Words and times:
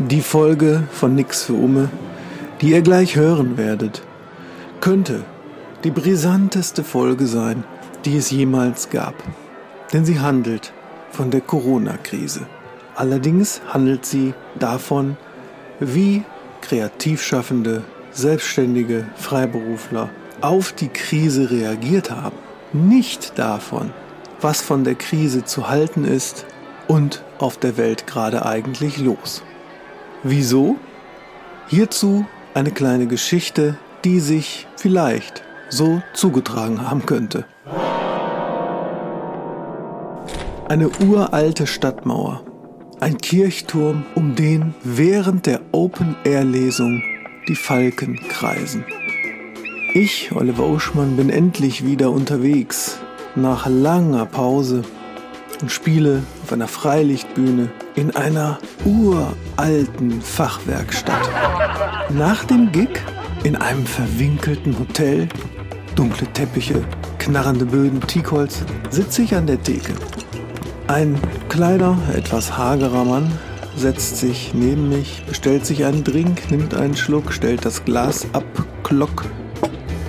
Die 0.00 0.22
Folge 0.22 0.82
von 0.90 1.14
Nix 1.14 1.44
für 1.44 1.52
Umme, 1.52 1.88
die 2.60 2.70
ihr 2.70 2.82
gleich 2.82 3.14
hören 3.14 3.56
werdet, 3.56 4.02
könnte 4.80 5.22
die 5.84 5.92
brisanteste 5.92 6.82
Folge 6.82 7.28
sein, 7.28 7.62
die 8.04 8.16
es 8.16 8.32
jemals 8.32 8.90
gab. 8.90 9.14
Denn 9.92 10.04
sie 10.04 10.18
handelt 10.18 10.72
von 11.12 11.30
der 11.30 11.42
Corona-Krise. 11.42 12.40
Allerdings 12.96 13.60
handelt 13.68 14.04
sie 14.04 14.34
davon, 14.58 15.16
wie 15.78 16.24
Kreativschaffende, 16.60 17.84
Selbstständige, 18.10 19.06
Freiberufler 19.14 20.10
auf 20.40 20.72
die 20.72 20.88
Krise 20.88 21.52
reagiert 21.52 22.10
haben. 22.10 22.36
Nicht 22.72 23.38
davon, 23.38 23.92
was 24.40 24.60
von 24.60 24.82
der 24.82 24.96
Krise 24.96 25.44
zu 25.44 25.68
halten 25.68 26.04
ist 26.04 26.46
und 26.88 27.22
auf 27.38 27.58
der 27.58 27.76
Welt 27.76 28.08
gerade 28.08 28.44
eigentlich 28.44 28.98
los. 28.98 29.44
Wieso? 30.26 30.76
Hierzu 31.68 32.24
eine 32.54 32.70
kleine 32.70 33.06
Geschichte, 33.06 33.76
die 34.06 34.20
sich 34.20 34.66
vielleicht 34.76 35.42
so 35.68 36.00
zugetragen 36.14 36.88
haben 36.88 37.04
könnte. 37.04 37.44
Eine 40.66 40.88
uralte 41.06 41.66
Stadtmauer, 41.66 42.42
ein 43.00 43.18
Kirchturm, 43.18 44.06
um 44.14 44.34
den 44.34 44.74
während 44.82 45.44
der 45.44 45.60
Open-Air-Lesung 45.72 47.02
die 47.46 47.54
Falken 47.54 48.16
kreisen. 48.30 48.86
Ich, 49.92 50.32
Oliver 50.34 50.66
Uschmann, 50.66 51.16
bin 51.16 51.28
endlich 51.28 51.84
wieder 51.84 52.10
unterwegs, 52.10 52.98
nach 53.34 53.66
langer 53.66 54.24
Pause 54.24 54.84
und 55.62 55.70
spiele 55.70 56.22
auf 56.42 56.52
einer 56.52 56.68
Freilichtbühne 56.68 57.70
in 57.94 58.14
einer 58.14 58.58
uralten 58.84 60.20
Fachwerkstatt. 60.20 61.28
Nach 62.10 62.44
dem 62.44 62.72
Gig 62.72 63.00
in 63.44 63.56
einem 63.56 63.86
verwinkelten 63.86 64.78
Hotel, 64.78 65.28
dunkle 65.96 66.26
Teppiche, 66.32 66.82
knarrende 67.18 67.66
Böden, 67.66 68.00
Teakholz, 68.00 68.62
sitze 68.90 69.22
ich 69.22 69.34
an 69.34 69.46
der 69.46 69.62
Theke. 69.62 69.92
Ein 70.86 71.18
kleiner, 71.48 71.96
etwas 72.14 72.56
hagerer 72.56 73.04
Mann 73.04 73.30
setzt 73.76 74.18
sich 74.18 74.52
neben 74.54 74.88
mich, 74.88 75.24
bestellt 75.26 75.66
sich 75.66 75.84
einen 75.84 76.04
Drink, 76.04 76.50
nimmt 76.50 76.74
einen 76.74 76.96
Schluck, 76.96 77.32
stellt 77.32 77.64
das 77.64 77.84
Glas 77.84 78.26
ab, 78.32 78.44
klock, 78.82 79.24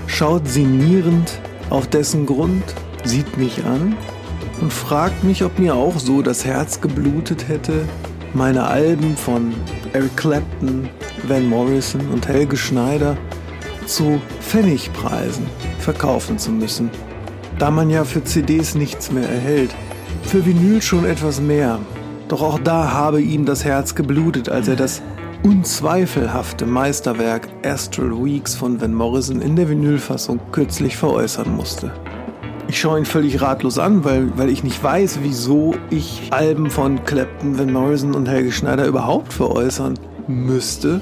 schaut 0.07 0.47
sinnierend 0.47 1.39
auf 1.69 1.87
dessen 1.87 2.25
Grund, 2.25 2.63
sieht 3.03 3.37
mich 3.37 3.63
an 3.65 3.95
und 4.61 4.71
fragt 4.71 5.23
mich, 5.23 5.43
ob 5.43 5.59
mir 5.59 5.75
auch 5.75 5.99
so 5.99 6.21
das 6.21 6.45
Herz 6.45 6.81
geblutet 6.81 7.47
hätte, 7.47 7.85
meine 8.33 8.65
Alben 8.65 9.15
von 9.15 9.53
Eric 9.93 10.17
Clapton, 10.17 10.89
Van 11.27 11.47
Morrison 11.47 12.01
und 12.11 12.27
Helge 12.27 12.57
Schneider 12.57 13.17
zu 13.85 14.19
Pfennigpreisen 14.41 15.45
verkaufen 15.79 16.37
zu 16.37 16.51
müssen, 16.51 16.89
da 17.59 17.71
man 17.71 17.89
ja 17.89 18.03
für 18.03 18.23
CDs 18.23 18.75
nichts 18.75 19.11
mehr 19.11 19.29
erhält, 19.29 19.73
für 20.23 20.45
Vinyl 20.45 20.81
schon 20.81 21.05
etwas 21.05 21.39
mehr. 21.39 21.79
Doch 22.27 22.41
auch 22.41 22.59
da 22.59 22.91
habe 22.91 23.21
ihm 23.21 23.45
das 23.45 23.63
Herz 23.63 23.93
geblutet, 23.93 24.49
als 24.49 24.67
er 24.67 24.75
das 24.75 25.01
unzweifelhafte 25.43 26.65
Meisterwerk 26.65 27.47
Astral 27.63 28.11
Weeks 28.11 28.55
von 28.55 28.81
Van 28.81 28.93
Morrison 28.93 29.41
in 29.41 29.55
der 29.55 29.69
Vinylfassung 29.69 30.39
kürzlich 30.51 30.97
veräußern 30.97 31.55
musste. 31.55 31.91
Ich 32.67 32.79
schaue 32.79 32.97
ihn 32.97 33.05
völlig 33.05 33.41
ratlos 33.41 33.77
an, 33.77 34.03
weil, 34.03 34.35
weil 34.37 34.49
ich 34.49 34.63
nicht 34.63 34.83
weiß, 34.83 35.19
wieso 35.21 35.75
ich 35.91 36.29
Alben 36.31 36.71
von 36.71 37.03
Clapton, 37.05 37.59
Van 37.59 37.71
Morrison 37.71 38.15
und 38.15 38.27
Helge 38.27 38.51
Schneider 38.51 38.87
überhaupt 38.87 39.31
veräußern 39.31 39.93
müsste. 40.27 40.99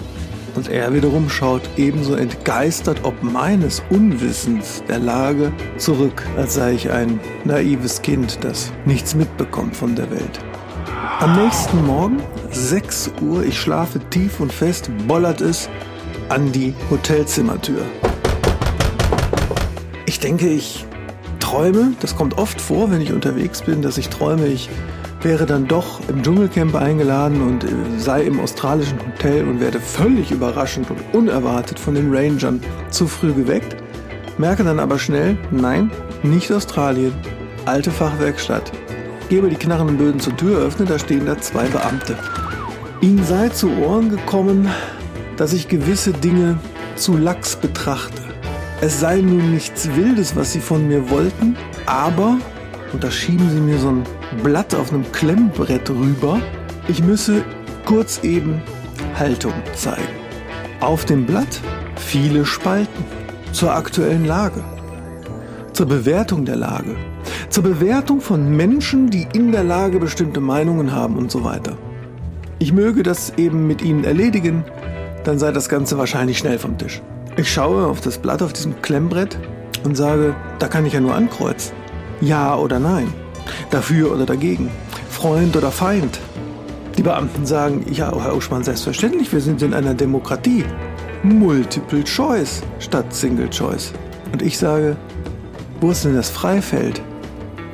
Und 0.55 0.69
er 0.69 0.93
wiederum 0.93 1.29
schaut 1.29 1.61
ebenso 1.77 2.15
entgeistert 2.15 2.99
ob 3.03 3.23
meines 3.23 3.81
Unwissens 3.89 4.83
der 4.89 4.99
Lage 4.99 5.53
zurück, 5.77 6.21
als 6.37 6.55
sei 6.55 6.73
ich 6.73 6.91
ein 6.91 7.19
naives 7.45 8.01
Kind, 8.01 8.39
das 8.41 8.71
nichts 8.85 9.15
mitbekommt 9.15 9.75
von 9.75 9.95
der 9.95 10.11
Welt. 10.11 10.39
Am 11.19 11.41
nächsten 11.41 11.85
Morgen, 11.87 12.17
6 12.51 13.11
Uhr, 13.21 13.43
ich 13.43 13.57
schlafe 13.57 13.99
tief 14.09 14.41
und 14.41 14.51
fest, 14.51 14.91
bollert 15.07 15.39
es 15.39 15.69
an 16.27 16.51
die 16.51 16.73
Hotelzimmertür. 16.91 17.81
Ich 20.05 20.19
denke, 20.19 20.49
ich 20.49 20.85
träume, 21.53 21.93
das 21.99 22.15
kommt 22.15 22.39
oft 22.39 22.59
vor, 22.59 22.89
wenn 22.89 22.99
ich 22.99 23.13
unterwegs 23.13 23.61
bin, 23.61 23.83
dass 23.83 23.99
ich 23.99 24.09
träume, 24.09 24.47
ich 24.47 24.71
wäre 25.21 25.45
dann 25.45 25.67
doch 25.67 25.99
im 26.09 26.23
Dschungelcamp 26.23 26.73
eingeladen 26.73 27.43
und 27.43 27.63
äh, 27.63 27.67
sei 27.99 28.23
im 28.23 28.39
australischen 28.39 28.97
Hotel 28.97 29.47
und 29.47 29.59
werde 29.59 29.79
völlig 29.79 30.31
überraschend 30.31 30.89
und 30.89 30.99
unerwartet 31.13 31.77
von 31.77 31.93
den 31.93 32.11
Rangern 32.11 32.59
zu 32.89 33.05
früh 33.05 33.33
geweckt, 33.33 33.75
merke 34.39 34.63
dann 34.63 34.79
aber 34.79 34.97
schnell, 34.97 35.37
nein, 35.51 35.91
nicht 36.23 36.51
Australien, 36.51 37.13
alte 37.65 37.91
Fachwerkstatt. 37.91 38.71
Gebe 39.29 39.47
die 39.47 39.55
knarrenden 39.55 39.99
Böden 39.99 40.19
zur 40.19 40.35
Tür, 40.35 40.57
öffne, 40.57 40.87
da 40.87 40.97
stehen 40.97 41.27
da 41.27 41.39
zwei 41.39 41.67
Beamte. 41.67 42.17
Ihnen 42.99 43.23
sei 43.23 43.49
zu 43.49 43.69
Ohren 43.77 44.09
gekommen, 44.09 44.67
dass 45.37 45.53
ich 45.53 45.67
gewisse 45.67 46.13
Dinge 46.13 46.57
zu 46.95 47.15
lax 47.15 47.55
betrachte. 47.55 48.32
Es 48.85 48.99
sei 48.99 49.21
nun 49.21 49.53
nichts 49.53 49.87
Wildes, 49.95 50.35
was 50.35 50.51
sie 50.51 50.59
von 50.59 50.89
mir 50.89 51.09
wollten, 51.09 51.55
aber, 51.85 52.37
und 52.91 53.01
da 53.01 53.09
schieben 53.09 53.49
sie 53.49 53.61
mir 53.61 53.77
so 53.77 53.87
ein 53.87 54.03
Blatt 54.43 54.75
auf 54.75 54.91
einem 54.91 55.09
Klemmbrett 55.13 55.89
rüber, 55.89 56.41
ich 56.89 57.01
müsse 57.01 57.45
kurz 57.85 58.25
eben 58.25 58.61
Haltung 59.17 59.53
zeigen. 59.73 60.03
Auf 60.81 61.05
dem 61.05 61.25
Blatt 61.25 61.61
viele 61.95 62.45
Spalten 62.45 63.05
zur 63.53 63.73
aktuellen 63.73 64.25
Lage, 64.25 64.61
zur 65.71 65.85
Bewertung 65.85 66.43
der 66.43 66.57
Lage, 66.57 66.97
zur 67.49 67.63
Bewertung 67.63 68.19
von 68.19 68.53
Menschen, 68.53 69.09
die 69.09 69.25
in 69.31 69.53
der 69.53 69.63
Lage 69.63 69.97
bestimmte 69.97 70.41
Meinungen 70.41 70.91
haben 70.91 71.15
und 71.15 71.31
so 71.31 71.45
weiter. 71.45 71.77
Ich 72.59 72.73
möge 72.73 73.01
das 73.01 73.31
eben 73.37 73.65
mit 73.65 73.81
ihnen 73.81 74.03
erledigen, 74.03 74.65
dann 75.23 75.39
sei 75.39 75.53
das 75.53 75.69
Ganze 75.69 75.97
wahrscheinlich 75.97 76.37
schnell 76.37 76.59
vom 76.59 76.77
Tisch. 76.77 77.01
Ich 77.35 77.51
schaue 77.51 77.87
auf 77.87 77.99
das 77.99 78.19
Blatt 78.19 78.43
auf 78.43 78.53
diesem 78.53 78.79
Klemmbrett 78.83 79.39
und 79.83 79.95
sage, 79.95 80.35
da 80.59 80.67
kann 80.67 80.85
ich 80.85 80.93
ja 80.93 80.99
nur 80.99 81.15
ankreuzen. 81.15 81.73
Ja 82.21 82.55
oder 82.55 82.79
nein. 82.79 83.11
Dafür 83.71 84.11
oder 84.13 84.27
dagegen. 84.27 84.69
Freund 85.09 85.57
oder 85.57 85.71
Feind. 85.71 86.19
Die 86.95 87.01
Beamten 87.01 87.47
sagen, 87.47 87.85
ja, 87.89 88.13
Herr 88.21 88.35
Uschmann, 88.35 88.63
selbstverständlich, 88.63 89.33
wir 89.33 89.41
sind 89.41 89.63
in 89.63 89.73
einer 89.73 89.95
Demokratie. 89.95 90.63
Multiple 91.23 92.03
Choice 92.03 92.61
statt 92.77 93.11
Single 93.11 93.49
Choice. 93.49 93.93
Und 94.31 94.43
ich 94.43 94.59
sage, 94.59 94.95
wo 95.81 95.89
ist 95.89 96.05
denn 96.05 96.15
das 96.15 96.29
Freifeld? 96.29 97.01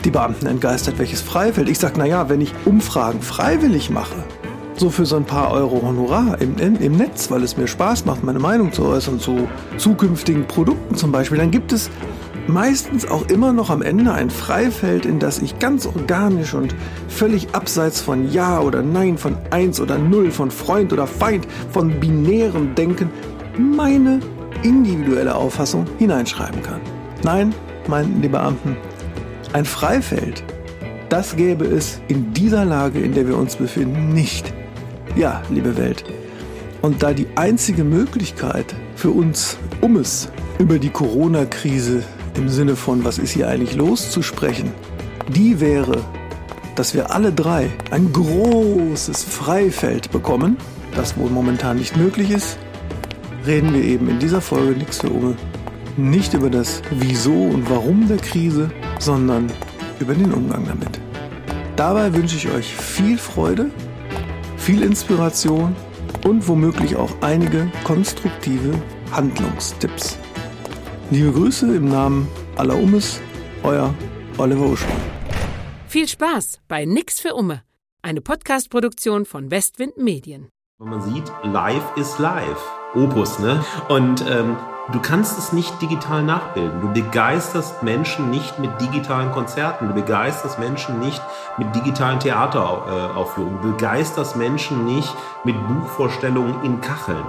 Die 0.06 0.12
Beamten 0.12 0.46
entgeistert, 0.46 1.00
welches 1.00 1.22
Freifeld? 1.22 1.68
Ich 1.68 1.80
sage, 1.80 2.00
naja, 2.00 2.30
wenn 2.30 2.40
ich 2.40 2.54
Umfragen 2.64 3.22
freiwillig 3.22 3.90
mache, 3.90 4.24
so 4.80 4.90
für 4.90 5.06
so 5.06 5.18
ein 5.18 5.26
paar 5.26 5.52
Euro 5.52 5.82
Honorar 5.82 6.40
im, 6.42 6.56
im 6.58 6.94
Netz, 6.94 7.30
weil 7.30 7.44
es 7.44 7.58
mir 7.58 7.68
Spaß 7.68 8.06
macht, 8.06 8.24
meine 8.24 8.40
Meinung 8.40 8.72
zu 8.72 8.86
äußern 8.86 9.20
zu 9.20 9.48
zukünftigen 9.78 10.46
Produkten 10.46 10.96
zum 10.96 11.12
Beispiel, 11.12 11.38
dann 11.38 11.52
gibt 11.52 11.74
es 11.74 11.90
meistens 12.48 13.10
auch 13.10 13.28
immer 13.28 13.52
noch 13.54 13.70
am 13.70 13.82
Ende 13.82 14.14
ein 14.14 14.30
Freifeld, 14.30 15.06
in 15.06 15.20
das 15.20 15.40
ich 15.40 15.60
ganz 15.60 15.86
organisch 15.86 16.54
und 16.54 16.74
völlig 17.08 17.54
abseits 17.54 18.02
von 18.02 18.32
Ja 18.32 18.60
oder 18.62 18.82
Nein, 18.82 19.18
von 19.18 19.38
Eins 19.52 19.80
oder 19.82 19.98
Null, 19.98 20.32
von 20.32 20.50
Freund 20.50 20.94
oder 20.94 21.08
Feind, 21.08 21.46
von 21.72 22.00
binärem 22.00 22.74
Denken 22.76 23.10
meine 23.58 24.20
individuelle 24.64 25.36
Auffassung 25.36 25.86
hineinschreiben 25.98 26.64
kann. 26.64 26.80
Nein, 27.24 27.54
meinten 27.88 28.22
die 28.22 28.30
Beamten, 28.30 28.78
ein 29.52 29.66
Freifeld, 29.66 30.44
das 31.10 31.36
gäbe 31.36 31.66
es 31.66 32.02
in 32.08 32.34
dieser 32.34 32.66
Lage, 32.66 33.00
in 33.00 33.14
der 33.14 33.28
wir 33.28 33.38
uns 33.38 33.56
befinden, 33.56 34.14
nicht. 34.14 34.54
Ja, 35.16 35.42
liebe 35.50 35.78
Welt. 35.78 36.04
Und 36.82 37.04
da 37.04 37.14
die 37.14 37.28
einzige 37.36 37.84
Möglichkeit 37.84 38.74
für 38.96 39.12
uns, 39.12 39.58
um 39.82 39.98
es 39.98 40.30
über 40.60 40.80
die 40.80 40.90
Corona-Krise 40.90 42.04
im 42.36 42.48
Sinne 42.50 42.76
von, 42.76 43.04
was 43.04 43.18
ist 43.18 43.32
hier 43.32 43.48
eigentlich 43.50 43.76
los, 43.76 44.12
zu 44.12 44.22
sprechen, 44.22 44.72
die 45.28 45.60
wäre, 45.60 46.04
dass 46.76 46.94
wir 46.94 47.14
alle 47.14 47.34
drei 47.34 47.70
ein 47.92 48.12
großes 48.14 49.24
Freifeld 49.24 50.12
bekommen, 50.12 50.58
das 50.96 51.18
wohl 51.18 51.30
momentan 51.30 51.78
nicht 51.78 51.98
möglich 51.98 52.32
ist, 52.32 52.58
reden 53.46 53.74
wir 53.74 53.84
eben 53.84 54.10
in 54.10 54.20
dieser 54.20 54.42
Folge 54.42 54.78
nichts 54.78 55.00
für 55.00 55.10
Ume 55.10 55.36
nicht 56.00 56.34
über 56.34 56.50
das 56.50 56.82
Wieso 56.92 57.34
und 57.34 57.70
Warum 57.70 58.08
der 58.08 58.18
Krise, 58.18 58.72
sondern 59.00 59.52
über 60.00 60.14
den 60.14 60.32
Umgang 60.32 60.66
damit. 60.66 61.00
Dabei 61.76 62.14
wünsche 62.14 62.36
ich 62.36 62.50
euch 62.50 62.74
viel 62.74 63.18
Freude 63.18 63.70
viel 64.60 64.84
Inspiration 64.84 65.76
und 66.26 66.48
womöglich 66.48 66.96
auch 66.96 67.12
einige 67.22 67.72
konstruktive 67.84 68.74
Handlungstipps. 69.12 70.20
Liebe 71.10 71.32
Grüße 71.32 71.76
im 71.76 71.90
Namen 71.90 72.28
aller 72.56 72.76
Ummes, 72.76 73.20
euer 73.64 73.94
Oliver 74.38 74.68
Uschmann. 74.68 75.02
Viel 75.88 76.08
Spaß 76.08 76.60
bei 76.68 76.86
Nix 76.86 77.20
für 77.20 77.34
Umme, 77.34 77.64
eine 78.02 78.22
Podcast-Produktion 78.22 79.26
von 79.26 79.50
Westwind 79.50 79.98
Medien. 79.98 80.50
Man 80.78 81.02
sieht, 81.02 81.32
live 81.44 81.98
ist 81.98 82.20
live. 82.20 82.64
Opus, 82.94 83.40
ne? 83.40 83.64
Und 83.90 84.24
ähm, 84.30 84.56
du 84.92 85.00
kannst 85.00 85.38
es 85.38 85.54
nicht 85.54 85.82
digital 85.82 86.24
nachbilden. 86.24 86.82
Du 86.82 86.92
begeisterst 86.92 87.84
Menschen 87.84 88.30
nicht 88.30 88.60
mit 88.60 88.80
digitalen 88.82 89.32
Konzerten. 89.32 89.88
Du 89.88 89.94
begeisterst 89.94 90.60
Menschen 90.60 91.00
nicht 91.00 91.22
mit 91.58 91.74
digitalen 91.76 92.20
Theateraufführungen. 92.20 93.62
Du 93.62 93.72
begeisterst 93.72 94.36
Menschen 94.36 94.86
nicht 94.86 95.14
mit 95.44 95.56
Buchvorstellungen 95.68 96.64
in 96.64 96.82
Kacheln. 96.82 97.24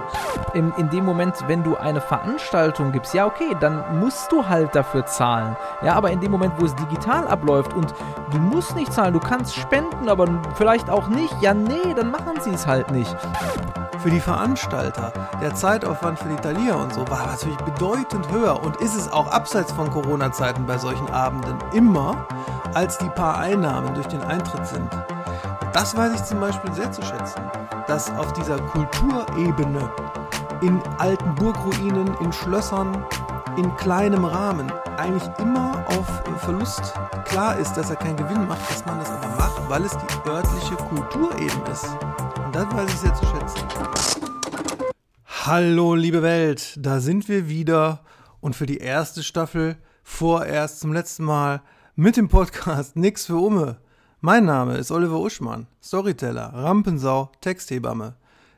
In, 0.53 0.73
in 0.77 0.89
dem 0.89 1.05
Moment, 1.05 1.35
wenn 1.47 1.63
du 1.63 1.77
eine 1.77 2.01
Veranstaltung 2.01 2.91
gibst, 2.91 3.13
ja 3.13 3.25
okay, 3.25 3.55
dann 3.59 3.99
musst 3.99 4.31
du 4.31 4.47
halt 4.47 4.75
dafür 4.75 5.05
zahlen. 5.05 5.55
Ja, 5.83 5.93
aber 5.93 6.11
in 6.11 6.19
dem 6.19 6.31
Moment, 6.31 6.53
wo 6.57 6.65
es 6.65 6.75
digital 6.75 7.27
abläuft 7.27 7.73
und 7.73 7.93
du 8.31 8.37
musst 8.37 8.75
nicht 8.75 8.91
zahlen, 8.91 9.13
du 9.13 9.19
kannst 9.19 9.55
spenden, 9.55 10.09
aber 10.09 10.27
vielleicht 10.55 10.89
auch 10.89 11.07
nicht, 11.07 11.33
ja 11.41 11.53
nee, 11.53 11.93
dann 11.95 12.11
machen 12.11 12.39
sie 12.41 12.51
es 12.51 12.67
halt 12.67 12.91
nicht. 12.91 13.15
Für 14.01 14.09
die 14.09 14.19
Veranstalter, 14.19 15.13
der 15.41 15.53
Zeitaufwand 15.53 16.17
für 16.17 16.29
die 16.29 16.35
Thalia 16.35 16.73
und 16.73 16.91
so 16.91 17.07
war 17.09 17.27
natürlich 17.27 17.57
bedeutend 17.57 18.31
höher 18.31 18.61
und 18.63 18.77
ist 18.77 18.95
es 18.95 19.11
auch 19.11 19.27
abseits 19.27 19.71
von 19.71 19.91
Corona-Zeiten 19.91 20.65
bei 20.65 20.79
solchen 20.79 21.07
Abenden 21.11 21.55
immer, 21.71 22.25
als 22.73 22.97
die 22.97 23.09
paar 23.09 23.37
Einnahmen 23.37 23.93
durch 23.93 24.07
den 24.07 24.23
Eintritt 24.23 24.65
sind. 24.65 24.89
Das 25.73 25.95
weiß 25.95 26.15
ich 26.15 26.23
zum 26.23 26.39
Beispiel 26.39 26.73
sehr 26.73 26.91
zu 26.91 27.03
schätzen, 27.03 27.41
dass 27.85 28.09
auf 28.17 28.33
dieser 28.33 28.57
Kulturebene 28.57 29.89
in 30.61 30.81
alten 30.97 31.35
Burgruinen, 31.35 32.15
in 32.21 32.33
Schlössern, 32.33 33.05
in 33.55 33.75
kleinem 33.75 34.25
Rahmen 34.25 34.71
eigentlich 34.97 35.29
immer 35.37 35.83
auf 35.87 36.07
Verlust 36.39 36.93
klar 37.25 37.55
ist, 37.57 37.73
dass 37.73 37.91
er 37.91 37.97
keinen 37.97 38.17
Gewinn 38.17 38.47
macht, 38.47 38.67
dass 38.69 38.83
man 38.85 38.97
das 38.99 39.11
aber 39.11 39.27
macht, 39.37 39.69
weil 39.69 39.85
es 39.85 39.95
die 39.95 40.29
örtliche 40.29 40.75
Kultur 40.75 41.37
eben 41.37 41.65
ist. 41.71 41.87
Das 42.53 42.65
weiß 42.65 42.89
ich 42.89 42.97
sehr 42.97 43.13
zu 43.13 43.25
schätzen. 43.25 43.61
Hallo, 45.45 45.95
liebe 45.95 46.21
Welt, 46.21 46.75
da 46.77 46.99
sind 46.99 47.29
wir 47.29 47.47
wieder 47.47 48.01
und 48.41 48.57
für 48.57 48.65
die 48.65 48.79
erste 48.79 49.23
Staffel 49.23 49.77
vorerst 50.03 50.81
zum 50.81 50.91
letzten 50.91 51.23
Mal 51.23 51.61
mit 51.95 52.17
dem 52.17 52.27
Podcast 52.27 52.97
Nix 52.97 53.25
für 53.25 53.37
Umme. 53.37 53.77
Mein 54.19 54.43
Name 54.43 54.75
ist 54.75 54.91
Oliver 54.91 55.19
Uschmann, 55.19 55.67
Storyteller, 55.81 56.51
Rampensau, 56.53 57.31
Texthebamme. 57.39 58.15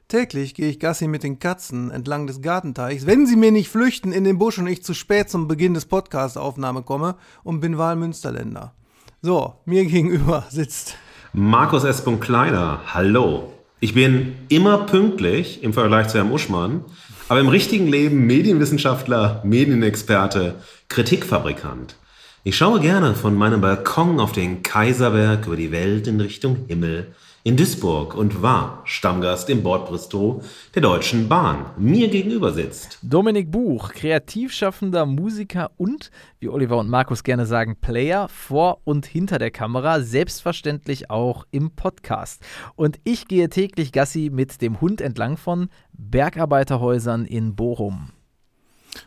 Täglich 0.08 0.56
gehe 0.56 0.70
ich 0.70 0.80
Gassi 0.80 1.08
mit 1.08 1.22
den 1.22 1.38
Katzen 1.38 1.92
entlang 1.92 2.26
des 2.26 2.42
Gartenteichs, 2.42 3.06
wenn 3.06 3.28
sie 3.28 3.36
mir 3.36 3.52
nicht 3.52 3.70
flüchten 3.70 4.12
in 4.12 4.24
den 4.24 4.40
Busch 4.40 4.58
und 4.58 4.68
ich 4.68 4.84
zu 4.84 4.96
spät 4.96 5.30
zum 5.30 5.48
Beginn 5.48 5.76
des 5.76 5.86
Podcast-Aufnahme 5.86 6.82
komme 6.82 7.16
und 7.44 7.60
bin 7.60 7.78
Wahlmünsterländer. 7.78 8.74
So, 9.22 9.54
mir 9.66 9.86
gegenüber 9.86 10.46
sitzt 10.50 10.98
Markus 11.32 11.84
S. 11.84 12.04
Kleiner, 12.20 12.82
hallo. 12.88 13.54
Ich 13.84 13.94
bin 13.94 14.38
immer 14.48 14.86
pünktlich 14.86 15.62
im 15.62 15.74
Vergleich 15.74 16.08
zu 16.08 16.18
Herrn 16.18 16.32
Uschmann, 16.32 16.86
aber 17.28 17.42
im 17.42 17.50
richtigen 17.50 17.88
Leben 17.88 18.26
Medienwissenschaftler, 18.26 19.42
Medienexperte, 19.44 20.56
Kritikfabrikant. 20.88 21.98
Ich 22.46 22.56
schaue 22.56 22.80
gerne 22.80 23.14
von 23.14 23.36
meinem 23.36 23.60
Balkon 23.60 24.22
auf 24.22 24.32
den 24.32 24.64
Kaiserberg 24.64 25.48
über 25.48 25.58
die 25.58 25.74
Welt 25.74 26.08
in 26.08 26.22
Richtung 26.22 26.64
Himmel 26.70 27.14
in 27.46 27.58
Duisburg 27.58 28.16
und 28.16 28.42
war 28.42 28.82
Stammgast 28.86 29.50
im 29.50 29.64
Bordbistro 29.64 30.42
der 30.76 30.82
Deutschen 30.82 31.28
Bahn. 31.28 31.66
Mir 31.78 32.08
gegenüber 32.08 32.54
sitzt 32.54 33.00
Dominik 33.02 33.52
Buch, 33.52 33.92
kreativschaffender 33.92 35.06
Musiker 35.06 35.72
und, 35.76 36.10
wie 36.40 36.48
Oliver 36.48 36.78
und 36.78 36.90
Markus 36.90 37.22
gerne 37.22 37.46
sagen, 37.46 37.76
Player 37.76 38.30
vor 38.30 38.80
und 38.86 39.06
hinter 39.06 39.40
der 39.40 39.52
Kamera, 39.52 40.00
selbstverständlich 40.00 41.10
auch 41.10 41.46
im 41.52 41.72
Podcast. 41.72 42.42
Und 42.76 43.02
ich 43.04 43.28
gehe 43.28 43.50
täglich 43.50 43.92
Gassi 43.92 44.30
mit 44.32 44.62
dem 44.62 44.80
Hund 44.80 45.02
entlang 45.02 45.36
von 45.36 45.68
Bergarbeiterhäusern 45.92 47.26
in 47.26 47.58
Bochum. 47.58 48.12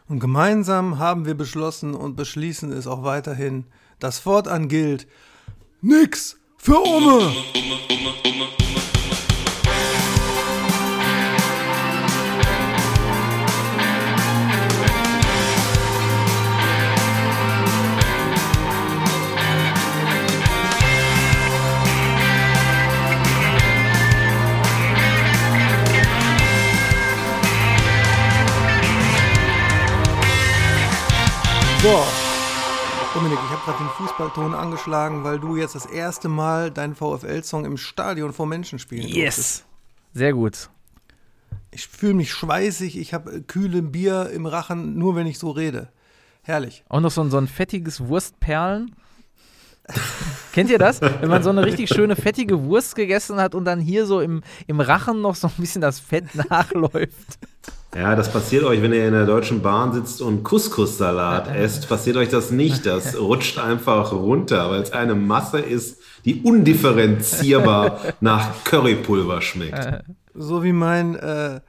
Und 0.08 0.20
gemeinsam 0.20 0.98
haben 0.98 1.24
wir 1.24 1.34
beschlossen 1.34 1.94
und 1.94 2.16
beschließen 2.16 2.70
es 2.70 2.86
auch 2.86 3.02
weiterhin, 3.02 3.64
dass 3.98 4.18
fortan 4.18 4.68
gilt, 4.68 5.06
nix 5.80 6.36
für 6.66 6.80
Umme. 6.80 7.32
So, 31.82 32.25
Dominik, 33.16 33.38
ich 33.46 33.50
habe 33.50 33.62
gerade 33.64 33.78
den 33.78 33.88
Fußballton 33.88 34.52
angeschlagen, 34.52 35.24
weil 35.24 35.38
du 35.38 35.56
jetzt 35.56 35.74
das 35.74 35.86
erste 35.86 36.28
Mal 36.28 36.70
deinen 36.70 36.94
VfL-Song 36.94 37.64
im 37.64 37.78
Stadion 37.78 38.34
vor 38.34 38.44
Menschen 38.44 38.78
spielen 38.78 39.08
Yes! 39.08 39.36
durftest. 39.36 39.64
Sehr 40.12 40.32
gut. 40.34 40.68
Ich 41.70 41.88
fühle 41.88 42.12
mich 42.12 42.30
schweißig, 42.30 42.98
ich 42.98 43.14
habe 43.14 43.40
kühle 43.40 43.80
Bier 43.80 44.28
im 44.34 44.44
Rachen, 44.44 44.98
nur 44.98 45.16
wenn 45.16 45.26
ich 45.26 45.38
so 45.38 45.48
rede. 45.50 45.88
Herrlich. 46.42 46.84
Auch 46.90 47.00
noch 47.00 47.10
so 47.10 47.22
ein, 47.22 47.30
so 47.30 47.38
ein 47.38 47.48
fettiges 47.48 48.06
Wurstperlen. 48.06 48.94
Kennt 50.52 50.68
ihr 50.68 50.78
das? 50.78 51.00
Wenn 51.00 51.30
man 51.30 51.42
so 51.42 51.48
eine 51.48 51.64
richtig 51.64 51.88
schöne 51.88 52.16
fettige 52.16 52.64
Wurst 52.64 52.96
gegessen 52.96 53.40
hat 53.40 53.54
und 53.54 53.64
dann 53.64 53.80
hier 53.80 54.04
so 54.04 54.20
im, 54.20 54.42
im 54.66 54.78
Rachen 54.78 55.22
noch 55.22 55.36
so 55.36 55.46
ein 55.46 55.54
bisschen 55.56 55.80
das 55.80 56.00
Fett 56.00 56.26
nachläuft. 56.50 57.38
Ja, 57.96 58.14
das 58.14 58.30
passiert 58.30 58.64
euch, 58.64 58.82
wenn 58.82 58.92
ihr 58.92 59.06
in 59.06 59.14
der 59.14 59.24
Deutschen 59.24 59.62
Bahn 59.62 59.94
sitzt 59.94 60.20
und 60.20 60.42
Couscous-Salat 60.44 61.48
esst. 61.56 61.88
Passiert 61.88 62.18
euch 62.18 62.28
das 62.28 62.50
nicht. 62.50 62.84
Das 62.84 63.18
rutscht 63.18 63.58
einfach 63.58 64.12
runter, 64.12 64.70
weil 64.70 64.82
es 64.82 64.92
eine 64.92 65.14
Masse 65.14 65.60
ist, 65.60 65.98
die 66.26 66.42
undifferenzierbar 66.42 68.00
nach 68.20 68.64
Currypulver 68.64 69.40
schmeckt. 69.40 70.04
So 70.34 70.62
wie 70.62 70.74
mein 70.74 71.14
äh, 71.14 71.60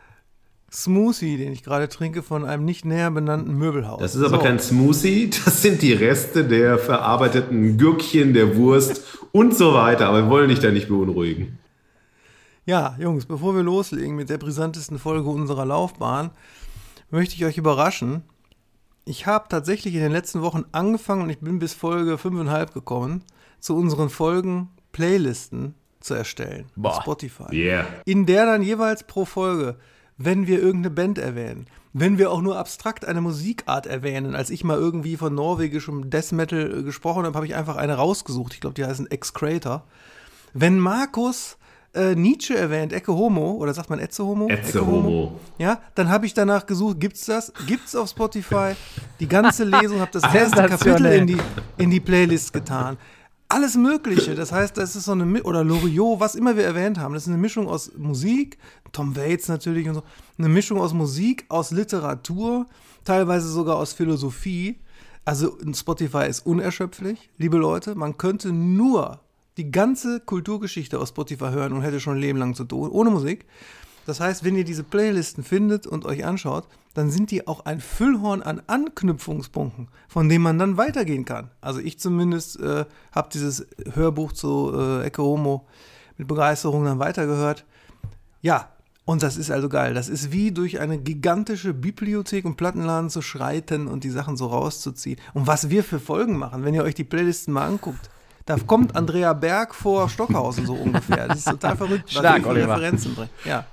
Smoothie, 0.69 1.37
den 1.37 1.53
ich 1.53 1.63
gerade 1.63 1.87
trinke, 1.87 2.21
von 2.21 2.43
einem 2.43 2.65
nicht 2.65 2.83
näher 2.83 3.09
benannten 3.09 3.53
Möbelhaus. 3.53 4.01
Das 4.01 4.13
ist 4.13 4.23
aber 4.23 4.37
so. 4.37 4.43
kein 4.43 4.59
Smoothie, 4.59 5.29
das 5.45 5.61
sind 5.61 5.81
die 5.81 5.93
Reste 5.93 6.43
der 6.43 6.77
verarbeiteten 6.77 7.77
Gürkchen, 7.77 8.33
der 8.33 8.57
Wurst 8.57 9.01
und 9.31 9.55
so 9.55 9.73
weiter. 9.73 10.09
Aber 10.09 10.23
wir 10.23 10.29
wollen 10.29 10.49
dich 10.49 10.59
da 10.59 10.71
nicht 10.71 10.89
beunruhigen. 10.89 11.57
Ja, 12.67 12.97
Jungs, 12.99 13.25
bevor 13.25 13.55
wir 13.55 13.63
loslegen 13.63 14.17
mit 14.17 14.29
der 14.29 14.37
brisantesten 14.37 14.99
Folge 14.99 15.29
unserer 15.29 15.65
Laufbahn, 15.65 16.31
möchte 17.09 17.33
ich 17.35 17.45
euch 17.45 17.57
überraschen. 17.57 18.23
Ich 19.05 19.25
habe 19.25 19.47
tatsächlich 19.47 19.95
in 19.95 20.01
den 20.01 20.11
letzten 20.11 20.41
Wochen 20.41 20.65
angefangen 20.73 21.21
und 21.21 21.29
ich 21.29 21.39
bin 21.39 21.59
bis 21.59 21.73
Folge 21.73 22.15
5,5 22.15 22.73
gekommen, 22.73 23.23
zu 23.61 23.73
unseren 23.73 24.09
Folgen 24.09 24.67
Playlisten 24.91 25.75
zu 26.01 26.13
erstellen. 26.13 26.65
Boah. 26.75 26.97
Auf 26.97 27.03
Spotify. 27.03 27.55
Yeah. 27.55 27.87
In 28.03 28.25
der 28.25 28.45
dann 28.45 28.61
jeweils 28.61 29.05
pro 29.05 29.23
Folge, 29.23 29.77
wenn 30.17 30.45
wir 30.45 30.59
irgendeine 30.61 30.93
Band 30.93 31.19
erwähnen, 31.19 31.67
wenn 31.93 32.17
wir 32.17 32.31
auch 32.31 32.41
nur 32.41 32.57
abstrakt 32.57 33.05
eine 33.05 33.21
Musikart 33.21 33.87
erwähnen, 33.87 34.35
als 34.35 34.49
ich 34.49 34.65
mal 34.65 34.77
irgendwie 34.77 35.15
von 35.15 35.33
norwegischem 35.33 36.09
Death 36.09 36.33
Metal 36.33 36.79
äh, 36.79 36.83
gesprochen 36.83 37.23
habe, 37.23 37.35
habe 37.35 37.45
ich 37.45 37.55
einfach 37.55 37.77
eine 37.77 37.93
rausgesucht. 37.93 38.53
Ich 38.53 38.59
glaube, 38.59 38.73
die 38.73 38.83
heißen 38.83 39.09
Excrator. 39.09 39.85
Wenn 40.53 40.79
Markus 40.79 41.57
äh, 41.97 42.15
Nietzsche 42.15 42.55
erwähnt, 42.55 42.93
Ecke 42.93 43.13
Homo, 43.13 43.53
oder 43.53 43.73
sagt 43.73 43.89
man 43.89 43.99
Etze 43.99 44.23
Homo? 44.23 44.47
Etze 44.47 44.79
Ecce 44.79 44.85
Homo. 44.85 45.39
Ja, 45.57 45.81
dann 45.95 46.09
habe 46.09 46.25
ich 46.25 46.33
danach 46.33 46.65
gesucht, 46.65 46.99
gibt's 46.99 47.25
das? 47.25 47.51
Gibt's 47.65 47.95
auf 47.95 48.09
Spotify? 48.09 48.73
Die 49.19 49.27
ganze 49.27 49.63
Lesung, 49.63 49.99
habe 49.99 50.11
das 50.11 50.23
erste 50.33 50.65
Kapitel 50.67 51.05
in 51.07 51.27
die, 51.27 51.37
in 51.77 51.89
die 51.89 51.99
Playlist 51.99 52.53
getan. 52.53 52.97
Alles 53.49 53.75
Mögliche. 53.75 54.35
Das 54.35 54.51
heißt, 54.51 54.77
das 54.77 54.95
ist 54.95 55.05
so 55.05 55.13
eine, 55.13 55.41
oder 55.43 55.63
Loriot, 55.63 56.19
was 56.19 56.35
immer 56.35 56.57
wir 56.57 56.65
erwähnt 56.65 56.99
haben. 56.99 57.13
Das 57.13 57.23
ist 57.23 57.29
eine 57.29 57.37
Mischung 57.37 57.67
aus 57.67 57.91
Musik, 57.97 58.57
Tom 58.91 59.15
Waits 59.15 59.47
natürlich 59.47 59.87
und 59.87 59.95
so. 59.95 60.03
Eine 60.37 60.49
Mischung 60.49 60.79
aus 60.79 60.93
Musik, 60.93 61.45
aus 61.49 61.71
Literatur, 61.71 62.67
teilweise 63.05 63.47
sogar 63.47 63.77
aus 63.77 63.93
Philosophie. 63.93 64.79
Also 65.23 65.57
Spotify 65.73 66.27
ist 66.27 66.45
unerschöpflich, 66.45 67.29
liebe 67.37 67.57
Leute. 67.57 67.95
Man 67.95 68.17
könnte 68.17 68.51
nur 68.51 69.21
die 69.57 69.71
ganze 69.71 70.19
Kulturgeschichte 70.19 70.99
aus 70.99 71.09
Spotify 71.09 71.49
hören 71.49 71.73
und 71.73 71.81
hätte 71.81 71.99
schon 71.99 72.15
ein 72.15 72.21
Leben 72.21 72.39
lang 72.39 72.53
zu 72.53 72.63
tun, 72.63 72.89
ohne 72.89 73.09
Musik. 73.09 73.45
Das 74.05 74.21
heißt, 74.21 74.45
wenn 74.45 74.55
ihr 74.55 74.63
diese 74.63 74.83
Playlisten 74.83 75.43
findet 75.43 75.85
und 75.85 76.05
euch 76.05 76.23
anschaut, 76.23 76.67
dann 76.93 77.11
sind 77.11 77.29
die 77.29 77.45
auch 77.45 77.65
ein 77.65 77.81
Füllhorn 77.81 78.41
an 78.41 78.61
Anknüpfungspunkten, 78.65 79.89
von 80.07 80.29
denen 80.29 80.43
man 80.43 80.57
dann 80.57 80.77
weitergehen 80.77 81.25
kann. 81.25 81.51
Also 81.59 81.81
ich 81.81 81.99
zumindest 81.99 82.59
äh, 82.59 82.85
habe 83.11 83.29
dieses 83.33 83.67
Hörbuch 83.93 84.31
zu 84.31 84.71
äh, 84.73 85.03
Ecke 85.03 85.21
Homo 85.21 85.67
mit 86.17 86.27
Begeisterung 86.27 86.85
dann 86.85 86.99
weitergehört. 86.99 87.65
Ja, 88.41 88.69
und 89.03 89.23
das 89.23 89.37
ist 89.37 89.51
also 89.51 89.69
geil. 89.69 89.93
Das 89.93 90.09
ist 90.09 90.31
wie 90.31 90.51
durch 90.51 90.79
eine 90.79 90.97
gigantische 90.97 91.73
Bibliothek 91.73 92.45
und 92.45 92.55
Plattenladen 92.55 93.09
zu 93.09 93.21
schreiten 93.21 93.87
und 93.87 94.03
die 94.03 94.09
Sachen 94.09 94.37
so 94.37 94.47
rauszuziehen. 94.47 95.19
Und 95.33 95.47
was 95.47 95.69
wir 95.69 95.83
für 95.83 95.99
Folgen 95.99 96.37
machen, 96.37 96.63
wenn 96.63 96.73
ihr 96.73 96.83
euch 96.83 96.95
die 96.95 97.03
Playlisten 97.03 97.53
mal 97.53 97.67
anguckt, 97.67 98.09
Da 98.47 98.55
kommt 98.65 98.95
Andrea 98.95 99.33
Berg 99.33 99.75
vor 99.75 100.07
Stockhausen 100.07 100.65
so 100.65 100.73
ungefähr. 100.73 101.27
Das 101.27 101.39
ist 101.39 101.49
total 101.49 101.75
verrückt, 101.77 102.09
Stark, 102.09 102.43
was 102.43 102.49
Oliver. 102.51 102.75
Referenzen 102.75 103.13
bringt. 103.13 103.29
Ja. 103.43 103.65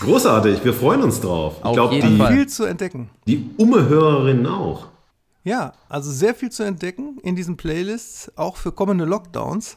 Großartig, 0.00 0.64
wir 0.64 0.72
freuen 0.72 1.02
uns 1.02 1.20
drauf. 1.20 1.62
Auf 1.62 1.72
ich 1.72 1.74
glaube, 1.74 1.94
jeden 1.94 2.12
die, 2.12 2.16
Fall. 2.16 2.32
Viel 2.32 2.46
zu 2.46 2.64
entdecken. 2.64 3.10
die 3.26 3.50
Umme-Hörerinnen 3.58 4.46
auch. 4.46 4.86
Ja, 5.44 5.72
also 5.90 6.10
sehr 6.10 6.34
viel 6.34 6.50
zu 6.50 6.62
entdecken 6.62 7.18
in 7.22 7.36
diesen 7.36 7.58
Playlists, 7.58 8.32
auch 8.36 8.56
für 8.56 8.72
kommende 8.72 9.04
Lockdowns, 9.04 9.76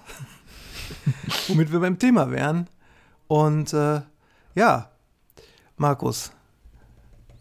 womit 1.50 1.74
wir 1.74 1.81
beim 1.81 2.00
Thema 2.00 2.31
wären. 2.31 2.69
Und 3.27 3.74
äh, 3.74 4.01
ja, 4.53 4.89
Markus, 5.75 6.31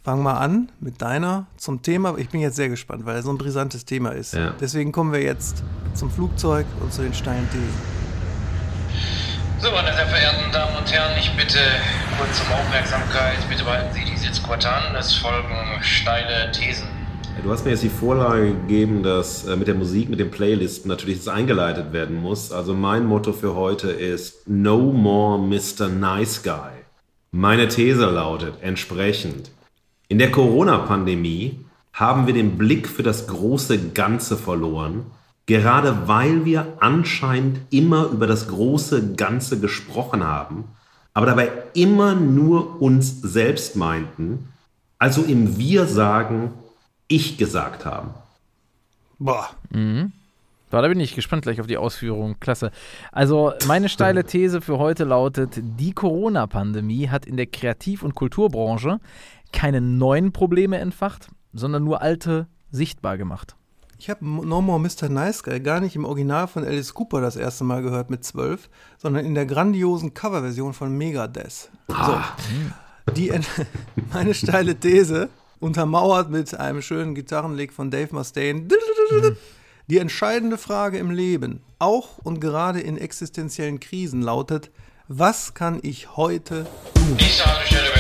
fang 0.05 0.23
mal 0.23 0.35
an 0.35 0.71
mit 0.81 1.01
deiner 1.01 1.47
zum 1.57 1.83
Thema. 1.83 2.17
Ich 2.19 2.29
bin 2.29 2.41
jetzt 2.41 2.57
sehr 2.57 2.69
gespannt, 2.69 3.07
weil 3.07 3.17
er 3.17 3.23
so 3.23 3.31
ein 3.31 3.39
brisantes 3.39 3.87
Thema 3.87 4.11
ist. 4.11 4.35
Ja. 4.35 4.53
Deswegen 4.61 4.93
kommen 4.93 5.13
wir 5.13 5.23
jetzt 5.23 5.65
zum 5.95 6.11
Flugzeug 6.11 6.67
und 6.81 6.93
zu 6.93 7.03
den 7.03 7.15
steilen 7.15 7.49
Thesen. 7.51 8.05
So, 9.61 9.71
meine 9.71 9.95
sehr 9.95 10.07
verehrten 10.07 10.53
Damen 10.53 10.77
und 10.77 10.93
Herren, 10.93 11.19
ich 11.19 11.35
bitte 11.37 11.59
kurz 12.19 12.39
um 12.43 12.53
Aufmerksamkeit. 12.53 13.39
Bitte 13.49 13.65
behalten 13.65 13.95
Sie 13.95 14.05
die 14.05 14.17
Sitzquote 14.19 14.69
an. 14.69 14.95
Es 14.95 15.15
folgen 15.15 15.57
steile 15.81 16.53
Thesen. 16.53 16.87
Du 17.43 17.51
hast 17.51 17.65
mir 17.65 17.73
jetzt 17.73 17.83
die 17.83 17.89
Vorlage 17.89 18.53
gegeben, 18.53 19.03
dass 19.03 19.47
äh, 19.47 19.57
mit 19.57 19.67
der 19.67 19.75
Musik, 19.75 20.09
mit 20.09 20.21
den 20.21 20.31
Playlisten 20.31 20.89
natürlich 20.89 21.19
das 21.19 21.29
eingeleitet 21.29 21.93
werden 21.93 22.17
muss. 22.17 22.53
Also 22.53 22.75
mein 22.75 23.07
Motto 23.07 23.33
für 23.33 23.55
heute 23.55 23.91
ist 23.91 24.47
No 24.47 24.79
more 24.79 25.39
Mr. 25.39 25.89
Nice 25.89 26.43
Guy. 26.43 26.71
Meine 27.33 27.69
These 27.69 28.05
lautet 28.07 28.55
entsprechend, 28.63 29.51
in 30.09 30.19
der 30.19 30.31
Corona-Pandemie 30.31 31.65
haben 31.93 32.27
wir 32.27 32.35
den 32.35 32.59
Blick 32.59 32.89
für 32.89 33.03
das 33.03 33.27
große 33.27 33.91
Ganze 33.91 34.37
verloren, 34.37 35.07
gerade 35.47 36.09
weil 36.09 36.45
wir 36.45 36.79
anscheinend 36.81 37.61
immer 37.71 38.07
über 38.07 38.27
das 38.27 38.49
große 38.49 39.15
Ganze 39.15 39.61
gesprochen 39.61 40.25
haben, 40.25 40.65
aber 41.13 41.27
dabei 41.27 41.53
immer 41.75 42.15
nur 42.15 42.83
uns 42.83 43.21
selbst 43.23 43.77
meinten, 43.77 44.49
also 44.99 45.23
im 45.23 45.57
Wir 45.59 45.87
sagen, 45.87 46.53
ich 47.09 47.39
gesagt 47.39 47.85
haben. 47.85 48.11
Boah, 49.19 49.51
So, 50.71 50.81
da 50.81 50.89
bin 50.89 50.99
ich 50.99 51.15
gespannt 51.15 51.43
gleich 51.43 51.61
auf 51.61 51.69
die 51.69 51.77
Ausführungen. 51.77 52.41
Klasse. 52.41 52.73
Also, 53.13 53.53
meine 53.69 53.89
steile 53.89 54.25
These 54.27 54.61
für 54.61 54.79
heute 54.79 55.05
lautet: 55.05 55.51
Die 55.57 55.93
Corona-Pandemie 55.93 57.09
hat 57.11 57.27
in 57.27 57.37
der 57.37 57.47
Kreativ- 57.47 58.03
und 58.03 58.17
Kulturbranche 58.17 58.99
keine 59.55 59.81
neuen 59.81 60.33
Probleme 60.33 60.77
entfacht, 60.79 61.29
sondern 61.55 61.85
nur 61.85 62.03
alte 62.03 62.47
sichtbar 62.71 63.17
gemacht. 63.17 63.57
ich 63.99 64.11
habe 64.11 64.25
No 64.27 64.61
More 64.61 64.81
Mr. 64.81 65.09
Nice 65.09 65.43
Guy 65.45 65.61
gar 65.61 65.81
nicht 65.81 65.95
im 65.97 66.05
Original 66.05 66.47
von 66.49 66.65
Alice 66.65 66.93
Cooper 66.93 67.21
das 67.21 67.37
erste 67.37 67.65
Mal 67.65 67.81
gehört 67.83 68.11
mit 68.11 68.25
zwölf, 68.25 68.69
sondern 68.99 69.25
in 69.25 69.35
der 69.35 69.47
grandiosen 69.47 70.13
Coverversion 70.13 70.73
von 70.75 70.97
Megadeth. 70.99 71.71
So, 71.89 72.21
die 73.17 73.31
ent- 73.31 73.49
meine 74.13 74.35
steile 74.35 74.75
These, 74.75 75.29
untermauert 75.61 76.29
mit 76.31 76.55
einem 76.59 76.83
schönen 76.83 77.15
Gitarrenlick 77.15 77.73
von 77.73 77.91
Dave 77.91 78.15
Mustaine. 78.15 78.67
Die 79.87 79.99
entscheidende 79.99 80.59
Frage 80.59 80.99
im 80.99 81.11
Leben, 81.11 81.61
auch 81.79 82.19
und 82.19 82.41
gerade 82.41 82.81
in 82.81 82.97
existenziellen 82.99 83.81
Krisen, 83.81 84.21
lautet: 84.23 84.71
Was 85.09 85.55
kann 85.55 85.79
ich 85.83 86.17
heute 86.17 86.67
tun? 86.95 87.17
Nächste 87.17 87.45
Haltestelle 87.47 87.94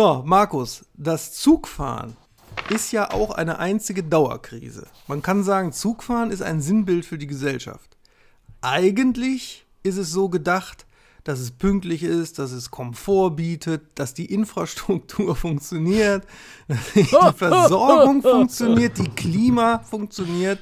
So, 0.00 0.22
Markus, 0.24 0.84
das 0.96 1.32
Zugfahren 1.32 2.16
ist 2.70 2.92
ja 2.92 3.10
auch 3.10 3.32
eine 3.32 3.58
einzige 3.58 4.04
Dauerkrise. 4.04 4.86
Man 5.08 5.22
kann 5.22 5.42
sagen, 5.42 5.72
Zugfahren 5.72 6.30
ist 6.30 6.40
ein 6.40 6.60
Sinnbild 6.60 7.04
für 7.04 7.18
die 7.18 7.26
Gesellschaft. 7.26 7.96
Eigentlich 8.60 9.66
ist 9.82 9.96
es 9.96 10.12
so 10.12 10.28
gedacht, 10.28 10.86
dass 11.24 11.40
es 11.40 11.50
pünktlich 11.50 12.04
ist, 12.04 12.38
dass 12.38 12.52
es 12.52 12.70
Komfort 12.70 13.30
bietet, 13.30 13.82
dass 13.96 14.14
die 14.14 14.26
Infrastruktur 14.26 15.34
funktioniert, 15.44 16.24
dass 16.68 16.92
die 16.92 17.02
Versorgung 17.34 18.22
funktioniert, 18.22 18.98
die 18.98 19.10
Klima 19.10 19.80
funktioniert. 19.80 20.60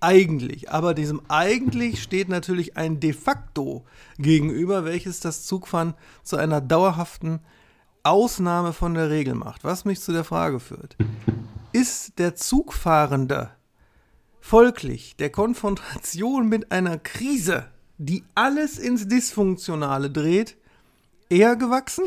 Eigentlich. 0.00 0.70
Aber 0.70 0.92
diesem 0.92 1.22
eigentlich 1.28 2.02
steht 2.02 2.28
natürlich 2.28 2.76
ein 2.76 3.00
de 3.00 3.14
facto 3.14 3.86
gegenüber, 4.18 4.84
welches 4.84 5.20
das 5.20 5.46
Zugfahren 5.46 5.94
zu 6.22 6.36
einer 6.36 6.60
dauerhaften 6.60 7.40
Ausnahme 8.08 8.72
von 8.72 8.94
der 8.94 9.10
Regel 9.10 9.34
macht. 9.34 9.64
Was 9.64 9.84
mich 9.84 10.00
zu 10.00 10.12
der 10.12 10.24
Frage 10.24 10.60
führt. 10.60 10.96
Ist 11.72 12.18
der 12.18 12.34
Zugfahrende 12.34 13.50
folglich 14.40 15.16
der 15.16 15.30
Konfrontation 15.30 16.48
mit 16.48 16.72
einer 16.72 16.98
Krise, 16.98 17.66
die 17.98 18.24
alles 18.34 18.78
ins 18.78 19.08
Dysfunktionale 19.08 20.10
dreht, 20.10 20.56
eher 21.28 21.56
gewachsen? 21.56 22.04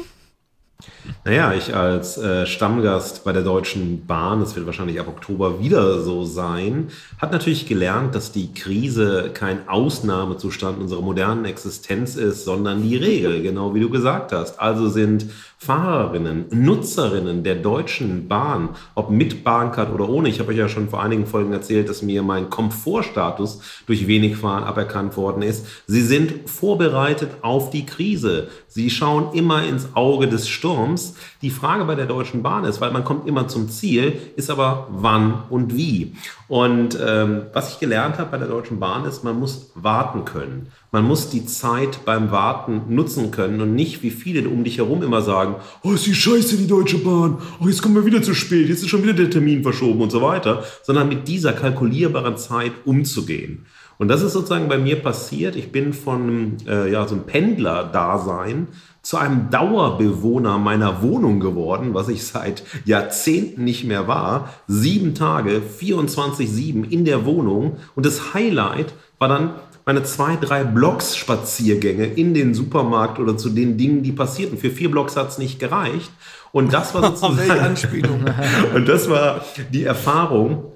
Naja, 1.23 1.53
ich 1.53 1.75
als 1.75 2.17
äh, 2.17 2.45
Stammgast 2.47 3.23
bei 3.23 3.31
der 3.31 3.43
Deutschen 3.43 4.07
Bahn, 4.07 4.39
das 4.39 4.55
wird 4.55 4.65
wahrscheinlich 4.65 4.99
ab 4.99 5.07
Oktober 5.07 5.59
wieder 5.59 6.01
so 6.01 6.25
sein, 6.25 6.89
hat 7.19 7.31
natürlich 7.31 7.67
gelernt, 7.67 8.15
dass 8.15 8.31
die 8.31 8.53
Krise 8.53 9.29
kein 9.33 9.67
Ausnahmezustand 9.69 10.79
unserer 10.79 11.01
modernen 11.01 11.45
Existenz 11.45 12.15
ist, 12.15 12.45
sondern 12.45 12.81
die 12.81 12.95
Regel, 12.95 13.43
genau 13.43 13.75
wie 13.75 13.79
du 13.79 13.89
gesagt 13.89 14.31
hast. 14.31 14.59
Also 14.59 14.89
sind 14.89 15.27
Fahrerinnen, 15.63 16.47
Nutzerinnen 16.49 17.43
der 17.43 17.53
Deutschen 17.53 18.27
Bahn, 18.27 18.69
ob 18.95 19.11
mit 19.11 19.43
Bahncard 19.43 19.93
oder 19.93 20.09
ohne, 20.09 20.27
ich 20.27 20.39
habe 20.39 20.49
euch 20.49 20.57
ja 20.57 20.67
schon 20.67 20.89
vor 20.89 21.03
einigen 21.03 21.27
Folgen 21.27 21.53
erzählt, 21.53 21.87
dass 21.87 22.01
mir 22.01 22.23
mein 22.23 22.49
Komfortstatus 22.49 23.61
durch 23.85 24.07
wenig 24.07 24.37
Fahren 24.37 24.63
aberkannt 24.63 25.17
worden 25.17 25.43
ist. 25.43 25.67
Sie 25.85 26.01
sind 26.01 26.49
vorbereitet 26.49 27.29
auf 27.43 27.69
die 27.69 27.85
Krise. 27.85 28.47
Sie 28.67 28.89
schauen 28.89 29.33
immer 29.33 29.63
ins 29.63 29.89
Auge 29.93 30.27
des 30.27 30.49
Sturms. 30.49 31.13
Die 31.43 31.51
Frage 31.51 31.85
bei 31.85 31.93
der 31.93 32.07
Deutschen 32.07 32.41
Bahn 32.41 32.63
ist, 32.63 32.81
weil 32.81 32.89
man 32.89 33.03
kommt 33.03 33.27
immer 33.27 33.47
zum 33.47 33.69
Ziel, 33.69 34.19
ist 34.35 34.49
aber 34.49 34.87
wann 34.89 35.43
und 35.51 35.77
wie. 35.77 36.15
Und 36.47 36.97
ähm, 36.99 37.43
was 37.53 37.71
ich 37.71 37.79
gelernt 37.79 38.17
habe 38.17 38.31
bei 38.31 38.39
der 38.39 38.47
Deutschen 38.47 38.79
Bahn 38.79 39.05
ist, 39.05 39.23
man 39.23 39.39
muss 39.39 39.71
warten 39.75 40.25
können. 40.25 40.71
Man 40.93 41.05
muss 41.05 41.29
die 41.29 41.45
Zeit 41.45 42.03
beim 42.03 42.31
Warten 42.31 42.81
nutzen 42.89 43.31
können 43.31 43.61
und 43.61 43.73
nicht, 43.73 44.03
wie 44.03 44.09
viele 44.09 44.49
um 44.49 44.65
dich 44.65 44.77
herum 44.77 45.01
immer 45.03 45.21
sagen, 45.21 45.55
oh, 45.83 45.93
ist 45.93 46.05
die 46.05 46.13
Scheiße, 46.13 46.57
die 46.57 46.67
Deutsche 46.67 46.97
Bahn, 46.97 47.37
oh, 47.61 47.67
jetzt 47.69 47.81
kommen 47.81 47.95
wir 47.95 48.05
wieder 48.05 48.21
zu 48.21 48.33
spät, 48.33 48.67
jetzt 48.67 48.81
ist 48.81 48.89
schon 48.89 49.03
wieder 49.03 49.13
der 49.13 49.29
Termin 49.29 49.63
verschoben 49.63 50.01
und 50.01 50.11
so 50.11 50.21
weiter, 50.21 50.65
sondern 50.83 51.07
mit 51.07 51.29
dieser 51.29 51.53
kalkulierbaren 51.53 52.35
Zeit 52.35 52.73
umzugehen. 52.83 53.65
Und 53.99 54.09
das 54.09 54.21
ist 54.21 54.33
sozusagen 54.33 54.67
bei 54.67 54.79
mir 54.79 54.97
passiert. 54.97 55.55
Ich 55.55 55.71
bin 55.71 55.93
von 55.93 56.57
äh, 56.67 56.91
ja, 56.91 57.07
so 57.07 57.15
einem 57.15 57.25
Pendler-Dasein 57.25 58.67
zu 59.01 59.17
einem 59.17 59.49
Dauerbewohner 59.49 60.57
meiner 60.57 61.01
Wohnung 61.01 61.39
geworden, 61.39 61.93
was 61.93 62.09
ich 62.09 62.25
seit 62.25 62.63
Jahrzehnten 62.83 63.63
nicht 63.63 63.85
mehr 63.85 64.07
war. 64.07 64.49
Sieben 64.67 65.15
Tage, 65.15 65.61
24-7 65.79 66.89
in 66.89 67.05
der 67.05 67.25
Wohnung. 67.25 67.77
Und 67.95 68.05
das 68.05 68.33
Highlight 68.33 68.93
war 69.19 69.29
dann 69.29 69.51
meine 69.85 70.03
zwei, 70.03 70.35
drei 70.35 70.63
Blocks-Spaziergänge 70.63 72.05
in 72.05 72.33
den 72.33 72.53
Supermarkt 72.53 73.19
oder 73.19 73.37
zu 73.37 73.49
den 73.49 73.77
Dingen, 73.77 74.03
die 74.03 74.11
passierten. 74.11 74.57
Für 74.57 74.69
vier 74.69 74.91
Blocks 74.91 75.15
hat 75.15 75.29
es 75.29 75.37
nicht 75.37 75.59
gereicht. 75.59 76.11
Und 76.51 76.73
das 76.73 76.93
war 76.93 77.03
sozusagen 77.15 77.59
Anspielung. 77.59 78.25
und 78.75 78.87
das 78.87 79.09
war 79.09 79.43
die 79.71 79.83
Erfahrung, 79.83 80.71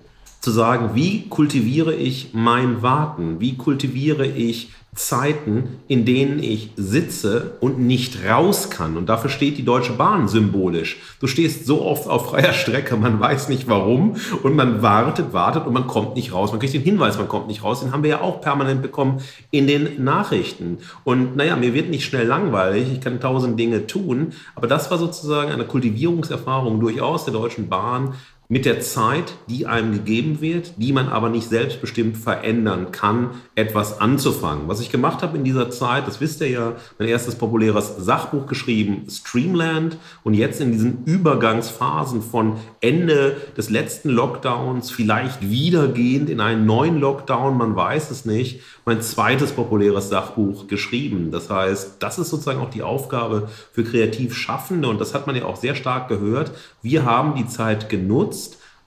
zu 0.45 0.51
sagen, 0.51 0.91
wie 0.93 1.27
kultiviere 1.27 1.95
ich 1.95 2.29
mein 2.33 2.83
Warten? 2.83 3.39
Wie 3.39 3.57
kultiviere 3.57 4.27
ich 4.27 4.69
Zeiten, 4.95 5.81
in 5.87 6.05
denen 6.05 6.41
ich 6.41 6.71
sitze 6.77 7.57
und 7.59 7.79
nicht 7.79 8.25
raus 8.25 8.69
kann? 8.69 8.95
Und 8.95 9.07
dafür 9.07 9.29
steht 9.29 9.57
die 9.57 9.65
Deutsche 9.65 9.93
Bahn 9.93 10.29
symbolisch. 10.29 10.97
Du 11.19 11.27
stehst 11.27 11.65
so 11.65 11.81
oft 11.83 12.07
auf 12.07 12.29
freier 12.29 12.53
Strecke, 12.53 12.95
man 12.95 13.19
weiß 13.19 13.49
nicht 13.49 13.67
warum 13.67 14.15
und 14.41 14.55
man 14.55 14.81
wartet, 14.81 15.33
wartet 15.33 15.67
und 15.67 15.73
man 15.73 15.87
kommt 15.87 16.15
nicht 16.15 16.33
raus. 16.33 16.51
Man 16.51 16.59
kriegt 16.59 16.73
den 16.73 16.81
Hinweis, 16.81 17.17
man 17.17 17.27
kommt 17.27 17.47
nicht 17.47 17.63
raus. 17.63 17.81
Den 17.81 17.91
haben 17.91 18.03
wir 18.03 18.09
ja 18.09 18.21
auch 18.21 18.39
permanent 18.39 18.81
bekommen 18.81 19.21
in 19.51 19.67
den 19.67 20.03
Nachrichten. 20.03 20.77
Und 21.03 21.35
naja, 21.35 21.57
mir 21.57 21.73
wird 21.73 21.89
nicht 21.89 22.05
schnell 22.05 22.25
langweilig, 22.25 22.87
ich 22.91 23.01
kann 23.01 23.19
tausend 23.19 23.59
Dinge 23.59 23.87
tun, 23.87 24.31
aber 24.55 24.67
das 24.67 24.89
war 24.91 24.97
sozusagen 24.97 25.51
eine 25.51 25.65
Kultivierungserfahrung 25.65 26.79
durchaus 26.79 27.25
der 27.25 27.33
Deutschen 27.33 27.67
Bahn, 27.67 28.13
mit 28.47 28.65
der 28.65 28.79
Zeit, 28.79 29.33
die 29.49 29.65
einem 29.65 29.93
gegeben 29.93 30.39
wird, 30.39 30.73
die 30.77 30.93
man 30.93 31.09
aber 31.09 31.29
nicht 31.29 31.49
selbstbestimmt 31.49 32.15
verändern 32.17 32.91
kann, 32.91 33.31
etwas 33.55 33.99
anzufangen. 33.99 34.67
Was 34.67 34.81
ich 34.81 34.91
gemacht 34.91 35.23
habe 35.23 35.37
in 35.37 35.43
dieser 35.43 35.71
Zeit, 35.71 36.07
das 36.07 36.21
wisst 36.21 36.41
ihr 36.41 36.49
ja, 36.49 36.73
mein 36.99 37.07
erstes 37.07 37.35
populäres 37.35 37.95
Sachbuch 37.97 38.45
geschrieben, 38.45 39.07
Streamland, 39.09 39.97
und 40.23 40.35
jetzt 40.35 40.61
in 40.61 40.71
diesen 40.71 41.03
Übergangsphasen 41.05 42.21
von 42.21 42.57
Ende 42.81 43.35
des 43.57 43.69
letzten 43.69 44.09
Lockdowns, 44.09 44.91
vielleicht 44.91 45.49
wiedergehend 45.49 46.29
in 46.29 46.39
einen 46.39 46.65
neuen 46.65 46.99
Lockdown, 46.99 47.57
man 47.57 47.75
weiß 47.75 48.11
es 48.11 48.25
nicht, 48.25 48.61
mein 48.85 49.01
zweites 49.01 49.53
populäres 49.53 50.09
Sachbuch 50.09 50.67
geschrieben. 50.67 51.31
Das 51.31 51.49
heißt, 51.49 51.95
das 51.99 52.19
ist 52.19 52.29
sozusagen 52.29 52.59
auch 52.59 52.69
die 52.69 52.83
Aufgabe 52.83 53.49
für 53.71 53.83
kreativ 53.83 54.35
Schaffende 54.35 54.87
und 54.87 55.01
das 55.01 55.15
hat 55.15 55.25
man 55.25 55.35
ja 55.35 55.45
auch 55.45 55.55
sehr 55.55 55.73
stark 55.73 56.07
gehört. 56.07 56.51
Wir 56.83 57.05
haben 57.05 57.35
die 57.35 57.47
Zeit 57.47 57.89
genutzt, 57.89 58.34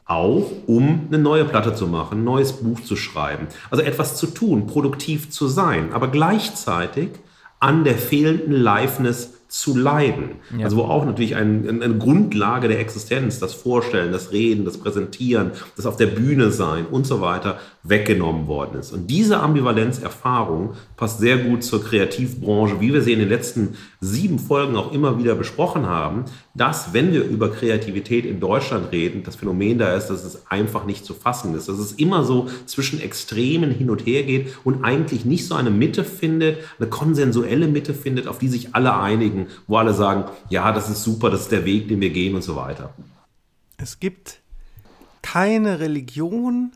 auch 0.09 0.51
um 0.67 1.07
eine 1.09 1.19
neue 1.19 1.45
Platte 1.45 1.75
zu 1.75 1.87
machen, 1.87 2.21
ein 2.21 2.25
neues 2.25 2.55
Buch 2.55 2.81
zu 2.81 2.97
schreiben. 2.97 3.47
Also 3.71 3.85
etwas 3.85 4.17
zu 4.17 4.27
tun, 4.27 4.67
produktiv 4.67 5.31
zu 5.31 5.47
sein, 5.47 5.93
aber 5.93 6.09
gleichzeitig 6.09 7.11
an 7.61 7.85
der 7.85 7.97
fehlenden 7.97 8.53
Liveness 8.53 9.35
zu 9.49 9.77
leiden. 9.77 10.37
Ja. 10.57 10.65
Also 10.65 10.77
wo 10.77 10.83
auch 10.83 11.05
natürlich 11.05 11.37
ein, 11.37 11.83
eine 11.83 11.97
Grundlage 11.97 12.69
der 12.69 12.81
Existenz, 12.81 13.39
das 13.39 13.55
Vorstellen, 13.55 14.13
das 14.13 14.33
Reden, 14.33 14.65
das 14.65 14.79
Präsentieren, 14.79 15.53
das 15.77 15.87
auf 15.87 15.97
der 15.97 16.07
Bühne 16.07 16.51
sein 16.51 16.87
und 16.87 17.07
so 17.07 17.21
weiter 17.21 17.59
weggenommen 17.89 18.47
worden 18.47 18.79
ist. 18.79 18.93
Und 18.93 19.09
diese 19.09 19.41
Ambivalenzerfahrung 19.41 20.75
passt 20.97 21.21
sehr 21.21 21.39
gut 21.39 21.65
zur 21.65 21.83
Kreativbranche, 21.83 22.81
wie 22.81 22.93
wir 22.93 23.03
sie 23.03 23.13
in 23.13 23.19
den 23.19 23.29
letzten 23.29 23.77
sieben 24.01 24.39
Folgen 24.39 24.77
auch 24.77 24.93
immer 24.93 25.19
wieder 25.19 25.35
besprochen 25.35 25.87
haben, 25.87 26.25
dass, 26.55 26.93
wenn 26.93 27.13
wir 27.13 27.25
über 27.25 27.51
Kreativität 27.51 28.25
in 28.25 28.41
Deutschland 28.41 28.93
reden, 28.93 29.23
das 29.23 29.37
Phänomen 29.37 29.79
da 29.79 29.95
ist, 29.95 30.09
dass 30.09 30.25
es 30.25 30.51
einfach 30.51 30.85
nicht 30.85 31.05
zu 31.05 31.15
fassen 31.15 31.55
ist, 31.55 31.69
dass 31.69 31.79
es 31.79 31.93
immer 31.93 32.25
so 32.25 32.49
zwischen 32.67 33.01
Extremen 33.01 33.71
hin 33.71 33.91
und 33.91 34.07
her 34.07 34.23
geht 34.25 34.55
und 34.65 34.85
eigentlich 34.85 35.25
nicht 35.25 35.47
so 35.47 35.55
eine 35.55 35.71
Mitte 35.71 36.05
findet, 36.05 36.59
eine 36.79 36.89
konsensuelle 36.89 37.69
Mitte 37.69 37.95
findet, 37.95 38.29
auf 38.29 38.39
die 38.39 38.49
sich 38.49 38.75
alle 38.75 38.99
einigen, 38.99 39.47
wo 39.67 39.77
alle 39.77 39.95
sagen, 39.95 40.25
ja, 40.49 40.73
das 40.73 40.91
ist 40.91 41.03
super, 41.03 41.31
das 41.31 41.43
ist 41.43 41.53
der 41.53 41.65
Weg, 41.65 41.89
den 41.89 42.01
wir 42.01 42.11
gehen 42.11 42.35
und 42.35 42.43
so 42.43 42.57
weiter. 42.57 42.95
Es 43.77 44.01
gibt 44.01 44.41
keine 45.23 45.79
Religion, 45.79 46.73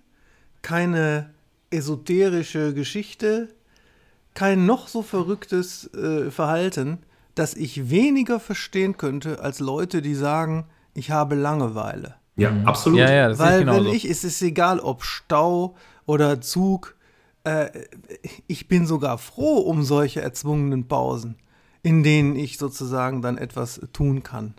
keine 0.62 1.30
esoterische 1.70 2.74
Geschichte, 2.74 3.48
kein 4.34 4.66
noch 4.66 4.88
so 4.88 5.02
verrücktes 5.02 5.92
äh, 5.94 6.30
Verhalten, 6.30 6.98
das 7.34 7.54
ich 7.54 7.90
weniger 7.90 8.40
verstehen 8.40 8.96
könnte 8.96 9.40
als 9.40 9.58
Leute, 9.58 10.02
die 10.02 10.14
sagen, 10.14 10.66
ich 10.94 11.10
habe 11.10 11.34
Langeweile. 11.34 12.16
Ja, 12.36 12.50
mhm. 12.50 12.66
absolut. 12.66 12.98
Ja, 13.00 13.12
ja, 13.12 13.38
Weil 13.38 13.66
wenn 13.66 13.86
ich, 13.86 14.04
es 14.04 14.24
ist 14.24 14.40
egal, 14.42 14.80
ob 14.80 15.02
Stau 15.02 15.76
oder 16.06 16.40
Zug, 16.40 16.96
äh, 17.44 17.68
ich 18.46 18.68
bin 18.68 18.86
sogar 18.86 19.18
froh 19.18 19.58
um 19.58 19.82
solche 19.82 20.22
erzwungenen 20.22 20.88
Pausen, 20.88 21.36
in 21.82 22.02
denen 22.02 22.36
ich 22.36 22.58
sozusagen 22.58 23.22
dann 23.22 23.38
etwas 23.38 23.80
tun 23.92 24.22
kann. 24.22 24.54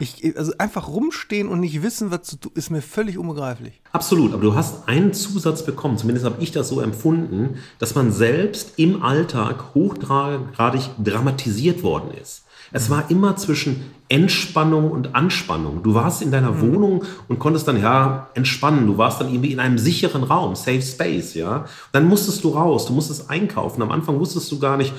Ich, 0.00 0.36
also 0.36 0.52
einfach 0.58 0.88
rumstehen 0.88 1.48
und 1.48 1.60
nicht 1.60 1.82
wissen, 1.82 2.10
was 2.10 2.22
zu 2.22 2.36
tun, 2.36 2.52
ist 2.54 2.70
mir 2.70 2.82
völlig 2.82 3.18
unbegreiflich. 3.18 3.80
Absolut, 3.92 4.32
aber 4.32 4.42
du 4.42 4.54
hast 4.54 4.88
einen 4.88 5.12
Zusatz 5.12 5.64
bekommen, 5.64 5.98
zumindest 5.98 6.24
habe 6.24 6.42
ich 6.42 6.52
das 6.52 6.68
so 6.68 6.80
empfunden, 6.80 7.58
dass 7.78 7.94
man 7.94 8.12
selbst 8.12 8.74
im 8.76 9.02
Alltag 9.02 9.74
hochgradig 9.74 10.82
dramatisiert 11.02 11.82
worden 11.82 12.10
ist. 12.20 12.44
Es 12.70 12.90
war 12.90 13.10
immer 13.10 13.36
zwischen 13.36 13.92
Entspannung 14.10 14.90
und 14.90 15.14
Anspannung. 15.14 15.82
Du 15.82 15.94
warst 15.94 16.22
in 16.22 16.30
deiner 16.30 16.52
mhm. 16.52 16.60
Wohnung 16.60 17.04
und 17.28 17.38
konntest 17.38 17.66
dann 17.66 17.80
ja 17.80 18.28
entspannen. 18.34 18.86
Du 18.86 18.98
warst 18.98 19.20
dann 19.20 19.28
irgendwie 19.28 19.52
in 19.52 19.60
einem 19.60 19.78
sicheren 19.78 20.22
Raum, 20.22 20.54
Safe 20.54 20.82
Space, 20.82 21.34
ja. 21.34 21.64
Dann 21.92 22.06
musstest 22.06 22.44
du 22.44 22.50
raus, 22.50 22.86
du 22.86 22.92
musstest 22.92 23.30
einkaufen. 23.30 23.82
Am 23.82 23.90
Anfang 23.90 24.18
wusstest 24.18 24.50
du 24.52 24.58
gar 24.58 24.76
nicht, 24.76 24.92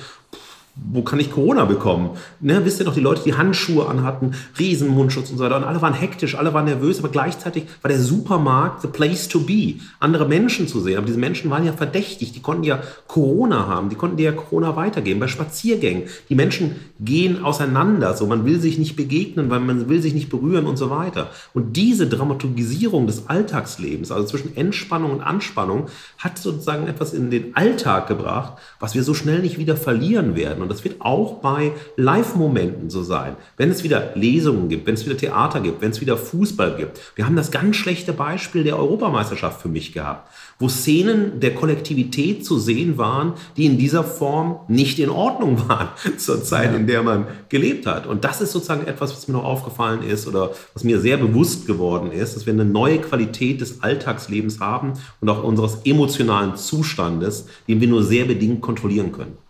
wo 0.76 1.02
kann 1.02 1.20
ich 1.20 1.30
Corona 1.30 1.64
bekommen? 1.64 2.10
Ne, 2.40 2.64
wisst 2.64 2.80
ihr 2.80 2.86
noch, 2.86 2.94
die 2.94 3.00
Leute, 3.00 3.22
die 3.24 3.34
Handschuhe 3.34 3.86
anhatten, 3.86 4.32
Riesenmundschutz 4.58 5.30
und 5.30 5.38
so 5.38 5.44
weiter. 5.44 5.56
Und 5.56 5.64
alle 5.64 5.82
waren 5.82 5.94
hektisch, 5.94 6.36
alle 6.36 6.54
waren 6.54 6.64
nervös, 6.64 6.98
aber 6.98 7.08
gleichzeitig 7.08 7.64
war 7.82 7.88
der 7.88 8.00
Supermarkt 8.00 8.82
the 8.82 8.88
place 8.88 9.28
to 9.28 9.40
be, 9.40 9.74
andere 9.98 10.26
Menschen 10.26 10.68
zu 10.68 10.80
sehen. 10.80 10.96
Aber 10.96 11.06
diese 11.06 11.18
Menschen 11.18 11.50
waren 11.50 11.64
ja 11.64 11.72
verdächtig, 11.72 12.32
die 12.32 12.40
konnten 12.40 12.64
ja 12.64 12.82
Corona 13.08 13.66
haben, 13.66 13.88
die 13.88 13.96
konnten 13.96 14.16
dir 14.16 14.30
ja 14.30 14.32
Corona 14.32 14.76
weitergeben. 14.76 15.20
Bei 15.20 15.28
Spaziergängen, 15.28 16.04
die 16.28 16.34
Menschen 16.34 16.76
gehen 17.00 17.44
auseinander, 17.44 18.16
so 18.16 18.26
man 18.26 18.44
will 18.44 18.60
sich 18.60 18.78
nicht 18.78 18.96
begegnen, 18.96 19.50
weil 19.50 19.60
man 19.60 19.88
will 19.88 20.00
sich 20.00 20.14
nicht 20.14 20.28
berühren 20.28 20.66
und 20.66 20.76
so 20.76 20.90
weiter. 20.90 21.30
Und 21.52 21.76
diese 21.76 22.06
Dramaturgisierung 22.06 23.06
des 23.06 23.28
Alltagslebens, 23.28 24.10
also 24.10 24.26
zwischen 24.26 24.56
Entspannung 24.56 25.12
und 25.12 25.20
Anspannung, 25.20 25.88
hat 26.18 26.38
sozusagen 26.38 26.86
etwas 26.86 27.12
in 27.12 27.30
den 27.30 27.56
Alltag 27.56 28.06
gebracht, 28.06 28.54
was 28.78 28.94
wir 28.94 29.02
so 29.02 29.14
schnell 29.14 29.40
nicht 29.40 29.58
wieder 29.58 29.76
verlieren 29.76 30.36
werden. 30.36 30.59
Und 30.62 30.70
das 30.70 30.84
wird 30.84 31.00
auch 31.00 31.40
bei 31.40 31.72
Live-Momenten 31.96 32.90
so 32.90 33.02
sein. 33.02 33.36
Wenn 33.56 33.70
es 33.70 33.84
wieder 33.84 34.12
Lesungen 34.14 34.68
gibt, 34.68 34.86
wenn 34.86 34.94
es 34.94 35.06
wieder 35.06 35.16
Theater 35.16 35.60
gibt, 35.60 35.80
wenn 35.80 35.90
es 35.90 36.00
wieder 36.00 36.16
Fußball 36.16 36.76
gibt. 36.76 37.00
Wir 37.14 37.26
haben 37.26 37.36
das 37.36 37.50
ganz 37.50 37.76
schlechte 37.76 38.12
Beispiel 38.12 38.64
der 38.64 38.78
Europameisterschaft 38.78 39.60
für 39.60 39.68
mich 39.68 39.92
gehabt, 39.92 40.28
wo 40.58 40.68
Szenen 40.68 41.40
der 41.40 41.54
Kollektivität 41.54 42.44
zu 42.44 42.58
sehen 42.58 42.98
waren, 42.98 43.32
die 43.56 43.66
in 43.66 43.78
dieser 43.78 44.04
Form 44.04 44.60
nicht 44.68 44.98
in 44.98 45.10
Ordnung 45.10 45.58
waren 45.68 45.88
zur 46.18 46.44
Zeit, 46.44 46.74
in 46.74 46.86
der 46.86 47.02
man 47.02 47.26
gelebt 47.48 47.86
hat. 47.86 48.06
Und 48.06 48.24
das 48.24 48.40
ist 48.40 48.52
sozusagen 48.52 48.86
etwas, 48.86 49.12
was 49.12 49.26
mir 49.26 49.34
noch 49.34 49.44
aufgefallen 49.44 50.02
ist 50.02 50.26
oder 50.26 50.50
was 50.74 50.84
mir 50.84 51.00
sehr 51.00 51.16
bewusst 51.16 51.66
geworden 51.66 52.12
ist, 52.12 52.36
dass 52.36 52.46
wir 52.46 52.52
eine 52.52 52.64
neue 52.64 52.98
Qualität 52.98 53.60
des 53.60 53.82
Alltagslebens 53.82 54.60
haben 54.60 54.92
und 55.20 55.28
auch 55.28 55.42
unseres 55.42 55.78
emotionalen 55.84 56.56
Zustandes, 56.56 57.46
den 57.66 57.80
wir 57.80 57.88
nur 57.88 58.02
sehr 58.02 58.26
bedingt 58.26 58.60
kontrollieren 58.60 59.12
können. 59.12 59.49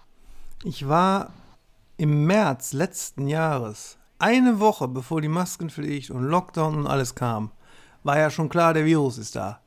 Ich 0.62 0.87
war 0.87 1.33
im 1.96 2.27
März 2.27 2.75
letzten 2.75 3.29
Jahres, 3.29 3.96
eine 4.18 4.61
Woche 4.61 4.88
bevor 4.88 5.23
die 5.23 5.29
Maskenpflicht 5.29 6.11
und 6.11 6.25
Lockdown 6.25 6.77
und 6.77 6.87
alles 6.87 7.14
kam, 7.14 7.51
war 8.03 8.18
ja 8.18 8.29
schon 8.31 8.51
klar, 8.51 8.75
der 8.75 8.85
Virus 8.85 9.16
ist 9.16 9.37
da, 9.37 9.61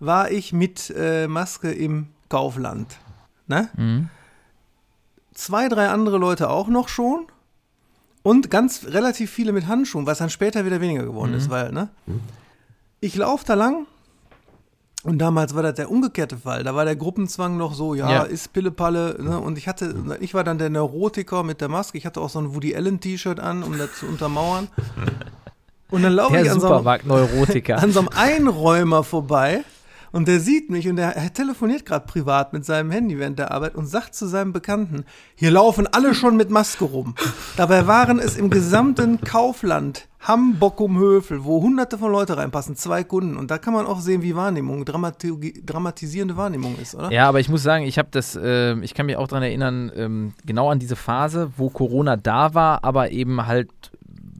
war 0.00 0.30
ich 0.30 0.52
mit 0.52 0.92
äh, 0.96 1.28
Maske 1.28 1.70
im 1.70 2.08
Kaufland. 2.28 2.96
Ne? 3.46 3.68
Mhm. 3.76 4.08
Zwei, 5.32 5.68
drei 5.68 5.88
andere 5.88 6.18
Leute 6.18 6.50
auch 6.50 6.68
noch 6.68 6.88
schon. 6.88 7.26
Und 8.24 8.50
ganz 8.50 8.86
relativ 8.86 9.30
viele 9.30 9.52
mit 9.52 9.68
Handschuhen, 9.68 10.06
was 10.06 10.18
dann 10.18 10.30
später 10.30 10.64
wieder 10.64 10.80
weniger 10.80 11.04
geworden 11.04 11.30
mhm. 11.30 11.36
ist, 11.36 11.50
weil, 11.50 11.70
ne? 11.70 11.90
Mhm. 12.06 12.20
Ich 12.98 13.14
laufe 13.14 13.44
da 13.44 13.54
lang 13.54 13.86
und 15.06 15.18
damals 15.18 15.54
war 15.54 15.62
das 15.62 15.74
der 15.74 15.88
umgekehrte 15.88 16.36
Fall. 16.36 16.64
Da 16.64 16.74
war 16.74 16.84
der 16.84 16.96
Gruppenzwang 16.96 17.56
noch 17.56 17.74
so, 17.74 17.94
ja, 17.94 18.10
ja. 18.10 18.22
ist 18.22 18.52
Pillepalle. 18.52 19.16
Ne? 19.22 19.38
Und 19.38 19.56
ich 19.56 19.68
hatte, 19.68 19.94
ich 20.18 20.34
war 20.34 20.42
dann 20.42 20.58
der 20.58 20.68
Neurotiker 20.68 21.44
mit 21.44 21.60
der 21.60 21.68
Maske. 21.68 21.96
Ich 21.96 22.04
hatte 22.06 22.20
auch 22.20 22.28
so 22.28 22.40
ein 22.40 22.56
Woody 22.56 22.74
Allen 22.74 22.98
T-Shirt 22.98 23.38
an, 23.38 23.62
um 23.62 23.78
das 23.78 24.00
zu 24.00 24.06
untermauern. 24.06 24.66
Und 25.90 26.02
dann 26.02 26.12
laufe 26.12 26.36
ich 26.40 26.50
an 26.50 26.58
so, 26.58 26.66
einem, 26.66 26.84
an 27.76 27.92
so 27.92 28.00
einem 28.00 28.08
Einräumer 28.16 29.04
vorbei 29.04 29.62
und 30.16 30.28
der 30.28 30.40
sieht 30.40 30.70
mich 30.70 30.88
und 30.88 30.96
der 30.96 31.32
telefoniert 31.34 31.84
gerade 31.84 32.06
privat 32.06 32.54
mit 32.54 32.64
seinem 32.64 32.90
Handy 32.90 33.18
während 33.18 33.38
der 33.38 33.50
Arbeit 33.50 33.74
und 33.74 33.84
sagt 33.84 34.14
zu 34.14 34.26
seinem 34.26 34.54
Bekannten, 34.54 35.04
hier 35.34 35.50
laufen 35.50 35.86
alle 35.86 36.14
schon 36.14 36.38
mit 36.38 36.48
Maske 36.48 36.86
rum. 36.86 37.14
Dabei 37.58 37.86
waren 37.86 38.18
es 38.18 38.38
im 38.38 38.48
gesamten 38.48 39.20
Kaufland 39.20 40.08
Hambockum-Höfel, 40.26 41.44
wo 41.44 41.60
hunderte 41.60 41.98
von 41.98 42.10
Leuten 42.10 42.32
reinpassen, 42.32 42.76
zwei 42.76 43.04
Kunden. 43.04 43.36
Und 43.36 43.50
da 43.50 43.58
kann 43.58 43.74
man 43.74 43.84
auch 43.84 44.00
sehen, 44.00 44.22
wie 44.22 44.34
Wahrnehmung, 44.34 44.86
dramatisierende 44.86 46.38
Wahrnehmung 46.38 46.76
ist, 46.80 46.94
oder? 46.94 47.12
Ja, 47.12 47.28
aber 47.28 47.40
ich 47.40 47.50
muss 47.50 47.62
sagen, 47.62 47.84
ich 47.84 47.98
habe 47.98 48.08
das, 48.10 48.36
äh, 48.36 48.74
ich 48.80 48.94
kann 48.94 49.04
mich 49.04 49.18
auch 49.18 49.28
daran 49.28 49.42
erinnern, 49.42 49.92
ähm, 49.94 50.32
genau 50.46 50.70
an 50.70 50.78
diese 50.78 50.96
Phase, 50.96 51.52
wo 51.58 51.68
Corona 51.68 52.16
da 52.16 52.54
war, 52.54 52.82
aber 52.84 53.10
eben 53.10 53.46
halt 53.46 53.70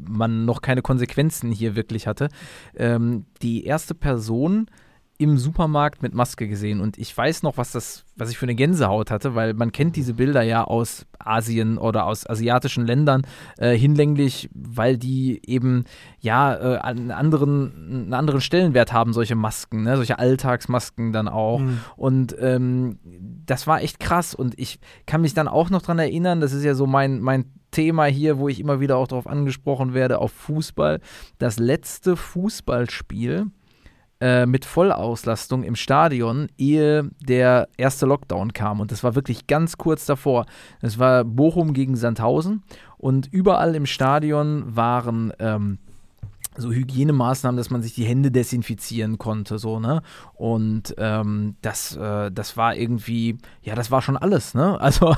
man 0.09 0.45
noch 0.47 0.63
keine 0.63 0.81
Konsequenzen 0.81 1.53
hier 1.53 1.77
wirklich 1.77 2.07
hatte. 2.07 2.29
Ähm, 2.77 3.27
die 3.43 3.65
erste 3.65 3.95
Person, 3.95 4.69
im 5.19 5.39
Supermarkt 5.39 6.03
mit 6.03 6.15
Maske 6.15 6.47
gesehen 6.49 6.81
und 6.81 6.99
ich 6.99 7.17
weiß 7.17 7.43
noch, 7.43 7.57
was 7.57 7.73
das, 7.73 8.05
was 8.17 8.31
ich 8.31 8.39
für 8.39 8.45
eine 8.45 8.55
Gänsehaut 8.55 9.11
hatte, 9.11 9.35
weil 9.35 9.55
man 9.55 9.73
kennt 9.73 9.97
diese 9.97 10.15
Bilder 10.15 10.43
ja 10.43 10.65
aus 10.65 11.07
Asien 11.19 11.79
oder 11.79 12.07
aus 12.07 12.29
asiatischen 12.29 12.87
Ländern 12.87 13.23
äh, 13.59 13.77
hinlänglich, 13.77 14.51
weil 14.55 14.99
die 14.99 15.41
eben 15.47 15.85
ja 16.21 16.55
äh, 16.55 16.79
einen 16.79 17.11
anderen, 17.11 17.73
einen 17.91 18.15
anderen 18.15 18.41
Stellenwert 18.41 18.93
haben, 18.93 19.13
solche 19.13 19.37
Masken, 19.37 19.83
ne? 19.85 19.97
solche 19.97 20.19
Alltagsmasken 20.19 21.13
dann 21.13 21.29
auch. 21.29 21.61
Mhm. 21.61 21.81
Und 21.97 22.37
ähm, 22.39 22.99
das 23.47 23.67
war 23.67 23.83
echt 23.83 24.01
krass 24.01 24.35
und 24.35 24.59
ich 24.59 24.79
kann 25.07 25.23
mich 25.23 25.35
dann 25.35 25.49
auch 25.49 25.71
noch 25.71 25.83
daran 25.83 25.99
erinnern, 25.99 26.41
das 26.41 26.53
ist 26.53 26.65
ja 26.65 26.75
so 26.75 26.87
mein, 26.87 27.21
mein 27.21 27.53
Thema 27.71 28.05
hier, 28.05 28.39
wo 28.39 28.49
ich 28.49 28.61
immer 28.61 28.81
wieder 28.81 28.97
auch 28.97 29.09
darauf 29.09 29.27
angesprochen 29.27 29.93
werde, 29.93 30.19
auf 30.19 30.33
Fußball. 30.33 31.01
Das 31.39 31.59
letzte 31.59 32.17
Fußballspiel 32.17 33.47
äh, 34.21 34.47
mit 34.47 34.65
Vollauslastung 34.65 35.63
im 35.63 35.77
Stadion, 35.77 36.49
ehe 36.57 37.11
der 37.21 37.69
erste 37.77 38.07
Lockdown 38.07 38.53
kam. 38.53 38.81
Und 38.81 38.93
das 38.93 39.05
war 39.05 39.15
wirklich 39.15 39.47
ganz 39.47 39.77
kurz 39.77 40.07
davor. 40.07 40.47
Es 40.81 40.99
war 40.99 41.25
Bochum 41.25 41.75
gegen 41.75 41.97
Sandhausen 41.97 42.63
und 42.97 43.33
überall 43.33 43.75
im 43.75 43.87
Stadion 43.87 44.75
waren 44.75 45.33
ähm, 45.39 45.79
so 46.59 46.73
Hygienemaßnahmen, 46.73 47.57
dass 47.57 47.71
man 47.71 47.83
sich 47.83 47.95
die 47.95 48.05
Hände 48.05 48.31
desinfizieren 48.31 49.19
konnte, 49.19 49.59
so, 49.59 49.81
ne? 49.81 50.03
Und 50.35 50.95
ähm, 50.99 51.57
das, 51.63 51.97
äh, 51.97 52.31
das 52.31 52.57
war 52.57 52.75
irgendwie, 52.77 53.39
ja, 53.63 53.75
das 53.75 53.91
war 53.91 54.03
schon 54.03 54.17
alles, 54.17 54.55
ne? 54.55 54.79
Also 54.87 55.17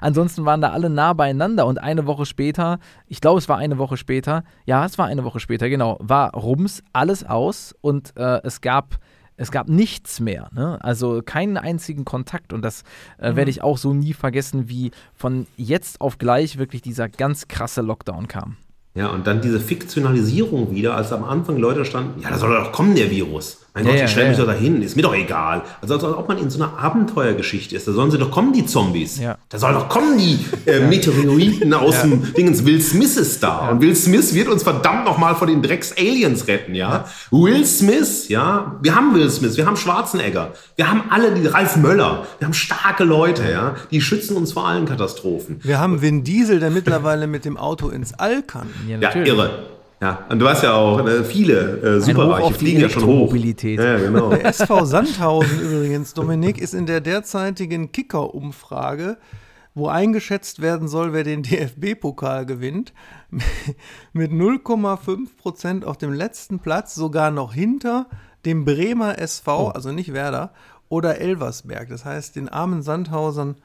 ansonsten 0.00 0.44
waren 0.44 0.60
da 0.60 0.70
alle 0.70 0.90
nah 0.90 1.12
beieinander 1.12 1.66
und 1.66 1.78
eine 1.78 2.06
Woche 2.06 2.26
später, 2.26 2.80
ich 3.06 3.20
glaube, 3.20 3.38
es 3.38 3.48
war 3.48 3.56
eine 3.56 3.78
Woche 3.78 3.96
später, 3.96 4.42
ja, 4.66 4.84
es 4.84 4.98
war 4.98 5.06
eine 5.06 5.24
Woche 5.24 5.38
später, 5.38 5.68
genau, 5.68 5.96
war 6.00 6.34
rums 6.34 6.82
alles 6.92 7.24
aus 7.24 7.74
und 7.80 8.16
äh, 8.16 8.40
es 8.42 8.60
gab 8.60 8.98
es 9.36 9.50
gab 9.50 9.70
nichts 9.70 10.20
mehr, 10.20 10.50
ne? 10.52 10.76
also 10.84 11.22
keinen 11.22 11.56
einzigen 11.56 12.04
Kontakt 12.04 12.52
und 12.52 12.60
das 12.60 12.82
äh, 13.16 13.36
werde 13.36 13.50
ich 13.50 13.62
auch 13.62 13.78
so 13.78 13.94
nie 13.94 14.12
vergessen, 14.12 14.68
wie 14.68 14.90
von 15.14 15.46
jetzt 15.56 16.02
auf 16.02 16.18
gleich 16.18 16.58
wirklich 16.58 16.82
dieser 16.82 17.08
ganz 17.08 17.48
krasse 17.48 17.80
Lockdown 17.80 18.28
kam. 18.28 18.58
Ja, 18.94 19.08
und 19.08 19.26
dann 19.26 19.40
diese 19.40 19.60
Fiktionalisierung 19.60 20.74
wieder, 20.74 20.96
als 20.96 21.12
am 21.12 21.24
Anfang 21.24 21.58
Leute 21.58 21.84
standen, 21.84 22.20
ja, 22.22 22.30
da 22.30 22.38
soll 22.38 22.54
doch 22.54 22.72
kommen, 22.72 22.96
der 22.96 23.10
Virus. 23.10 23.66
Mein 23.74 23.84
Ja, 23.84 23.90
Gott, 23.90 23.98
ja, 23.98 24.04
ich 24.06 24.10
stelle 24.10 24.26
ja, 24.26 24.30
mich 24.30 24.38
ja. 24.38 24.44
doch 24.44 24.52
dahin, 24.52 24.82
ist 24.82 24.96
mir 24.96 25.02
doch 25.02 25.14
egal. 25.14 25.62
Also 25.80 25.94
als 25.94 26.04
ob 26.04 26.28
man 26.28 26.38
in 26.38 26.50
so 26.50 26.60
einer 26.62 26.76
Abenteuergeschichte 26.76 27.76
ist, 27.76 27.86
da 27.86 27.92
sollen 27.92 28.10
sie 28.10 28.18
doch 28.18 28.30
kommen, 28.30 28.52
die 28.52 28.66
Zombies. 28.66 29.20
Ja. 29.20 29.38
Da 29.48 29.58
sollen 29.58 29.74
doch 29.74 29.88
kommen, 29.88 30.18
die 30.18 30.38
äh, 30.66 30.80
Meteoriten 30.88 31.72
aus 31.72 32.00
dem 32.00 32.34
Dingens. 32.34 32.64
Will 32.64 32.80
Smith 32.80 33.16
ist 33.16 33.42
da. 33.42 33.68
Und 33.70 33.80
Will 33.80 33.94
Smith 33.94 34.34
wird 34.34 34.48
uns 34.48 34.64
verdammt 34.64 35.04
nochmal 35.04 35.36
vor 35.36 35.46
den 35.46 35.62
Drecks-Aliens 35.62 36.48
retten, 36.48 36.74
ja? 36.74 37.04
Will 37.30 37.64
Smith, 37.64 38.28
ja? 38.28 38.76
Wir 38.82 38.94
haben 38.94 39.14
Will 39.14 39.30
Smith, 39.30 39.56
wir 39.56 39.66
haben 39.66 39.76
Schwarzenegger, 39.76 40.52
wir 40.74 40.90
haben 40.90 41.04
alle, 41.10 41.32
die 41.32 41.46
Ralf 41.46 41.76
Möller, 41.76 42.26
wir 42.38 42.46
haben 42.46 42.54
starke 42.54 43.04
Leute, 43.04 43.48
ja? 43.50 43.76
Die 43.92 44.00
schützen 44.00 44.36
uns 44.36 44.52
vor 44.52 44.66
allen 44.66 44.86
Katastrophen. 44.86 45.60
Wir 45.62 45.78
haben 45.78 46.02
Vin 46.02 46.24
Diesel, 46.24 46.58
der 46.58 46.70
mittlerweile 46.70 47.28
mit 47.28 47.44
dem 47.44 47.56
Auto 47.56 47.88
ins 47.88 48.14
All 48.14 48.42
kann. 48.42 48.68
Ja, 48.88 49.14
irre. 49.14 49.79
Ja, 50.00 50.24
und 50.30 50.38
du 50.38 50.46
weißt 50.46 50.62
ja 50.62 50.72
auch, 50.72 51.06
äh, 51.06 51.24
viele 51.24 51.96
äh, 51.96 52.00
Superreiche 52.00 52.54
fliegen 52.54 52.80
ja 52.80 52.88
schon 52.88 53.04
hoch. 53.04 53.34
Ja, 53.34 53.98
genau. 53.98 54.30
Der 54.30 54.46
SV 54.46 54.86
Sandhausen 54.86 55.60
übrigens, 55.60 56.14
Dominik, 56.14 56.58
ist 56.58 56.72
in 56.72 56.86
der 56.86 57.02
derzeitigen 57.02 57.92
Kicker-Umfrage, 57.92 59.18
wo 59.74 59.88
eingeschätzt 59.88 60.62
werden 60.62 60.88
soll, 60.88 61.12
wer 61.12 61.22
den 61.22 61.42
DFB-Pokal 61.42 62.46
gewinnt, 62.46 62.94
mit 64.14 64.32
0,5 64.32 65.36
Prozent 65.36 65.84
auf 65.84 65.98
dem 65.98 66.14
letzten 66.14 66.60
Platz, 66.60 66.94
sogar 66.94 67.30
noch 67.30 67.52
hinter 67.52 68.06
dem 68.46 68.64
Bremer 68.64 69.18
SV, 69.18 69.68
also 69.68 69.92
nicht 69.92 70.14
Werder, 70.14 70.52
oder 70.88 71.18
Elversberg. 71.18 71.90
Das 71.90 72.06
heißt, 72.06 72.36
den 72.36 72.48
armen 72.48 72.82
Sandhausern 72.82 73.56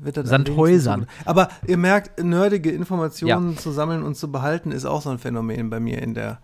wird 0.00 0.16
er 0.16 0.26
Sandhäusern. 0.26 1.06
Aber 1.24 1.48
ihr 1.66 1.76
merkt, 1.76 2.22
nerdige 2.22 2.70
Informationen 2.70 3.56
zu 3.56 3.70
sammeln 3.70 4.02
und 4.02 4.16
zu 4.16 4.30
behalten, 4.30 4.72
ist 4.72 4.84
auch 4.84 5.02
so 5.02 5.10
ein 5.10 5.18
Phänomen 5.18 5.70
bei 5.70 5.80
mir 5.80 6.02
in 6.02 6.14
der 6.14 6.38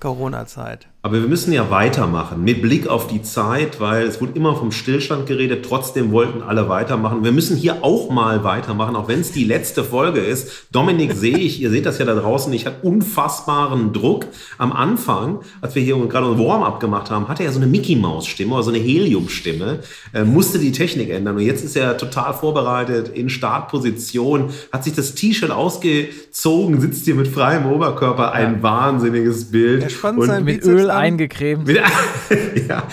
Corona-Zeit. 0.00 0.88
Aber 1.02 1.14
wir 1.14 1.28
müssen 1.28 1.50
ja 1.54 1.70
weitermachen, 1.70 2.44
mit 2.44 2.60
Blick 2.60 2.86
auf 2.86 3.06
die 3.06 3.22
Zeit, 3.22 3.80
weil 3.80 4.02
es 4.02 4.20
wurde 4.20 4.32
immer 4.34 4.54
vom 4.54 4.70
Stillstand 4.70 5.24
geredet, 5.24 5.64
trotzdem 5.66 6.12
wollten 6.12 6.42
alle 6.42 6.68
weitermachen. 6.68 7.24
Wir 7.24 7.32
müssen 7.32 7.56
hier 7.56 7.82
auch 7.82 8.10
mal 8.10 8.44
weitermachen, 8.44 8.94
auch 8.96 9.08
wenn 9.08 9.20
es 9.20 9.32
die 9.32 9.44
letzte 9.44 9.82
Folge 9.82 10.20
ist. 10.20 10.66
Dominik 10.72 11.14
sehe 11.14 11.38
ich, 11.38 11.62
ihr 11.62 11.70
seht 11.70 11.86
das 11.86 11.98
ja 11.98 12.04
da 12.04 12.14
draußen, 12.14 12.52
ich 12.52 12.66
hatte 12.66 12.86
unfassbaren 12.86 13.94
Druck. 13.94 14.26
Am 14.58 14.72
Anfang, 14.72 15.38
als 15.62 15.74
wir 15.74 15.82
hier 15.82 15.96
gerade 16.06 16.26
einen 16.26 16.38
Warm-up 16.38 16.80
gemacht 16.80 17.10
haben, 17.10 17.28
hatte 17.28 17.44
er 17.44 17.52
so 17.52 17.60
eine 17.60 17.66
Mickey-Maus-Stimme 17.68 18.52
oder 18.52 18.64
so 18.64 18.70
eine 18.70 18.80
Helium-Stimme, 18.80 19.78
äh, 20.12 20.24
musste 20.24 20.58
die 20.58 20.72
Technik 20.72 21.08
ändern. 21.08 21.36
Und 21.36 21.42
jetzt 21.42 21.64
ist 21.64 21.76
er 21.76 21.96
total 21.96 22.34
vorbereitet, 22.34 23.08
in 23.08 23.30
Startposition, 23.30 24.50
hat 24.70 24.84
sich 24.84 24.92
das 24.92 25.14
T-Shirt 25.14 25.50
ausgezogen, 25.50 26.78
sitzt 26.78 27.06
hier 27.06 27.14
mit 27.14 27.28
freiem 27.28 27.72
Oberkörper, 27.72 28.32
ein 28.32 28.62
wahnsinniges 28.62 29.50
Bild. 29.50 29.84
Er 29.84 29.88
spannt 29.88 30.18
Und 30.18 30.26
sein 30.26 30.46
Öl 30.46 30.89
an. 30.90 30.96
eingecremt. 30.98 31.66
mit, 31.66 31.84
ja, 32.68 32.86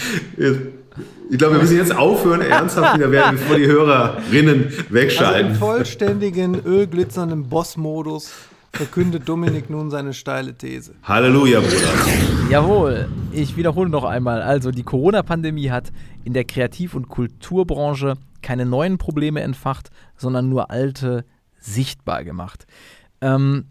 ich 1.30 1.38
glaube, 1.38 1.56
wir 1.56 1.62
müssen 1.62 1.78
jetzt 1.78 1.96
aufhören, 1.96 2.42
ernsthaft 2.42 2.98
wieder 2.98 3.12
werden, 3.12 3.38
bevor 3.38 3.58
die 3.58 3.68
Hörerinnen 3.68 4.64
Also 4.66 4.80
im 4.88 4.94
wegschalten. 4.94 5.56
vollständigen, 5.56 6.56
ölglitzernden 6.66 7.50
Boss-Modus 7.50 8.32
verkündet 8.72 9.28
Dominik 9.28 9.70
nun 9.70 9.90
seine 9.90 10.14
steile 10.14 10.54
These. 10.56 10.94
Halleluja, 11.04 11.60
Bruder. 11.60 12.50
Jawohl, 12.50 13.08
ich 13.32 13.58
wiederhole 13.58 13.90
noch 13.90 14.04
einmal. 14.04 14.42
Also 14.42 14.72
die 14.72 14.84
Corona-Pandemie 14.84 15.70
hat 15.70 15.92
in 16.24 16.34
der 16.34 16.46
Kreativ- 16.46 16.94
und 16.96 17.10
Kulturbranche 17.10 18.14
keine 18.42 18.66
neuen 18.66 18.98
Probleme 18.98 19.42
entfacht, 19.42 19.90
sondern 20.16 20.48
nur 20.48 20.70
alte 20.72 21.26
sichtbar 21.60 22.24
gemacht. 22.24 22.68
Ähm, 23.20 23.66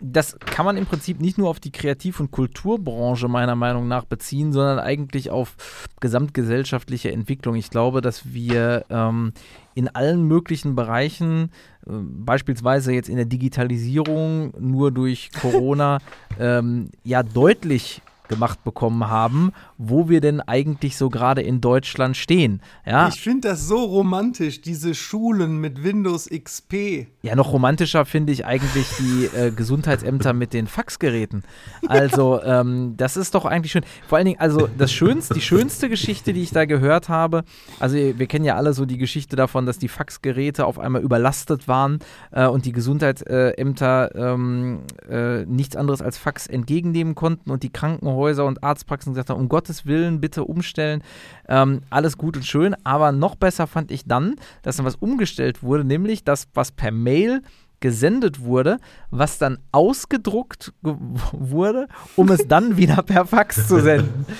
das 0.00 0.38
kann 0.38 0.66
man 0.66 0.76
im 0.76 0.86
Prinzip 0.86 1.20
nicht 1.20 1.38
nur 1.38 1.48
auf 1.48 1.60
die 1.60 1.72
Kreativ- 1.72 2.20
und 2.20 2.30
Kulturbranche 2.30 3.28
meiner 3.28 3.54
Meinung 3.54 3.88
nach 3.88 4.04
beziehen, 4.04 4.52
sondern 4.52 4.78
eigentlich 4.78 5.30
auf 5.30 5.56
gesamtgesellschaftliche 6.00 7.12
Entwicklung. 7.12 7.54
Ich 7.56 7.70
glaube, 7.70 8.00
dass 8.00 8.32
wir 8.32 8.84
ähm, 8.90 9.32
in 9.74 9.88
allen 9.88 10.26
möglichen 10.26 10.74
Bereichen, 10.74 11.50
äh, 11.86 11.90
beispielsweise 11.90 12.92
jetzt 12.92 13.08
in 13.08 13.16
der 13.16 13.26
Digitalisierung, 13.26 14.52
nur 14.58 14.90
durch 14.90 15.30
Corona, 15.32 15.98
ähm, 16.38 16.90
ja 17.04 17.22
deutlich 17.22 18.02
gemacht 18.28 18.64
bekommen 18.64 19.08
haben, 19.08 19.52
wo 19.78 20.08
wir 20.08 20.20
denn 20.20 20.40
eigentlich 20.40 20.96
so 20.96 21.08
gerade 21.10 21.42
in 21.42 21.60
Deutschland 21.60 22.16
stehen. 22.16 22.60
Ja, 22.84 23.08
Ich 23.08 23.20
finde 23.20 23.48
das 23.48 23.66
so 23.66 23.84
romantisch, 23.84 24.60
diese 24.60 24.94
Schulen 24.94 25.60
mit 25.60 25.84
Windows 25.84 26.28
XP. 26.28 27.06
Ja, 27.22 27.36
noch 27.36 27.52
romantischer 27.52 28.04
finde 28.04 28.32
ich 28.32 28.44
eigentlich 28.44 28.86
die 28.98 29.26
äh, 29.36 29.50
Gesundheitsämter 29.50 30.32
mit 30.32 30.52
den 30.52 30.66
Faxgeräten. 30.66 31.44
Also, 31.86 32.42
ähm, 32.42 32.94
das 32.96 33.16
ist 33.16 33.34
doch 33.34 33.44
eigentlich 33.44 33.72
schön. 33.72 33.84
Vor 34.08 34.18
allen 34.18 34.26
Dingen, 34.26 34.40
also 34.40 34.68
das 34.76 34.92
schönste, 34.92 35.34
die 35.34 35.40
schönste 35.40 35.88
Geschichte, 35.88 36.32
die 36.32 36.42
ich 36.42 36.50
da 36.50 36.64
gehört 36.64 37.08
habe, 37.08 37.44
also 37.78 37.96
wir 37.96 38.26
kennen 38.26 38.44
ja 38.44 38.56
alle 38.56 38.72
so 38.72 38.86
die 38.86 38.98
Geschichte 38.98 39.36
davon, 39.36 39.66
dass 39.66 39.78
die 39.78 39.88
Faxgeräte 39.88 40.66
auf 40.66 40.78
einmal 40.78 41.02
überlastet 41.02 41.68
waren 41.68 42.00
äh, 42.32 42.46
und 42.46 42.64
die 42.64 42.72
Gesundheitsämter 42.72 44.14
ähm, 44.14 44.80
äh, 45.08 45.44
nichts 45.44 45.76
anderes 45.76 46.02
als 46.02 46.18
Fax 46.18 46.46
entgegennehmen 46.46 47.14
konnten 47.14 47.50
und 47.50 47.62
die 47.62 47.70
Krankenhäuser 47.70 48.15
und 48.44 48.62
Arztpraxen 48.62 49.12
gesagt 49.12 49.30
haben, 49.30 49.40
um 49.40 49.48
Gottes 49.48 49.86
Willen 49.86 50.20
bitte 50.20 50.44
umstellen. 50.44 51.02
Ähm, 51.48 51.82
alles 51.90 52.16
gut 52.18 52.36
und 52.36 52.44
schön, 52.44 52.74
aber 52.84 53.12
noch 53.12 53.34
besser 53.36 53.66
fand 53.66 53.90
ich 53.90 54.04
dann, 54.06 54.34
dass 54.62 54.76
dann 54.76 54.86
was 54.86 54.96
umgestellt 54.96 55.62
wurde, 55.62 55.84
nämlich 55.84 56.24
das, 56.24 56.48
was 56.54 56.72
per 56.72 56.90
Mail 56.90 57.42
gesendet 57.80 58.40
wurde, 58.40 58.78
was 59.10 59.36
dann 59.38 59.58
ausgedruckt 59.70 60.72
ge- 60.82 60.94
wurde, 61.32 61.88
um 62.16 62.30
es 62.30 62.48
dann 62.48 62.76
wieder 62.78 63.02
per 63.02 63.26
Fax 63.26 63.68
zu 63.68 63.80
senden. 63.80 64.24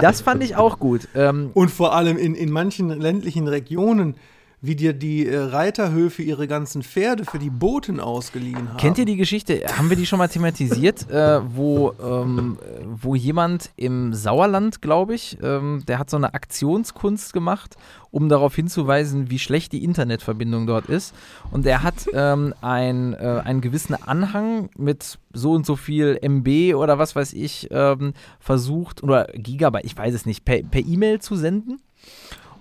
Das 0.00 0.22
fand 0.22 0.42
ich 0.42 0.56
auch 0.56 0.78
gut. 0.78 1.08
Ähm, 1.14 1.50
Und 1.52 1.70
vor 1.70 1.94
allem 1.94 2.16
in, 2.16 2.34
in 2.34 2.50
manchen 2.50 2.88
ländlichen 2.88 3.46
Regionen, 3.48 4.14
wie 4.62 4.76
dir 4.76 4.92
die 4.92 5.26
äh, 5.26 5.38
Reiterhöfe 5.38 6.22
ihre 6.22 6.46
ganzen 6.46 6.82
Pferde 6.82 7.24
für 7.24 7.38
die 7.38 7.48
Boten 7.48 7.98
ausgeliehen 7.98 8.68
haben. 8.68 8.76
Kennt 8.76 8.98
ihr 8.98 9.06
die 9.06 9.16
Geschichte? 9.16 9.62
Haben 9.76 9.88
wir 9.88 9.96
die 9.96 10.04
schon 10.04 10.18
mal 10.18 10.28
thematisiert, 10.28 11.08
äh, 11.10 11.40
wo, 11.54 11.94
ähm, 12.02 12.58
äh, 12.60 12.84
wo 12.84 13.14
jemand 13.14 13.70
im 13.76 14.12
Sauerland, 14.12 14.82
glaube 14.82 15.14
ich, 15.14 15.38
ähm, 15.42 15.82
der 15.88 15.98
hat 15.98 16.10
so 16.10 16.18
eine 16.18 16.34
Aktionskunst 16.34 17.32
gemacht, 17.32 17.76
um 18.10 18.28
darauf 18.28 18.54
hinzuweisen, 18.54 19.30
wie 19.30 19.38
schlecht 19.38 19.72
die 19.72 19.82
Internetverbindung 19.82 20.66
dort 20.66 20.86
ist. 20.86 21.14
Und 21.50 21.64
er 21.64 21.82
hat 21.82 22.06
ähm, 22.12 22.52
ein, 22.60 23.14
äh, 23.14 23.42
einen 23.44 23.62
gewissen 23.62 23.94
Anhang 23.94 24.68
mit 24.76 25.18
so 25.32 25.52
und 25.52 25.64
so 25.64 25.76
viel 25.76 26.18
MB 26.20 26.74
oder 26.74 26.98
was 26.98 27.16
weiß 27.16 27.32
ich 27.32 27.68
ähm, 27.70 28.12
versucht, 28.40 29.02
oder 29.02 29.26
Gigabyte, 29.34 29.86
ich 29.86 29.96
weiß 29.96 30.12
es 30.12 30.26
nicht, 30.26 30.44
per 30.44 30.62
per 30.62 30.80
E-Mail 30.80 31.20
zu 31.20 31.36
senden. 31.36 31.80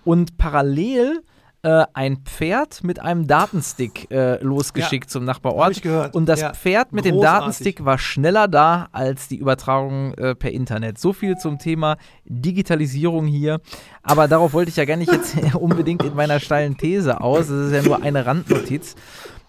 Und 0.05 0.37
parallel 0.37 1.21
äh, 1.61 1.85
ein 1.93 2.17
Pferd 2.23 2.83
mit 2.83 3.01
einem 3.01 3.27
Datenstick 3.27 4.09
äh, 4.11 4.41
losgeschickt 4.41 5.09
zum 5.09 5.25
Nachbarort. 5.25 5.71
Ich 5.71 5.81
gehört. 5.81 6.15
Und 6.15 6.27
das 6.27 6.39
Ja, 6.41 6.53
Pferd 6.53 6.93
mit 6.93 7.05
dem 7.05 7.15
großartig. 7.15 7.39
Datenstick 7.39 7.85
war 7.85 7.97
schneller 7.97 8.47
da 8.47 8.87
als 8.91 9.27
die 9.27 9.37
Übertragung 9.37 10.13
äh, 10.13 10.35
per 10.35 10.51
Internet. 10.51 10.97
So 10.99 11.11
viel 11.11 11.37
zum 11.37 11.59
Thema 11.59 11.97
Digitalisierung 12.25 13.25
hier. 13.27 13.59
Aber 14.03 14.27
darauf 14.27 14.53
wollte 14.53 14.69
ich 14.69 14.77
ja 14.77 14.85
gar 14.85 14.95
nicht 14.95 15.11
jetzt 15.11 15.35
unbedingt 15.55 16.03
in 16.03 16.15
meiner 16.15 16.39
steilen 16.39 16.77
These 16.77 17.19
aus. 17.19 17.47
Das 17.47 17.67
ist 17.67 17.73
ja 17.73 17.81
nur 17.81 18.01
eine 18.01 18.25
Randnotiz. 18.25 18.95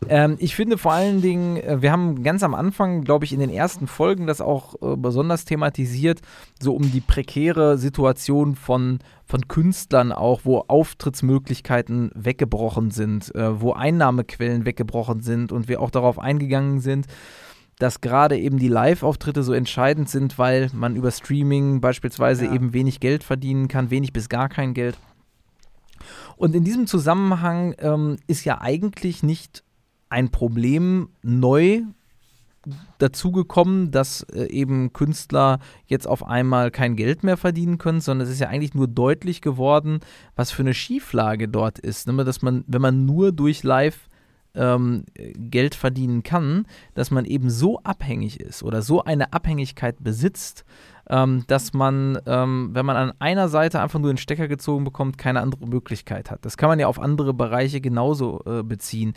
Ähm, 0.09 0.37
ich 0.39 0.57
finde 0.57 0.79
vor 0.79 0.93
allen 0.93 1.21
Dingen, 1.21 1.57
äh, 1.59 1.83
wir 1.83 1.93
haben 1.93 2.23
ganz 2.23 2.43
am 2.43 2.55
Anfang, 2.55 3.03
glaube 3.03 3.25
ich, 3.25 3.33
in 3.33 3.41
den 3.41 3.51
ersten 3.51 3.87
Folgen 3.87 4.27
das 4.27 4.41
auch 4.41 4.75
äh, 4.83 4.97
besonders 4.97 5.45
thematisiert, 5.45 6.21
so 6.61 6.75
um 6.75 6.91
die 6.91 7.01
prekäre 7.01 7.77
Situation 7.77 8.57
von, 8.57 9.01
von 9.27 9.47
Künstlern 9.47 10.13
auch, 10.13 10.41
wo 10.45 10.65
Auftrittsmöglichkeiten 10.69 12.11
weggebrochen 12.15 12.91
sind, 12.91 13.35
äh, 13.35 13.61
wo 13.61 13.73
Einnahmequellen 13.73 14.65
weggebrochen 14.65 15.21
sind 15.21 15.53
und 15.53 15.69
wir 15.69 15.81
auch 15.81 15.91
darauf 15.91 16.19
eingegangen 16.19 16.81
sind, 16.81 17.07
dass 17.79 18.01
gerade 18.01 18.39
eben 18.39 18.59
die 18.59 18.69
Live-Auftritte 18.69 19.43
so 19.43 19.53
entscheidend 19.53 20.09
sind, 20.09 20.39
weil 20.39 20.71
man 20.73 20.97
über 20.97 21.11
Streaming 21.11 21.81
beispielsweise 21.81 22.47
Ja. 22.47 22.55
eben 22.55 22.73
wenig 22.73 23.01
Geld 23.01 23.25
verdienen 23.25 23.69
kann, 23.69 23.91
wenig 23.91 24.13
bis 24.13 24.29
gar 24.29 24.49
kein 24.49 24.75
Geld. 24.75 24.99
Und 26.37 26.55
in 26.55 26.65
diesem 26.65 26.87
Zusammenhang 26.87 27.75
ähm, 27.79 28.17
ist 28.27 28.45
ja 28.45 28.61
eigentlich 28.61 29.23
nicht 29.23 29.63
ein 30.11 30.31
Problem 30.31 31.09
neu 31.23 31.83
dazu 32.99 33.33
gekommen, 33.33 33.91
dass 33.91 34.23
äh, 34.35 34.45
eben 34.51 34.93
Künstler 34.93 35.61
jetzt 35.87 36.07
auf 36.07 36.27
einmal 36.27 36.71
kein 36.71 36.95
Geld 36.95 37.25
mehr 37.25 37.39
verdienen 37.39 37.79
können, 37.79 38.01
sondern 38.01 38.27
es 38.27 38.33
ist 38.35 38.41
ja 38.41 38.49
eigentlich 38.49 38.75
nur 38.75 38.89
deutlich 38.89 39.41
geworden, 39.41 40.01
was 40.37 40.51
für 40.51 40.63
eine 40.63 40.75
Schieflage 40.75 41.49
dort 41.49 41.79
ist. 41.79 42.07
Ne? 42.07 42.25
Dass 42.25 42.43
man, 42.43 42.65
wenn 42.67 42.83
man 42.83 43.07
nur 43.07 43.33
durch 43.33 43.63
Live 43.63 44.09
ähm, 44.55 45.05
Geld 45.15 45.75
verdienen 45.75 46.23
kann, 46.23 46.67
dass 46.95 47.11
man 47.11 47.25
eben 47.25 47.49
so 47.51 47.81
abhängig 47.81 48.41
ist 48.41 48.63
oder 48.63 48.83
so 48.83 49.03
eine 49.05 49.33
Abhängigkeit 49.33 49.97
besitzt, 50.01 50.65
ähm, 51.11 51.45
dass 51.49 51.75
man, 51.75 52.19
ähm, 52.27 52.71
wenn 52.73 52.87
man 52.87 52.97
an 52.97 53.13
einer 53.19 53.49
Seite 53.49 53.81
einfach 53.81 53.99
nur 53.99 54.13
den 54.13 54.17
Stecker 54.17 54.47
gezogen 54.47 54.85
bekommt, 54.85 55.19
keine 55.19 55.41
andere 55.41 55.67
Möglichkeit 55.67 56.31
hat. 56.31 56.45
Das 56.45 56.57
kann 56.57 56.69
man 56.69 56.79
ja 56.79 56.87
auf 56.87 57.01
andere 57.01 57.35
Bereiche 57.35 57.81
genauso 57.81 58.43
äh, 58.47 58.63
beziehen. 58.63 59.15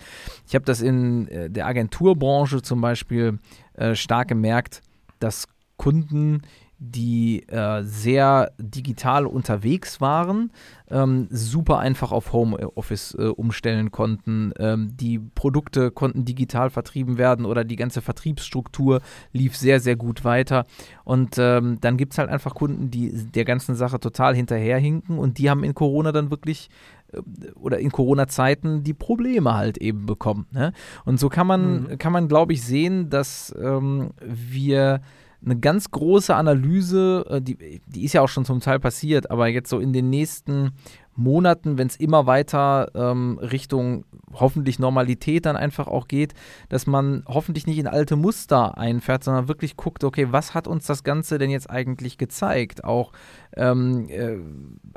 Ich 0.48 0.56
habe 0.56 0.66
das 0.66 0.82
in 0.82 1.28
äh, 1.28 1.50
der 1.52 1.68
Agenturbranche 1.68 2.64
zum 2.64 2.82
Beispiel 2.82 3.40
äh, 3.76 3.94
stark 3.94 4.28
gemerkt, 4.28 4.82
dass 5.20 5.48
Kunden 5.78 6.42
die 6.86 7.48
äh, 7.48 7.82
sehr 7.84 8.52
digital 8.58 9.26
unterwegs 9.26 10.02
waren, 10.02 10.52
ähm, 10.92 11.28
super 11.32 11.80
einfach 11.80 12.12
auf 12.12 12.34
Homeoffice 12.34 13.16
äh, 13.18 13.28
umstellen 13.28 13.92
konnten. 13.92 14.52
Ähm, 14.60 14.92
die 14.98 15.18
Produkte 15.18 15.92
konnten 15.92 16.26
digital 16.26 16.70
vertrieben 16.70 17.18
werden 17.18 17.46
oder 17.46 17.64
die 17.64 17.78
ganze 17.78 18.02
Vertriebsstruktur 18.02 19.02
lief 19.32 19.56
sehr, 19.56 19.80
sehr 19.80 19.96
gut 19.96 20.26
weiter. 20.26 20.66
Und 21.06 21.38
ähm, 21.38 21.78
dann 21.80 21.96
gibt 21.96 22.14
es 22.14 22.20
halt 22.20 22.30
einfach 22.30 22.54
Kunden, 22.54 22.92
die 22.92 23.14
der 23.32 23.46
ganzen 23.46 23.76
Sache 23.76 24.02
total 24.02 24.36
hinterherhinken 24.36 25.20
und 25.20 25.38
die 25.38 25.50
haben 25.50 25.64
in 25.64 25.74
Corona 25.74 26.12
dann 26.12 26.32
wirklich 26.32 26.70
äh, 27.14 27.22
oder 27.56 27.80
in 27.80 27.94
Corona-Zeiten 27.94 28.84
die 28.84 28.94
Probleme 28.94 29.54
halt 29.54 29.78
eben 29.78 30.06
bekommen. 30.06 30.48
Ne? 30.52 30.74
Und 31.06 31.18
so 31.18 31.30
kann 31.30 31.48
man, 31.48 31.84
mhm. 31.84 31.98
kann 31.98 32.12
man, 32.12 32.28
glaube 32.28 32.52
ich, 32.52 32.62
sehen, 32.62 33.10
dass 33.10 33.56
ähm, 33.58 34.10
wir 34.22 35.00
eine 35.46 35.60
ganz 35.60 35.92
große 35.92 36.36
Analyse, 36.36 37.26
äh, 37.30 37.42
die, 37.42 37.82
die 37.86 38.06
ist 38.06 38.14
ja 38.14 38.22
auch 38.22 38.30
schon 38.30 38.46
zum 38.46 38.60
Teil 38.60 38.80
passiert, 38.80 39.32
aber 39.32 39.48
jetzt 39.48 39.70
so 39.70 39.80
in 39.80 39.94
den 39.94 40.10
nächsten 40.10 40.72
Monaten, 41.16 41.78
wenn 41.78 41.88
es 41.88 41.96
immer 41.98 42.26
weiter 42.26 42.90
ähm, 42.96 43.38
Richtung 43.40 44.06
hoffentlich 44.34 44.80
Normalität 44.80 45.46
dann 45.46 45.56
einfach 45.56 45.88
auch 45.88 46.08
geht, 46.08 46.34
dass 46.70 46.88
man 46.88 47.24
hoffentlich 47.28 47.68
nicht 47.68 47.78
in 47.78 47.88
alte 47.88 48.16
Muster 48.16 48.78
einfährt, 48.78 49.24
sondern 49.24 49.48
wirklich 49.48 49.78
guckt, 49.78 50.04
okay, 50.04 50.28
was 50.32 50.56
hat 50.56 50.68
uns 50.68 50.88
das 50.88 51.04
Ganze 51.04 51.38
denn 51.38 51.52
jetzt 51.52 51.70
eigentlich 51.70 52.18
gezeigt? 52.18 52.84
Auch 52.84 53.12
ähm, 53.56 54.08
äh, 54.10 54.38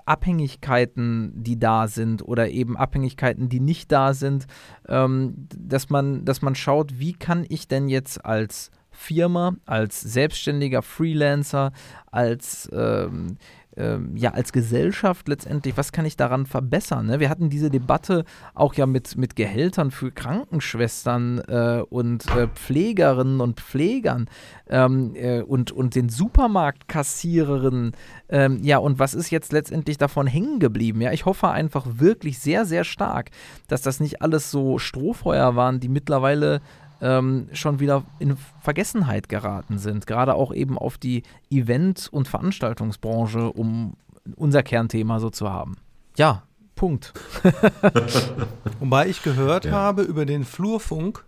Abhängigkeiten, 0.07 1.33
die 1.35 1.59
da 1.59 1.87
sind 1.87 2.27
oder 2.27 2.49
eben 2.49 2.77
Abhängigkeiten, 2.77 3.49
die 3.49 3.61
nicht 3.61 3.93
da 3.93 4.15
sind, 4.15 4.47
ähm, 4.89 5.49
dass 5.55 5.91
man, 5.91 6.25
dass 6.25 6.41
man 6.41 6.55
schaut, 6.55 6.99
wie 6.99 7.13
kann 7.13 7.45
ich 7.49 7.69
denn 7.69 7.89
jetzt 7.89 8.25
als 8.25 8.71
Firma, 8.97 9.55
als 9.67 10.01
selbstständiger 10.01 10.83
Freelancer, 10.83 11.73
als 12.11 12.69
ähm, 12.73 13.37
ähm, 13.77 14.17
ja, 14.17 14.31
als 14.33 14.53
Gesellschaft 14.53 15.29
letztendlich, 15.29 15.77
was 15.77 15.93
kann 15.93 16.07
ich 16.07 16.17
daran 16.17 16.47
verbessern? 16.47 17.07
Ne? 17.07 17.21
Wir 17.21 17.29
hatten 17.29 17.51
diese 17.51 17.71
Debatte 17.71 18.25
auch 18.55 18.75
ja 18.75 18.87
mit, 18.87 19.17
mit 19.17 19.37
Gehältern 19.37 19.91
für 19.91 20.11
Krankenschwestern 20.11 21.41
äh, 21.41 21.83
und 21.89 22.27
äh, 22.35 22.49
Pflegerinnen 22.49 23.41
und 23.41 23.61
Pflegern 23.61 24.29
ähm, 24.69 25.15
äh, 25.15 25.43
und, 25.43 25.73
und 25.73 25.95
den 25.95 26.09
Supermarktkassiererinnen. 26.09 27.93
Ähm, 28.29 28.61
ja, 28.63 28.79
und 28.79 28.99
was 28.99 29.15
ist 29.15 29.31
jetzt 29.31 29.53
letztendlich 29.53 29.99
davon 29.99 30.27
hängen 30.27 30.59
geblieben? 30.59 31.03
Ja, 31.03 31.13
ich 31.13 31.27
hoffe 31.27 31.51
einfach 31.51 31.87
wirklich 31.87 32.39
sehr, 32.39 32.65
sehr 32.65 32.85
stark, 32.85 33.31
dass 33.69 33.83
das 33.83 34.01
nicht 34.01 34.23
alles 34.23 34.51
so 34.51 34.79
Strohfeuer 34.79 35.55
waren, 35.55 35.81
die 35.81 35.89
mittlerweile 35.89 36.63
ähm, 37.01 37.49
schon 37.53 37.81
wieder 37.81 38.05
in 38.19 38.37
Vergessenheit 38.61 39.29
geraten 39.29 39.79
sind. 39.79 40.07
Gerade 40.07 40.35
auch 40.35 40.53
eben 40.53 40.79
auf 40.79 40.99
die 40.99 41.23
Event- 41.51 42.09
und 42.11 42.29
Veranstaltungsbranche, 42.29 43.53
um 43.53 43.95
unser 44.37 44.63
Kernthema 44.63 45.21
so 45.21 45.31
zu 45.31 45.51
haben. 45.51 45.77
Ja, 46.17 46.43
Punkt. 46.75 47.15
Wobei 48.81 49.09
ich 49.09 49.23
gehört 49.23 49.65
ja. 49.65 49.73
habe 49.73 50.03
über 50.03 50.27
den 50.27 50.45
Flurfunk, 50.45 51.25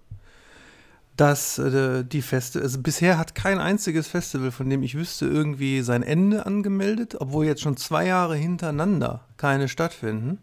dass 1.16 1.58
äh, 1.58 2.04
die 2.04 2.22
Feste, 2.22 2.60
also 2.60 2.80
bisher 2.80 3.18
hat 3.18 3.34
kein 3.34 3.58
einziges 3.58 4.06
Festival, 4.06 4.50
von 4.50 4.70
dem 4.70 4.82
ich 4.82 4.94
wüsste, 4.94 5.26
irgendwie 5.26 5.80
sein 5.80 6.02
Ende 6.02 6.46
angemeldet, 6.46 7.16
obwohl 7.18 7.46
jetzt 7.46 7.62
schon 7.62 7.76
zwei 7.76 8.06
Jahre 8.06 8.36
hintereinander 8.36 9.22
keine 9.36 9.68
stattfinden. 9.68 10.38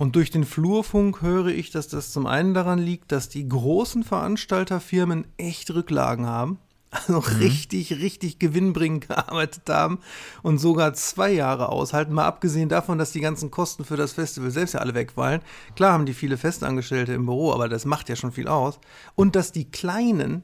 Und 0.00 0.16
durch 0.16 0.30
den 0.30 0.46
Flurfunk 0.46 1.20
höre 1.20 1.48
ich, 1.48 1.72
dass 1.72 1.86
das 1.86 2.10
zum 2.10 2.26
einen 2.26 2.54
daran 2.54 2.78
liegt, 2.78 3.12
dass 3.12 3.28
die 3.28 3.46
großen 3.46 4.02
Veranstalterfirmen 4.02 5.26
echt 5.36 5.70
Rücklagen 5.72 6.26
haben. 6.26 6.58
Also 6.90 7.20
mhm. 7.20 7.36
richtig, 7.38 7.92
richtig 7.92 8.38
gewinnbringend 8.38 9.06
gearbeitet 9.08 9.68
haben 9.68 9.98
und 10.42 10.58
sogar 10.58 10.94
zwei 10.94 11.30
Jahre 11.30 11.68
aushalten. 11.68 12.14
Mal 12.14 12.24
abgesehen 12.24 12.70
davon, 12.70 12.96
dass 12.96 13.12
die 13.12 13.20
ganzen 13.20 13.50
Kosten 13.50 13.84
für 13.84 13.98
das 13.98 14.14
Festival 14.14 14.50
selbst 14.50 14.72
ja 14.72 14.80
alle 14.80 14.94
wegfallen. 14.94 15.42
Klar 15.76 15.92
haben 15.92 16.06
die 16.06 16.14
viele 16.14 16.38
Festangestellte 16.38 17.12
im 17.12 17.26
Büro, 17.26 17.52
aber 17.52 17.68
das 17.68 17.84
macht 17.84 18.08
ja 18.08 18.16
schon 18.16 18.32
viel 18.32 18.48
aus. 18.48 18.80
Und 19.14 19.36
dass 19.36 19.52
die 19.52 19.70
Kleinen, 19.70 20.42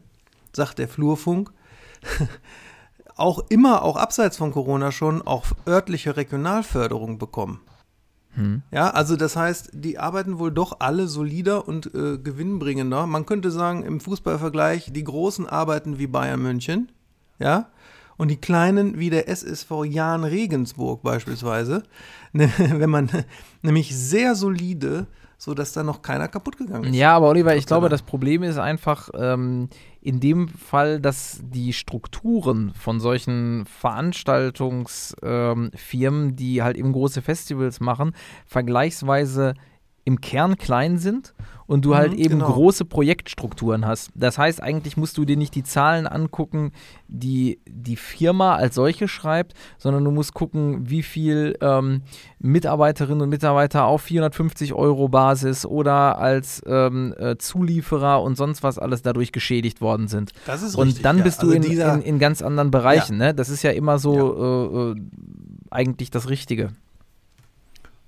sagt 0.53 0.79
der 0.79 0.87
Flurfunk, 0.87 1.51
auch 3.17 3.41
immer, 3.49 3.83
auch 3.83 3.97
abseits 3.97 4.37
von 4.37 4.53
Corona 4.53 4.93
schon, 4.93 5.23
auch 5.23 5.47
örtliche 5.67 6.17
Regionalförderung 6.19 7.19
bekommen. 7.19 7.61
Hm. 8.37 8.63
Ja, 8.71 8.91
also 8.91 9.17
das 9.17 9.35
heißt, 9.35 9.71
die 9.73 9.99
arbeiten 9.99 10.39
wohl 10.39 10.53
doch 10.53 10.81
alle 10.81 11.09
solider 11.09 11.67
und 11.67 11.87
äh, 11.95 12.19
gewinnbringender. 12.19 13.07
Man 13.07 13.27
könnte 13.27 13.51
sagen, 13.51 13.83
im 13.83 13.99
Fußballvergleich, 13.99 14.93
die 14.93 15.05
Großen 15.05 15.47
arbeiten 15.47 15.99
wie 15.99 16.07
Bayern 16.07 16.43
München, 16.43 16.93
ja, 17.39 17.71
und 18.19 18.29
die 18.29 18.37
Kleinen 18.37 18.99
wie 18.99 19.11
der 19.11 19.29
SSV 19.29 19.85
Jan 19.85 20.25
Regensburg 20.25 21.03
beispielsweise. 21.03 21.83
Wenn 22.33 22.91
man 22.91 23.11
nämlich 23.63 23.97
sehr 23.97 24.35
solide 24.35 25.07
so 25.39 25.55
dass 25.55 25.73
da 25.73 25.83
noch 25.83 26.03
keiner 26.03 26.29
kaputt 26.29 26.57
gegangen 26.57 26.85
ist. 26.85 26.95
Ja, 26.95 27.17
aber 27.17 27.29
Oliver, 27.29 27.57
ich 27.57 27.67
glaube, 27.67 27.89
das 27.89 28.03
Problem 28.03 28.43
ist 28.43 28.59
einfach 28.59 29.11
ähm, 29.15 29.69
in 30.01 30.21
dem 30.21 30.49
Fall, 30.49 31.01
dass 31.01 31.41
die 31.43 31.73
Strukturen 31.73 32.73
von 32.75 33.01
solchen 33.01 33.65
Veranstaltungsfirmen, 33.67 36.29
ähm, 36.29 36.37
die 36.37 36.63
halt 36.63 36.77
eben 36.77 36.93
große 36.93 37.23
Festivals 37.23 37.81
machen, 37.81 38.13
vergleichsweise 38.47 39.55
im 40.07 40.21
Kern 40.21 40.57
klein 40.57 40.99
sind 40.99 41.35
und 41.67 41.85
du 41.85 41.97
halt 41.97 42.13
mhm, 42.13 42.19
eben 42.19 42.39
genau. 42.39 42.53
große 42.53 42.85
Projektstrukturen 42.85 43.87
hast. 43.87 44.11
Das 44.15 44.39
heißt, 44.39 44.63
eigentlich 44.63 44.97
musst 44.97 45.19
du 45.19 45.25
dir 45.25 45.37
nicht 45.37 45.55
die 45.57 45.65
Zahlen 45.65 46.07
angucken, 46.07 46.71
die 47.09 47.59
die 47.69 47.97
Firma 47.97 48.55
als 48.55 48.77
solche 48.77 49.09
schreibt, 49.09 49.55
sondern 49.79 50.05
du 50.05 50.13
musst 50.13 50.33
gucken, 50.33 50.89
wie 50.89 51.03
viel 51.03 51.57
ähm, 51.61 52.03
Mitarbeiterinnen 52.39 53.23
und 53.23 53.31
Mitarbeiter 53.31 53.87
auf 53.87 54.03
450 54.03 54.75
Euro 54.75 55.09
Basis 55.09 55.67
oder 55.67 56.19
als 56.19 56.63
ähm, 56.67 57.13
äh, 57.19 57.37
Zulieferer 57.37 58.23
und 58.23 58.37
sonst 58.37 58.63
was 58.63 58.79
alles 58.79 59.03
dadurch 59.03 59.33
geschädigt 59.33 59.81
worden 59.81 60.07
sind. 60.07 60.31
Das 60.47 60.63
ist 60.63 60.77
und 60.77 60.87
richtig, 60.87 61.03
dann 61.03 61.19
ja. 61.19 61.25
bist 61.25 61.43
du 61.43 61.49
also 61.49 61.57
in, 61.57 61.81
in, 61.81 62.03
in, 62.03 62.19
ganz 62.21 62.43
anderen 62.43 62.71
Bereichen. 62.71 63.19
Ja. 63.19 63.27
Ne? 63.27 63.35
Das 63.35 63.49
ist 63.49 63.65
ja 63.65 63.73
immer 63.73 63.99
so 63.99 64.15
ja. 64.15 64.93
Äh, 64.93 64.93
äh, 64.93 64.97
eigentlich 65.71 66.13
das 66.13 66.29
Richtige. 66.29 66.71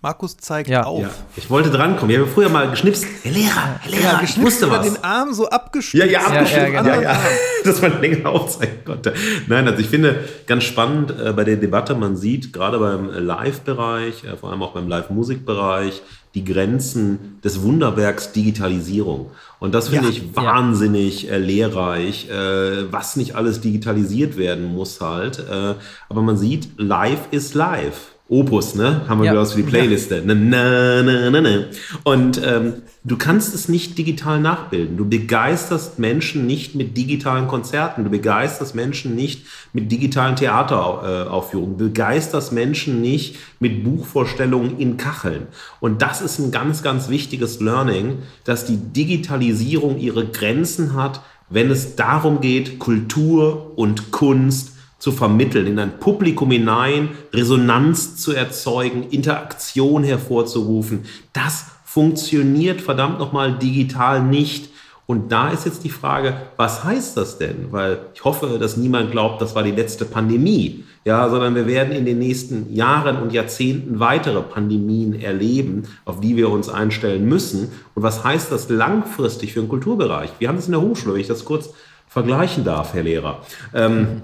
Markus 0.01 0.37
zeigt 0.37 0.71
ja. 0.71 0.85
auf. 0.85 1.03
Ja. 1.03 1.11
Ich 1.37 1.51
wollte 1.51 1.71
drankommen. 1.71 2.15
Ich 2.15 2.21
habe 2.21 2.31
früher 2.31 2.49
mal 2.49 2.71
geschnipst. 2.71 3.05
Herr 3.25 3.33
Lehrer, 3.33 3.81
Herr 3.81 3.91
Lehrer, 3.91 4.03
ja, 4.03 4.21
ich 4.23 4.41
wusste 4.41 4.71
was. 4.71 4.87
den 4.87 5.03
Arm 5.03 5.35
so 5.35 5.49
abgeschnitten. 5.49 6.09
Ja, 6.09 6.21
ja, 6.21 6.27
abgeschnitten. 6.27 6.73
Ja, 6.73 6.83
ja, 6.83 6.83
genau. 6.83 7.03
ja, 7.03 7.21
dass 7.65 7.83
man 7.83 8.01
länger 8.01 8.29
aufzeigen 8.29 8.85
konnte. 8.85 9.13
Nein, 9.49 9.67
also 9.67 9.81
ich 9.81 9.89
finde 9.89 10.25
ganz 10.47 10.63
spannend 10.63 11.11
äh, 11.11 11.33
bei 11.33 11.43
der 11.43 11.57
Debatte, 11.57 11.97
man 11.97 12.17
sieht 12.17 12.53
gerade 12.53 12.79
beim 12.79 13.11
Live-Bereich, 13.11 14.23
äh, 14.23 14.37
vor 14.37 14.51
allem 14.51 14.63
auch 14.63 14.73
beim 14.73 14.87
Live-Musik-Bereich, 14.87 16.01
die 16.35 16.45
Grenzen 16.45 17.41
des 17.43 17.63
Wunderwerks 17.63 18.31
Digitalisierung. 18.31 19.33
Und 19.59 19.75
das 19.75 19.89
finde 19.89 20.11
ich 20.11 20.37
wahnsinnig 20.37 21.29
äh, 21.29 21.39
lehrreich, 21.39 22.31
äh, 22.31 22.93
was 22.93 23.17
nicht 23.17 23.35
alles 23.35 23.61
digitalisiert 23.61 24.37
werden 24.37 24.73
muss 24.73 25.01
halt. 25.01 25.41
Äh, 25.41 25.75
aber 26.09 26.23
man 26.23 26.37
sieht, 26.37 26.69
live 26.77 27.33
ist 27.33 27.55
live. 27.55 28.13
Opus, 28.31 28.75
ne? 28.75 29.09
Haben 29.09 29.23
wir 29.23 29.33
ja. 29.33 29.45
für 29.47 29.57
die 29.57 29.63
Playliste. 29.63 30.23
Na, 30.23 30.35
na, 30.35 31.03
na, 31.03 31.31
na, 31.31 31.41
na. 31.41 31.65
Und 32.05 32.39
ähm, 32.45 32.75
du 33.03 33.17
kannst 33.17 33.55
es 33.55 33.71
nicht 33.71 33.97
digital 33.97 34.39
nachbilden. 34.39 34.99
Du 34.99 35.09
begeisterst 35.09 35.99
Menschen 35.99 36.47
nicht 36.47 36.75
mit 36.75 36.95
digitalen 36.99 37.49
Konzerten. 37.49 38.05
Du 38.05 38.11
begeisterst 38.11 38.75
Menschen 38.75 39.15
nicht 39.15 39.47
mit 39.73 39.91
digitalen 39.91 40.37
Theateraufführungen. 40.37 41.79
Du 41.79 41.87
begeisterst 41.87 42.53
Menschen 42.53 43.01
nicht 43.01 43.37
mit 43.61 43.83
Buchvorstellungen 43.83 44.79
in 44.79 44.99
Kacheln. 44.99 45.47
Und 45.81 46.03
das 46.03 46.21
ist 46.21 46.39
ein 46.39 46.51
ganz, 46.51 46.83
ganz 46.83 47.09
wichtiges 47.09 47.61
Learning, 47.61 48.19
dass 48.45 48.67
die 48.67 48.77
Digitalisierung 48.77 49.99
ihre 49.99 50.27
Grenzen 50.27 50.93
hat, 50.93 51.23
wenn 51.49 51.71
es 51.71 51.97
darum 51.97 52.43
geht, 52.43 52.79
Kultur 52.79 53.73
und 53.79 54.11
Kunst 54.11 54.73
zu 54.99 55.13
vermitteln, 55.13 55.67
in 55.67 55.79
ein 55.79 55.99
Publikum 55.99 56.51
hinein 56.51 57.11
Resonanz 57.33 58.17
zu 58.17 58.33
erzeugen, 58.33 59.05
Interaktion 59.11 60.03
hervorzurufen. 60.03 61.05
Das 61.33 61.67
funktioniert 61.85 62.81
verdammt 62.81 63.19
nochmal 63.19 63.59
digital 63.59 64.23
nicht. 64.23 64.71
Und 65.07 65.33
da 65.33 65.49
ist 65.49 65.65
jetzt 65.65 65.85
die 65.85 65.91
Frage, 65.91 66.37
was 66.59 66.85
heißt 66.85 67.17
das 67.17 67.39
denn? 67.39 67.69
Weil 67.71 68.01
ich 68.13 68.25
hoffe, 68.25 68.59
dass 68.61 68.77
niemand 68.77 69.11
glaubt, 69.11 69.41
das 69.41 69.55
war 69.55 69.63
die 69.63 69.71
letzte 69.71 70.05
Pandemie, 70.05 70.85
ja, 71.07 71.31
sondern 71.31 71.55
wir 71.55 71.67
werden 71.67 71.95
in 71.95 72.05
den 72.05 72.19
nächsten 72.19 72.75
Jahren 72.75 73.17
und 73.17 73.33
Jahrzehnten 73.33 74.01
weitere 74.01 74.43
Pandemien 74.43 75.19
erleben, 75.19 75.85
auf 76.05 76.21
die 76.21 76.37
wir 76.37 76.51
uns 76.51 76.69
einstellen 76.69 77.25
müssen. 77.27 77.73
Und 77.95 78.03
was 78.03 78.23
heißt 78.23 78.53
das 78.53 78.69
langfristig 78.69 79.55
für 79.55 79.61
den 79.61 79.71
Kulturbereich? 79.71 80.31
Wir 80.41 80.49
haben 80.49 80.59
es 80.59 80.67
in 80.67 80.73
der 80.73 80.83
Hochschule, 80.83 81.15
wenn 81.15 81.23
ich 81.23 81.27
das 81.27 81.47
kurz 81.47 81.71
vergleichen 82.07 82.65
darf, 82.65 82.93
Herr 82.93 83.05
Lehrer. 83.05 83.41
Ähm, 83.73 84.23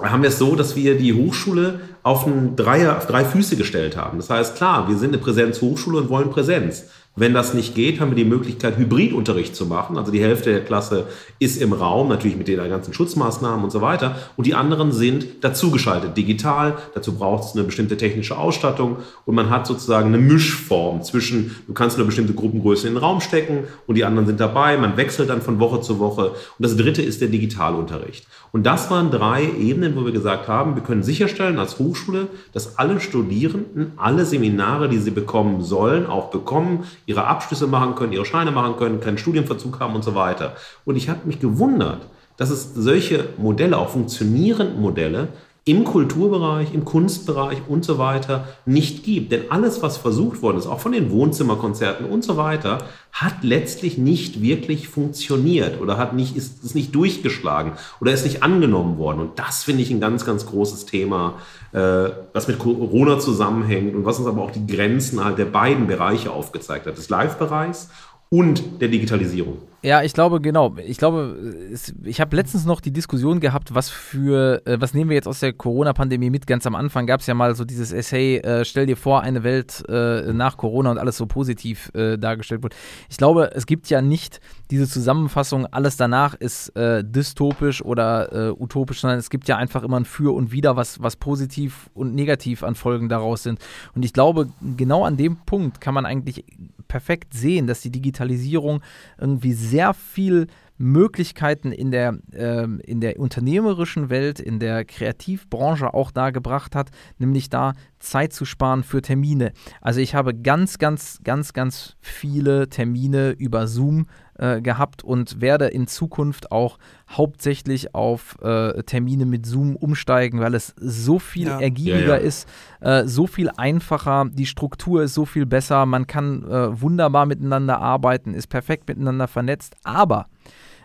haben 0.00 0.22
wir 0.22 0.28
es 0.28 0.38
so, 0.38 0.54
dass 0.54 0.76
wir 0.76 0.96
die 0.96 1.14
Hochschule 1.14 1.80
auf, 2.02 2.26
ein 2.26 2.56
Dreier, 2.56 2.96
auf 2.96 3.06
drei 3.06 3.24
Füße 3.24 3.56
gestellt 3.56 3.96
haben. 3.96 4.18
Das 4.18 4.30
heißt, 4.30 4.56
klar, 4.56 4.88
wir 4.88 4.96
sind 4.96 5.10
eine 5.10 5.18
Präsenzhochschule 5.18 5.98
und 5.98 6.08
wollen 6.08 6.30
Präsenz. 6.30 6.84
Wenn 7.16 7.34
das 7.34 7.52
nicht 7.52 7.74
geht, 7.74 7.98
haben 7.98 8.12
wir 8.12 8.16
die 8.16 8.24
Möglichkeit, 8.24 8.76
Hybridunterricht 8.78 9.56
zu 9.56 9.66
machen. 9.66 9.98
Also 9.98 10.12
die 10.12 10.22
Hälfte 10.22 10.52
der 10.52 10.64
Klasse 10.64 11.06
ist 11.40 11.60
im 11.60 11.72
Raum, 11.72 12.08
natürlich 12.08 12.36
mit 12.36 12.46
den 12.46 12.58
ganzen 12.58 12.94
Schutzmaßnahmen 12.94 13.64
und 13.64 13.70
so 13.70 13.80
weiter. 13.80 14.16
Und 14.36 14.46
die 14.46 14.54
anderen 14.54 14.92
sind 14.92 15.26
dazugeschaltet, 15.42 16.16
digital. 16.16 16.76
Dazu 16.94 17.14
braucht 17.14 17.44
es 17.44 17.54
eine 17.54 17.64
bestimmte 17.64 17.96
technische 17.96 18.38
Ausstattung. 18.38 18.98
Und 19.24 19.34
man 19.34 19.50
hat 19.50 19.66
sozusagen 19.66 20.08
eine 20.08 20.18
Mischform 20.18 21.02
zwischen, 21.02 21.56
du 21.66 21.72
kannst 21.72 21.96
eine 21.96 22.04
bestimmte 22.04 22.34
Gruppengröße 22.34 22.86
in 22.86 22.94
den 22.94 23.02
Raum 23.02 23.20
stecken 23.20 23.64
und 23.88 23.96
die 23.96 24.04
anderen 24.04 24.28
sind 24.28 24.38
dabei. 24.38 24.76
Man 24.76 24.96
wechselt 24.96 25.28
dann 25.28 25.42
von 25.42 25.58
Woche 25.58 25.80
zu 25.80 25.98
Woche. 25.98 26.28
Und 26.30 26.36
das 26.58 26.76
dritte 26.76 27.02
ist 27.02 27.20
der 27.20 27.28
Digitalunterricht. 27.28 28.28
Und 28.52 28.64
das 28.64 28.90
waren 28.90 29.10
drei 29.10 29.44
Ebenen, 29.58 29.96
wo 29.96 30.04
wir 30.04 30.12
gesagt 30.12 30.48
haben, 30.48 30.76
wir 30.76 30.82
können 30.82 31.02
sicherstellen 31.02 31.58
als 31.58 31.78
Hochschule, 31.78 32.28
dass 32.52 32.78
alle 32.78 33.00
Studierenden 33.00 33.92
alle 33.96 34.24
Seminare, 34.24 34.88
die 34.88 34.98
sie 34.98 35.10
bekommen 35.10 35.62
sollen, 35.62 36.06
auch 36.06 36.30
bekommen 36.30 36.84
ihre 37.08 37.26
Abschlüsse 37.26 37.66
machen 37.66 37.94
können, 37.94 38.12
ihre 38.12 38.26
Scheine 38.26 38.50
machen 38.50 38.76
können, 38.76 39.00
keinen 39.00 39.16
Studienverzug 39.16 39.80
haben 39.80 39.94
und 39.94 40.04
so 40.04 40.14
weiter. 40.14 40.54
Und 40.84 40.96
ich 40.96 41.08
habe 41.08 41.26
mich 41.26 41.40
gewundert, 41.40 42.06
dass 42.36 42.50
es 42.50 42.74
solche 42.74 43.30
Modelle, 43.38 43.78
auch 43.78 43.88
funktionierende 43.88 44.78
Modelle, 44.78 45.28
im 45.68 45.84
Kulturbereich, 45.84 46.72
im 46.72 46.86
Kunstbereich 46.86 47.58
und 47.68 47.84
so 47.84 47.98
weiter 47.98 48.48
nicht 48.64 49.04
gibt. 49.04 49.32
Denn 49.32 49.50
alles, 49.50 49.82
was 49.82 49.98
versucht 49.98 50.40
worden 50.40 50.56
ist, 50.56 50.66
auch 50.66 50.80
von 50.80 50.92
den 50.92 51.10
Wohnzimmerkonzerten 51.10 52.06
und 52.06 52.24
so 52.24 52.38
weiter, 52.38 52.78
hat 53.12 53.42
letztlich 53.42 53.98
nicht 53.98 54.40
wirklich 54.40 54.88
funktioniert 54.88 55.78
oder 55.78 55.98
hat 55.98 56.14
nicht, 56.14 56.36
ist, 56.36 56.64
ist 56.64 56.74
nicht 56.74 56.94
durchgeschlagen 56.94 57.72
oder 58.00 58.12
ist 58.12 58.24
nicht 58.24 58.42
angenommen 58.42 58.96
worden. 58.96 59.20
Und 59.20 59.38
das 59.38 59.64
finde 59.64 59.82
ich 59.82 59.90
ein 59.90 60.00
ganz, 60.00 60.24
ganz 60.24 60.46
großes 60.46 60.86
Thema, 60.86 61.34
äh, 61.72 62.08
was 62.32 62.48
mit 62.48 62.58
Corona 62.58 63.18
zusammenhängt 63.18 63.94
und 63.94 64.06
was 64.06 64.18
uns 64.18 64.26
aber 64.26 64.40
auch 64.40 64.50
die 64.50 64.66
Grenzen 64.66 65.22
halt 65.22 65.36
der 65.36 65.44
beiden 65.44 65.86
Bereiche 65.86 66.30
aufgezeigt 66.30 66.86
hat, 66.86 66.96
des 66.96 67.10
Live-Bereichs 67.10 67.90
und 68.30 68.80
der 68.80 68.88
Digitalisierung. 68.88 69.58
Ja, 69.80 70.02
ich 70.02 70.12
glaube, 70.12 70.40
genau. 70.40 70.74
Ich 70.84 70.98
glaube, 70.98 71.36
es, 71.72 71.94
ich 72.02 72.20
habe 72.20 72.34
letztens 72.34 72.64
noch 72.64 72.80
die 72.80 72.90
Diskussion 72.90 73.38
gehabt, 73.38 73.76
was 73.76 73.88
für, 73.88 74.60
äh, 74.66 74.80
was 74.80 74.92
nehmen 74.92 75.08
wir 75.08 75.14
jetzt 75.14 75.28
aus 75.28 75.38
der 75.38 75.52
Corona-Pandemie 75.52 76.30
mit? 76.30 76.48
Ganz 76.48 76.66
am 76.66 76.74
Anfang 76.74 77.06
gab 77.06 77.20
es 77.20 77.28
ja 77.28 77.34
mal 77.34 77.54
so 77.54 77.64
dieses 77.64 77.92
Essay, 77.92 78.38
äh, 78.38 78.64
stell 78.64 78.86
dir 78.86 78.96
vor, 78.96 79.20
eine 79.20 79.44
Welt 79.44 79.84
äh, 79.88 80.32
nach 80.32 80.56
Corona 80.56 80.90
und 80.90 80.98
alles 80.98 81.16
so 81.16 81.26
positiv 81.26 81.92
äh, 81.94 82.18
dargestellt 82.18 82.64
wird. 82.64 82.74
Ich 83.08 83.18
glaube, 83.18 83.52
es 83.54 83.66
gibt 83.66 83.88
ja 83.88 84.02
nicht 84.02 84.40
diese 84.72 84.88
Zusammenfassung, 84.88 85.66
alles 85.66 85.96
danach 85.96 86.34
ist 86.34 86.74
äh, 86.76 87.04
dystopisch 87.04 87.80
oder 87.80 88.32
äh, 88.32 88.50
utopisch, 88.50 89.00
sondern 89.00 89.20
es 89.20 89.30
gibt 89.30 89.46
ja 89.46 89.58
einfach 89.58 89.84
immer 89.84 90.00
ein 90.00 90.04
Für 90.04 90.34
und 90.34 90.50
Wider, 90.50 90.74
was, 90.74 91.00
was 91.04 91.14
positiv 91.14 91.88
und 91.94 92.16
negativ 92.16 92.64
an 92.64 92.74
Folgen 92.74 93.08
daraus 93.08 93.44
sind. 93.44 93.60
Und 93.94 94.04
ich 94.04 94.12
glaube, 94.12 94.48
genau 94.76 95.04
an 95.04 95.16
dem 95.16 95.36
Punkt 95.36 95.80
kann 95.80 95.94
man 95.94 96.04
eigentlich 96.04 96.44
perfekt 96.88 97.34
sehen, 97.34 97.66
dass 97.66 97.82
die 97.82 97.90
Digitalisierung 97.92 98.80
irgendwie 99.18 99.52
sehr 99.52 99.67
viel 99.94 100.46
Möglichkeiten 100.78 101.72
in 101.72 101.90
der, 101.90 102.18
äh, 102.32 102.64
in 102.64 103.00
der 103.00 103.18
unternehmerischen 103.18 104.10
Welt, 104.10 104.38
in 104.38 104.60
der 104.60 104.84
Kreativbranche 104.84 105.92
auch 105.92 106.12
da 106.12 106.30
gebracht 106.30 106.76
hat, 106.76 106.90
nämlich 107.18 107.50
da 107.50 107.74
Zeit 107.98 108.32
zu 108.32 108.44
sparen 108.44 108.84
für 108.84 109.02
Termine. 109.02 109.52
Also 109.80 110.00
ich 110.00 110.14
habe 110.14 110.34
ganz, 110.34 110.78
ganz, 110.78 111.18
ganz, 111.24 111.52
ganz 111.52 111.96
viele 112.00 112.68
Termine 112.68 113.30
über 113.30 113.66
Zoom 113.66 114.06
äh, 114.38 114.60
gehabt 114.60 115.04
und 115.04 115.40
werde 115.40 115.66
in 115.66 115.86
Zukunft 115.86 116.50
auch 116.52 116.78
hauptsächlich 117.10 117.94
auf 117.94 118.36
äh, 118.40 118.82
Termine 118.84 119.26
mit 119.26 119.46
Zoom 119.46 119.76
umsteigen, 119.76 120.40
weil 120.40 120.54
es 120.54 120.74
so 120.78 121.18
viel 121.18 121.48
ja. 121.48 121.60
ergiebiger 121.60 121.98
ja, 121.98 122.16
ja. 122.16 122.16
ist, 122.16 122.48
äh, 122.80 123.04
so 123.04 123.26
viel 123.26 123.50
einfacher, 123.56 124.26
die 124.30 124.46
Struktur 124.46 125.02
ist 125.02 125.14
so 125.14 125.24
viel 125.24 125.46
besser, 125.46 125.86
man 125.86 126.06
kann 126.06 126.44
äh, 126.44 126.80
wunderbar 126.80 127.26
miteinander 127.26 127.80
arbeiten, 127.80 128.34
ist 128.34 128.46
perfekt 128.46 128.88
miteinander 128.88 129.28
vernetzt, 129.28 129.76
aber 129.84 130.26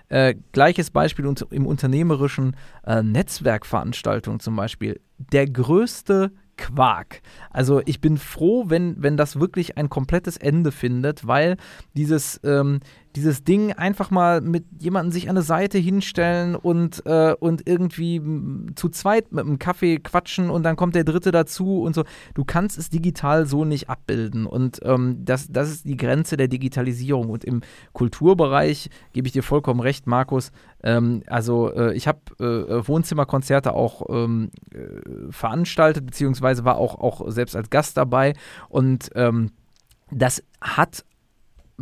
äh, 0.09 0.35
gleiches 0.51 0.91
Beispiel 0.91 1.25
im 1.49 1.65
unternehmerischen 1.65 2.55
äh, 2.85 3.01
Netzwerkveranstaltungen 3.01 4.39
zum 4.39 4.55
Beispiel. 4.55 4.99
Der 5.17 5.47
größte 5.47 6.31
Quark. 6.57 7.21
Also 7.49 7.81
ich 7.85 7.99
bin 7.99 8.17
froh, 8.17 8.65
wenn, 8.67 9.01
wenn 9.01 9.17
das 9.17 9.39
wirklich 9.39 9.77
ein 9.77 9.89
komplettes 9.89 10.37
Ende 10.37 10.71
findet, 10.71 11.25
weil 11.25 11.57
dieses, 11.95 12.39
ähm, 12.43 12.81
dieses 13.15 13.43
Ding 13.43 13.73
einfach 13.73 14.11
mal 14.11 14.41
mit 14.41 14.65
jemandem 14.79 15.11
sich 15.11 15.25
an 15.25 15.37
eine 15.37 15.43
Seite 15.43 15.77
hinstellen 15.77 16.55
und, 16.55 17.05
äh, 17.05 17.35
und 17.39 17.67
irgendwie 17.67 18.21
zu 18.75 18.89
zweit 18.89 19.31
mit 19.31 19.45
einem 19.45 19.59
Kaffee 19.59 19.99
quatschen 19.99 20.49
und 20.49 20.63
dann 20.63 20.75
kommt 20.75 20.95
der 20.95 21.03
Dritte 21.03 21.31
dazu 21.31 21.81
und 21.81 21.93
so. 21.93 22.03
Du 22.33 22.43
kannst 22.43 22.77
es 22.77 22.89
digital 22.89 23.45
so 23.45 23.65
nicht 23.65 23.89
abbilden 23.89 24.45
und 24.45 24.79
ähm, 24.83 25.23
das, 25.23 25.47
das 25.49 25.69
ist 25.69 25.85
die 25.85 25.97
Grenze 25.97 26.37
der 26.37 26.47
Digitalisierung. 26.47 27.29
Und 27.29 27.43
im 27.43 27.61
Kulturbereich 27.93 28.89
gebe 29.13 29.27
ich 29.27 29.33
dir 29.33 29.43
vollkommen 29.43 29.79
recht, 29.79 30.07
Markus. 30.07 30.51
Ähm, 30.83 31.23
also 31.27 31.71
äh, 31.73 31.93
ich 31.93 32.07
habe 32.07 32.19
äh, 32.39 32.87
Wohnzimmerkonzerte 32.87 33.73
auch 33.73 34.03
ähm, 34.09 34.49
äh, 34.73 35.31
veranstaltet, 35.31 36.05
beziehungsweise 36.05 36.65
war 36.65 36.77
auch, 36.77 36.95
auch 36.95 37.29
selbst 37.29 37.55
als 37.55 37.69
Gast 37.69 37.97
dabei 37.97 38.33
und 38.69 39.11
ähm, 39.15 39.51
das 40.11 40.43
hat 40.61 41.03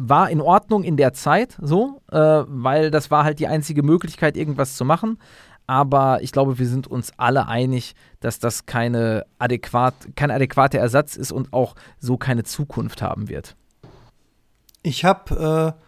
war 0.07 0.29
in 0.29 0.41
Ordnung 0.41 0.83
in 0.83 0.97
der 0.97 1.13
Zeit 1.13 1.57
so, 1.61 2.01
äh, 2.11 2.17
weil 2.17 2.91
das 2.91 3.11
war 3.11 3.23
halt 3.23 3.39
die 3.39 3.47
einzige 3.47 3.83
Möglichkeit, 3.83 4.35
irgendwas 4.35 4.75
zu 4.75 4.85
machen. 4.85 5.17
Aber 5.67 6.21
ich 6.21 6.31
glaube, 6.31 6.59
wir 6.59 6.67
sind 6.67 6.87
uns 6.87 7.13
alle 7.17 7.47
einig, 7.47 7.95
dass 8.19 8.39
das 8.39 8.65
keine 8.65 9.25
adäquat, 9.39 9.93
kein 10.15 10.31
adäquater 10.31 10.79
Ersatz 10.79 11.15
ist 11.15 11.31
und 11.31 11.53
auch 11.53 11.75
so 11.99 12.17
keine 12.17 12.43
Zukunft 12.43 13.01
haben 13.01 13.29
wird. 13.29 13.55
Ich 14.83 15.05
habe, 15.05 15.75
äh, 15.77 15.81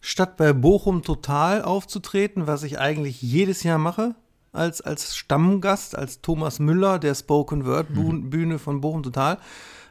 statt 0.00 0.36
bei 0.36 0.52
Bochum 0.52 1.02
Total 1.02 1.62
aufzutreten, 1.62 2.46
was 2.46 2.62
ich 2.62 2.78
eigentlich 2.78 3.20
jedes 3.20 3.62
Jahr 3.62 3.78
mache, 3.78 4.14
als, 4.52 4.80
als 4.80 5.16
Stammgast, 5.16 5.98
als 5.98 6.22
Thomas 6.22 6.58
Müller 6.58 6.98
der 6.98 7.14
Spoken 7.14 7.66
Word 7.66 7.90
mhm. 7.90 8.30
Bühne 8.30 8.58
von 8.58 8.80
Bochum 8.80 9.02
Total, 9.02 9.38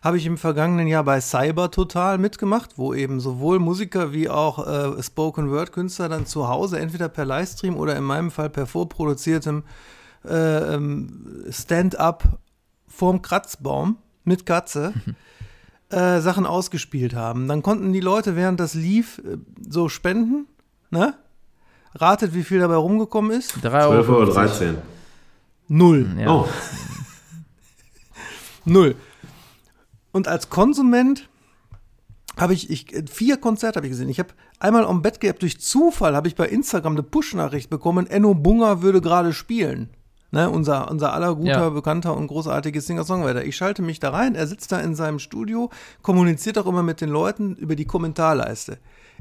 habe 0.06 0.18
ich 0.18 0.28
im 0.28 0.38
vergangenen 0.38 0.86
Jahr 0.86 1.04
bei 1.04 1.20
Cyber 1.20 1.72
Total 1.72 2.20
mitgemacht, 2.20 2.78
wo 2.78 2.94
eben 2.94 3.20
sowohl 3.20 3.58
Musiker 3.58 4.13
wie 4.13 4.30
auch 4.30 4.68
äh, 4.68 5.02
Spoken 5.02 5.50
Word 5.50 5.72
Künstler 5.72 6.10
dann 6.10 6.28
zu 6.28 6.48
Hause 6.48 6.78
entweder 6.78 7.10
per 7.10 7.26
Livestream 7.26 7.76
oder 7.76 7.96
in 7.96 8.04
meinem 8.04 8.30
Fall 8.30 8.52
per 8.52 8.68
vorproduziertem 8.68 9.63
äh, 10.24 10.76
ähm, 10.76 11.44
Stand-up 11.50 12.38
vorm 12.88 13.24
Kratzbaum 13.24 13.98
mit 14.24 14.46
Katze 14.46 14.94
äh, 15.89 16.20
Sachen 16.20 16.46
ausgespielt 16.46 17.15
haben. 17.15 17.48
Dann 17.48 17.63
konnten 17.63 17.91
die 17.91 18.00
Leute, 18.00 18.36
während 18.36 18.60
das 18.60 18.76
lief, 18.76 19.18
äh, 19.26 19.38
so 19.68 19.89
spenden, 19.89 20.46
ne? 20.91 21.15
Ratet, 21.96 22.36
wie 22.36 22.44
viel 22.44 22.60
dabei 22.60 22.76
rumgekommen 22.76 23.32
ist? 23.32 23.56
12,13 23.56 24.62
Euro. 24.68 24.78
Null. 25.68 26.15
Ja. 26.20 26.32
Oh. 26.32 26.48
Null. 28.65 28.96
Und 30.15 30.30
als 30.30 30.49
Konsument 30.49 31.28
habe 32.38 32.54
ich, 32.54 32.69
ich 32.69 32.88
vier 33.12 33.36
Konzerte 33.36 33.80
habe 33.80 33.88
ich 33.88 33.91
gesehen. 33.91 34.08
Ich 34.08 34.19
habe 34.19 34.30
einmal 34.60 34.86
am 34.86 35.01
Bett 35.01 35.19
gehabt, 35.19 35.41
durch 35.41 35.60
Zufall 35.60 36.15
habe 36.15 36.30
ich 36.30 36.36
bei 36.36 36.47
Instagram 36.47 36.93
eine 36.93 37.04
Push-Nachricht 37.04 37.69
bekommen, 37.69 38.08
Enno 38.08 38.34
Bunger 38.34 38.82
würde 38.82 39.01
gerade 39.01 39.34
spielen. 39.34 39.89
Ne, 40.32 40.49
unser, 40.49 40.89
unser 40.89 41.12
aller 41.12 41.36
guter, 41.36 41.49
ja. 41.49 41.69
bekannter 41.69 42.15
und 42.15 42.28
großartiger 42.28 42.80
Singer-Songwriter. 42.80 43.43
Ich 43.43 43.58
schalte 43.58 43.82
mich 43.82 43.99
da 43.99 44.12
rein, 44.12 44.36
er 44.36 44.47
sitzt 44.47 44.71
da 44.71 44.80
in 44.80 44.95
seinem 44.95 45.19
Studio, 45.19 45.69
kommuniziert 46.01 46.58
auch 46.58 46.65
immer 46.65 46.82
mit 46.82 47.01
den 47.01 47.10
Leuten 47.10 47.58
über 47.58 47.75
die 47.75 47.86
Kommentarleiste. 47.86 48.78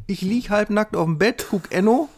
Ich 0.07 0.23
lieg 0.23 0.51
halbnackt 0.51 0.95
auf 0.95 1.07
dem 1.07 1.19
Bett, 1.19 1.49
guck 1.51 1.73
Enno, 1.73 2.09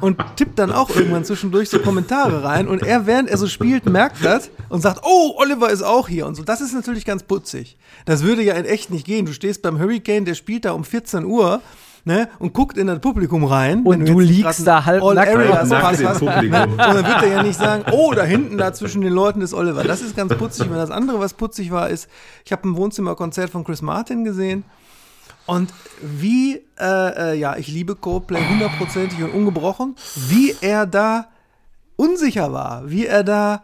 und 0.00 0.18
tippt 0.36 0.58
dann 0.58 0.72
auch 0.72 0.90
irgendwann 0.90 1.24
zwischendurch 1.24 1.70
so 1.70 1.78
Kommentare 1.78 2.44
rein 2.44 2.68
und 2.68 2.82
er, 2.82 3.06
während 3.06 3.28
er 3.28 3.36
so 3.36 3.46
spielt, 3.46 3.86
merkt 3.86 4.24
das 4.24 4.50
und 4.68 4.80
sagt, 4.80 5.00
oh, 5.04 5.34
Oliver 5.36 5.70
ist 5.70 5.82
auch 5.82 6.08
hier 6.08 6.26
und 6.26 6.34
so. 6.34 6.42
Das 6.42 6.60
ist 6.60 6.74
natürlich 6.74 7.04
ganz 7.04 7.22
putzig. 7.22 7.76
Das 8.04 8.22
würde 8.22 8.42
ja 8.42 8.54
in 8.54 8.64
echt 8.64 8.90
nicht 8.90 9.06
gehen. 9.06 9.26
Du 9.26 9.32
stehst 9.32 9.62
beim 9.62 9.78
Hurricane, 9.78 10.24
der 10.24 10.34
spielt 10.34 10.64
da 10.64 10.72
um 10.72 10.84
14 10.84 11.24
Uhr 11.24 11.60
Ne, 12.06 12.28
und 12.38 12.52
guckt 12.52 12.76
in 12.76 12.86
das 12.86 12.98
Publikum 12.98 13.44
rein. 13.44 13.82
Und 13.82 14.00
du, 14.00 14.12
du 14.12 14.20
liegst 14.20 14.66
da 14.66 14.84
halb 14.84 15.02
nackt, 15.02 15.26
Areas 15.26 15.70
nackt 15.70 16.00
im 16.00 16.08
Publikum. 16.08 16.50
Ne? 16.50 16.62
Und 16.64 16.78
dann 16.78 16.96
wird 16.96 17.22
er 17.22 17.28
ja 17.28 17.42
nicht 17.42 17.58
sagen, 17.58 17.84
oh, 17.92 18.12
da 18.12 18.24
hinten 18.24 18.58
da 18.58 18.74
zwischen 18.74 19.00
den 19.00 19.14
Leuten 19.14 19.40
ist 19.40 19.54
Oliver. 19.54 19.84
Das 19.84 20.02
ist 20.02 20.14
ganz 20.14 20.34
putzig. 20.36 20.68
Und 20.68 20.76
das 20.76 20.90
andere, 20.90 21.18
was 21.18 21.32
putzig 21.32 21.70
war, 21.70 21.88
ist, 21.88 22.10
ich 22.44 22.52
habe 22.52 22.68
ein 22.68 22.76
Wohnzimmerkonzert 22.76 23.48
von 23.48 23.64
Chris 23.64 23.80
Martin 23.80 24.22
gesehen 24.22 24.64
Und 25.46 25.72
wie, 26.00 26.62
äh, 26.78 27.32
äh, 27.32 27.38
ja, 27.38 27.56
ich 27.56 27.68
liebe 27.68 27.94
Coldplay 27.96 28.40
hundertprozentig 28.48 29.22
und 29.22 29.30
ungebrochen, 29.30 29.94
wie 30.28 30.54
er 30.60 30.86
da 30.86 31.28
unsicher 31.96 32.52
war, 32.52 32.88
wie 32.90 33.06
er 33.06 33.22
da 33.24 33.62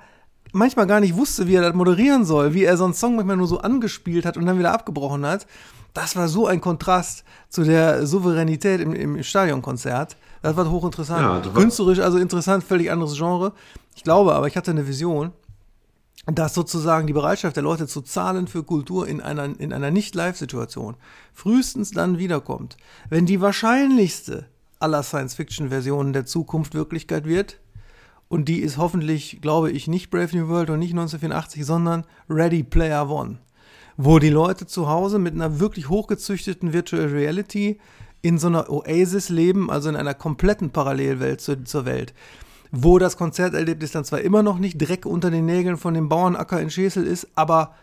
manchmal 0.52 0.86
gar 0.86 1.00
nicht 1.00 1.16
wusste, 1.16 1.46
wie 1.46 1.54
er 1.54 1.62
das 1.62 1.74
moderieren 1.74 2.24
soll, 2.24 2.54
wie 2.54 2.64
er 2.64 2.76
so 2.76 2.84
einen 2.84 2.94
Song 2.94 3.16
manchmal 3.16 3.36
nur 3.36 3.46
so 3.46 3.60
angespielt 3.60 4.26
hat 4.26 4.36
und 4.36 4.46
dann 4.46 4.58
wieder 4.58 4.72
abgebrochen 4.72 5.24
hat. 5.24 5.46
Das 5.94 6.14
war 6.16 6.28
so 6.28 6.46
ein 6.46 6.60
Kontrast 6.60 7.24
zu 7.48 7.64
der 7.64 8.06
Souveränität 8.06 8.80
im, 8.80 8.94
im 8.94 9.22
Stadionkonzert. 9.22 10.16
Das 10.42 10.56
war 10.56 10.70
hochinteressant. 10.70 11.46
Ja, 11.46 11.52
Künstlerisch 11.52 11.98
also 11.98 12.18
interessant, 12.18 12.62
völlig 12.62 12.90
anderes 12.90 13.16
Genre. 13.16 13.52
Ich 13.96 14.04
glaube 14.04 14.34
aber, 14.34 14.46
ich 14.46 14.56
hatte 14.56 14.70
eine 14.70 14.86
Vision, 14.86 15.32
dass 16.26 16.54
sozusagen 16.54 17.06
die 17.06 17.12
Bereitschaft 17.12 17.56
der 17.56 17.62
Leute 17.62 17.86
zu 17.86 18.02
zahlen 18.02 18.46
für 18.46 18.62
Kultur 18.62 19.08
in 19.08 19.20
einer, 19.20 19.58
in 19.58 19.72
einer 19.72 19.90
Nicht-Live-Situation 19.90 20.96
frühestens 21.32 21.90
dann 21.90 22.18
wiederkommt, 22.18 22.76
wenn 23.08 23.26
die 23.26 23.40
wahrscheinlichste 23.40 24.46
aller 24.78 25.02
Science-Fiction-Versionen 25.02 26.12
der 26.12 26.26
Zukunft 26.26 26.74
Wirklichkeit 26.74 27.26
wird. 27.26 27.60
Und 28.28 28.48
die 28.48 28.60
ist 28.60 28.78
hoffentlich, 28.78 29.40
glaube 29.40 29.70
ich, 29.70 29.88
nicht 29.88 30.10
Brave 30.10 30.36
New 30.36 30.48
World 30.48 30.70
und 30.70 30.78
nicht 30.78 30.92
1984, 30.92 31.66
sondern 31.66 32.06
Ready 32.28 32.62
Player 32.62 33.10
One. 33.10 33.38
Wo 33.96 34.18
die 34.18 34.30
Leute 34.30 34.66
zu 34.66 34.88
Hause 34.88 35.18
mit 35.18 35.34
einer 35.34 35.58
wirklich 35.58 35.88
hochgezüchteten 35.88 36.72
Virtual 36.72 37.06
Reality 37.06 37.78
in 38.22 38.38
so 38.38 38.46
einer 38.46 38.70
Oasis 38.70 39.28
leben, 39.30 39.70
also 39.70 39.88
in 39.88 39.96
einer 39.96 40.14
kompletten 40.14 40.70
Parallelwelt 40.70 41.40
zur, 41.40 41.64
zur 41.64 41.84
Welt. 41.84 42.14
Wo 42.72 42.98
das 42.98 43.16
Konzerterlebnis 43.16 43.92
dann 43.92 44.04
zwar 44.04 44.20
immer 44.20 44.42
noch 44.42 44.58
nicht 44.58 44.78
Dreck 44.78 45.06
unter 45.06 45.30
den 45.30 45.46
Nägeln 45.46 45.76
von 45.76 45.94
dem 45.94 46.08
Bauernacker 46.08 46.60
in 46.60 46.70
Schesel 46.70 47.04
ist, 47.06 47.26
aber 47.34 47.74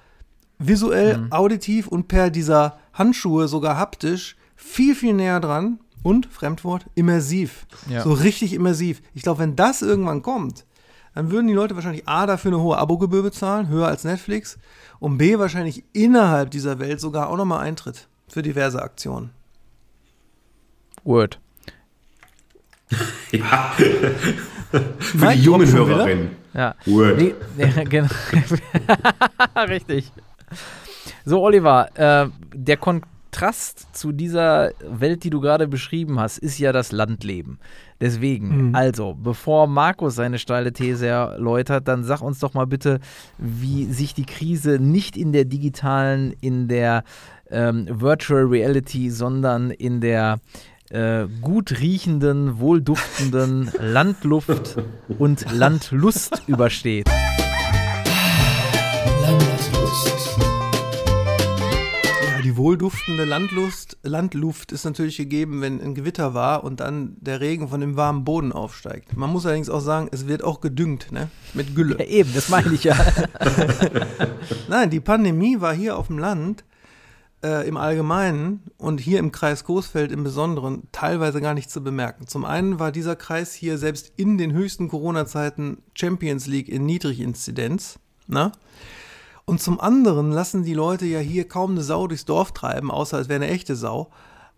visuell, 0.59 1.27
auditiv 1.29 1.87
und 1.87 2.07
per 2.07 2.29
dieser 2.29 2.77
Handschuhe 2.93 3.47
sogar 3.47 3.77
haptisch 3.77 4.37
viel, 4.55 4.95
viel 4.95 5.13
näher 5.13 5.39
dran 5.39 5.79
und, 6.03 6.25
Fremdwort, 6.27 6.85
immersiv. 6.95 7.67
Ja. 7.89 8.01
So 8.01 8.13
richtig 8.13 8.53
immersiv. 8.53 9.01
Ich 9.13 9.23
glaube, 9.23 9.39
wenn 9.39 9.55
das 9.55 9.81
irgendwann 9.81 10.21
kommt, 10.21 10.65
dann 11.13 11.31
würden 11.31 11.47
die 11.47 11.53
Leute 11.53 11.75
wahrscheinlich 11.75 12.07
A, 12.07 12.25
dafür 12.25 12.51
eine 12.51 12.61
hohe 12.61 12.77
Abogebühr 12.77 13.23
bezahlen, 13.23 13.69
höher 13.69 13.87
als 13.87 14.03
Netflix, 14.03 14.57
und 14.99 15.17
B, 15.17 15.37
wahrscheinlich 15.37 15.83
innerhalb 15.93 16.51
dieser 16.51 16.79
Welt 16.79 16.99
sogar 16.99 17.29
auch 17.29 17.37
nochmal 17.37 17.65
Eintritt 17.65 18.07
für 18.27 18.41
diverse 18.41 18.81
Aktionen. 18.81 19.31
Word. 21.03 21.39
Ja. 23.31 23.73
Für 24.71 25.17
Mic 25.25 25.35
die 25.37 25.43
jungen? 25.43 25.71
Hörerinnen. 25.71 26.29
Ja. 26.53 26.75
Word. 26.85 27.17
Nee, 27.17 27.35
nee, 27.57 27.83
genau. 27.89 28.07
Richtig. 29.69 30.11
So, 31.25 31.41
Oliver, 31.41 31.89
äh, 31.95 32.29
der 32.53 32.77
Kontrast 32.77 33.95
zu 33.95 34.11
dieser 34.11 34.71
Welt, 34.87 35.23
die 35.23 35.29
du 35.29 35.39
gerade 35.41 35.67
beschrieben 35.67 36.19
hast, 36.19 36.37
ist 36.37 36.57
ja 36.57 36.71
das 36.71 36.91
Landleben. 36.91 37.59
Deswegen, 37.99 38.69
Mhm. 38.69 38.75
also, 38.75 39.15
bevor 39.15 39.67
Markus 39.67 40.15
seine 40.15 40.39
steile 40.39 40.71
These 40.71 41.07
erläutert, 41.07 41.87
dann 41.87 42.03
sag 42.03 42.21
uns 42.21 42.39
doch 42.39 42.53
mal 42.53 42.67
bitte, 42.67 42.99
wie 43.37 43.85
sich 43.85 44.13
die 44.13 44.25
Krise 44.25 44.77
nicht 44.79 45.17
in 45.17 45.31
der 45.33 45.45
digitalen, 45.45 46.33
in 46.41 46.67
der 46.67 47.03
ähm, 47.49 47.87
Virtual 47.89 48.43
Reality, 48.43 49.09
sondern 49.09 49.71
in 49.71 50.01
der 50.01 50.39
äh, 50.89 51.27
gut 51.41 51.79
riechenden, 51.79 52.59
wohlduftenden 52.59 53.71
Landluft 53.81 54.77
und 55.19 55.51
Landlust 55.51 56.43
übersteht. 56.47 57.09
Ja, 62.23 62.41
die 62.41 62.55
wohlduftende 62.55 63.25
Landlust, 63.25 63.97
Landluft 64.03 64.71
ist 64.71 64.85
natürlich 64.85 65.17
gegeben, 65.17 65.61
wenn 65.61 65.81
ein 65.81 65.93
Gewitter 65.93 66.33
war 66.33 66.63
und 66.63 66.79
dann 66.79 67.17
der 67.19 67.41
Regen 67.41 67.67
von 67.67 67.81
dem 67.81 67.97
warmen 67.97 68.23
Boden 68.23 68.53
aufsteigt. 68.53 69.17
Man 69.17 69.29
muss 69.29 69.45
allerdings 69.45 69.69
auch 69.69 69.81
sagen, 69.81 70.07
es 70.11 70.27
wird 70.27 70.43
auch 70.43 70.61
gedüngt, 70.61 71.11
ne? 71.11 71.29
Mit 71.53 71.75
Gülle. 71.75 71.97
Ja, 71.99 72.05
eben, 72.05 72.33
das 72.33 72.47
meine 72.47 72.73
ich 72.73 72.85
ja. 72.85 72.95
Nein, 74.69 74.89
die 74.89 75.01
Pandemie 75.01 75.59
war 75.59 75.73
hier 75.73 75.97
auf 75.97 76.07
dem 76.07 76.17
Land 76.17 76.63
äh, 77.43 77.67
im 77.67 77.77
Allgemeinen 77.77 78.63
und 78.77 78.99
hier 78.99 79.19
im 79.19 79.31
Kreis 79.31 79.63
Coesfeld 79.63 80.11
im 80.11 80.23
Besonderen 80.23 80.83
teilweise 80.91 81.41
gar 81.41 81.53
nicht 81.53 81.69
zu 81.69 81.83
bemerken. 81.83 82.27
Zum 82.27 82.45
einen 82.45 82.79
war 82.79 82.91
dieser 82.91 83.15
Kreis 83.15 83.53
hier 83.53 83.77
selbst 83.77 84.11
in 84.15 84.37
den 84.37 84.53
höchsten 84.53 84.87
Corona-Zeiten 84.87 85.77
Champions 85.93 86.47
League 86.47 86.69
in 86.69 86.85
Niedriginzidenz. 86.85 87.99
Ne? 88.27 88.51
Und 89.45 89.61
zum 89.61 89.79
anderen 89.79 90.31
lassen 90.31 90.63
die 90.63 90.73
Leute 90.73 91.05
ja 91.05 91.19
hier 91.19 91.47
kaum 91.47 91.71
eine 91.71 91.81
Sau 91.81 92.07
durchs 92.07 92.25
Dorf 92.25 92.51
treiben, 92.51 92.91
außer 92.91 93.19
es 93.19 93.29
wäre 93.29 93.43
eine 93.43 93.51
echte 93.51 93.75
Sau. 93.75 94.09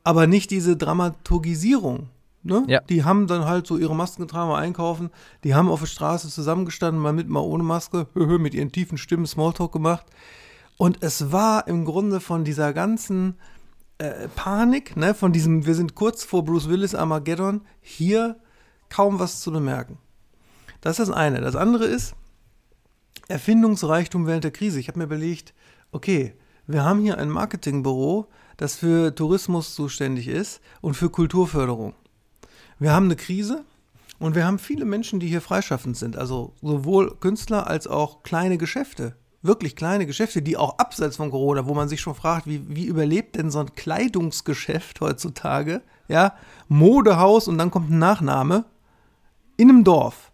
Aber 0.03 0.25
nicht 0.25 0.49
diese 0.49 0.77
Dramaturgisierung. 0.77 2.07
Ne? 2.41 2.63
Ja. 2.67 2.79
Die 2.89 3.03
haben 3.03 3.27
dann 3.27 3.45
halt 3.45 3.67
so 3.67 3.77
ihre 3.77 3.95
Masken 3.95 4.21
getragen, 4.21 4.49
mal 4.49 4.59
einkaufen. 4.59 5.09
Die 5.43 5.53
haben 5.53 5.69
auf 5.69 5.81
der 5.81 5.87
Straße 5.87 6.29
zusammengestanden, 6.29 7.01
mal 7.01 7.11
mit, 7.11 7.27
mal 7.27 7.41
ohne 7.41 7.63
Maske, 7.63 8.07
mit 8.13 8.53
ihren 8.53 8.71
tiefen 8.71 8.97
Stimmen 8.97 9.25
Smalltalk 9.25 9.71
gemacht. 9.73 10.05
Und 10.79 11.03
es 11.03 11.33
war 11.33 11.67
im 11.67 11.83
Grunde 11.83 12.21
von 12.21 12.45
dieser 12.45 12.71
ganzen 12.71 13.35
äh, 13.97 14.29
Panik, 14.29 14.95
ne, 14.95 15.13
von 15.13 15.33
diesem, 15.33 15.65
wir 15.65 15.75
sind 15.75 15.93
kurz 15.93 16.23
vor 16.23 16.45
Bruce 16.45 16.69
Willis 16.69 16.95
Armageddon, 16.95 17.63
hier 17.81 18.37
kaum 18.87 19.19
was 19.19 19.41
zu 19.41 19.51
bemerken. 19.51 19.97
Das 20.79 20.97
ist 20.97 21.09
das 21.09 21.15
eine. 21.15 21.41
Das 21.41 21.57
andere 21.57 21.83
ist 21.83 22.15
Erfindungsreichtum 23.27 24.25
während 24.25 24.45
der 24.45 24.51
Krise. 24.51 24.79
Ich 24.79 24.87
habe 24.87 24.99
mir 24.99 25.03
überlegt, 25.03 25.53
okay, 25.91 26.33
wir 26.65 26.85
haben 26.85 27.01
hier 27.01 27.17
ein 27.17 27.29
Marketingbüro, 27.29 28.27
das 28.55 28.77
für 28.77 29.13
Tourismus 29.13 29.75
zuständig 29.75 30.29
ist 30.29 30.61
und 30.79 30.93
für 30.93 31.09
Kulturförderung. 31.09 31.93
Wir 32.79 32.93
haben 32.93 33.07
eine 33.07 33.17
Krise 33.17 33.65
und 34.17 34.33
wir 34.33 34.45
haben 34.45 34.59
viele 34.59 34.85
Menschen, 34.85 35.19
die 35.19 35.27
hier 35.27 35.41
freischaffend 35.41 35.97
sind, 35.97 36.15
also 36.15 36.53
sowohl 36.61 37.17
Künstler 37.19 37.67
als 37.67 37.85
auch 37.85 38.23
kleine 38.23 38.57
Geschäfte. 38.57 39.17
Wirklich 39.41 39.75
kleine 39.75 40.05
Geschäfte, 40.05 40.41
die 40.41 40.57
auch 40.57 40.77
abseits 40.79 41.15
von 41.15 41.31
Corona, 41.31 41.65
wo 41.65 41.73
man 41.73 41.87
sich 41.87 42.01
schon 42.01 42.15
fragt, 42.15 42.45
wie, 42.45 42.61
wie 42.67 42.85
überlebt 42.85 43.37
denn 43.37 43.51
so 43.51 43.59
ein 43.59 43.73
Kleidungsgeschäft 43.73 44.99
heutzutage? 44.99 45.81
Ja, 46.09 46.33
Modehaus 46.67 47.47
und 47.47 47.57
dann 47.57 47.71
kommt 47.71 47.89
ein 47.89 47.99
Nachname 47.99 48.65
in 49.55 49.69
einem 49.69 49.83
Dorf. 49.83 50.31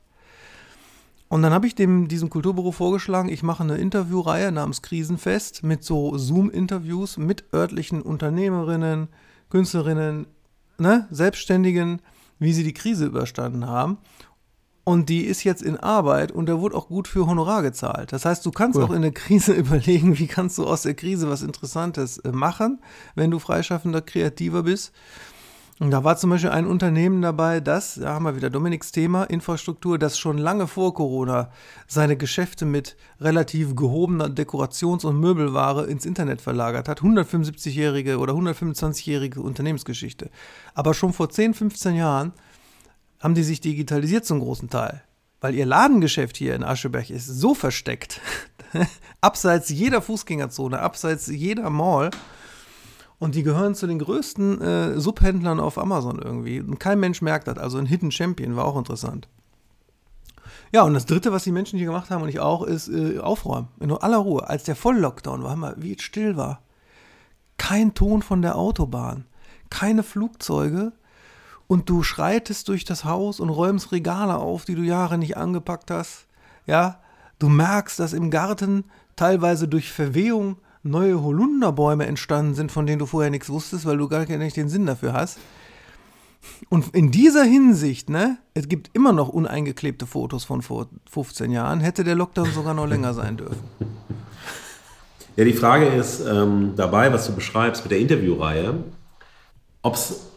Und 1.27 1.41
dann 1.41 1.53
habe 1.53 1.67
ich 1.67 1.75
dem, 1.75 2.07
diesem 2.07 2.29
Kulturbüro 2.29 2.71
vorgeschlagen, 2.71 3.29
ich 3.29 3.43
mache 3.43 3.63
eine 3.63 3.77
Interviewreihe 3.77 4.51
namens 4.51 4.81
Krisenfest 4.81 5.63
mit 5.63 5.83
so 5.83 6.17
Zoom-Interviews 6.17 7.17
mit 7.17 7.43
örtlichen 7.53 8.01
Unternehmerinnen, 8.01 9.09
Künstlerinnen, 9.49 10.27
ne, 10.77 11.07
Selbstständigen, 11.11 12.01
wie 12.39 12.53
sie 12.53 12.63
die 12.63 12.73
Krise 12.73 13.05
überstanden 13.05 13.67
haben. 13.67 13.97
Und 14.85 15.09
die 15.09 15.25
ist 15.25 15.43
jetzt 15.43 15.63
in 15.63 15.77
Arbeit 15.77 16.31
und 16.31 16.47
da 16.47 16.59
wurde 16.59 16.75
auch 16.75 16.87
gut 16.87 17.07
für 17.07 17.25
Honorar 17.25 17.63
gezahlt. 17.63 18.13
Das 18.13 18.23
heißt, 18.23 18.45
du 18.45 18.51
kannst 18.51 18.77
Cool. 18.77 18.85
auch 18.85 18.91
in 18.91 19.01
der 19.01 19.11
Krise 19.11 19.51
überlegen, 19.63 20.19
wie 20.19 20.27
kannst 20.27 20.59
du 20.59 20.65
aus 20.67 20.83
der 20.83 20.93
Krise 20.93 21.27
was 21.27 21.41
Interessantes 21.41 22.19
äh, 22.19 22.31
machen, 22.31 22.79
wenn 23.15 23.31
du 23.31 23.39
freischaffender 23.39 24.01
Kreativer 24.01 24.61
bist. 24.63 24.93
Und 25.79 25.91
da 25.91 26.05
war 26.05 26.15
zum 26.15 26.29
Beispiel 26.29 26.51
ein 26.51 26.67
Unternehmen 26.67 27.21
dabei, 27.21 27.59
das, 27.59 27.95
da 27.95 28.13
haben 28.13 28.23
wir 28.23 28.37
wieder 28.37 28.49
Dominiks 28.49 28.93
Thema, 28.93 29.23
Infrastruktur, 29.25 29.97
das 29.99 30.17
schon 30.17 30.37
lange 30.37 30.67
vor 30.67 30.93
Corona 30.93 31.49
seine 31.85 32.15
Geschäfte 32.15 32.63
mit 32.65 32.95
relativ 33.19 33.75
gehobener 33.75 34.27
Dekorations- 34.29 35.03
und 35.05 35.19
Möbelware 35.19 35.87
ins 35.87 36.05
Internet 36.05 36.39
verlagert 36.39 36.87
hat. 36.87 37.01
175-jährige 37.01 38.19
oder 38.19 38.33
125-jährige 38.35 39.41
Unternehmensgeschichte. 39.41 40.29
Aber 40.75 40.93
schon 40.93 41.11
vor 41.11 41.29
10, 41.29 41.53
15 41.55 41.95
Jahren 41.95 42.31
haben 43.25 43.33
die 43.33 43.41
sich 43.41 43.59
digitalisiert 43.59 44.23
zum 44.23 44.39
großen 44.39 44.69
Teil. 44.69 45.01
Weil 45.41 45.55
ihr 45.55 45.65
Ladengeschäft 45.65 46.37
hier 46.37 46.53
in 46.53 46.63
Ascheberg 46.63 47.09
ist 47.09 47.25
so 47.25 47.55
versteckt, 47.55 48.21
abseits 49.21 49.69
jeder 49.69 50.03
Fußgängerzone, 50.03 50.77
abseits 50.77 51.25
jeder 51.25 51.71
Mall. 51.71 52.11
Und 53.17 53.33
die 53.33 53.41
gehören 53.41 53.73
zu 53.73 53.87
den 53.87 53.97
größten 53.97 54.61
äh, 54.61 54.99
Subhändlern 54.99 55.59
auf 55.59 55.79
Amazon 55.79 56.19
irgendwie. 56.19 56.59
Und 56.59 56.79
kein 56.79 56.99
Mensch 56.99 57.23
merkt 57.23 57.47
das. 57.47 57.57
Also 57.57 57.79
ein 57.79 57.87
Hidden 57.87 58.11
Champion 58.11 58.55
war 58.55 58.65
auch 58.65 58.77
interessant. 58.77 59.27
Ja, 60.71 60.83
und 60.83 60.93
das 60.93 61.07
Dritte, 61.07 61.31
was 61.31 61.45
die 61.45 61.51
Menschen 61.51 61.79
hier 61.79 61.87
gemacht 61.87 62.11
haben 62.11 62.21
und 62.21 62.29
ich 62.29 62.39
auch, 62.39 62.61
ist 62.61 62.89
äh, 62.89 63.17
aufräumen. 63.17 63.69
In 63.79 63.91
aller 63.91 64.17
Ruhe. 64.17 64.47
Als 64.47 64.65
der 64.65 64.75
Volllockdown 64.75 65.41
war, 65.41 65.55
mal, 65.55 65.73
wie 65.79 65.95
es 65.95 66.03
still 66.03 66.37
war. 66.37 66.61
Kein 67.57 67.95
Ton 67.95 68.21
von 68.21 68.43
der 68.43 68.55
Autobahn. 68.55 69.25
Keine 69.71 70.03
Flugzeuge. 70.03 70.93
Und 71.67 71.89
du 71.89 72.03
schreitest 72.03 72.67
durch 72.69 72.85
das 72.85 73.05
Haus 73.05 73.39
und 73.39 73.49
räumst 73.49 73.91
Regale 73.91 74.37
auf, 74.37 74.65
die 74.65 74.75
du 74.75 74.83
Jahre 74.83 75.17
nicht 75.17 75.37
angepackt 75.37 75.89
hast. 75.89 76.27
Ja, 76.67 76.99
du 77.39 77.49
merkst, 77.49 77.99
dass 77.99 78.13
im 78.13 78.29
Garten 78.29 78.85
teilweise 79.15 79.67
durch 79.67 79.91
Verwehung 79.91 80.57
neue 80.83 81.21
Holunderbäume 81.23 82.05
entstanden 82.05 82.53
sind, 82.53 82.71
von 82.71 82.85
denen 82.85 82.99
du 82.99 83.07
vorher 83.07 83.31
nichts 83.31 83.49
wusstest, 83.49 83.85
weil 83.85 83.97
du 83.97 84.07
gar 84.07 84.25
nicht 84.25 84.55
den 84.55 84.69
Sinn 84.69 84.85
dafür 84.85 85.13
hast. 85.13 85.39
Und 86.69 86.93
in 86.93 87.09
dieser 87.09 87.43
Hinsicht, 87.43 88.09
ne, 88.09 88.37
es 88.53 88.67
gibt 88.67 88.91
immer 88.93 89.11
noch 89.11 89.29
uneingeklebte 89.29 90.05
Fotos 90.05 90.43
von 90.43 90.61
vor 90.61 90.87
15 91.09 91.51
Jahren, 91.51 91.79
hätte 91.79 92.03
der 92.03 92.15
Lockdown 92.15 92.51
sogar 92.51 92.75
noch 92.75 92.85
länger 92.85 93.15
sein 93.15 93.37
dürfen. 93.37 93.63
Ja, 95.35 95.43
die 95.43 95.53
Frage 95.53 95.87
ist 95.87 96.21
ähm, 96.21 96.73
dabei, 96.75 97.11
was 97.11 97.25
du 97.25 97.33
beschreibst 97.33 97.83
mit 97.83 97.91
der 97.91 97.99
Interviewreihe, 97.99 98.75
ob 99.81 99.95
es 99.95 100.27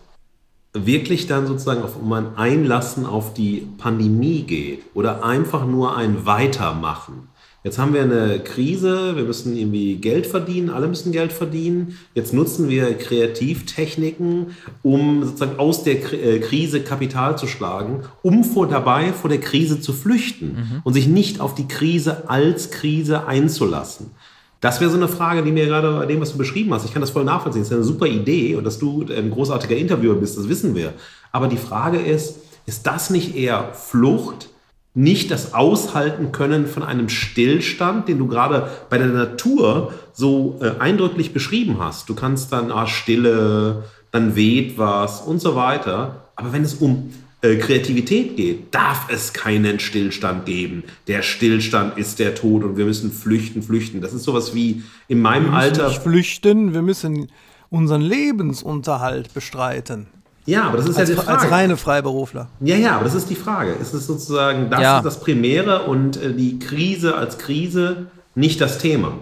wirklich 0.72 1.26
dann 1.26 1.46
sozusagen 1.46 1.82
auf, 1.82 1.96
um 1.96 2.12
ein 2.12 2.36
Einlassen 2.36 3.06
auf 3.06 3.34
die 3.34 3.66
Pandemie 3.78 4.42
geht 4.42 4.82
oder 4.94 5.24
einfach 5.24 5.66
nur 5.66 5.96
ein 5.96 6.26
Weitermachen. 6.26 7.28
Jetzt 7.64 7.78
haben 7.78 7.92
wir 7.92 8.02
eine 8.02 8.38
Krise, 8.38 9.16
wir 9.16 9.24
müssen 9.24 9.56
irgendwie 9.56 9.96
Geld 9.96 10.26
verdienen, 10.26 10.70
alle 10.70 10.86
müssen 10.86 11.10
Geld 11.10 11.32
verdienen. 11.32 11.98
Jetzt 12.14 12.32
nutzen 12.32 12.68
wir 12.68 12.96
Kreativtechniken, 12.96 14.54
um 14.82 15.24
sozusagen 15.24 15.58
aus 15.58 15.82
der 15.82 16.12
äh, 16.12 16.38
Krise 16.38 16.82
Kapital 16.82 17.36
zu 17.36 17.48
schlagen, 17.48 18.04
um 18.22 18.44
vor 18.44 18.68
dabei 18.68 19.12
vor 19.12 19.28
der 19.28 19.40
Krise 19.40 19.80
zu 19.80 19.92
flüchten 19.92 20.46
mhm. 20.46 20.80
und 20.84 20.94
sich 20.94 21.08
nicht 21.08 21.40
auf 21.40 21.56
die 21.56 21.66
Krise 21.66 22.30
als 22.30 22.70
Krise 22.70 23.26
einzulassen. 23.26 24.12
Das 24.60 24.80
wäre 24.80 24.90
so 24.90 24.96
eine 24.96 25.08
Frage, 25.08 25.42
die 25.44 25.52
mir 25.52 25.66
gerade 25.66 25.92
bei 25.92 26.06
dem, 26.06 26.20
was 26.20 26.32
du 26.32 26.38
beschrieben 26.38 26.74
hast, 26.74 26.84
ich 26.84 26.92
kann 26.92 27.00
das 27.00 27.10
voll 27.10 27.24
nachvollziehen. 27.24 27.62
Das 27.62 27.70
ist 27.70 27.76
eine 27.76 27.84
super 27.84 28.06
Idee 28.06 28.56
und 28.56 28.64
dass 28.64 28.78
du 28.78 29.06
ein 29.08 29.30
großartiger 29.30 29.76
Interviewer 29.76 30.16
bist, 30.16 30.36
das 30.36 30.48
wissen 30.48 30.74
wir. 30.74 30.94
Aber 31.30 31.46
die 31.46 31.56
Frage 31.56 31.98
ist, 31.98 32.40
ist 32.66 32.86
das 32.86 33.10
nicht 33.10 33.36
eher 33.36 33.72
Flucht, 33.72 34.48
nicht 34.94 35.30
das 35.30 35.54
Aushalten 35.54 36.32
können 36.32 36.66
von 36.66 36.82
einem 36.82 37.08
Stillstand, 37.08 38.08
den 38.08 38.18
du 38.18 38.26
gerade 38.26 38.68
bei 38.90 38.98
der 38.98 39.06
Natur 39.06 39.92
so 40.12 40.58
äh, 40.60 40.80
eindrücklich 40.80 41.32
beschrieben 41.32 41.76
hast? 41.78 42.08
Du 42.08 42.14
kannst 42.14 42.52
dann, 42.52 42.72
ah, 42.72 42.88
Stille, 42.88 43.84
dann 44.10 44.34
weht 44.34 44.76
was 44.76 45.20
und 45.20 45.40
so 45.40 45.54
weiter. 45.54 46.24
Aber 46.34 46.52
wenn 46.52 46.64
es 46.64 46.74
um 46.74 47.12
äh, 47.40 47.56
Kreativität 47.56 48.36
geht, 48.36 48.74
darf 48.74 49.08
es 49.10 49.32
keinen 49.32 49.78
Stillstand 49.78 50.46
geben. 50.46 50.82
Der 51.06 51.22
Stillstand 51.22 51.96
ist 51.96 52.18
der 52.18 52.34
Tod 52.34 52.64
und 52.64 52.76
wir 52.76 52.84
müssen 52.84 53.12
flüchten, 53.12 53.62
flüchten. 53.62 54.00
Das 54.00 54.12
ist 54.12 54.24
sowas 54.24 54.54
wie 54.54 54.82
in 55.06 55.20
meinem 55.20 55.44
wir 55.44 55.50
müssen 55.50 55.60
Alter. 55.60 55.88
Nicht 55.88 56.02
flüchten, 56.02 56.74
wir 56.74 56.82
müssen 56.82 57.28
unseren 57.70 58.00
Lebensunterhalt 58.00 59.34
bestreiten. 59.34 60.08
Ja, 60.46 60.64
aber 60.64 60.78
das 60.78 60.88
ist 60.88 60.98
als, 60.98 61.10
ja 61.10 61.14
die 61.14 61.20
Frage. 61.20 61.38
Als 61.38 61.50
reine 61.50 61.76
Freiberufler. 61.76 62.48
Ja, 62.60 62.76
ja, 62.76 62.96
aber 62.96 63.04
das 63.04 63.14
ist 63.14 63.28
die 63.28 63.36
Frage. 63.36 63.72
Ist 63.72 63.92
es 63.92 64.06
sozusagen 64.06 64.70
das, 64.70 64.80
ja. 64.80 65.02
das 65.02 65.20
Primäre 65.20 65.82
und 65.82 66.16
äh, 66.16 66.32
die 66.32 66.58
Krise 66.58 67.14
als 67.16 67.36
Krise 67.36 68.06
nicht 68.34 68.60
das 68.60 68.78
Thema? 68.78 69.12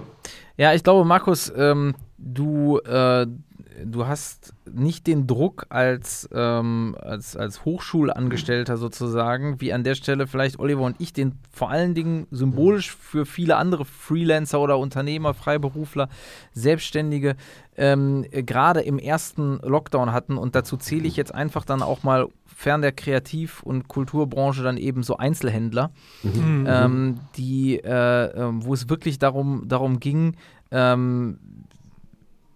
Ja, 0.57 0.73
ich 0.73 0.85
glaube, 0.85 1.05
Markus, 1.05 1.53
ähm, 1.57 1.95
du, 2.17 2.79
äh, 2.79 3.27
du 3.85 4.07
hast 4.07 4.55
nicht 4.71 5.07
den 5.07 5.27
Druck 5.27 5.67
als, 5.69 6.29
ähm, 6.33 6.97
als, 7.01 7.37
als 7.37 7.65
Hochschulangestellter 7.65 8.77
sozusagen, 8.77 9.61
wie 9.61 9.73
an 9.73 9.85
der 9.85 9.95
Stelle 9.95 10.27
vielleicht 10.27 10.59
Oliver 10.59 10.83
und 10.83 10.97
ich 10.99 11.13
den 11.13 11.39
vor 11.53 11.71
allen 11.71 11.95
Dingen 11.95 12.27
symbolisch 12.31 12.95
für 12.95 13.27
viele 13.27 13.57
andere 13.57 13.85
Freelancer 13.85 14.61
oder 14.61 14.79
Unternehmer, 14.79 15.35
Freiberufler, 15.35 16.09
Selbstständige 16.53 17.37
ähm, 17.77 18.25
gerade 18.31 18.81
im 18.81 18.99
ersten 18.99 19.59
Lockdown 19.63 20.13
hatten. 20.13 20.39
Und 20.39 20.55
dazu 20.55 20.77
zähle 20.77 21.07
ich 21.07 21.17
jetzt 21.17 21.35
einfach 21.35 21.65
dann 21.65 21.83
auch 21.83 22.03
mal 22.03 22.29
fern 22.47 22.81
der 22.81 22.93
Kreativ- 22.93 23.63
und 23.63 23.87
Kulturbranche 23.87 24.63
dann 24.63 24.79
eben 24.79 25.03
so 25.03 25.19
Einzelhändler, 25.19 25.91
mhm. 26.23 26.67
ähm, 26.67 27.15
die, 27.37 27.79
äh, 27.79 28.25
äh, 28.25 28.49
wo 28.53 28.73
es 28.73 28.89
wirklich 28.89 29.19
darum, 29.19 29.65
darum 29.69 30.01
ging, 30.01 30.37
ähm, 30.71 31.39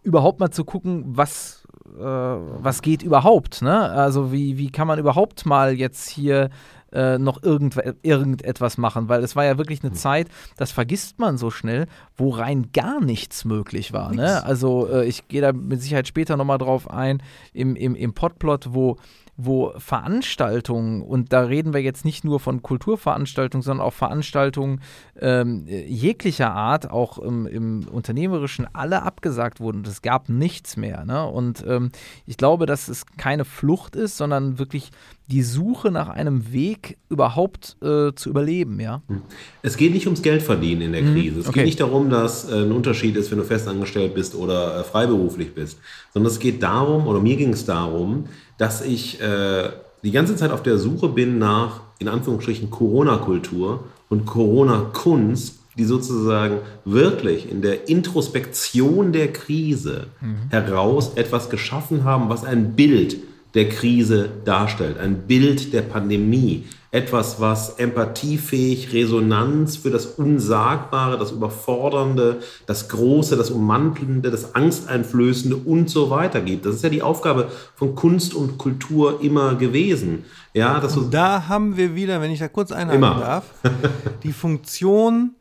überhaupt 0.02 0.40
mal 0.40 0.50
zu 0.50 0.64
gucken, 0.64 1.04
was, 1.06 1.64
äh, 1.98 2.02
was 2.02 2.82
geht 2.82 3.02
überhaupt. 3.02 3.62
Ne? 3.62 3.78
Also 3.78 4.32
wie, 4.32 4.58
wie 4.58 4.70
kann 4.70 4.86
man 4.86 4.98
überhaupt 4.98 5.46
mal 5.46 5.74
jetzt 5.74 6.08
hier 6.08 6.50
äh, 6.92 7.18
noch 7.18 7.42
irgend, 7.42 7.76
irgendetwas 8.02 8.78
machen, 8.78 9.08
weil 9.08 9.22
es 9.22 9.36
war 9.36 9.44
ja 9.44 9.58
wirklich 9.58 9.82
eine 9.82 9.92
hm. 9.92 9.96
Zeit, 9.96 10.28
das 10.56 10.72
vergisst 10.72 11.18
man 11.18 11.38
so 11.38 11.50
schnell, 11.50 11.86
wo 12.16 12.30
rein 12.30 12.70
gar 12.72 13.00
nichts 13.00 13.44
möglich 13.44 13.92
war. 13.92 14.12
Ne? 14.12 14.44
Also 14.44 14.88
äh, 14.88 15.06
ich 15.06 15.28
gehe 15.28 15.40
da 15.40 15.52
mit 15.52 15.80
Sicherheit 15.80 16.08
später 16.08 16.36
nochmal 16.36 16.58
drauf 16.58 16.90
ein, 16.90 17.22
im, 17.52 17.76
im, 17.76 17.94
im 17.94 18.12
Podplot, 18.12 18.74
wo 18.74 18.96
wo 19.44 19.72
Veranstaltungen, 19.78 21.02
und 21.02 21.32
da 21.32 21.42
reden 21.42 21.72
wir 21.72 21.80
jetzt 21.80 22.04
nicht 22.04 22.24
nur 22.24 22.40
von 22.40 22.62
Kulturveranstaltungen, 22.62 23.62
sondern 23.62 23.86
auch 23.86 23.92
Veranstaltungen 23.92 24.80
ähm, 25.20 25.66
jeglicher 25.66 26.52
Art, 26.52 26.90
auch 26.90 27.18
im, 27.18 27.46
im, 27.46 27.88
Unternehmerischen, 27.88 28.66
alle 28.72 29.02
abgesagt 29.02 29.60
wurden. 29.60 29.84
Es 29.84 30.02
gab 30.02 30.28
nichts 30.28 30.76
mehr. 30.76 31.04
Ne? 31.04 31.26
Und 31.26 31.64
ähm, 31.66 31.90
ich 32.26 32.36
glaube, 32.36 32.66
dass 32.66 32.88
es 32.88 33.06
keine 33.16 33.44
Flucht 33.44 33.96
ist, 33.96 34.16
sondern 34.16 34.58
wirklich 34.58 34.90
die 35.30 35.42
Suche 35.42 35.90
nach 35.90 36.08
einem 36.08 36.52
Weg 36.52 36.98
überhaupt 37.08 37.76
äh, 37.82 38.12
zu 38.14 38.28
überleben, 38.28 38.80
ja. 38.80 39.02
Hm. 39.06 39.22
Es 39.62 39.76
geht 39.76 39.92
nicht 39.92 40.06
ums 40.06 40.22
Geldverdienen 40.22 40.82
in 40.82 40.92
der 40.92 41.02
mhm. 41.02 41.14
Krise. 41.14 41.40
Es 41.40 41.48
okay. 41.48 41.60
geht 41.60 41.66
nicht 41.66 41.80
darum, 41.80 42.10
dass 42.10 42.50
äh, 42.50 42.62
ein 42.62 42.72
Unterschied 42.72 43.16
ist, 43.16 43.30
wenn 43.30 43.38
du 43.38 43.44
festangestellt 43.44 44.14
bist 44.14 44.34
oder 44.34 44.80
äh, 44.80 44.84
freiberuflich 44.84 45.54
bist, 45.54 45.78
sondern 46.12 46.32
es 46.32 46.40
geht 46.40 46.62
darum, 46.62 47.06
oder 47.06 47.20
mir 47.20 47.36
ging 47.36 47.52
es 47.52 47.64
darum, 47.64 48.24
dass 48.60 48.82
ich 48.82 49.18
äh, 49.22 49.70
die 50.02 50.10
ganze 50.10 50.36
Zeit 50.36 50.50
auf 50.50 50.62
der 50.62 50.76
Suche 50.76 51.08
bin 51.08 51.38
nach, 51.38 51.80
in 51.98 52.08
Anführungsstrichen, 52.08 52.70
Corona-Kultur 52.70 53.84
und 54.10 54.26
Corona-Kunst, 54.26 55.60
die 55.78 55.84
sozusagen 55.84 56.58
wirklich 56.84 57.50
in 57.50 57.62
der 57.62 57.88
Introspektion 57.88 59.12
der 59.12 59.32
Krise 59.32 60.08
mhm. 60.20 60.50
heraus 60.50 61.12
etwas 61.14 61.48
geschaffen 61.48 62.04
haben, 62.04 62.28
was 62.28 62.44
ein 62.44 62.74
Bild 62.74 63.16
der 63.54 63.70
Krise 63.70 64.28
darstellt, 64.44 64.98
ein 64.98 65.26
Bild 65.26 65.72
der 65.72 65.82
Pandemie, 65.82 66.64
etwas, 66.92 67.40
was 67.40 67.78
empathiefähig, 67.78 68.92
Resonanz 68.92 69.76
für 69.76 69.90
das 69.90 70.06
Unsagbare, 70.06 71.18
das 71.18 71.30
Überfordernde, 71.30 72.40
das 72.66 72.88
Große, 72.88 73.36
das 73.36 73.50
Ummantelnde, 73.50 74.30
das 74.30 74.56
Angsteinflößende 74.56 75.56
und 75.56 75.88
so 75.88 76.10
weiter 76.10 76.40
gibt. 76.40 76.66
Das 76.66 76.74
ist 76.74 76.82
ja 76.82 76.88
die 76.88 77.02
Aufgabe 77.02 77.48
von 77.76 77.94
Kunst 77.94 78.34
und 78.34 78.58
Kultur 78.58 79.20
immer 79.22 79.54
gewesen. 79.54 80.24
Ja, 80.52 80.80
das 80.80 80.96
und 80.96 81.14
da 81.14 81.46
haben 81.46 81.76
wir 81.76 81.94
wieder, 81.94 82.20
wenn 82.20 82.32
ich 82.32 82.40
da 82.40 82.48
kurz 82.48 82.72
einhaken 82.72 83.00
darf, 83.00 83.44
die 84.24 84.32
Funktion 84.32 85.36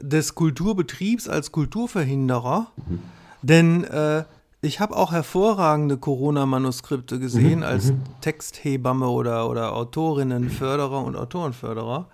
des 0.00 0.34
Kulturbetriebs 0.34 1.28
als 1.28 1.52
Kulturverhinderer. 1.52 2.68
Mhm. 2.76 2.98
Denn 3.42 3.84
äh, 3.84 4.24
ich 4.64 4.80
habe 4.80 4.96
auch 4.96 5.12
hervorragende 5.12 5.96
Corona-Manuskripte 5.96 7.18
gesehen 7.18 7.58
mhm, 7.58 7.64
als 7.64 7.92
mhm. 7.92 8.02
Texthebamme 8.20 9.08
oder, 9.08 9.48
oder 9.48 9.74
Autorinnenförderer 9.74 11.04
und 11.04 11.16
Autorenförderer. 11.16 12.08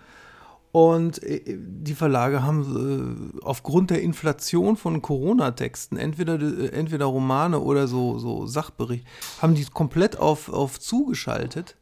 Und 0.72 1.22
äh, 1.22 1.56
die 1.58 1.94
Verlage 1.94 2.42
haben 2.42 3.32
äh, 3.40 3.44
aufgrund 3.44 3.90
der 3.90 4.02
Inflation 4.02 4.76
von 4.76 5.02
Corona-Texten, 5.02 5.96
entweder, 5.96 6.40
äh, 6.40 6.68
entweder 6.68 7.06
Romane 7.06 7.58
oder 7.58 7.88
so, 7.88 8.18
so 8.18 8.46
Sachbericht, 8.46 9.04
haben 9.42 9.54
die 9.54 9.64
komplett 9.64 10.18
auf, 10.18 10.48
auf 10.52 10.78
zugeschaltet 10.78 11.76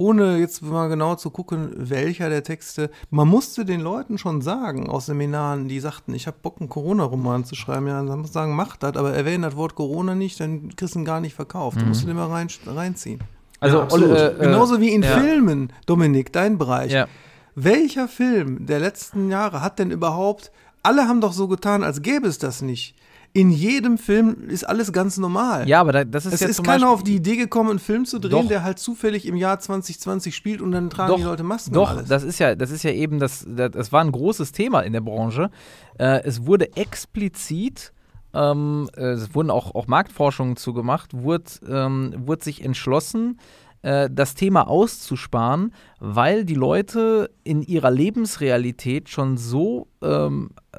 ohne 0.00 0.38
jetzt 0.38 0.62
mal 0.62 0.88
genau 0.88 1.14
zu 1.14 1.28
gucken, 1.28 1.72
welcher 1.76 2.30
der 2.30 2.42
Texte. 2.42 2.90
Man 3.10 3.28
musste 3.28 3.66
den 3.66 3.82
Leuten 3.82 4.16
schon 4.16 4.40
sagen 4.40 4.88
aus 4.88 5.04
Seminaren, 5.06 5.68
die 5.68 5.78
sagten, 5.78 6.14
ich 6.14 6.26
habe 6.26 6.38
Bock, 6.40 6.56
einen 6.58 6.70
Corona-Roman 6.70 7.44
zu 7.44 7.54
schreiben. 7.54 7.86
Ja, 7.86 8.02
dann 8.02 8.20
muss 8.20 8.32
sagen, 8.32 8.56
mach 8.56 8.78
das, 8.78 8.96
aber 8.96 9.12
erwähne 9.12 9.48
das 9.48 9.56
Wort 9.56 9.74
Corona 9.74 10.14
nicht, 10.14 10.40
dann 10.40 10.74
kriegst 10.74 10.94
du 10.94 11.00
ihn 11.00 11.04
gar 11.04 11.20
nicht 11.20 11.34
verkauft. 11.34 11.76
Mhm. 11.76 11.80
Du 11.80 11.86
musst 11.88 12.04
ihn 12.04 12.08
immer 12.08 12.30
rein, 12.30 12.48
reinziehen. 12.66 13.20
Also, 13.60 13.80
ja, 13.80 13.88
Olle, 13.90 14.32
äh, 14.32 14.38
Genauso 14.38 14.80
wie 14.80 14.88
in 14.88 15.02
ja. 15.02 15.18
Filmen, 15.18 15.70
Dominik, 15.84 16.32
dein 16.32 16.56
Bereich. 16.56 16.92
Ja. 16.92 17.06
Welcher 17.54 18.08
Film 18.08 18.64
der 18.64 18.80
letzten 18.80 19.28
Jahre 19.28 19.60
hat 19.60 19.78
denn 19.78 19.90
überhaupt, 19.90 20.50
alle 20.82 21.08
haben 21.08 21.20
doch 21.20 21.34
so 21.34 21.46
getan, 21.46 21.84
als 21.84 22.00
gäbe 22.00 22.26
es 22.26 22.38
das 22.38 22.62
nicht 22.62 22.94
in 23.32 23.50
jedem 23.50 23.96
Film 23.96 24.48
ist 24.48 24.68
alles 24.68 24.92
ganz 24.92 25.16
normal. 25.16 25.68
Ja, 25.68 25.80
aber 25.80 26.04
das 26.04 26.26
ist 26.26 26.34
es 26.34 26.40
ja 26.40 26.48
ist 26.48 26.64
keiner 26.64 26.90
auf 26.90 27.02
die 27.02 27.14
Idee 27.14 27.36
gekommen, 27.36 27.70
einen 27.70 27.78
Film 27.78 28.04
zu 28.04 28.18
drehen, 28.18 28.30
doch. 28.32 28.48
der 28.48 28.64
halt 28.64 28.78
zufällig 28.78 29.26
im 29.26 29.36
Jahr 29.36 29.60
2020 29.60 30.34
spielt 30.34 30.60
und 30.60 30.72
dann 30.72 30.90
tragen 30.90 31.12
doch, 31.12 31.18
die 31.18 31.24
Leute 31.24 31.42
Masken. 31.44 31.72
Doch, 31.72 32.02
das 32.02 32.24
ist 32.24 32.40
ja, 32.40 32.54
das 32.54 32.70
ist 32.70 32.82
ja 32.82 32.90
eben 32.90 33.18
das, 33.18 33.46
das, 33.48 33.70
das 33.70 33.92
war 33.92 34.02
ein 34.02 34.12
großes 34.12 34.52
Thema 34.52 34.80
in 34.80 34.92
der 34.92 35.00
Branche. 35.00 35.50
Äh, 35.98 36.22
es 36.24 36.46
wurde 36.46 36.76
explizit 36.76 37.92
ähm, 38.32 38.88
es 38.94 39.34
wurden 39.34 39.50
auch, 39.50 39.74
auch 39.74 39.88
Marktforschungen 39.88 40.56
zugemacht, 40.56 41.14
wurde, 41.14 41.50
ähm, 41.68 42.14
wurde 42.16 42.44
sich 42.44 42.64
entschlossen, 42.64 43.40
äh, 43.82 44.08
das 44.10 44.34
Thema 44.34 44.68
auszusparen, 44.68 45.72
weil 45.98 46.44
die 46.44 46.54
Leute 46.54 47.30
in 47.42 47.62
ihrer 47.62 47.90
Lebensrealität 47.90 49.08
schon 49.08 49.36
so 49.36 49.88
ähm, 50.02 50.50
äh, 50.72 50.78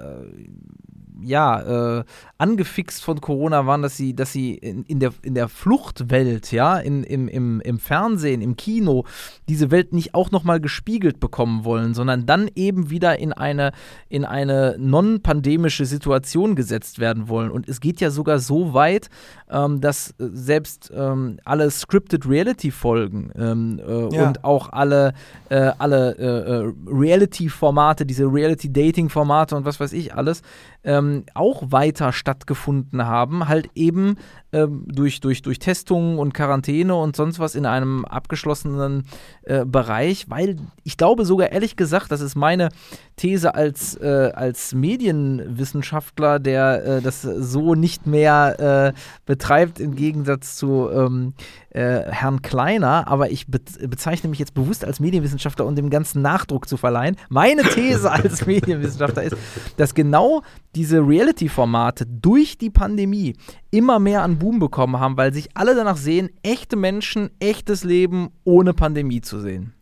ja, 1.23 1.99
äh, 1.99 2.03
angefixt 2.41 3.03
von 3.03 3.21
Corona 3.21 3.67
waren, 3.67 3.83
dass 3.83 3.95
sie, 3.95 4.15
dass 4.15 4.33
sie 4.33 4.55
in, 4.55 4.83
in, 4.85 4.99
der, 4.99 5.13
in 5.21 5.35
der 5.35 5.47
Fluchtwelt, 5.47 6.51
ja, 6.51 6.79
in, 6.79 7.03
im, 7.03 7.27
im, 7.27 7.61
im 7.61 7.77
Fernsehen, 7.77 8.41
im 8.41 8.55
Kino, 8.55 9.05
diese 9.47 9.69
Welt 9.69 9.93
nicht 9.93 10.15
auch 10.15 10.31
nochmal 10.31 10.59
gespiegelt 10.59 11.19
bekommen 11.19 11.65
wollen, 11.65 11.93
sondern 11.93 12.25
dann 12.25 12.49
eben 12.55 12.89
wieder 12.89 13.19
in 13.19 13.31
eine, 13.31 13.73
in 14.09 14.25
eine 14.25 14.75
non-pandemische 14.79 15.85
Situation 15.85 16.55
gesetzt 16.55 16.97
werden 16.97 17.29
wollen. 17.29 17.51
Und 17.51 17.69
es 17.69 17.79
geht 17.79 18.01
ja 18.01 18.09
sogar 18.09 18.39
so 18.39 18.73
weit, 18.73 19.09
ähm, 19.51 19.79
dass 19.79 20.09
äh, 20.11 20.29
selbst 20.33 20.91
ähm, 20.95 21.37
alle 21.45 21.69
Scripted 21.69 22.27
Reality-Folgen 22.27 23.31
ähm, 23.35 23.79
äh, 23.85 24.15
ja. 24.15 24.27
und 24.27 24.43
auch 24.43 24.69
alle, 24.69 25.13
äh, 25.49 25.71
alle 25.77 26.17
äh, 26.17 26.23
äh, 26.23 26.73
Reality-Formate, 26.87 28.07
diese 28.07 28.25
Reality-Dating-Formate 28.25 29.55
und 29.55 29.65
was 29.65 29.79
weiß 29.79 29.93
ich 29.93 30.15
alles, 30.15 30.41
ähm, 30.83 31.25
auch 31.35 31.61
weiter 31.67 32.11
stattgefunden 32.32 33.05
haben, 33.05 33.47
halt 33.49 33.69
eben 33.75 34.15
ähm, 34.53 34.83
durch, 34.87 35.19
durch, 35.21 35.41
durch 35.41 35.59
Testungen 35.59 36.19
und 36.19 36.33
Quarantäne 36.33 36.95
und 36.95 37.15
sonst 37.15 37.39
was 37.39 37.55
in 37.55 37.65
einem 37.65 38.05
abgeschlossenen 38.05 39.05
äh, 39.43 39.65
Bereich, 39.65 40.29
weil 40.29 40.57
ich 40.83 40.97
glaube 40.97 41.25
sogar 41.25 41.51
ehrlich 41.51 41.75
gesagt, 41.75 42.11
das 42.11 42.21
ist 42.21 42.35
meine 42.35 42.69
These 43.15 43.55
als, 43.55 43.95
äh, 43.95 44.31
als 44.33 44.73
Medienwissenschaftler, 44.73 46.39
der 46.39 46.85
äh, 46.85 47.01
das 47.01 47.21
so 47.21 47.75
nicht 47.75 48.07
mehr 48.07 48.93
äh, 48.95 48.99
betreibt, 49.25 49.79
im 49.79 49.95
Gegensatz 49.95 50.55
zu 50.55 50.89
ähm, 50.91 51.33
äh, 51.69 52.11
Herrn 52.11 52.41
Kleiner, 52.41 53.07
aber 53.07 53.31
ich 53.31 53.47
be 53.47 53.59
bezeichne 53.87 54.29
mich 54.29 54.39
jetzt 54.39 54.53
bewusst 54.53 54.83
als 54.83 54.99
Medienwissenschaftler, 54.99 55.65
um 55.65 55.75
dem 55.75 55.89
ganzen 55.89 56.21
Nachdruck 56.21 56.67
zu 56.67 56.77
verleihen. 56.77 57.15
Meine 57.29 57.61
These 57.63 58.11
als 58.11 58.45
Medienwissenschaftler 58.45 59.23
ist, 59.23 59.37
dass 59.77 59.93
genau 59.93 60.41
diese 60.75 60.99
Reality-Formate 60.99 62.05
durch 62.05 62.57
die 62.57 62.69
Pandemie 62.69 63.35
immer 63.69 63.99
mehr 63.99 64.23
an 64.23 64.40
Boom 64.41 64.57
bekommen 64.57 64.99
haben, 64.99 65.17
weil 65.17 65.33
sich 65.33 65.49
alle 65.53 65.75
danach 65.75 65.97
sehen, 65.97 66.31
echte 66.41 66.75
Menschen, 66.75 67.29
echtes 67.39 67.83
Leben 67.83 68.29
ohne 68.43 68.73
Pandemie 68.73 69.21
zu 69.21 69.39
sehen. 69.39 69.73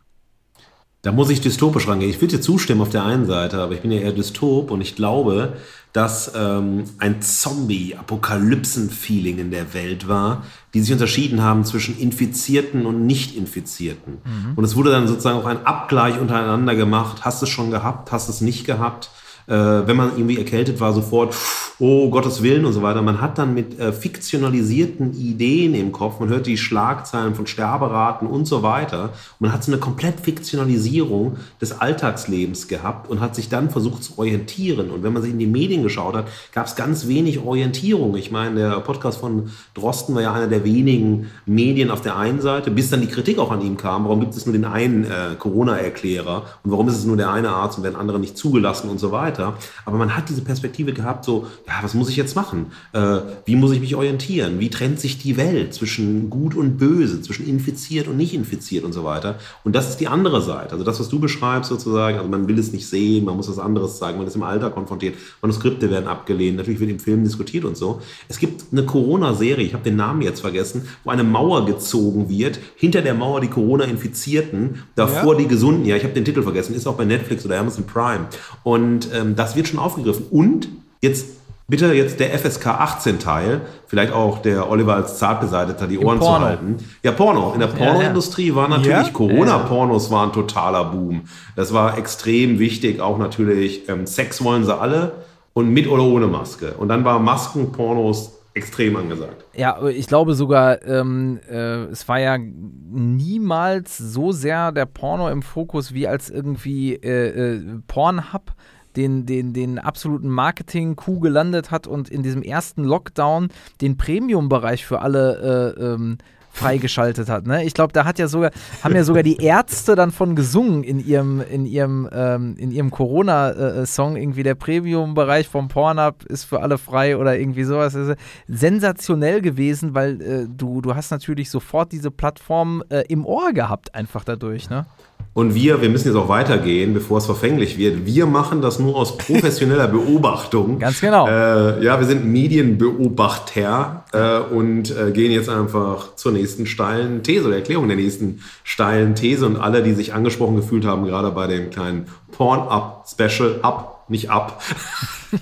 Da 1.00 1.12
muss 1.12 1.30
ich 1.30 1.40
dystopisch 1.40 1.88
rangehen. 1.88 2.10
Ich 2.10 2.20
würde 2.20 2.36
dir 2.36 2.42
zustimmen 2.42 2.82
auf 2.82 2.90
der 2.90 3.06
einen 3.06 3.24
Seite, 3.24 3.62
aber 3.62 3.72
ich 3.72 3.80
bin 3.80 3.90
ja 3.90 4.00
eher 4.00 4.12
dystop 4.12 4.70
und 4.70 4.82
ich 4.82 4.96
glaube, 4.96 5.54
dass 5.94 6.32
ähm, 6.36 6.84
ein 6.98 7.22
Zombie-Apokalypsen-Feeling 7.22 9.38
in 9.38 9.50
der 9.50 9.72
Welt 9.72 10.08
war, 10.08 10.44
die 10.74 10.82
sich 10.82 10.92
unterschieden 10.92 11.42
haben 11.42 11.64
zwischen 11.64 11.98
Infizierten 11.98 12.84
und 12.84 13.06
Nicht-Infizierten. 13.06 14.18
Mhm. 14.24 14.52
Und 14.56 14.64
es 14.64 14.76
wurde 14.76 14.90
dann 14.90 15.08
sozusagen 15.08 15.38
auch 15.38 15.46
ein 15.46 15.64
Abgleich 15.64 16.20
untereinander 16.20 16.76
gemacht. 16.76 17.24
Hast 17.24 17.40
du 17.40 17.46
es 17.46 17.50
schon 17.50 17.70
gehabt? 17.70 18.12
Hast 18.12 18.28
du 18.28 18.32
es 18.32 18.42
nicht 18.42 18.66
gehabt? 18.66 19.08
Äh, 19.50 19.86
wenn 19.86 19.96
man 19.96 20.12
irgendwie 20.16 20.38
erkältet 20.38 20.78
war, 20.78 20.92
sofort, 20.92 21.34
oh 21.80 22.10
Gottes 22.10 22.42
Willen 22.42 22.66
und 22.66 22.74
so 22.74 22.82
weiter. 22.82 23.02
Man 23.02 23.20
hat 23.20 23.38
dann 23.38 23.54
mit 23.54 23.80
äh, 23.80 23.92
fiktionalisierten 23.92 25.14
Ideen 25.14 25.74
im 25.74 25.92
Kopf, 25.92 26.20
man 26.20 26.28
hört 26.28 26.46
die 26.46 26.58
Schlagzeilen 26.58 27.34
von 27.34 27.46
Sterberaten 27.46 28.28
und 28.28 28.44
so 28.44 28.62
weiter. 28.62 29.10
Man 29.38 29.52
hat 29.52 29.64
so 29.64 29.72
eine 29.72 29.80
komplett 29.80 30.20
Fiktionalisierung 30.20 31.38
des 31.60 31.80
Alltagslebens 31.80 32.68
gehabt 32.68 33.10
und 33.10 33.20
hat 33.20 33.34
sich 33.34 33.48
dann 33.48 33.70
versucht 33.70 34.04
zu 34.04 34.18
orientieren. 34.18 34.90
Und 34.90 35.02
wenn 35.02 35.12
man 35.12 35.22
sich 35.22 35.32
in 35.32 35.38
die 35.38 35.46
Medien 35.46 35.82
geschaut 35.82 36.14
hat, 36.14 36.26
gab 36.52 36.66
es 36.66 36.76
ganz 36.76 37.08
wenig 37.08 37.40
Orientierung. 37.40 38.14
Ich 38.16 38.30
meine, 38.30 38.56
der 38.56 38.80
Podcast 38.80 39.18
von 39.18 39.50
Drosten 39.74 40.14
war 40.14 40.22
ja 40.22 40.34
einer 40.34 40.48
der 40.48 40.64
wenigen 40.64 41.28
Medien 41.46 41.90
auf 41.90 42.02
der 42.02 42.16
einen 42.16 42.42
Seite, 42.42 42.70
bis 42.70 42.90
dann 42.90 43.00
die 43.00 43.06
Kritik 43.06 43.38
auch 43.38 43.50
an 43.50 43.62
ihm 43.62 43.78
kam. 43.78 44.04
Warum 44.04 44.20
gibt 44.20 44.34
es 44.34 44.44
nur 44.44 44.52
den 44.52 44.66
einen 44.66 45.04
äh, 45.04 45.34
Corona-Erklärer 45.38 46.44
und 46.62 46.70
warum 46.70 46.88
ist 46.88 46.98
es 46.98 47.06
nur 47.06 47.16
der 47.16 47.30
eine 47.30 47.48
Arzt 47.48 47.78
und 47.78 47.84
werden 47.84 47.96
andere 47.96 48.20
nicht 48.20 48.36
zugelassen 48.36 48.90
und 48.90 49.00
so 49.00 49.12
weiter. 49.12 49.39
Aber 49.84 49.98
man 49.98 50.16
hat 50.16 50.28
diese 50.28 50.42
Perspektive 50.42 50.92
gehabt, 50.92 51.24
so, 51.24 51.46
ja, 51.66 51.74
was 51.82 51.94
muss 51.94 52.08
ich 52.08 52.16
jetzt 52.16 52.36
machen? 52.36 52.72
Äh, 52.92 53.18
wie 53.44 53.56
muss 53.56 53.72
ich 53.72 53.80
mich 53.80 53.94
orientieren? 53.94 54.60
Wie 54.60 54.70
trennt 54.70 55.00
sich 55.00 55.18
die 55.18 55.36
Welt 55.36 55.74
zwischen 55.74 56.30
gut 56.30 56.54
und 56.54 56.78
böse, 56.78 57.22
zwischen 57.22 57.46
infiziert 57.46 58.08
und 58.08 58.16
nicht 58.16 58.34
infiziert 58.34 58.84
und 58.84 58.92
so 58.92 59.04
weiter? 59.04 59.38
Und 59.64 59.74
das 59.74 59.88
ist 59.88 59.98
die 59.98 60.08
andere 60.08 60.40
Seite. 60.42 60.72
Also 60.72 60.84
das, 60.84 61.00
was 61.00 61.08
du 61.08 61.18
beschreibst 61.18 61.70
sozusagen, 61.70 62.18
also 62.18 62.28
man 62.28 62.48
will 62.48 62.58
es 62.58 62.72
nicht 62.72 62.88
sehen, 62.88 63.24
man 63.24 63.36
muss 63.36 63.48
was 63.48 63.58
anderes 63.58 63.98
zeigen, 63.98 64.18
man 64.18 64.26
ist 64.26 64.36
im 64.36 64.42
Alter 64.42 64.70
konfrontiert, 64.70 65.14
Manuskripte 65.42 65.90
werden 65.90 66.06
abgelehnt, 66.06 66.56
natürlich 66.56 66.80
wird 66.80 66.90
im 66.90 67.00
Film 67.00 67.24
diskutiert 67.24 67.64
und 67.64 67.76
so. 67.76 68.00
Es 68.28 68.38
gibt 68.38 68.72
eine 68.72 68.84
Corona-Serie, 68.84 69.64
ich 69.64 69.74
habe 69.74 69.84
den 69.84 69.96
Namen 69.96 70.22
jetzt 70.22 70.40
vergessen, 70.40 70.88
wo 71.04 71.10
eine 71.10 71.24
Mauer 71.24 71.66
gezogen 71.66 72.28
wird, 72.28 72.58
hinter 72.76 73.02
der 73.02 73.14
Mauer 73.14 73.40
die 73.40 73.48
Corona-Infizierten, 73.48 74.82
davor 74.94 75.34
ja. 75.34 75.40
die 75.40 75.48
Gesunden. 75.48 75.84
Ja, 75.84 75.96
ich 75.96 76.04
habe 76.04 76.14
den 76.14 76.24
Titel 76.24 76.42
vergessen, 76.42 76.74
ist 76.74 76.86
auch 76.86 76.96
bei 76.96 77.04
Netflix 77.04 77.44
oder 77.44 77.58
Amazon 77.58 77.84
Prime. 77.86 78.26
Und 78.62 79.08
ähm, 79.14 79.29
das 79.38 79.56
wird 79.56 79.68
schon 79.68 79.78
aufgegriffen. 79.78 80.26
Und 80.30 80.68
jetzt 81.00 81.26
bitte 81.70 81.92
jetzt 81.92 82.18
der 82.20 82.36
FSK 82.36 82.66
18 82.66 83.18
Teil, 83.20 83.62
vielleicht 83.86 84.12
auch 84.12 84.42
der 84.42 84.68
Oliver 84.68 84.96
als 84.96 85.18
Zartbeseiteter 85.18 85.86
die 85.86 85.98
Ohren 85.98 86.20
zu 86.20 86.38
halten. 86.40 86.76
Ja, 87.02 87.12
Porno. 87.12 87.52
In 87.54 87.60
der 87.60 87.68
Pornoindustrie 87.68 88.48
ja, 88.48 88.54
ja. 88.54 88.56
war 88.56 88.68
natürlich 88.68 89.06
ja, 89.06 89.12
Corona-Pornos 89.12 90.10
war 90.10 90.26
ein 90.26 90.32
totaler 90.32 90.84
Boom. 90.86 91.22
Das 91.56 91.72
war 91.72 91.96
extrem 91.96 92.58
wichtig, 92.58 93.00
auch 93.00 93.18
natürlich 93.18 93.88
ähm, 93.88 94.06
Sex 94.06 94.42
wollen 94.42 94.64
sie 94.64 94.76
alle 94.76 95.12
und 95.52 95.70
mit 95.70 95.88
oder 95.88 96.02
ohne 96.02 96.26
Maske. 96.26 96.72
Und 96.72 96.88
dann 96.88 97.04
war 97.04 97.20
Maskenpornos 97.20 98.40
extrem 98.52 98.96
angesagt. 98.96 99.44
Ja, 99.54 99.86
ich 99.88 100.08
glaube 100.08 100.34
sogar, 100.34 100.82
ähm, 100.84 101.38
äh, 101.48 101.84
es 101.84 102.08
war 102.08 102.18
ja 102.18 102.36
niemals 102.36 103.96
so 103.96 104.32
sehr 104.32 104.72
der 104.72 104.86
Porno 104.86 105.28
im 105.28 105.42
Fokus 105.42 105.94
wie 105.94 106.08
als 106.08 106.30
irgendwie 106.30 106.94
äh, 106.94 107.54
äh, 107.54 107.60
Pornhub 107.86 108.52
den, 108.96 109.26
den, 109.26 109.52
den 109.52 109.78
absoluten 109.78 110.28
Marketing-Coup 110.28 111.20
gelandet 111.20 111.70
hat 111.70 111.86
und 111.86 112.08
in 112.08 112.22
diesem 112.22 112.42
ersten 112.42 112.84
Lockdown 112.84 113.48
den 113.80 113.96
Premium-Bereich 113.96 114.84
für 114.86 115.00
alle 115.00 115.74
äh, 115.78 115.84
ähm, 115.84 116.18
freigeschaltet 116.52 117.28
hat. 117.28 117.46
Ne? 117.46 117.64
Ich 117.64 117.74
glaube, 117.74 117.92
da 117.92 118.04
hat 118.04 118.18
ja 118.18 118.28
sogar, 118.28 118.50
haben 118.82 118.94
ja 118.94 119.04
sogar 119.04 119.22
die 119.22 119.36
Ärzte 119.42 119.94
dann 119.94 120.10
von 120.10 120.34
gesungen 120.34 120.82
in 120.82 121.04
ihrem, 121.04 121.40
in 121.40 121.64
ihrem, 121.64 122.08
ähm, 122.12 122.56
in 122.58 122.70
ihrem 122.70 122.90
Corona-Song. 122.90 124.16
Äh, 124.16 124.20
irgendwie 124.20 124.42
der 124.42 124.54
Premium-Bereich 124.56 125.48
vom 125.48 125.68
Pornhub 125.68 126.24
ist 126.24 126.44
für 126.44 126.60
alle 126.60 126.78
frei 126.78 127.16
oder 127.16 127.38
irgendwie 127.38 127.64
sowas. 127.64 127.92
Das 127.92 128.08
ist 128.08 128.18
sensationell 128.48 129.40
gewesen, 129.40 129.94
weil 129.94 130.20
äh, 130.20 130.46
du, 130.48 130.80
du 130.80 130.94
hast 130.94 131.10
natürlich 131.10 131.50
sofort 131.50 131.92
diese 131.92 132.10
Plattform 132.10 132.82
äh, 132.90 133.04
im 133.08 133.24
Ohr 133.24 133.52
gehabt, 133.52 133.94
einfach 133.94 134.24
dadurch. 134.24 134.68
Ne? 134.70 134.86
Und 135.32 135.54
wir, 135.54 135.80
wir 135.80 135.88
müssen 135.88 136.08
jetzt 136.08 136.16
auch 136.16 136.28
weitergehen, 136.28 136.92
bevor 136.92 137.18
es 137.18 137.26
verfänglich 137.26 137.78
wird. 137.78 138.04
Wir 138.04 138.26
machen 138.26 138.62
das 138.62 138.80
nur 138.80 138.96
aus 138.96 139.16
professioneller 139.16 139.86
Beobachtung. 139.88 140.80
Ganz 140.80 141.00
genau. 141.00 141.28
Äh, 141.28 141.84
ja, 141.84 142.00
wir 142.00 142.06
sind 142.06 142.24
Medienbeobachter 142.24 144.04
äh, 144.12 144.38
und 144.52 144.90
äh, 144.90 145.12
gehen 145.12 145.30
jetzt 145.30 145.48
einfach 145.48 146.16
zur 146.16 146.32
nächsten 146.32 146.66
steilen 146.66 147.22
These 147.22 147.46
oder 147.46 147.56
Erklärung 147.56 147.86
der 147.86 147.96
nächsten 147.96 148.42
steilen 148.64 149.14
These. 149.14 149.46
Und 149.46 149.56
alle, 149.56 149.84
die 149.84 149.94
sich 149.94 150.14
angesprochen 150.14 150.56
gefühlt 150.56 150.84
haben, 150.84 151.04
gerade 151.04 151.30
bei 151.30 151.46
dem 151.46 151.70
kleinen 151.70 152.06
Porn-Up-Special, 152.32 153.60
ab, 153.62 154.06
nicht 154.08 154.30
ab, 154.30 154.60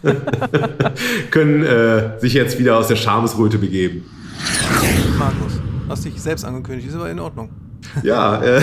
können 1.30 1.64
äh, 1.64 2.20
sich 2.20 2.34
jetzt 2.34 2.58
wieder 2.58 2.76
aus 2.76 2.88
der 2.88 2.96
Schamesröte 2.96 3.56
begeben. 3.56 4.04
Markus, 5.18 5.60
hast 5.88 6.04
dich 6.04 6.20
selbst 6.20 6.44
angekündigt, 6.44 6.88
ist 6.88 6.94
aber 6.94 7.10
in 7.10 7.20
Ordnung. 7.20 7.48
Ja, 8.02 8.42
äh, 8.42 8.60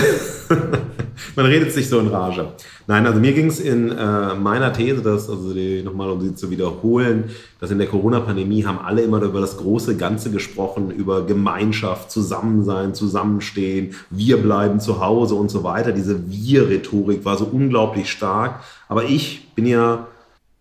man 1.36 1.46
redet 1.46 1.72
sich 1.72 1.88
so 1.88 1.98
in 1.98 2.08
Rage. 2.08 2.52
Nein, 2.86 3.06
also 3.06 3.18
mir 3.20 3.32
ging 3.32 3.46
es 3.46 3.60
in 3.60 3.90
äh, 3.90 4.34
meiner 4.34 4.72
These, 4.72 5.02
dass, 5.02 5.28
also 5.28 5.52
nochmal, 5.84 6.10
um 6.10 6.20
sie 6.20 6.34
zu 6.34 6.50
wiederholen, 6.50 7.30
dass 7.60 7.70
in 7.70 7.78
der 7.78 7.86
Corona-Pandemie 7.86 8.64
haben 8.64 8.78
alle 8.78 9.02
immer 9.02 9.22
über 9.22 9.40
das 9.40 9.56
große 9.56 9.96
Ganze 9.96 10.30
gesprochen, 10.30 10.90
über 10.90 11.26
Gemeinschaft, 11.26 12.10
Zusammensein, 12.10 12.94
Zusammenstehen, 12.94 13.94
wir 14.10 14.36
bleiben 14.36 14.80
zu 14.80 15.00
Hause 15.00 15.34
und 15.34 15.50
so 15.50 15.64
weiter. 15.64 15.92
Diese 15.92 16.30
Wir-Rhetorik 16.30 17.24
war 17.24 17.36
so 17.36 17.46
unglaublich 17.46 18.10
stark. 18.10 18.60
Aber 18.88 19.04
ich 19.04 19.48
bin 19.54 19.66
ja 19.66 20.06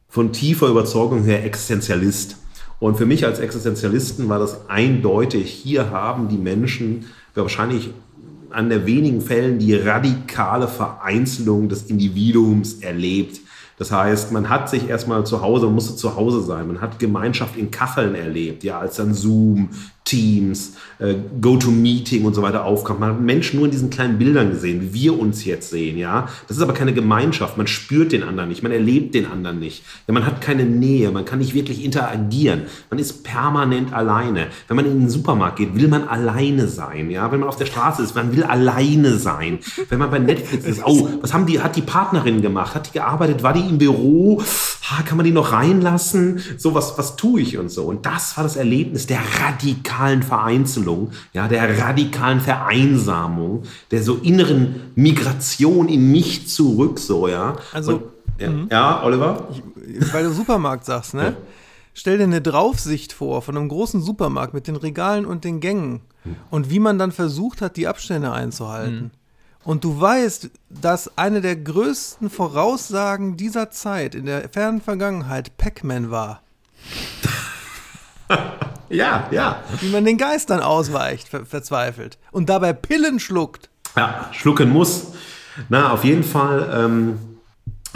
von 0.07 0.31
tiefer 0.31 0.67
Überzeugung 0.67 1.23
her 1.23 1.43
Existenzialist. 1.43 2.37
Und 2.79 2.97
für 2.97 3.05
mich 3.05 3.25
als 3.25 3.39
Existenzialisten 3.39 4.29
war 4.29 4.39
das 4.39 4.69
eindeutig, 4.69 5.51
hier 5.51 5.91
haben 5.91 6.27
die 6.27 6.37
Menschen 6.37 7.05
wahrscheinlich 7.33 7.91
an 8.55 8.69
der 8.69 8.85
wenigen 8.85 9.21
Fällen 9.21 9.59
die 9.59 9.75
radikale 9.75 10.67
Vereinzelung 10.67 11.69
des 11.69 11.83
Individuums 11.83 12.75
erlebt. 12.75 13.41
Das 13.77 13.91
heißt, 13.91 14.31
man 14.31 14.49
hat 14.49 14.69
sich 14.69 14.87
erstmal 14.87 15.25
zu 15.25 15.41
Hause, 15.41 15.67
musste 15.67 15.97
zu 15.97 16.15
Hause 16.15 16.41
sein. 16.41 16.67
Man 16.67 16.79
hat 16.79 16.97
Gemeinschaft 16.97 17.57
in 17.57 17.71
Kacheln 17.71 18.15
erlebt, 18.15 18.63
ja, 18.63 18.79
als 18.79 18.95
dann 18.95 19.13
Zoom, 19.13 19.69
Teams, 20.05 20.73
äh, 20.99 21.15
GoToMeeting 21.41 22.25
und 22.25 22.35
so 22.35 22.43
weiter 22.43 22.63
aufkam. 22.63 22.99
Man 22.99 23.09
hat 23.09 23.21
Menschen 23.21 23.57
nur 23.57 23.65
in 23.65 23.71
diesen 23.71 23.89
kleinen 23.89 24.19
Bildern 24.19 24.51
gesehen, 24.51 24.81
wie 24.81 24.93
wir 24.93 25.19
uns 25.19 25.43
jetzt 25.45 25.71
sehen, 25.71 25.97
ja. 25.97 26.29
Das 26.47 26.57
ist 26.57 26.63
aber 26.63 26.73
keine 26.73 26.93
Gemeinschaft. 26.93 27.57
Man 27.57 27.65
spürt 27.65 28.11
den 28.11 28.21
anderen 28.21 28.49
nicht, 28.49 28.61
man 28.61 28.71
erlebt 28.71 29.15
den 29.15 29.25
anderen 29.25 29.59
nicht. 29.59 29.83
Ja, 30.07 30.13
man 30.13 30.27
hat 30.27 30.41
keine 30.41 30.63
Nähe, 30.63 31.11
man 31.11 31.25
kann 31.25 31.39
nicht 31.39 31.55
wirklich 31.55 31.83
interagieren. 31.83 32.63
Man 32.91 32.99
ist 32.99 33.23
permanent 33.23 33.93
alleine. 33.93 34.47
Wenn 34.67 34.77
man 34.77 34.85
in 34.85 34.99
den 34.99 35.09
Supermarkt 35.09 35.57
geht, 35.57 35.73
will 35.73 35.87
man 35.87 36.07
alleine 36.07 36.67
sein, 36.67 37.09
ja. 37.09 37.31
Wenn 37.31 37.39
man 37.39 37.49
auf 37.49 37.57
der 37.57 37.65
Straße 37.65 38.03
ist, 38.03 38.13
man 38.13 38.35
will 38.35 38.43
alleine 38.43 39.17
sein. 39.17 39.57
Wenn 39.89 39.97
man 39.97 40.11
bei 40.11 40.19
Netflix 40.19 40.65
ist, 40.65 40.85
oh, 40.85 41.09
was 41.21 41.33
haben 41.33 41.47
die, 41.47 41.61
hat 41.61 41.75
die 41.75 41.81
Partnerin 41.81 42.43
gemacht? 42.43 42.75
Hat 42.75 42.87
die 42.87 42.93
gearbeitet? 42.93 43.41
War 43.41 43.53
die 43.53 43.67
im 43.67 43.79
Büro? 43.79 44.43
Ha, 44.83 45.01
kann 45.01 45.17
man 45.17 45.25
die 45.25 45.31
noch 45.31 45.51
reinlassen? 45.51 46.41
So, 46.57 46.75
was, 46.75 46.95
was 46.99 47.15
tue 47.15 47.41
ich 47.41 47.57
und 47.57 47.71
so. 47.71 47.85
Und 47.85 48.05
das 48.05 48.37
war 48.37 48.43
das 48.43 48.55
Erlebnis 48.55 49.07
der 49.07 49.21
radikalen 49.41 49.94
radikalen 49.95 50.23
Vereinzelung, 50.23 51.11
ja, 51.33 51.47
der 51.47 51.79
radikalen 51.79 52.41
Vereinsamung, 52.41 53.63
der 53.91 54.03
so 54.03 54.15
inneren 54.15 54.91
Migration 54.95 55.89
in 55.89 56.11
mich 56.11 56.47
zurück, 56.47 56.99
so, 56.99 57.27
ja. 57.27 57.55
Also, 57.73 57.93
Und, 57.93 58.03
ja, 58.37 58.49
mhm. 58.49 58.67
ja, 58.71 59.03
Oliver? 59.03 59.47
Ich, 59.87 60.13
weil 60.13 60.25
du 60.25 60.31
Supermarkt 60.31 60.85
sagst, 60.85 61.13
ne? 61.13 61.23
Ja. 61.23 61.33
Stell 61.93 62.17
dir 62.17 62.25
eine 62.25 62.41
Draufsicht 62.41 63.13
vor 63.13 63.41
von 63.41 63.55
einem 63.55 63.69
großen 63.69 64.01
Supermarkt 64.01 64.53
mit 64.53 64.67
den 64.67 64.75
Regalen 64.75 65.25
und 65.25 65.45
den 65.45 65.61
Gängen 65.61 66.01
mhm. 66.25 66.35
und 66.49 66.69
wie 66.69 66.79
man 66.79 66.99
dann 66.99 67.13
versucht 67.13 67.61
hat, 67.61 67.77
die 67.77 67.87
Abstände 67.87 68.33
einzuhalten. 68.33 68.95
Mhm. 68.95 69.11
Und 69.63 69.83
du 69.83 69.99
weißt, 69.99 70.49
dass 70.69 71.17
eine 71.17 71.41
der 71.41 71.55
größten 71.55 72.29
Voraussagen 72.29 73.35
dieser 73.37 73.71
Zeit 73.71 74.13
in 74.13 74.25
der 74.25 74.47
fernen 74.49 74.81
Vergangenheit 74.81 75.57
Pac-Man 75.57 76.11
war. 76.11 76.41
Ja, 78.87 79.27
ja. 79.31 79.63
Wie 79.81 79.89
man 79.89 80.05
den 80.05 80.17
Geistern 80.17 80.61
ausweicht, 80.61 81.27
ver 81.27 81.45
verzweifelt. 81.45 82.19
Und 82.31 82.49
dabei 82.49 82.71
Pillen 82.71 83.19
schluckt. 83.19 83.69
Ja, 83.95 84.29
schlucken 84.31 84.69
muss. 84.69 85.07
Na, 85.69 85.91
auf 85.91 86.03
jeden 86.03 86.23
Fall. 86.23 86.71
Ähm 86.71 87.34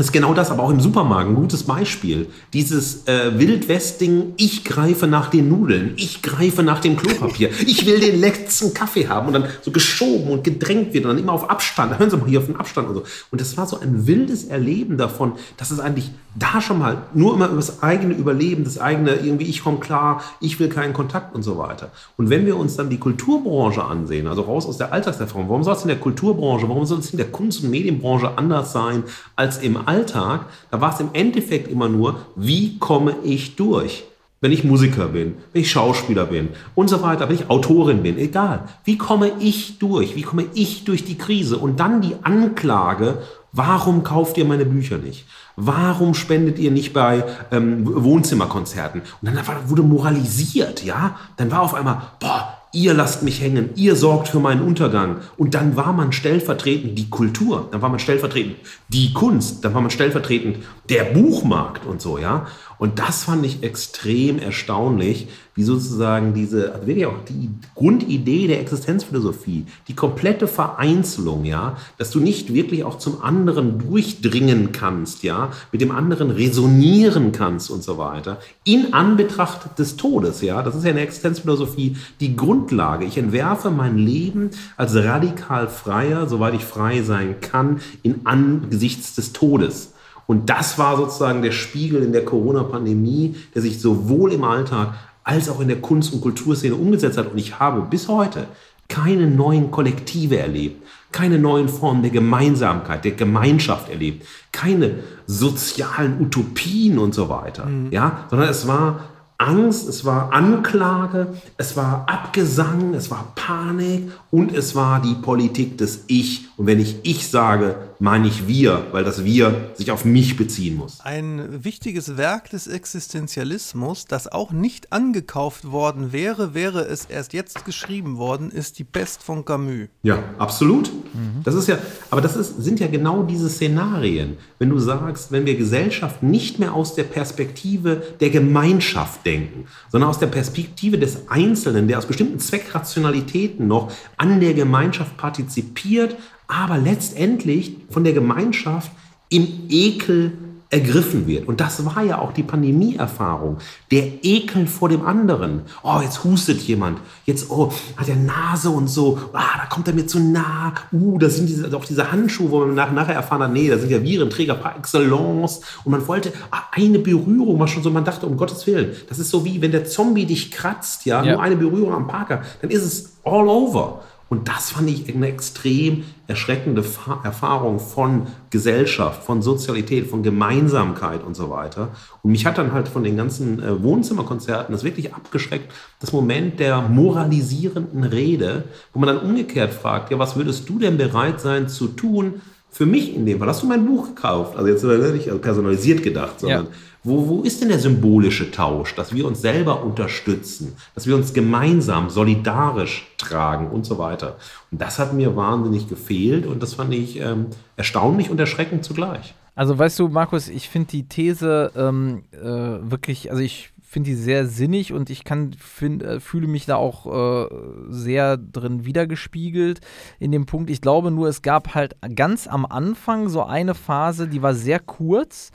ist 0.07 0.11
genau 0.13 0.33
das, 0.33 0.51
aber 0.51 0.63
auch 0.63 0.69
im 0.69 0.79
Supermarkt 0.79 1.29
ein 1.29 1.35
gutes 1.35 1.63
Beispiel. 1.63 2.27
Dieses 2.53 3.07
äh, 3.07 3.37
Wildwesting, 3.37 4.33
ich 4.37 4.63
greife 4.63 5.07
nach 5.07 5.29
den 5.29 5.49
Nudeln, 5.49 5.93
ich 5.97 6.21
greife 6.21 6.63
nach 6.63 6.79
dem 6.79 6.95
Klopapier, 6.95 7.49
ich 7.65 7.85
will 7.85 7.99
den 7.99 8.19
letzten 8.19 8.73
Kaffee 8.73 9.07
haben 9.07 9.27
und 9.27 9.33
dann 9.33 9.45
so 9.61 9.71
geschoben 9.71 10.29
und 10.29 10.43
gedrängt 10.43 10.93
wird 10.93 11.05
und 11.05 11.11
dann 11.11 11.19
immer 11.19 11.33
auf 11.33 11.49
Abstand. 11.49 11.97
Hören 11.99 12.09
Sie 12.09 12.17
mal 12.17 12.29
hier 12.29 12.39
auf 12.39 12.45
den 12.45 12.55
Abstand 12.55 12.87
und 12.89 12.95
so. 12.95 13.03
Und 13.31 13.41
das 13.41 13.57
war 13.57 13.67
so 13.67 13.79
ein 13.79 14.07
wildes 14.07 14.45
Erleben 14.45 14.97
davon, 14.97 15.33
dass 15.57 15.71
es 15.71 15.79
eigentlich 15.79 16.11
da 16.35 16.61
schon 16.61 16.79
mal 16.79 17.03
nur 17.13 17.33
immer 17.33 17.47
über 17.47 17.55
das 17.55 17.81
eigene 17.81 18.13
Überleben, 18.13 18.63
das 18.63 18.79
eigene 18.79 19.15
irgendwie, 19.15 19.45
ich 19.45 19.63
komme 19.63 19.79
klar, 19.79 20.21
ich 20.39 20.59
will 20.59 20.69
keinen 20.69 20.93
Kontakt 20.93 21.35
und 21.35 21.43
so 21.43 21.57
weiter. 21.57 21.89
Und 22.17 22.29
wenn 22.29 22.45
wir 22.45 22.55
uns 22.55 22.75
dann 22.75 22.89
die 22.89 22.99
Kulturbranche 22.99 23.83
ansehen, 23.83 24.27
also 24.27 24.43
raus 24.43 24.65
aus 24.65 24.77
der 24.77 24.93
Alltagserfahrung, 24.93 25.49
warum 25.49 25.63
soll 25.63 25.75
es 25.75 25.81
in 25.81 25.87
der 25.87 25.99
Kulturbranche, 25.99 26.69
warum 26.69 26.85
soll 26.85 26.99
es 26.99 27.11
in 27.11 27.17
der 27.17 27.31
Kunst- 27.31 27.63
und 27.63 27.71
Medienbranche 27.71 28.37
anders 28.37 28.71
sein 28.71 29.03
als 29.35 29.57
im 29.57 29.77
Alltag, 29.89 30.45
da 30.69 30.79
war 30.79 30.93
es 30.93 30.99
im 30.99 31.09
Endeffekt 31.13 31.69
immer 31.69 31.89
nur, 31.89 32.19
wie 32.35 32.77
komme 32.77 33.15
ich 33.23 33.55
durch? 33.55 34.03
Wenn 34.41 34.53
ich 34.53 34.63
Musiker 34.63 35.07
bin, 35.07 35.35
wenn 35.51 35.63
ich 35.63 35.71
Schauspieler 35.71 36.25
bin 36.25 36.49
und 36.73 36.89
so 36.89 37.01
weiter, 37.01 37.27
wenn 37.27 37.35
ich 37.35 37.49
Autorin 37.49 38.03
bin, 38.03 38.17
egal. 38.17 38.69
Wie 38.85 38.97
komme 38.97 39.31
ich 39.39 39.79
durch? 39.79 40.15
Wie 40.15 40.21
komme 40.21 40.45
ich 40.53 40.85
durch 40.85 41.03
die 41.03 41.17
Krise? 41.17 41.57
Und 41.57 41.81
dann 41.81 42.01
die 42.01 42.15
Anklage, 42.21 43.23
warum 43.51 44.03
kauft 44.03 44.37
ihr 44.37 44.45
meine 44.45 44.65
Bücher 44.65 44.97
nicht? 44.97 45.25
Warum 45.57 46.13
spendet 46.13 46.57
ihr 46.57 46.71
nicht 46.71 46.93
bei 46.93 47.25
ähm, 47.51 47.81
Wohnzimmerkonzerten? 47.85 49.01
Und 49.01 49.25
dann 49.25 49.69
wurde 49.69 49.81
moralisiert, 49.81 50.85
ja? 50.85 51.17
Dann 51.35 51.51
war 51.51 51.61
auf 51.61 51.73
einmal, 51.73 52.01
boah, 52.21 52.58
ihr 52.71 52.93
lasst 52.93 53.23
mich 53.23 53.41
hängen, 53.41 53.71
ihr 53.75 53.95
sorgt 53.95 54.27
für 54.27 54.39
meinen 54.39 54.61
Untergang. 54.61 55.17
Und 55.37 55.55
dann 55.55 55.75
war 55.75 55.93
man 55.93 56.11
stellvertretend 56.11 56.97
die 56.97 57.09
Kultur, 57.09 57.67
dann 57.71 57.81
war 57.81 57.89
man 57.89 57.99
stellvertretend 57.99 58.57
die 58.89 59.13
Kunst, 59.13 59.65
dann 59.65 59.73
war 59.73 59.81
man 59.81 59.91
stellvertretend 59.91 60.57
der 60.89 61.03
Buchmarkt 61.03 61.85
und 61.85 62.01
so, 62.01 62.17
ja. 62.17 62.47
Und 62.79 62.97
das 62.97 63.25
fand 63.25 63.45
ich 63.45 63.61
extrem 63.61 64.39
erstaunlich, 64.39 65.27
wie 65.53 65.63
sozusagen 65.63 66.33
diese, 66.33 66.73
also 66.73 66.87
wirklich 66.87 67.05
auch 67.05 67.25
die 67.27 67.49
Grundidee 67.75 68.47
der 68.47 68.61
Existenzphilosophie, 68.61 69.65
die 69.89 69.93
komplette 69.93 70.47
Vereinzelung, 70.47 71.43
ja, 71.43 71.75
dass 71.97 72.11
du 72.11 72.21
nicht 72.21 72.53
wirklich 72.53 72.85
auch 72.85 72.97
zum 72.97 73.21
anderen 73.21 73.79
durchdringen 73.79 74.71
kannst, 74.71 75.23
ja, 75.23 75.51
mit 75.73 75.81
dem 75.81 75.91
anderen 75.91 76.31
resonieren 76.31 77.33
kannst 77.33 77.69
und 77.69 77.83
so 77.83 77.97
weiter, 77.97 78.39
in 78.63 78.93
Anbetracht 78.93 79.77
des 79.77 79.97
Todes, 79.97 80.41
ja, 80.41 80.63
das 80.63 80.75
ist 80.75 80.85
ja 80.85 80.91
in 80.91 80.95
der 80.95 81.05
Existenzphilosophie 81.05 81.97
die 82.21 82.37
Grundlage. 82.37 83.03
Ich 83.03 83.17
entwerfe 83.17 83.69
mein 83.69 83.97
Leben 83.97 84.51
als 84.77 84.95
radikal 84.95 85.67
freier, 85.67 86.29
soweit 86.29 86.53
ich 86.53 86.63
frei 86.63 87.01
sein 87.01 87.41
kann, 87.41 87.81
in 88.01 88.21
Angesichts 88.25 89.15
des 89.15 89.33
Todes. 89.33 89.93
Und 90.29 90.47
das 90.47 90.77
war 90.77 90.95
sozusagen 90.95 91.41
der 91.41 91.51
Spiegel 91.51 92.03
in 92.03 92.11
der 92.11 92.23
Corona-Pandemie, 92.23 93.35
der 93.55 93.63
sich 93.63 93.81
sowohl 93.81 94.31
im 94.31 94.43
Alltag 94.43 94.93
als 95.23 95.49
auch 95.49 95.59
in 95.59 95.69
der 95.69 95.81
Kunst- 95.81 96.13
und 96.13 96.21
Kulturszene 96.21 96.75
umgesetzt 96.75 97.17
hat. 97.17 97.31
Und 97.31 97.39
ich 97.39 97.57
habe 97.57 97.81
bis 97.81 98.07
heute 98.07 98.45
keine 98.87 99.25
neuen 99.25 99.71
Kollektive 99.71 100.37
erlebt, 100.37 100.85
keine 101.11 101.39
neuen 101.39 101.67
Formen 101.67 102.03
der 102.03 102.11
Gemeinsamkeit, 102.11 103.05
der 103.05 103.13
Gemeinschaft 103.13 103.89
erlebt, 103.89 104.23
keine 104.51 104.99
sozialen 105.25 106.21
Utopien 106.21 106.99
und 106.99 107.15
so 107.15 107.27
weiter, 107.27 107.65
mhm. 107.65 107.87
ja, 107.89 108.25
sondern 108.29 108.49
es 108.49 108.67
war 108.67 108.99
Angst, 109.39 109.89
es 109.89 110.05
war 110.05 110.31
Anklage, 110.31 111.25
es 111.57 111.75
war 111.75 112.05
Abgesang, 112.07 112.93
es 112.93 113.09
war 113.09 113.31
Panik 113.33 114.11
und 114.29 114.53
es 114.53 114.75
war 114.75 115.01
die 115.01 115.15
Politik 115.15 115.79
des 115.79 116.03
Ich. 116.05 116.48
Und 116.59 116.67
wenn 116.67 116.79
ich 116.81 116.97
Ich 117.03 117.29
sage, 117.29 117.77
meine 117.99 118.27
ich 118.27 118.45
wir, 118.45 118.87
weil 118.91 119.05
das 119.05 119.23
Wir 119.23 119.71
sich 119.75 119.91
auf 119.91 120.03
mich 120.03 120.35
beziehen 120.35 120.75
muss. 120.75 120.99
Ein 120.99 121.63
wichtiges 121.63 122.17
Werk 122.17 122.49
des 122.49 122.67
Existenzialismus, 122.67 124.05
das 124.05 124.29
auch 124.29 124.51
nicht 124.51 124.91
angekauft 124.91 125.71
worden 125.71 126.11
wäre, 126.11 126.53
wäre 126.53 126.81
es 126.81 127.05
erst 127.05 127.31
jetzt 127.31 127.63
geschrieben 127.63 128.17
worden, 128.17 128.51
ist 128.51 128.77
die 128.77 128.83
Pest 128.83 129.23
von 129.23 129.45
Camus. 129.45 129.87
Ja, 130.03 130.19
absolut. 130.37 130.91
Mhm. 131.13 131.43
Das 131.45 131.55
ist 131.55 131.69
ja, 131.69 131.77
aber 132.11 132.19
das 132.19 132.35
ist, 132.35 132.61
sind 132.61 132.81
ja 132.81 132.87
genau 132.87 133.23
diese 133.23 133.49
Szenarien. 133.49 134.35
Wenn 134.57 134.69
du 134.69 134.79
sagst, 134.79 135.31
wenn 135.31 135.45
wir 135.45 135.55
Gesellschaft 135.55 136.23
nicht 136.23 136.59
mehr 136.59 136.73
aus 136.73 136.93
der 136.93 137.05
Perspektive 137.05 138.03
der 138.19 138.31
Gemeinschaft 138.31 139.25
denken, 139.25 139.65
sondern 139.89 140.09
aus 140.09 140.19
der 140.19 140.27
Perspektive 140.27 140.99
des 140.99 141.29
Einzelnen, 141.29 141.87
der 141.87 141.97
aus 141.97 142.05
bestimmten 142.05 142.39
Zweckrationalitäten 142.39 143.65
noch 143.65 143.93
an 144.17 144.41
der 144.41 144.53
Gemeinschaft 144.53 145.15
partizipiert, 145.15 146.17
aber 146.49 146.77
letztendlich 146.77 147.77
von 147.89 148.03
der 148.03 148.11
Gemeinschaft 148.11 148.91
im 149.29 149.47
Ekel 149.69 150.33
ergriffen 150.71 151.25
wird. 151.25 151.47
Und 151.47 151.61
das 151.61 151.83
war 151.83 152.03
ja 152.03 152.19
auch 152.19 152.31
die 152.31 152.43
Pandemieerfahrung. 152.43 153.57
Der 153.89 154.23
Ekel 154.23 154.67
vor 154.67 154.89
dem 154.89 155.03
anderen. 155.03 155.61
Oh, 155.81 155.99
jetzt 156.03 156.23
hustet 156.23 156.61
jemand. 156.61 156.99
Jetzt, 157.25 157.49
oh, 157.49 157.71
hat 157.97 158.07
er 158.07 158.15
Nase 158.15 158.69
und 158.69 158.87
so. 158.87 159.17
Ah, 159.33 159.57
da 159.57 159.65
kommt 159.65 159.87
er 159.87 159.95
mir 159.95 160.05
zu 160.05 160.19
nah. 160.19 160.73
Uh, 160.91 161.17
da 161.17 161.27
sind 161.29 161.47
diese, 161.49 161.75
auch 161.75 161.85
diese 161.85 162.11
Handschuhe, 162.11 162.51
wo 162.51 162.59
man 162.59 162.75
nach, 162.75 162.91
nachher 162.91 163.15
erfahren 163.15 163.41
hat, 163.41 163.53
nee, 163.53 163.67
da 163.67 163.79
sind 163.79 163.89
ja 163.89 164.03
Virenträger 164.03 164.55
par 164.55 164.77
excellence. 164.77 165.61
Und 165.83 165.91
man 165.91 166.07
wollte 166.07 166.33
ah, 166.51 166.61
eine 166.71 166.99
Berührung, 166.99 167.59
war 167.59 167.67
schon 167.67 167.81
so, 167.81 167.89
man 167.89 168.05
dachte, 168.05 168.27
um 168.27 168.37
Gottes 168.37 168.67
Willen, 168.67 168.95
das 169.07 169.17
ist 169.17 169.31
so 169.31 169.45
wie, 169.45 169.61
wenn 169.61 169.71
der 169.71 169.85
Zombie 169.85 170.25
dich 170.25 170.51
kratzt, 170.51 171.05
ja, 171.05 171.23
ja. 171.23 171.33
nur 171.33 171.41
eine 171.41 171.55
Berührung 171.55 171.93
am 171.93 172.07
Parker, 172.07 172.43
dann 172.61 172.69
ist 172.69 172.83
es 172.83 173.17
all 173.23 173.47
over. 173.47 174.01
Und 174.29 174.47
das 174.47 174.69
fand 174.71 174.89
ich 174.89 175.13
eine 175.13 175.27
extrem 175.27 176.03
erschreckende 176.27 176.83
Erfahrung 177.23 177.79
von 177.79 178.27
Gesellschaft, 178.51 179.23
von 179.23 179.41
Sozialität, 179.41 180.07
von 180.07 180.21
Gemeinsamkeit 180.21 181.23
und 181.23 181.35
so 181.35 181.49
weiter. 181.49 181.89
Und 182.21 182.31
mich 182.31 182.45
hat 182.45 182.59
dann 182.59 182.71
halt 182.71 182.87
von 182.87 183.03
den 183.03 183.17
ganzen 183.17 183.61
äh, 183.61 183.81
Wohnzimmerkonzerten 183.81 184.71
das 184.71 184.83
wirklich 184.83 185.15
abgeschreckt, 185.15 185.71
das 185.99 186.13
Moment 186.13 186.59
der 186.59 186.81
moralisierenden 186.81 188.03
Rede, 188.03 188.65
wo 188.93 188.99
man 188.99 189.07
dann 189.07 189.25
umgekehrt 189.25 189.73
fragt, 189.73 190.11
ja, 190.11 190.19
was 190.19 190.35
würdest 190.35 190.69
du 190.69 190.77
denn 190.77 190.97
bereit 190.97 191.41
sein 191.41 191.67
zu 191.67 191.87
tun, 191.87 192.41
für 192.71 192.85
mich 192.85 193.15
in 193.15 193.25
dem 193.25 193.39
Fall, 193.39 193.47
hast 193.47 193.63
du 193.63 193.67
mein 193.67 193.85
Buch 193.85 194.09
gekauft? 194.09 194.55
Also 194.55 194.67
jetzt 194.67 194.83
nicht 194.83 195.27
also 195.27 195.39
personalisiert 195.39 196.03
gedacht, 196.03 196.39
sondern 196.39 196.65
ja. 196.65 196.71
Wo, 197.03 197.27
wo 197.27 197.41
ist 197.43 197.61
denn 197.61 197.69
der 197.69 197.79
symbolische 197.79 198.51
Tausch, 198.51 198.95
dass 198.95 199.13
wir 199.13 199.25
uns 199.25 199.41
selber 199.41 199.83
unterstützen, 199.83 200.75
dass 200.95 201.07
wir 201.07 201.15
uns 201.15 201.33
gemeinsam 201.33 202.09
solidarisch 202.09 203.07
tragen 203.17 203.69
und 203.69 203.85
so 203.85 203.97
weiter. 203.97 204.37
Und 204.71 204.81
das 204.81 204.99
hat 204.99 205.13
mir 205.13 205.35
wahnsinnig 205.35 205.87
gefehlt 205.87 206.45
und 206.45 206.61
das 206.61 206.73
fand 206.73 206.93
ich 206.93 207.19
ähm, 207.19 207.47
erstaunlich 207.77 208.29
und 208.29 208.39
erschreckend 208.39 208.83
zugleich. 208.83 209.33
Also 209.55 209.77
weißt 209.77 209.99
du, 209.99 210.07
Markus, 210.07 210.47
ich 210.47 210.69
finde 210.69 210.89
die 210.89 211.07
These 211.07 211.71
ähm, 211.75 212.23
äh, 212.31 212.39
wirklich, 212.41 213.29
also 213.29 213.41
ich 213.41 213.71
finde 213.89 214.11
die 214.11 214.15
sehr 214.15 214.45
sinnig 214.45 214.93
und 214.93 215.09
ich 215.09 215.23
kann 215.23 215.53
find, 215.53 216.03
äh, 216.03 216.19
fühle 216.19 216.47
mich 216.47 216.67
da 216.67 216.75
auch 216.75 217.07
äh, 217.07 217.47
sehr 217.89 218.37
drin 218.37 218.85
wiedergespiegelt 218.85 219.81
in 220.19 220.31
dem 220.31 220.45
Punkt. 220.45 220.69
Ich 220.69 220.79
glaube 220.79 221.09
nur, 221.09 221.27
es 221.27 221.41
gab 221.41 221.73
halt 221.73 221.95
ganz 222.15 222.47
am 222.47 222.67
Anfang 222.67 223.29
so 223.29 223.43
eine 223.43 223.73
Phase, 223.73 224.27
die 224.27 224.43
war 224.43 224.53
sehr 224.53 224.79
kurz, 224.79 225.49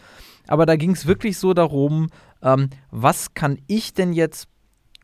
aber 0.46 0.66
da 0.66 0.76
ging 0.76 0.92
es 0.92 1.06
wirklich 1.06 1.38
so 1.38 1.54
darum, 1.54 2.08
ähm, 2.42 2.70
was 2.90 3.34
kann 3.34 3.58
ich 3.66 3.94
denn 3.94 4.12
jetzt 4.12 4.48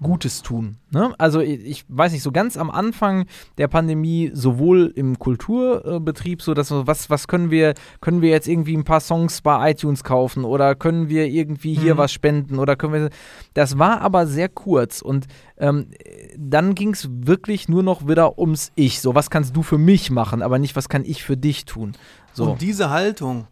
Gutes 0.03 0.41
tun. 0.41 0.78
Ne? 0.91 1.14
Also 1.18 1.41
ich, 1.41 1.84
weiß 1.88 2.12
nicht, 2.12 2.22
so 2.22 2.32
ganz 2.32 2.57
am 2.57 2.70
Anfang 2.70 3.26
der 3.59 3.68
Pandemie, 3.68 4.30
sowohl 4.32 4.91
im 4.95 5.18
Kulturbetrieb, 5.18 6.41
so 6.41 6.55
dass 6.55 6.70
was, 6.70 7.11
was 7.11 7.28
können 7.28 7.51
wir, 7.51 7.74
können 8.01 8.22
wir 8.22 8.30
jetzt 8.30 8.49
irgendwie 8.49 8.76
ein 8.76 8.84
paar 8.84 9.01
Songs 9.01 9.43
bei 9.43 9.72
iTunes 9.72 10.03
kaufen 10.03 10.45
oder 10.45 10.74
können 10.74 11.11
wir 11.11 11.26
irgendwie 11.26 11.74
hier 11.74 11.95
mhm. 11.95 11.99
was 11.99 12.12
spenden 12.12 12.59
oder 12.59 12.76
können 12.76 12.95
wir. 12.95 13.11
Das 13.53 13.78
war 13.78 14.01
aber 14.01 14.26
sehr 14.26 14.49
kurz 14.49 15.03
und 15.03 15.26
ähm, 15.59 15.88
dann 16.36 16.74
ging 16.74 16.95
es 16.95 17.09
wirklich 17.11 17.68
nur 17.68 17.82
noch 17.82 18.09
wieder 18.09 18.38
ums 18.38 18.72
Ich. 18.76 19.01
So, 19.01 19.14
was 19.14 19.28
kannst 19.28 19.55
du 19.55 19.62
für 19.62 19.78
mich 19.78 20.11
machen, 20.11 20.41
aber 20.41 20.59
nicht, 20.59 20.76
was 20.76 20.88
kann 20.88 21.05
ich 21.05 21.22
für 21.22 21.36
dich 21.36 21.66
tun. 21.66 21.93
So. 22.32 22.53
Und 22.53 22.62
diese 22.62 22.88
Haltung, 22.88 23.49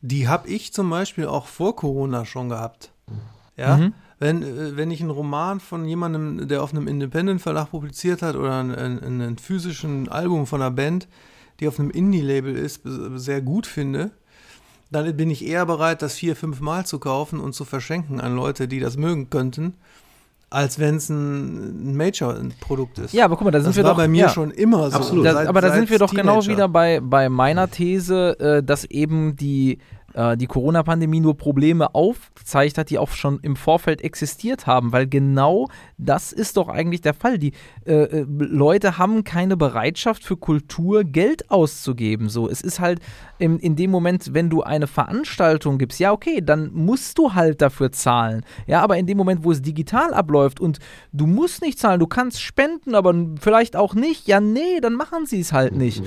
die 0.00 0.28
habe 0.28 0.48
ich 0.48 0.72
zum 0.72 0.90
Beispiel 0.90 1.26
auch 1.26 1.46
vor 1.46 1.76
Corona 1.76 2.24
schon 2.24 2.48
gehabt. 2.48 2.92
Ja. 3.56 3.76
Mhm 3.76 3.94
wenn, 4.20 4.42
äh, 4.42 4.76
wenn 4.76 4.92
ich 4.92 5.00
einen 5.00 5.10
Roman 5.10 5.58
von 5.58 5.84
jemandem, 5.84 6.46
der 6.46 6.62
auf 6.62 6.72
einem 6.72 6.86
Independent-Verlag 6.86 7.70
publiziert 7.70 8.22
hat 8.22 8.36
oder 8.36 8.60
einen, 8.60 9.02
einen 9.02 9.38
physischen 9.38 10.08
Album 10.08 10.46
von 10.46 10.62
einer 10.62 10.70
Band, 10.70 11.08
die 11.58 11.66
auf 11.66 11.80
einem 11.80 11.90
Indie-Label 11.90 12.54
ist, 12.54 12.82
sehr 12.84 13.40
gut 13.40 13.66
finde, 13.66 14.12
dann 14.90 15.16
bin 15.16 15.30
ich 15.30 15.44
eher 15.44 15.66
bereit, 15.66 16.02
das 16.02 16.14
vier, 16.14 16.36
fünf 16.36 16.60
Mal 16.60 16.84
zu 16.86 16.98
kaufen 16.98 17.40
und 17.40 17.54
zu 17.54 17.64
verschenken 17.64 18.20
an 18.20 18.36
Leute, 18.36 18.68
die 18.68 18.80
das 18.80 18.96
mögen 18.96 19.30
könnten, 19.30 19.74
als 20.50 20.80
wenn 20.80 20.96
es 20.96 21.08
ein 21.08 21.96
Major-Produkt 21.96 22.98
ist. 22.98 23.14
Ja, 23.14 23.24
aber 23.24 23.36
guck 23.36 23.44
mal, 23.44 23.50
da 23.52 23.60
sind 23.60 23.68
das 23.68 23.76
wir 23.76 23.84
war 23.84 23.92
doch 23.92 23.98
bei 23.98 24.08
mir 24.08 24.22
ja, 24.24 24.28
schon 24.28 24.50
immer 24.50 24.90
so. 24.90 24.96
Absolut. 24.96 25.24
Das, 25.24 25.46
aber 25.46 25.60
da 25.60 25.72
sind 25.72 25.88
wir 25.88 25.98
doch 25.98 26.10
genau 26.10 26.40
genau 26.40 26.46
wieder 26.46 26.68
bei, 26.68 27.00
bei 27.00 27.28
meiner 27.28 27.70
These, 27.70 28.38
äh, 28.40 28.62
dass 28.62 28.84
eben 28.84 29.36
die 29.36 29.78
äh, 30.14 30.36
die 30.36 30.46
Corona-Pandemie 30.46 31.20
nur 31.20 31.36
Probleme 31.36 31.94
aufgezeigt 31.94 32.78
hat, 32.78 32.90
die 32.90 32.98
auch 32.98 33.10
schon 33.10 33.38
im 33.42 33.56
Vorfeld 33.56 34.02
existiert 34.02 34.66
haben, 34.66 34.92
weil 34.92 35.06
genau 35.06 35.68
das 35.98 36.32
ist 36.32 36.56
doch 36.56 36.68
eigentlich 36.68 37.00
der 37.00 37.14
Fall. 37.14 37.38
Die 37.38 37.52
äh, 37.86 37.94
äh, 37.94 38.26
Leute 38.28 38.98
haben 38.98 39.24
keine 39.24 39.56
Bereitschaft 39.56 40.24
für 40.24 40.36
Kultur 40.36 41.04
Geld 41.04 41.50
auszugeben. 41.50 42.28
So, 42.28 42.48
es 42.48 42.60
ist 42.60 42.80
halt 42.80 43.00
in, 43.38 43.58
in 43.58 43.76
dem 43.76 43.90
Moment, 43.90 44.34
wenn 44.34 44.50
du 44.50 44.62
eine 44.62 44.86
Veranstaltung 44.86 45.78
gibst, 45.78 46.00
ja 46.00 46.12
okay, 46.12 46.40
dann 46.42 46.72
musst 46.72 47.18
du 47.18 47.34
halt 47.34 47.62
dafür 47.62 47.92
zahlen. 47.92 48.44
Ja, 48.66 48.82
aber 48.82 48.98
in 48.98 49.06
dem 49.06 49.16
Moment, 49.16 49.44
wo 49.44 49.52
es 49.52 49.62
digital 49.62 50.12
abläuft 50.12 50.60
und 50.60 50.78
du 51.12 51.26
musst 51.26 51.62
nicht 51.62 51.78
zahlen, 51.78 52.00
du 52.00 52.06
kannst 52.06 52.40
spenden, 52.40 52.94
aber 52.94 53.14
vielleicht 53.40 53.76
auch 53.76 53.94
nicht, 53.94 54.26
ja 54.28 54.40
nee, 54.40 54.80
dann 54.80 54.94
machen 54.94 55.26
sie 55.26 55.40
es 55.40 55.52
halt 55.52 55.74
nicht. 55.74 56.02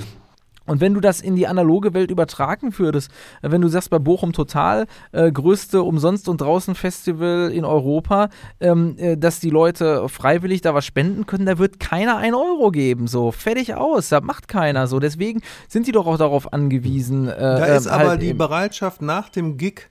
Und 0.66 0.80
wenn 0.80 0.94
du 0.94 1.00
das 1.00 1.20
in 1.20 1.36
die 1.36 1.46
analoge 1.46 1.94
Welt 1.94 2.10
übertragen 2.10 2.78
würdest, 2.78 3.10
äh, 3.42 3.50
wenn 3.50 3.60
du 3.60 3.68
sagst, 3.68 3.90
bei 3.90 3.98
Bochum 3.98 4.32
Total, 4.32 4.86
äh, 5.12 5.30
größte 5.30 5.82
Umsonst- 5.82 6.28
und 6.28 6.40
Draußen-Festival 6.40 7.50
in 7.52 7.64
Europa, 7.64 8.28
ähm, 8.60 8.96
äh, 8.98 9.16
dass 9.16 9.40
die 9.40 9.50
Leute 9.50 10.08
freiwillig 10.08 10.60
da 10.62 10.74
was 10.74 10.84
spenden 10.84 11.26
können, 11.26 11.46
da 11.46 11.58
wird 11.58 11.80
keiner 11.80 12.16
ein 12.16 12.34
Euro 12.34 12.70
geben. 12.70 13.06
So, 13.06 13.32
fertig 13.32 13.74
aus, 13.74 14.08
da 14.08 14.20
macht 14.20 14.48
keiner 14.48 14.86
so. 14.86 15.00
Deswegen 15.00 15.42
sind 15.68 15.86
die 15.86 15.92
doch 15.92 16.06
auch 16.06 16.18
darauf 16.18 16.52
angewiesen. 16.52 17.28
Äh, 17.28 17.38
da 17.38 17.64
ist 17.66 17.90
halt 17.90 18.02
aber 18.02 18.16
die 18.16 18.34
Bereitschaft, 18.34 19.02
nach 19.02 19.28
dem 19.28 19.56
Gig 19.56 19.90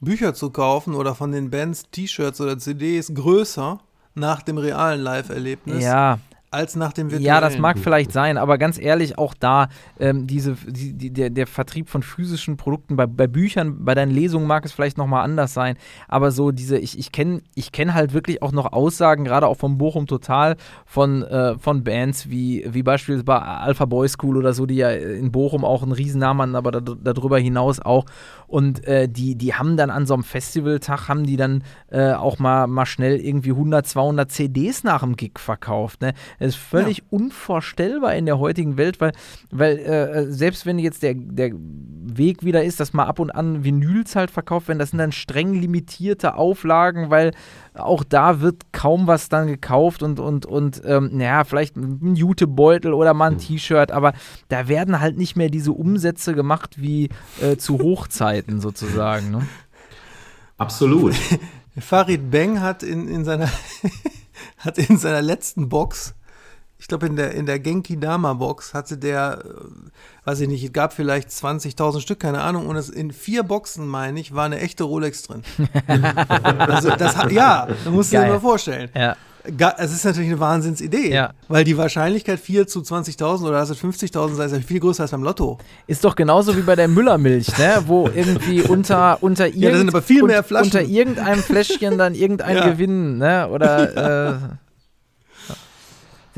Bücher 0.00 0.34
zu 0.34 0.50
kaufen 0.50 0.94
oder 0.94 1.14
von 1.14 1.32
den 1.32 1.50
Bands 1.50 1.90
T-Shirts 1.90 2.40
oder 2.40 2.58
CDs 2.58 3.12
größer 3.14 3.80
nach 4.14 4.42
dem 4.42 4.58
realen 4.58 5.00
Live-Erlebnis. 5.00 5.82
Ja, 5.82 6.18
als 6.50 6.76
nach 6.76 6.92
dem 6.92 7.10
virtuellen. 7.10 7.24
Ja, 7.24 7.40
das 7.40 7.58
mag 7.58 7.78
vielleicht 7.78 8.12
sein, 8.12 8.38
aber 8.38 8.58
ganz 8.58 8.78
ehrlich, 8.78 9.18
auch 9.18 9.34
da, 9.34 9.68
ähm, 10.00 10.26
diese, 10.26 10.54
die, 10.66 10.94
die, 10.94 11.12
der, 11.12 11.30
der 11.30 11.46
Vertrieb 11.46 11.88
von 11.88 12.02
physischen 12.02 12.56
Produkten, 12.56 12.96
bei, 12.96 13.06
bei 13.06 13.26
Büchern, 13.26 13.84
bei 13.84 13.94
deinen 13.94 14.10
Lesungen 14.10 14.46
mag 14.46 14.64
es 14.64 14.72
vielleicht 14.72 14.98
nochmal 14.98 15.24
anders 15.24 15.54
sein, 15.54 15.76
aber 16.08 16.30
so 16.30 16.50
diese, 16.50 16.78
ich, 16.78 16.98
ich 16.98 17.12
kenne 17.12 17.42
ich 17.54 17.72
kenn 17.72 17.94
halt 17.94 18.12
wirklich 18.12 18.42
auch 18.42 18.52
noch 18.52 18.72
Aussagen, 18.72 19.24
gerade 19.24 19.46
auch 19.46 19.56
vom 19.56 19.78
Bochum 19.78 20.06
Total, 20.06 20.56
von, 20.86 21.22
äh, 21.22 21.58
von 21.58 21.84
Bands 21.84 22.30
wie, 22.30 22.66
wie 22.68 22.82
beispielsweise 22.82 23.24
bei 23.24 23.38
Alpha 23.38 23.84
Boy 23.84 24.08
School 24.08 24.36
oder 24.36 24.52
so, 24.52 24.66
die 24.66 24.76
ja 24.76 24.90
in 24.90 25.30
Bochum 25.30 25.64
auch 25.64 25.82
einen 25.82 25.92
Riesennamen 25.92 26.38
haben, 26.38 26.54
aber 26.54 26.72
da, 26.72 26.80
darüber 26.80 27.38
hinaus 27.38 27.80
auch. 27.80 28.06
Und 28.46 28.84
äh, 28.86 29.08
die, 29.08 29.36
die 29.36 29.54
haben 29.54 29.76
dann 29.76 29.90
an 29.90 30.06
so 30.06 30.14
einem 30.14 30.22
Festivaltag, 30.22 31.08
haben 31.08 31.24
die 31.24 31.36
dann 31.36 31.62
äh, 31.90 32.12
auch 32.12 32.38
mal, 32.38 32.66
mal 32.66 32.86
schnell 32.86 33.20
irgendwie 33.20 33.50
100, 33.50 33.86
200 33.86 34.30
CDs 34.30 34.84
nach 34.84 35.00
dem 35.02 35.16
Gig 35.16 35.38
verkauft. 35.38 36.00
Ne? 36.00 36.14
Das 36.38 36.48
ist 36.48 36.56
völlig 36.56 36.98
ja. 36.98 37.04
unvorstellbar 37.10 38.14
in 38.14 38.26
der 38.26 38.38
heutigen 38.38 38.76
Welt, 38.76 39.00
weil, 39.00 39.12
weil 39.50 39.78
äh, 39.78 40.32
selbst 40.32 40.66
wenn 40.66 40.78
jetzt 40.78 41.02
der, 41.02 41.14
der 41.14 41.52
Weg 41.54 42.44
wieder 42.44 42.64
ist, 42.64 42.80
dass 42.80 42.92
mal 42.92 43.04
ab 43.04 43.18
und 43.18 43.30
an 43.30 43.64
Vinyls 43.64 44.16
halt 44.16 44.30
verkauft 44.30 44.68
werden, 44.68 44.78
das 44.78 44.90
sind 44.90 44.98
dann 44.98 45.12
streng 45.12 45.54
limitierte 45.54 46.36
Auflagen, 46.36 47.10
weil 47.10 47.32
auch 47.74 48.04
da 48.04 48.40
wird 48.40 48.72
kaum 48.72 49.06
was 49.06 49.28
dann 49.28 49.46
gekauft 49.46 50.02
und, 50.02 50.20
und, 50.20 50.46
und 50.46 50.82
ähm, 50.84 51.10
naja, 51.12 51.44
vielleicht 51.44 51.76
ein 51.76 52.14
Jutebeutel 52.14 52.92
oder 52.92 53.14
mal 53.14 53.32
ein 53.32 53.38
hm. 53.38 53.40
T-Shirt, 53.40 53.90
aber 53.90 54.12
da 54.48 54.68
werden 54.68 55.00
halt 55.00 55.16
nicht 55.18 55.36
mehr 55.36 55.50
diese 55.50 55.72
Umsätze 55.72 56.34
gemacht 56.34 56.80
wie 56.80 57.08
äh, 57.40 57.56
zu 57.56 57.78
Hochzeiten 57.78 58.60
sozusagen. 58.60 59.30
Ne? 59.30 59.46
Absolut. 60.56 61.14
Farid 61.78 62.30
Beng 62.30 62.60
hat 62.60 62.82
in, 62.82 63.08
in, 63.08 63.24
seiner, 63.24 63.50
hat 64.58 64.78
in 64.78 64.98
seiner 64.98 65.22
letzten 65.22 65.68
Box 65.68 66.14
ich 66.80 66.86
glaube, 66.86 67.06
in 67.06 67.16
der, 67.16 67.32
in 67.32 67.46
der 67.46 67.58
Genki 67.58 67.98
Dama 67.98 68.34
Box 68.34 68.72
hatte 68.72 68.96
der, 68.96 69.42
äh, 69.44 70.26
weiß 70.26 70.40
ich 70.40 70.48
nicht, 70.48 70.64
es 70.64 70.72
gab 70.72 70.92
vielleicht 70.92 71.28
20.000 71.28 72.00
Stück, 72.00 72.20
keine 72.20 72.40
Ahnung, 72.40 72.66
und 72.66 72.76
es 72.76 72.88
in 72.88 73.10
vier 73.10 73.42
Boxen, 73.42 73.86
meine 73.86 74.20
ich, 74.20 74.34
war 74.34 74.44
eine 74.44 74.60
echte 74.60 74.84
Rolex 74.84 75.24
drin. 75.24 75.42
also 76.58 76.90
das, 76.90 77.16
ja, 77.30 77.66
da 77.84 77.90
musst 77.90 78.12
du 78.12 78.18
dir 78.18 78.28
mal 78.28 78.40
vorstellen. 78.40 78.90
Ja. 78.94 79.16
Es 79.78 79.92
ist 79.92 80.04
natürlich 80.04 80.28
eine 80.28 80.40
Wahnsinnsidee, 80.40 81.10
ja. 81.10 81.32
weil 81.48 81.64
die 81.64 81.76
Wahrscheinlichkeit 81.78 82.38
4 82.38 82.66
zu 82.66 82.80
20.000 82.80 83.48
oder 83.48 83.58
also 83.58 83.72
50.000 83.72 84.34
sei 84.34 84.46
ja 84.46 84.60
viel 84.60 84.78
größer 84.78 85.04
als 85.04 85.10
beim 85.10 85.22
Lotto. 85.22 85.58
Ist 85.86 86.04
doch 86.04 86.16
genauso 86.16 86.54
wie 86.54 86.60
bei 86.60 86.76
der 86.76 86.86
Müllermilch, 86.86 87.56
ne? 87.56 87.82
wo 87.86 88.08
irgendwie 88.14 88.60
unter, 88.68 89.22
unter, 89.22 89.46
irgend, 89.46 89.94
ja, 89.94 90.60
unter 90.60 90.82
irgendeinem 90.82 91.42
Fläschchen 91.42 91.96
dann 91.96 92.14
irgendein 92.14 92.56
ja. 92.56 92.68
Gewinn 92.68 93.16
ne? 93.18 93.48
oder 93.48 94.32
äh, 94.32 94.38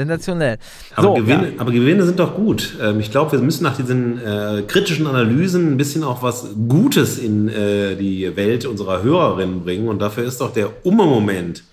Sensationell. 0.00 0.56
Aber, 0.96 1.08
so, 1.08 1.14
Gewinne, 1.14 1.48
ja. 1.48 1.60
aber 1.60 1.72
Gewinne 1.72 2.04
sind 2.04 2.18
doch 2.18 2.34
gut. 2.34 2.76
Ähm, 2.80 3.00
ich 3.00 3.10
glaube, 3.10 3.32
wir 3.32 3.38
müssen 3.40 3.64
nach 3.64 3.76
diesen 3.76 4.18
äh, 4.18 4.62
kritischen 4.66 5.06
Analysen 5.06 5.72
ein 5.72 5.76
bisschen 5.76 6.04
auch 6.04 6.22
was 6.22 6.46
Gutes 6.68 7.18
in 7.18 7.48
äh, 7.48 7.96
die 7.96 8.34
Welt 8.34 8.64
unserer 8.64 9.02
Hörerinnen 9.02 9.62
bringen. 9.62 9.88
Und 9.88 9.98
dafür 10.00 10.24
ist 10.24 10.40
doch 10.40 10.52
der 10.52 10.68
Umme-Moment 10.84 11.64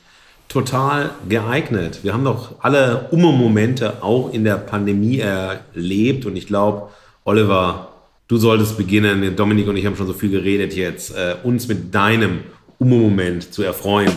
total 0.49 1.11
geeignet. 1.29 1.99
Wir 2.03 2.13
haben 2.13 2.25
doch 2.25 2.55
alle 2.59 3.07
Umme-Momente 3.11 4.03
auch 4.03 4.33
in 4.33 4.43
der 4.43 4.55
Pandemie 4.55 5.19
erlebt. 5.19 6.25
Und 6.25 6.35
ich 6.35 6.47
glaube, 6.47 6.89
Oliver, 7.23 7.89
du 8.27 8.35
solltest 8.35 8.77
beginnen. 8.77 9.35
Dominik 9.37 9.67
und 9.67 9.77
ich 9.77 9.85
haben 9.85 9.95
schon 9.95 10.07
so 10.07 10.13
viel 10.13 10.31
geredet 10.31 10.75
jetzt, 10.75 11.15
äh, 11.15 11.35
uns 11.43 11.69
mit 11.69 11.95
deinem 11.95 12.39
Umme-Moment 12.77 13.53
zu 13.53 13.63
erfreuen. 13.63 14.11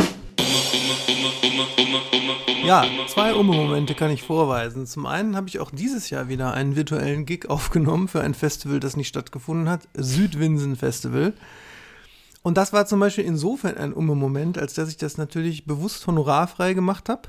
Ja, 2.70 2.84
zwei 3.08 3.34
Umme-Momente 3.34 3.96
kann 3.96 4.12
ich 4.12 4.22
vorweisen. 4.22 4.86
Zum 4.86 5.04
einen 5.04 5.34
habe 5.34 5.48
ich 5.48 5.58
auch 5.58 5.72
dieses 5.72 6.08
Jahr 6.08 6.28
wieder 6.28 6.54
einen 6.54 6.76
virtuellen 6.76 7.26
Gig 7.26 7.50
aufgenommen 7.50 8.06
für 8.06 8.20
ein 8.20 8.32
Festival, 8.32 8.78
das 8.78 8.96
nicht 8.96 9.08
stattgefunden 9.08 9.68
hat, 9.68 9.88
Südwinsen 9.94 10.76
Festival. 10.76 11.32
Und 12.42 12.56
das 12.56 12.72
war 12.72 12.86
zum 12.86 13.00
Beispiel 13.00 13.24
insofern 13.24 13.76
ein 13.76 13.92
Umme-Moment, 13.92 14.56
als 14.56 14.74
dass 14.74 14.88
ich 14.88 14.96
das 14.96 15.18
natürlich 15.18 15.64
bewusst 15.64 16.06
honorarfrei 16.06 16.74
gemacht 16.74 17.08
habe. 17.08 17.22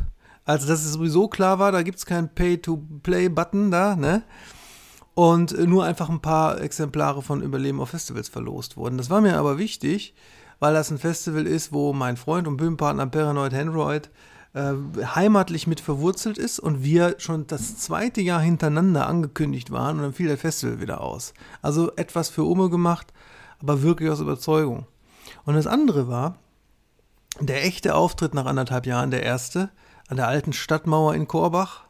Also, 0.46 0.68
dass 0.68 0.86
es 0.86 0.94
sowieso 0.94 1.28
klar 1.28 1.58
war, 1.58 1.72
da 1.72 1.82
gibt 1.82 1.98
es 1.98 2.06
keinen 2.06 2.30
Pay-to-Play-Button 2.30 3.72
da, 3.72 3.96
ne? 3.96 4.22
Und 5.16 5.58
nur 5.58 5.86
einfach 5.86 6.10
ein 6.10 6.22
paar 6.22 6.62
Exemplare 6.62 7.24
von 7.24 7.42
Überleben 7.42 7.82
auf 7.82 7.90
Festivals 7.90 8.30
verlost 8.30 8.78
wurden. 8.78 9.00
Das 9.00 9.10
war 9.10 9.22
mir 9.22 9.40
aber 9.40 9.58
wichtig, 9.58 10.14
weil 10.60 10.76
das 10.76 10.92
ein 10.92 11.00
Festival 11.00 11.48
ist, 11.48 11.74
wo 11.74 11.94
mein 11.94 12.16
Freund 12.16 12.48
und 12.48 12.58
Bühnenpartner 12.58 13.08
Paranoid 13.08 13.56
Handroid 13.56 14.12
äh, 14.54 14.74
heimatlich 15.16 15.68
mit 15.68 15.80
verwurzelt 15.80 16.38
ist 16.38 16.60
und 16.60 16.84
wir 16.84 17.16
schon 17.20 17.48
das 17.48 17.78
zweite 17.78 18.22
Jahr 18.22 18.42
hintereinander 18.42 19.08
angekündigt 19.08 19.72
waren 19.72 19.98
und 19.98 20.04
dann 20.04 20.14
fiel 20.14 20.28
der 20.28 20.38
Festival 20.38 20.82
wieder 20.82 21.02
aus. 21.02 21.34
Also 21.62 21.92
etwas 21.96 22.30
für 22.30 22.44
Ume 22.44 22.70
gemacht, 22.70 23.14
aber 23.62 23.82
wirklich 23.82 24.10
aus 24.10 24.20
Überzeugung. 24.20 24.88
Und 25.46 25.56
das 25.56 25.68
andere 25.68 26.08
war, 26.08 26.36
der 27.40 27.64
echte 27.64 27.96
Auftritt 27.96 28.34
nach 28.34 28.46
anderthalb 28.46 28.86
Jahren, 28.86 29.12
der 29.12 29.24
erste, 29.24 29.70
an 30.08 30.18
der 30.18 30.28
alten 30.28 30.54
Stadtmauer 30.54 31.16
in 31.16 31.28
Korbach 31.28 31.86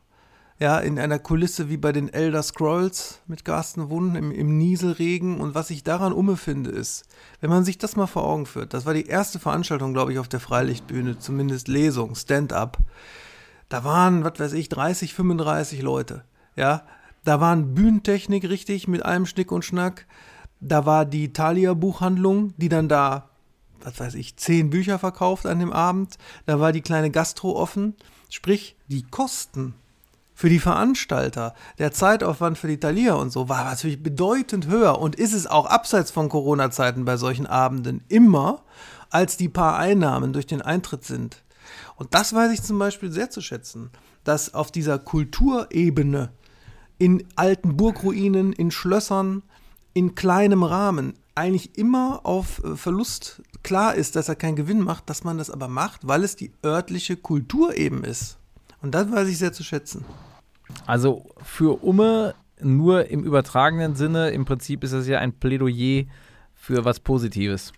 ja, 0.61 0.77
in 0.77 0.99
einer 0.99 1.17
Kulisse 1.17 1.69
wie 1.69 1.77
bei 1.77 1.91
den 1.91 2.13
Elder 2.13 2.43
Scrolls 2.43 3.19
mit 3.25 3.43
Carsten 3.43 3.89
Wund 3.89 4.15
im, 4.15 4.31
im 4.31 4.59
Nieselregen. 4.59 5.41
Und 5.41 5.55
was 5.55 5.71
ich 5.71 5.83
daran 5.83 6.13
umfinde, 6.13 6.69
ist, 6.69 7.05
wenn 7.39 7.49
man 7.49 7.65
sich 7.65 7.79
das 7.79 7.95
mal 7.95 8.05
vor 8.05 8.25
Augen 8.25 8.45
führt, 8.45 8.75
das 8.75 8.85
war 8.85 8.93
die 8.93 9.07
erste 9.07 9.39
Veranstaltung, 9.39 9.91
glaube 9.91 10.13
ich, 10.13 10.19
auf 10.19 10.27
der 10.27 10.39
Freilichtbühne, 10.39 11.17
zumindest 11.17 11.67
Lesung, 11.67 12.13
Stand-up. 12.13 12.77
Da 13.69 13.83
waren, 13.83 14.23
was 14.23 14.39
weiß 14.39 14.53
ich, 14.53 14.69
30, 14.69 15.15
35 15.15 15.81
Leute. 15.81 16.25
Ja, 16.55 16.83
da 17.23 17.41
waren 17.41 17.73
Bühnentechnik 17.73 18.47
richtig 18.47 18.87
mit 18.87 19.03
allem 19.03 19.25
Schnick 19.25 19.51
und 19.51 19.65
Schnack. 19.65 20.05
Da 20.59 20.85
war 20.85 21.05
die 21.05 21.33
Thalia-Buchhandlung, 21.33 22.53
die 22.57 22.69
dann 22.69 22.87
da, 22.87 23.31
was 23.81 23.99
weiß 23.99 24.13
ich, 24.13 24.37
zehn 24.37 24.69
Bücher 24.69 24.99
verkauft 24.99 25.47
an 25.47 25.57
dem 25.57 25.73
Abend. 25.73 26.19
Da 26.45 26.59
war 26.59 26.71
die 26.71 26.81
kleine 26.81 27.09
Gastro 27.09 27.55
offen. 27.55 27.95
Sprich, 28.29 28.75
die 28.89 29.01
Kosten 29.01 29.73
für 30.41 30.49
die 30.49 30.57
Veranstalter, 30.57 31.53
der 31.77 31.91
Zeitaufwand 31.91 32.57
für 32.57 32.67
die 32.67 32.79
Talier 32.79 33.15
und 33.15 33.29
so 33.29 33.47
war 33.47 33.63
natürlich 33.63 34.01
bedeutend 34.01 34.65
höher 34.65 34.97
und 34.97 35.15
ist 35.15 35.35
es 35.35 35.45
auch 35.45 35.67
abseits 35.67 36.09
von 36.09 36.29
Corona-Zeiten 36.29 37.05
bei 37.05 37.15
solchen 37.15 37.45
Abenden 37.45 38.03
immer, 38.07 38.63
als 39.11 39.37
die 39.37 39.49
paar 39.49 39.77
Einnahmen 39.77 40.33
durch 40.33 40.47
den 40.47 40.63
Eintritt 40.63 41.05
sind. 41.05 41.43
Und 41.95 42.15
das 42.15 42.33
weiß 42.33 42.51
ich 42.53 42.63
zum 42.63 42.79
Beispiel 42.79 43.11
sehr 43.11 43.29
zu 43.29 43.39
schätzen, 43.39 43.91
dass 44.23 44.55
auf 44.55 44.71
dieser 44.71 44.97
Kulturebene 44.97 46.31
in 46.97 47.23
alten 47.35 47.77
Burgruinen, 47.77 48.51
in 48.51 48.71
Schlössern, 48.71 49.43
in 49.93 50.15
kleinem 50.15 50.63
Rahmen 50.63 51.13
eigentlich 51.35 51.77
immer 51.77 52.21
auf 52.23 52.63
äh, 52.63 52.75
Verlust 52.77 53.43
klar 53.61 53.93
ist, 53.93 54.15
dass 54.15 54.27
er 54.27 54.35
keinen 54.35 54.55
Gewinn 54.55 54.81
macht, 54.81 55.07
dass 55.07 55.23
man 55.23 55.37
das 55.37 55.51
aber 55.51 55.67
macht, 55.67 56.07
weil 56.07 56.23
es 56.23 56.35
die 56.35 56.51
örtliche 56.65 57.15
Kultur 57.15 57.77
eben 57.77 58.03
ist. 58.03 58.39
Und 58.81 58.95
das 58.95 59.11
weiß 59.11 59.27
ich 59.27 59.37
sehr 59.37 59.53
zu 59.53 59.63
schätzen. 59.63 60.03
Also 60.85 61.25
für 61.41 61.83
Umme 61.83 62.35
nur 62.59 63.07
im 63.07 63.23
übertragenen 63.23 63.95
Sinne, 63.95 64.29
im 64.29 64.45
Prinzip 64.45 64.83
ist 64.83 64.93
das 64.93 65.07
ja 65.07 65.19
ein 65.19 65.33
Plädoyer 65.33 66.05
für 66.53 66.85
was 66.85 66.99
Positives. 66.99 67.73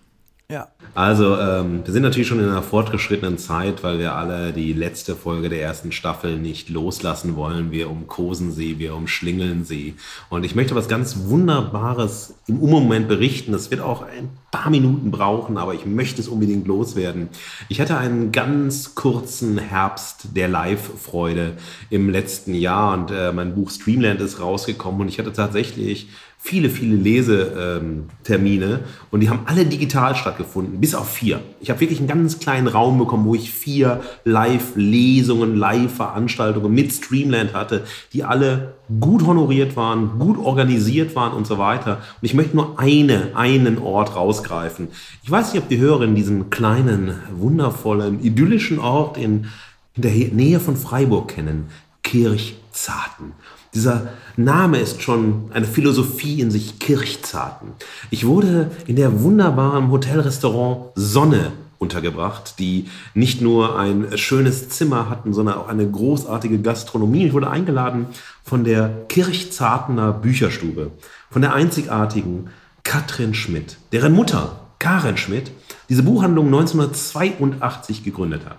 Ja. 0.50 0.68
Also, 0.96 1.38
ähm, 1.38 1.82
wir 1.84 1.92
sind 1.92 2.04
natürlich 2.04 2.28
schon 2.28 2.40
in 2.40 2.48
einer 2.48 2.62
fortgeschrittenen 2.62 3.40
Zeit, 3.40 3.84
weil 3.84 3.98
wir 3.98 4.14
alle 4.14 4.54
die 4.54 4.74
letzte 4.74 5.16
Folge 5.16 5.50
der 5.50 5.62
ersten 5.62 5.92
Staffel 5.92 6.38
nicht 6.38 6.70
loslassen 6.70 7.36
wollen. 7.36 7.72
Wir 7.72 7.90
umkosen 7.90 8.52
sie, 8.52 8.78
wir 8.78 8.96
umschlingeln 8.96 9.66
sie. 9.66 9.96
Und 10.30 10.44
ich 10.44 10.54
möchte 10.54 10.76
was 10.76 10.88
ganz 10.88 11.26
Wunderbares 11.26 12.36
im 12.48 12.60
Moment 12.60 13.08
berichten. 13.08 13.54
Das 13.54 13.72
wird 13.72 13.82
auch 13.82 14.04
ein 14.04 14.30
paar 14.52 14.70
Minuten 14.70 15.10
brauchen, 15.10 15.58
aber 15.58 15.74
ich 15.74 15.88
möchte 15.88 16.22
es 16.22 16.28
unbedingt 16.28 16.68
loswerden. 16.68 17.30
Ich 17.70 17.82
hatte 17.82 17.98
einen 17.98 18.32
ganz 18.32 18.94
kurzen 18.94 19.58
Herbst 19.58 20.36
der 20.36 20.48
Live-Freude 20.48 21.54
im 21.90 22.10
letzten 22.10 22.54
Jahr 22.54 22.94
und 22.94 23.10
äh, 23.10 23.32
mein 23.32 23.56
Buch 23.56 23.72
Streamland 23.72 24.22
ist 24.22 24.40
rausgekommen 24.40 25.02
und 25.02 25.08
ich 25.08 25.18
hatte 25.18 25.34
tatsächlich 25.34 26.08
viele, 26.44 26.70
viele 26.70 26.98
Lesetermine 26.98 28.82
und 29.12 29.22
die 29.22 29.30
haben 29.30 29.44
alle 29.46 29.66
digital 29.66 30.14
stattgefunden, 30.14 30.73
bis 30.80 30.96
auf 30.96 31.10
vier. 31.10 31.42
Ich 31.60 31.70
habe 31.70 31.80
wirklich 31.80 32.00
einen 32.00 32.08
ganz 32.08 32.40
kleinen 32.40 32.68
Raum 32.68 32.98
bekommen, 32.98 33.26
wo 33.26 33.36
ich 33.36 33.52
vier 33.52 34.02
Live-Lesungen, 34.26 35.56
Live-Veranstaltungen 35.56 36.74
mit 36.74 36.92
Streamland 36.92 37.54
hatte, 37.54 37.84
die 38.14 38.24
alle 38.24 38.74
gut 39.00 39.26
honoriert 39.26 39.76
waren, 39.76 40.20
gut 40.20 40.38
organisiert 40.38 41.16
waren 41.16 41.34
und 41.34 41.48
so 41.48 41.58
weiter. 41.58 41.98
Und 42.22 42.26
ich 42.26 42.34
möchte 42.34 42.56
nur 42.56 42.80
eine, 42.80 43.32
einen 43.36 43.78
Ort 43.78 44.16
rausgreifen. 44.16 44.90
Ich 45.24 45.32
weiß 45.32 45.54
nicht, 45.54 45.64
ob 45.64 45.70
die 45.70 45.80
Hörerinnen 45.80 46.16
diesen 46.16 46.50
kleinen, 46.50 47.16
wundervollen, 47.36 48.24
idyllischen 48.24 48.80
Ort 48.80 49.18
in, 49.18 49.48
in 49.96 50.02
der 50.02 50.12
Nähe 50.12 50.60
von 50.60 50.76
Freiburg 50.76 51.30
kennen. 51.30 51.66
Kirchzarten. 52.04 53.34
Dieser 53.74 54.10
Name 54.36 54.80
ist 54.80 55.02
schon 55.02 55.52
eine 55.54 55.66
Philosophie 55.66 56.42
in 56.42 56.52
sich, 56.52 56.80
Kirchzarten. 56.80 57.70
Ich 58.10 58.26
wurde 58.26 58.72
in 58.88 58.96
der 58.96 59.22
wunderbaren 59.22 59.90
Hotelrestaurant 59.90 60.92
Sonne 60.96 61.52
untergebracht, 61.80 62.56
die 62.60 62.86
nicht 63.14 63.42
nur 63.42 63.78
ein 63.78 64.18
schönes 64.18 64.70
Zimmer 64.70 65.10
hatten, 65.10 65.34
sondern 65.34 65.58
auch 65.58 65.68
eine 65.68 65.90
großartige 65.90 66.60
Gastronomie. 66.60 67.26
Ich 67.28 67.34
wurde 67.34 67.50
eingeladen 67.50 68.08
von 68.44 68.64
der 68.64 69.06
Kirchzartener 69.10 70.14
Bücherstube, 70.14 70.92
von 71.30 71.42
der 71.42 71.54
einzigartigen 71.54 72.50
Katrin 72.84 73.34
Schmidt, 73.34 73.78
deren 73.92 74.14
Mutter 74.14 74.60
Karen 74.80 75.18
Schmidt 75.18 75.52
diese 75.90 76.04
Buchhandlung 76.04 76.48
1982 76.48 78.04
gegründet 78.04 78.42
hat. 78.46 78.58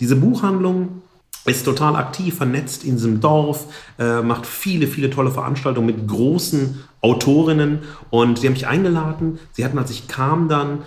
Diese 0.00 0.16
Buchhandlung 0.16 1.02
ist 1.44 1.64
total 1.64 1.96
aktiv, 1.96 2.36
vernetzt 2.36 2.84
in 2.84 2.92
diesem 2.92 3.20
Dorf, 3.20 3.66
äh, 3.98 4.22
macht 4.22 4.46
viele, 4.46 4.86
viele 4.86 5.10
tolle 5.10 5.30
Veranstaltungen 5.30 5.86
mit 5.86 6.08
großen 6.08 6.82
Autorinnen 7.00 7.80
und 8.10 8.38
sie 8.38 8.46
haben 8.46 8.54
mich 8.54 8.66
eingeladen. 8.66 9.38
Sie 9.52 9.64
hatten, 9.64 9.78
als 9.78 9.90
ich 9.90 10.08
kam, 10.08 10.48
dann 10.48 10.78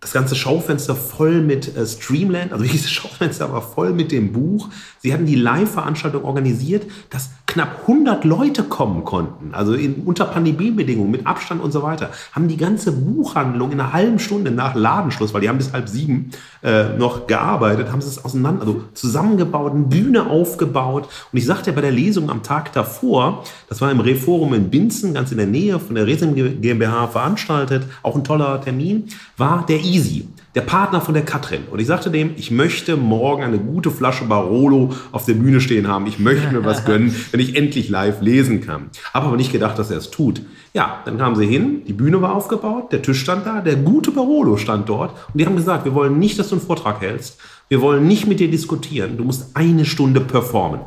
das 0.00 0.12
ganze 0.12 0.34
Schaufenster 0.34 0.96
voll 0.96 1.40
mit 1.40 1.76
äh, 1.76 1.86
Streamland, 1.86 2.52
also 2.52 2.64
dieses 2.70 2.90
Schaufenster 2.90 3.52
war 3.52 3.62
voll 3.62 3.92
mit 3.92 4.12
dem 4.12 4.32
Buch. 4.32 4.68
Sie 4.98 5.14
hatten 5.14 5.26
die 5.26 5.36
Live-Veranstaltung 5.36 6.24
organisiert, 6.24 6.84
dass 7.08 7.30
knapp 7.52 7.82
100 7.82 8.24
Leute 8.24 8.62
kommen 8.62 9.04
konnten, 9.04 9.52
also 9.52 9.74
in, 9.74 10.04
unter 10.06 10.24
Pandemiebedingungen, 10.24 11.10
mit 11.10 11.26
Abstand 11.26 11.62
und 11.62 11.70
so 11.70 11.82
weiter, 11.82 12.10
haben 12.32 12.48
die 12.48 12.56
ganze 12.56 12.92
Buchhandlung 12.92 13.72
in 13.72 13.80
einer 13.80 13.92
halben 13.92 14.18
Stunde 14.18 14.50
nach 14.50 14.74
Ladenschluss, 14.74 15.34
weil 15.34 15.42
die 15.42 15.50
haben 15.50 15.58
bis 15.58 15.72
halb 15.72 15.86
sieben 15.86 16.30
äh, 16.62 16.96
noch 16.96 17.26
gearbeitet, 17.26 17.92
haben 17.92 18.00
sie 18.00 18.08
es 18.08 18.24
auseinander, 18.24 18.62
also 18.62 18.84
zusammengebaut, 18.94 19.72
eine 19.72 19.84
Bühne 19.84 20.30
aufgebaut. 20.30 21.08
Und 21.30 21.38
ich 21.38 21.44
sagte 21.44 21.72
bei 21.72 21.82
der 21.82 21.90
Lesung 21.90 22.30
am 22.30 22.42
Tag 22.42 22.72
davor, 22.72 23.44
das 23.68 23.82
war 23.82 23.90
im 23.90 24.00
Reforum 24.00 24.54
in 24.54 24.70
Binzen, 24.70 25.12
ganz 25.12 25.30
in 25.30 25.36
der 25.36 25.46
Nähe 25.46 25.78
von 25.78 25.94
der 25.94 26.06
Resem 26.06 26.34
GmbH 26.34 27.08
veranstaltet, 27.08 27.84
auch 28.02 28.16
ein 28.16 28.24
toller 28.24 28.62
Termin, 28.62 29.08
war 29.36 29.66
der 29.66 29.80
Easy 29.80 30.26
der 30.54 30.60
Partner 30.60 31.00
von 31.00 31.14
der 31.14 31.24
Katrin. 31.24 31.62
Und 31.70 31.80
ich 31.80 31.86
sagte 31.86 32.10
dem, 32.10 32.34
ich 32.36 32.50
möchte 32.50 32.96
morgen 32.96 33.42
eine 33.42 33.58
gute 33.58 33.90
Flasche 33.90 34.24
Barolo 34.24 34.90
auf 35.10 35.24
der 35.24 35.34
Bühne 35.34 35.60
stehen 35.60 35.88
haben. 35.88 36.06
Ich 36.06 36.18
möchte 36.18 36.52
mir 36.52 36.64
was 36.64 36.84
gönnen, 36.86 37.14
wenn 37.30 37.40
ich 37.40 37.56
endlich 37.56 37.88
live 37.88 38.20
lesen 38.20 38.60
kann. 38.60 38.90
Habe 39.14 39.26
aber 39.26 39.36
nicht 39.36 39.52
gedacht, 39.52 39.78
dass 39.78 39.90
er 39.90 39.98
es 39.98 40.10
tut. 40.10 40.42
Ja, 40.74 41.00
dann 41.04 41.18
kamen 41.18 41.36
sie 41.36 41.46
hin, 41.46 41.82
die 41.86 41.92
Bühne 41.92 42.22
war 42.22 42.34
aufgebaut, 42.34 42.92
der 42.92 43.02
Tisch 43.02 43.20
stand 43.20 43.46
da, 43.46 43.60
der 43.60 43.76
gute 43.76 44.10
Barolo 44.10 44.56
stand 44.56 44.88
dort. 44.88 45.10
Und 45.10 45.38
die 45.38 45.46
haben 45.46 45.56
gesagt, 45.56 45.84
wir 45.84 45.94
wollen 45.94 46.18
nicht, 46.18 46.38
dass 46.38 46.48
du 46.48 46.56
einen 46.56 46.64
Vortrag 46.64 47.00
hältst. 47.00 47.38
Wir 47.68 47.80
wollen 47.80 48.06
nicht 48.06 48.26
mit 48.26 48.40
dir 48.40 48.50
diskutieren. 48.50 49.16
Du 49.16 49.24
musst 49.24 49.56
eine 49.56 49.84
Stunde 49.84 50.20
performen. 50.20 50.80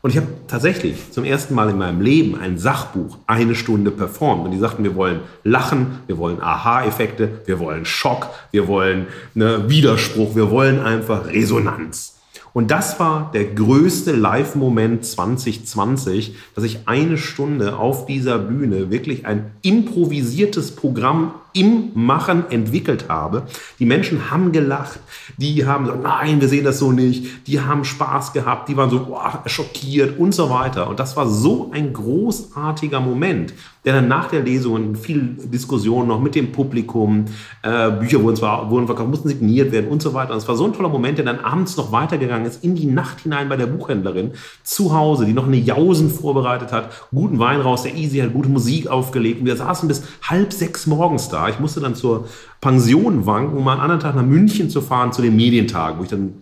Und 0.00 0.10
ich 0.10 0.16
habe 0.16 0.28
tatsächlich 0.46 1.10
zum 1.10 1.24
ersten 1.24 1.54
Mal 1.54 1.70
in 1.70 1.78
meinem 1.78 2.00
Leben 2.00 2.38
ein 2.38 2.56
Sachbuch 2.56 3.18
eine 3.26 3.56
Stunde 3.56 3.90
performt. 3.90 4.44
Und 4.44 4.52
die 4.52 4.58
sagten, 4.58 4.84
wir 4.84 4.94
wollen 4.94 5.20
Lachen, 5.42 5.98
wir 6.06 6.18
wollen 6.18 6.40
Aha-Effekte, 6.40 7.42
wir 7.46 7.58
wollen 7.58 7.84
Schock, 7.84 8.28
wir 8.52 8.68
wollen 8.68 9.08
ne, 9.34 9.68
Widerspruch, 9.68 10.36
wir 10.36 10.50
wollen 10.50 10.78
einfach 10.80 11.26
Resonanz. 11.26 12.18
Und 12.52 12.70
das 12.70 12.98
war 12.98 13.30
der 13.34 13.44
größte 13.44 14.12
Live-Moment 14.12 15.04
2020, 15.04 16.34
dass 16.54 16.64
ich 16.64 16.86
eine 16.86 17.18
Stunde 17.18 17.76
auf 17.76 18.06
dieser 18.06 18.38
Bühne 18.38 18.90
wirklich 18.90 19.26
ein 19.26 19.50
improvisiertes 19.62 20.74
Programm 20.74 21.34
im 21.58 21.90
Machen 21.94 22.44
entwickelt 22.50 23.06
habe. 23.08 23.42
Die 23.78 23.86
Menschen 23.86 24.30
haben 24.30 24.52
gelacht, 24.52 25.00
die 25.36 25.66
haben 25.66 25.84
gesagt, 25.84 26.02
nein, 26.04 26.40
wir 26.40 26.48
sehen 26.48 26.64
das 26.64 26.78
so 26.78 26.92
nicht, 26.92 27.46
die 27.48 27.60
haben 27.60 27.84
Spaß 27.84 28.32
gehabt, 28.32 28.68
die 28.68 28.76
waren 28.76 28.90
so 28.90 29.04
boah, 29.04 29.42
schockiert 29.46 30.18
und 30.18 30.34
so 30.34 30.50
weiter. 30.50 30.88
Und 30.88 31.00
das 31.00 31.16
war 31.16 31.26
so 31.26 31.70
ein 31.72 31.92
großartiger 31.92 33.00
Moment, 33.00 33.54
der 33.84 33.94
dann 33.94 34.08
nach 34.08 34.28
der 34.28 34.42
Lesung 34.42 34.94
viel 34.94 35.36
Diskussion 35.44 36.06
noch 36.06 36.20
mit 36.20 36.34
dem 36.34 36.52
Publikum, 36.52 37.24
äh, 37.62 37.90
Bücher 37.90 38.22
wurden 38.22 38.36
zwar 38.36 38.70
wurden 38.70 38.86
verkauft, 38.86 39.08
mussten 39.08 39.28
signiert 39.28 39.72
werden 39.72 39.88
und 39.88 40.02
so 40.02 40.14
weiter. 40.14 40.32
Und 40.32 40.38
es 40.38 40.46
war 40.46 40.56
so 40.56 40.64
ein 40.64 40.72
toller 40.72 40.88
Moment, 40.88 41.18
der 41.18 41.24
dann 41.24 41.40
abends 41.40 41.76
noch 41.76 41.90
weitergegangen 41.90 42.46
ist, 42.46 42.62
in 42.62 42.74
die 42.74 42.86
Nacht 42.86 43.20
hinein 43.20 43.48
bei 43.48 43.56
der 43.56 43.66
Buchhändlerin 43.66 44.32
zu 44.62 44.94
Hause, 44.94 45.26
die 45.26 45.32
noch 45.32 45.46
eine 45.46 45.56
Jausen 45.56 46.10
vorbereitet 46.10 46.70
hat, 46.70 46.90
guten 47.10 47.38
Wein 47.38 47.60
raus, 47.60 47.82
der 47.82 47.94
Easy 47.94 48.18
hat 48.18 48.32
gute 48.32 48.48
Musik 48.48 48.88
aufgelegt 48.88 49.40
und 49.40 49.46
wir 49.46 49.56
saßen 49.56 49.88
bis 49.88 50.02
halb 50.22 50.52
sechs 50.52 50.86
morgens 50.86 51.28
da. 51.28 51.47
Ich 51.50 51.58
musste 51.58 51.80
dann 51.80 51.94
zur 51.94 52.28
Pension 52.60 53.26
wanken, 53.26 53.56
um 53.56 53.64
mal 53.64 53.72
einen 53.72 53.80
anderen 53.80 54.00
Tag 54.00 54.14
nach 54.14 54.24
München 54.24 54.70
zu 54.70 54.80
fahren, 54.80 55.12
zu 55.12 55.22
den 55.22 55.36
Medientagen, 55.36 55.98
wo 55.98 56.04
ich 56.04 56.10
dann 56.10 56.34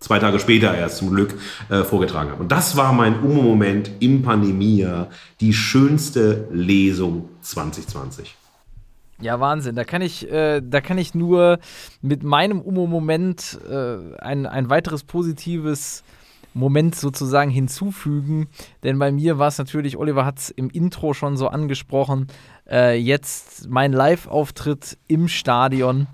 zwei 0.00 0.18
Tage 0.18 0.38
später 0.38 0.74
erst 0.74 0.98
zum 0.98 1.10
Glück 1.10 1.34
äh, 1.68 1.82
vorgetragen 1.82 2.30
habe. 2.30 2.42
Und 2.42 2.52
das 2.52 2.76
war 2.76 2.92
mein 2.92 3.20
Umo-Moment 3.20 3.90
im 4.00 4.22
Pandemie, 4.22 4.86
die 5.40 5.52
schönste 5.52 6.48
Lesung 6.50 7.28
2020. 7.40 8.36
Ja, 9.20 9.40
Wahnsinn. 9.40 9.76
Da 9.76 9.84
kann 9.84 10.02
ich, 10.02 10.30
äh, 10.30 10.60
da 10.60 10.80
kann 10.80 10.98
ich 10.98 11.14
nur 11.14 11.58
mit 12.02 12.22
meinem 12.22 12.60
Umo-Moment 12.60 13.58
äh, 13.68 13.96
ein, 14.18 14.44
ein 14.46 14.68
weiteres 14.68 15.04
positives 15.04 16.04
Moment 16.52 16.94
sozusagen 16.94 17.50
hinzufügen. 17.50 18.48
Denn 18.82 18.98
bei 18.98 19.12
mir 19.12 19.38
war 19.38 19.48
es 19.48 19.58
natürlich, 19.58 19.96
Oliver 19.96 20.24
hat 20.24 20.38
es 20.38 20.50
im 20.50 20.68
Intro 20.70 21.14
schon 21.14 21.36
so 21.36 21.48
angesprochen, 21.48 22.28
äh, 22.70 22.96
jetzt 22.96 23.68
mein 23.68 23.92
Live-Auftritt 23.92 24.98
im 25.08 25.28
Stadion. 25.28 26.06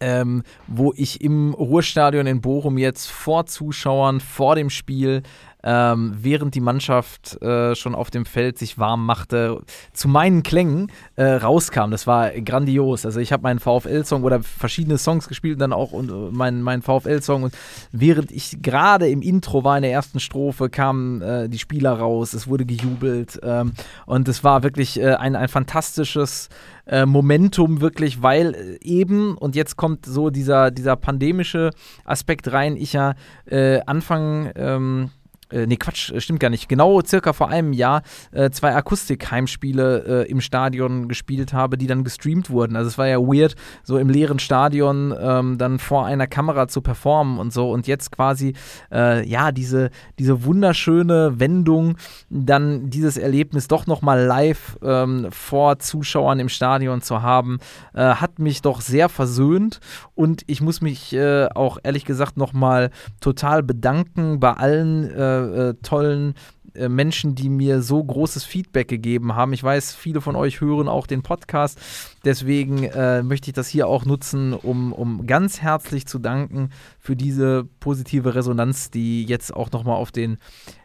Ähm, 0.00 0.44
wo 0.68 0.92
ich 0.96 1.22
im 1.22 1.54
Ruhrstadion 1.54 2.28
in 2.28 2.40
Bochum 2.40 2.78
jetzt 2.78 3.10
vor 3.10 3.46
Zuschauern, 3.46 4.20
vor 4.20 4.54
dem 4.54 4.70
Spiel 4.70 5.24
ähm, 5.70 6.16
während 6.18 6.54
die 6.54 6.62
Mannschaft 6.62 7.40
äh, 7.42 7.74
schon 7.74 7.94
auf 7.94 8.10
dem 8.10 8.24
Feld 8.24 8.56
sich 8.56 8.78
warm 8.78 9.04
machte, 9.04 9.60
zu 9.92 10.08
meinen 10.08 10.42
Klängen 10.42 10.90
äh, 11.16 11.24
rauskam. 11.24 11.90
Das 11.90 12.06
war 12.06 12.30
grandios. 12.30 13.04
Also 13.04 13.20
ich 13.20 13.32
habe 13.32 13.42
meinen 13.42 13.58
VfL-Song 13.58 14.24
oder 14.24 14.42
verschiedene 14.42 14.96
Songs 14.96 15.28
gespielt 15.28 15.56
und 15.56 15.60
dann 15.60 15.74
auch 15.74 15.92
und, 15.92 16.10
äh, 16.10 16.34
meinen 16.34 16.62
mein 16.62 16.80
VfL-Song. 16.80 17.42
Und 17.42 17.54
während 17.92 18.32
ich 18.32 18.62
gerade 18.62 19.10
im 19.10 19.20
Intro 19.20 19.62
war 19.62 19.76
in 19.76 19.82
der 19.82 19.92
ersten 19.92 20.20
Strophe, 20.20 20.70
kamen 20.70 21.20
äh, 21.20 21.50
die 21.50 21.58
Spieler 21.58 21.98
raus, 21.98 22.32
es 22.32 22.48
wurde 22.48 22.64
gejubelt 22.64 23.38
ähm, 23.42 23.72
und 24.06 24.26
es 24.26 24.42
war 24.42 24.62
wirklich 24.62 24.98
äh, 24.98 25.16
ein, 25.16 25.36
ein 25.36 25.48
fantastisches 25.48 26.48
äh, 26.86 27.04
Momentum 27.04 27.82
wirklich, 27.82 28.22
weil 28.22 28.78
eben, 28.80 29.36
und 29.36 29.54
jetzt 29.54 29.76
kommt 29.76 30.06
so 30.06 30.30
dieser, 30.30 30.70
dieser 30.70 30.96
pandemische 30.96 31.70
Aspekt 32.06 32.50
rein, 32.52 32.78
ich 32.78 32.94
ja 32.94 33.14
äh, 33.44 33.80
Anfang 33.84 34.50
ähm, 34.56 35.10
äh, 35.50 35.66
nee, 35.66 35.76
Quatsch, 35.76 36.10
äh, 36.12 36.20
stimmt 36.20 36.40
gar 36.40 36.50
nicht. 36.50 36.68
Genau 36.68 37.00
circa 37.02 37.32
vor 37.32 37.48
einem 37.48 37.72
Jahr 37.72 38.02
äh, 38.32 38.50
zwei 38.50 38.74
Akustik-Heimspiele 38.74 40.24
äh, 40.26 40.30
im 40.30 40.40
Stadion 40.40 41.08
gespielt 41.08 41.52
habe, 41.52 41.78
die 41.78 41.86
dann 41.86 42.04
gestreamt 42.04 42.50
wurden. 42.50 42.76
Also 42.76 42.88
es 42.88 42.98
war 42.98 43.06
ja 43.06 43.18
weird, 43.18 43.54
so 43.82 43.98
im 43.98 44.08
leeren 44.08 44.38
Stadion 44.38 45.14
ähm, 45.18 45.58
dann 45.58 45.78
vor 45.78 46.06
einer 46.06 46.26
Kamera 46.26 46.68
zu 46.68 46.80
performen 46.80 47.38
und 47.38 47.52
so. 47.52 47.70
Und 47.70 47.86
jetzt 47.86 48.12
quasi, 48.12 48.54
äh, 48.92 49.26
ja, 49.26 49.52
diese, 49.52 49.90
diese 50.18 50.44
wunderschöne 50.44 51.40
Wendung, 51.40 51.96
dann 52.28 52.90
dieses 52.90 53.16
Erlebnis 53.16 53.68
doch 53.68 53.86
nochmal 53.86 54.24
live 54.24 54.78
ähm, 54.82 55.28
vor 55.30 55.78
Zuschauern 55.78 56.40
im 56.40 56.48
Stadion 56.48 57.00
zu 57.00 57.22
haben, 57.22 57.58
äh, 57.94 58.02
hat 58.02 58.38
mich 58.38 58.62
doch 58.62 58.80
sehr 58.80 59.08
versöhnt. 59.08 59.80
Und 60.14 60.42
ich 60.46 60.60
muss 60.60 60.80
mich 60.80 61.12
äh, 61.14 61.46
auch 61.54 61.78
ehrlich 61.82 62.04
gesagt 62.04 62.36
nochmal 62.36 62.90
total 63.20 63.62
bedanken 63.62 64.40
bei 64.40 64.52
allen 64.52 65.10
äh, 65.38 65.74
tollen 65.82 66.34
äh, 66.74 66.88
Menschen, 66.88 67.34
die 67.34 67.48
mir 67.48 67.82
so 67.82 68.02
großes 68.02 68.44
Feedback 68.44 68.88
gegeben 68.88 69.34
haben. 69.34 69.52
Ich 69.52 69.62
weiß, 69.62 69.94
viele 69.94 70.20
von 70.20 70.36
euch 70.36 70.60
hören 70.60 70.88
auch 70.88 71.06
den 71.06 71.22
Podcast. 71.22 71.78
Deswegen 72.24 72.84
äh, 72.84 73.22
möchte 73.22 73.50
ich 73.50 73.54
das 73.54 73.68
hier 73.68 73.88
auch 73.88 74.04
nutzen, 74.04 74.52
um, 74.52 74.92
um 74.92 75.26
ganz 75.26 75.60
herzlich 75.60 76.06
zu 76.06 76.18
danken 76.18 76.70
für 76.98 77.16
diese 77.16 77.66
positive 77.80 78.34
Resonanz, 78.34 78.90
die 78.90 79.24
jetzt 79.24 79.54
auch 79.54 79.70
nochmal 79.70 79.96
auf 79.96 80.12
den 80.12 80.38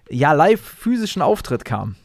ja, 0.09 0.33
live 0.33 0.61
physischen 0.61 1.21
Auftritt 1.21 1.65
kam. 1.65 1.95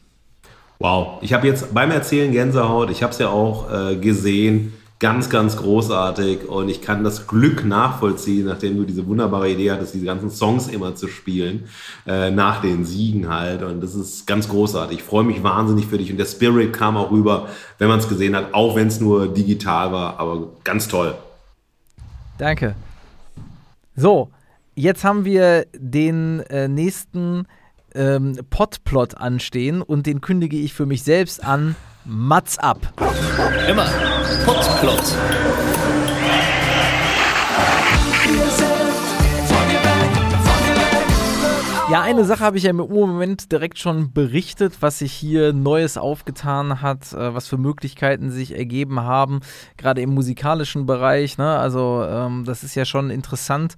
Wow, 0.79 1.21
ich 1.21 1.33
habe 1.33 1.45
jetzt 1.47 1.73
beim 1.73 1.91
Erzählen 1.91 2.31
Gänsehaut, 2.31 2.89
ich 2.89 3.03
habe 3.03 3.11
es 3.11 3.19
ja 3.19 3.29
auch 3.29 3.71
äh, 3.71 3.95
gesehen, 3.97 4.73
ganz, 4.99 5.29
ganz 5.29 5.55
großartig 5.55 6.49
und 6.49 6.67
ich 6.67 6.81
kann 6.81 7.05
das 7.05 7.25
Glück 7.25 7.63
nachvollziehen, 7.63 8.45
nachdem 8.45 8.75
du 8.75 8.83
diese 8.83 9.07
wunderbare 9.07 9.49
Idee 9.49 9.71
hattest, 9.71 9.93
diese 9.93 10.05
ganzen 10.05 10.29
Songs 10.29 10.67
immer 10.67 10.93
zu 10.93 11.07
spielen, 11.07 11.69
äh, 12.05 12.31
nach 12.31 12.61
den 12.61 12.83
Siegen 12.83 13.29
halt 13.29 13.63
und 13.63 13.81
das 13.81 13.95
ist 13.95 14.27
ganz 14.27 14.49
großartig. 14.49 14.99
Ich 14.99 15.03
freue 15.03 15.23
mich 15.23 15.41
wahnsinnig 15.41 15.87
für 15.87 15.97
dich 15.97 16.11
und 16.11 16.17
der 16.17 16.25
Spirit 16.25 16.73
kam 16.73 16.97
auch 16.97 17.11
rüber, 17.11 17.47
wenn 17.77 17.87
man 17.87 17.99
es 17.99 18.09
gesehen 18.09 18.35
hat, 18.35 18.53
auch 18.53 18.75
wenn 18.75 18.87
es 18.87 18.99
nur 18.99 19.33
digital 19.33 19.93
war, 19.93 20.19
aber 20.19 20.49
ganz 20.65 20.89
toll. 20.89 21.15
Danke. 22.37 22.75
So, 23.95 24.29
jetzt 24.75 25.05
haben 25.05 25.23
wir 25.23 25.65
den 25.73 26.41
äh, 26.49 26.67
nächsten 26.67 27.45
ähm, 27.95 28.37
Podplot 28.49 29.15
anstehen 29.15 29.81
und 29.81 30.05
den 30.05 30.19
kündige 30.19 30.57
ich 30.57 30.73
für 30.73 30.85
mich 30.85 31.03
selbst 31.03 31.43
an. 31.43 31.75
Mats 32.05 32.57
ab. 32.57 32.93
Immer 33.67 33.85
Podplot. 34.45 35.03
Ja, 41.91 42.01
eine 42.01 42.23
Sache 42.23 42.43
habe 42.43 42.57
ich 42.57 42.63
ja 42.63 42.69
im 42.69 42.77
Moment 42.77 43.51
direkt 43.51 43.79
schon 43.79 44.13
berichtet, 44.13 44.77
was 44.81 44.99
sich 44.99 45.11
hier 45.11 45.53
Neues 45.53 45.97
aufgetan 45.97 46.81
hat, 46.83 47.13
äh, 47.13 47.33
was 47.33 47.47
für 47.47 47.57
Möglichkeiten 47.57 48.29
sich 48.29 48.55
ergeben 48.55 48.99
haben, 48.99 49.39
gerade 49.75 50.01
im 50.01 50.13
musikalischen 50.13 50.85
Bereich. 50.85 51.39
Ne? 51.39 51.57
Also 51.57 52.05
ähm, 52.07 52.45
das 52.45 52.63
ist 52.63 52.75
ja 52.75 52.85
schon 52.85 53.09
interessant, 53.09 53.75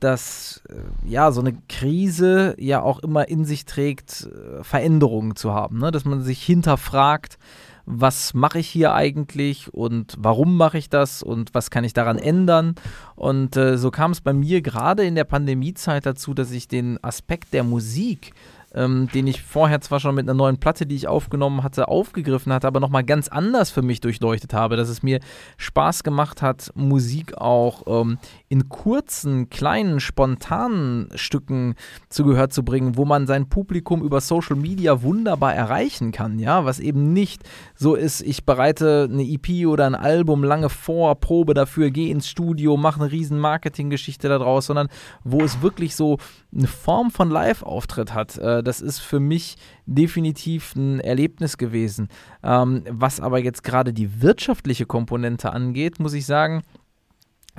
dass 0.00 0.62
äh, 0.68 0.74
ja 1.08 1.32
so 1.32 1.40
eine 1.40 1.56
Krise 1.68 2.54
ja 2.58 2.82
auch 2.82 3.00
immer 3.00 3.28
in 3.28 3.44
sich 3.44 3.64
trägt, 3.64 4.28
äh, 4.30 4.62
Veränderungen 4.62 5.36
zu 5.36 5.52
haben, 5.52 5.78
ne? 5.78 5.90
dass 5.90 6.04
man 6.04 6.22
sich 6.22 6.42
hinterfragt, 6.42 7.38
was 7.86 8.34
mache 8.34 8.58
ich 8.58 8.68
hier 8.68 8.94
eigentlich 8.94 9.72
und 9.72 10.16
warum 10.18 10.56
mache 10.56 10.76
ich 10.76 10.90
das 10.90 11.22
und 11.22 11.54
was 11.54 11.70
kann 11.70 11.84
ich 11.84 11.92
daran 11.92 12.18
ändern. 12.18 12.74
Und 13.14 13.56
äh, 13.56 13.78
so 13.78 13.92
kam 13.92 14.10
es 14.10 14.20
bei 14.20 14.32
mir 14.32 14.60
gerade 14.60 15.04
in 15.04 15.14
der 15.14 15.24
Pandemiezeit 15.24 16.04
dazu, 16.04 16.34
dass 16.34 16.50
ich 16.50 16.66
den 16.66 17.02
Aspekt 17.02 17.54
der 17.54 17.62
Musik 17.62 18.32
ähm, 18.76 19.08
den 19.12 19.26
ich 19.26 19.42
vorher 19.42 19.80
zwar 19.80 19.98
schon 19.98 20.14
mit 20.14 20.26
einer 20.26 20.34
neuen 20.34 20.58
Platte, 20.58 20.86
die 20.86 20.94
ich 20.94 21.08
aufgenommen 21.08 21.62
hatte, 21.62 21.88
aufgegriffen 21.88 22.52
hatte, 22.52 22.66
aber 22.66 22.78
nochmal 22.78 23.04
ganz 23.04 23.28
anders 23.28 23.70
für 23.70 23.82
mich 23.82 24.00
durchleuchtet 24.00 24.52
habe, 24.52 24.76
dass 24.76 24.88
es 24.88 25.02
mir 25.02 25.20
Spaß 25.56 26.04
gemacht 26.04 26.42
hat, 26.42 26.70
Musik 26.74 27.38
auch 27.38 27.82
ähm, 27.86 28.18
in 28.48 28.68
kurzen, 28.68 29.48
kleinen, 29.50 29.98
spontanen 29.98 31.08
Stücken 31.14 31.74
zu 32.08 32.24
Gehör 32.24 32.50
zu 32.50 32.64
bringen, 32.64 32.96
wo 32.96 33.04
man 33.04 33.26
sein 33.26 33.48
Publikum 33.48 34.02
über 34.02 34.20
Social 34.20 34.56
Media 34.56 35.02
wunderbar 35.02 35.54
erreichen 35.54 36.12
kann, 36.12 36.38
ja, 36.38 36.64
was 36.64 36.78
eben 36.78 37.12
nicht 37.12 37.42
so 37.76 37.94
ist, 37.94 38.22
ich 38.22 38.44
bereite 38.44 39.08
eine 39.10 39.22
EP 39.22 39.66
oder 39.66 39.86
ein 39.86 39.94
Album 39.94 40.42
lange 40.42 40.68
vor, 40.68 41.14
probe 41.20 41.54
dafür, 41.54 41.90
gehe 41.90 42.10
ins 42.10 42.28
Studio, 42.28 42.76
mache 42.76 43.00
eine 43.00 43.12
riesen 43.12 43.38
Marketinggeschichte 43.38 44.28
daraus, 44.28 44.66
sondern 44.66 44.88
wo 45.24 45.42
es 45.42 45.60
wirklich 45.62 45.94
so 45.94 46.18
eine 46.56 46.66
Form 46.66 47.10
von 47.10 47.30
Live-Auftritt 47.30 48.14
hat. 48.14 48.38
Äh, 48.38 48.62
das 48.62 48.80
ist 48.80 49.00
für 49.00 49.20
mich 49.20 49.56
definitiv 49.84 50.74
ein 50.74 51.00
Erlebnis 51.00 51.58
gewesen. 51.58 52.08
Ähm, 52.42 52.84
was 52.90 53.20
aber 53.20 53.38
jetzt 53.38 53.62
gerade 53.62 53.92
die 53.92 54.22
wirtschaftliche 54.22 54.86
Komponente 54.86 55.52
angeht, 55.52 56.00
muss 56.00 56.14
ich 56.14 56.26
sagen, 56.26 56.62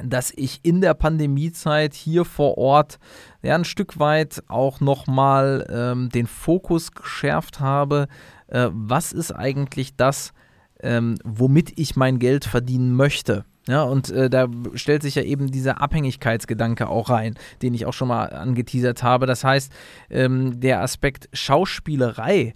dass 0.03 0.31
ich 0.35 0.59
in 0.63 0.81
der 0.81 0.93
Pandemiezeit 0.93 1.93
hier 1.93 2.25
vor 2.25 2.57
Ort 2.57 2.99
ja, 3.41 3.55
ein 3.55 3.65
Stück 3.65 3.99
weit 3.99 4.43
auch 4.47 4.79
nochmal 4.79 5.65
ähm, 5.69 6.09
den 6.09 6.27
Fokus 6.27 6.91
geschärft 6.91 7.59
habe, 7.59 8.07
äh, 8.47 8.69
was 8.71 9.13
ist 9.13 9.31
eigentlich 9.31 9.95
das, 9.95 10.33
ähm, 10.81 11.15
womit 11.23 11.77
ich 11.79 11.95
mein 11.95 12.19
Geld 12.19 12.45
verdienen 12.45 12.93
möchte. 12.93 13.45
Ja, 13.67 13.83
und 13.83 14.09
äh, 14.11 14.29
da 14.29 14.47
stellt 14.75 15.01
sich 15.01 15.15
ja 15.15 15.23
eben 15.23 15.51
dieser 15.51 15.81
Abhängigkeitsgedanke 15.81 16.87
auch 16.87 17.09
rein, 17.09 17.35
den 17.61 17.73
ich 17.73 17.85
auch 17.85 17.93
schon 17.93 18.07
mal 18.07 18.27
angeteasert 18.27 19.03
habe. 19.03 19.25
Das 19.25 19.43
heißt, 19.43 19.73
ähm, 20.09 20.61
der 20.61 20.81
Aspekt 20.81 21.27
Schauspielerei 21.33 22.53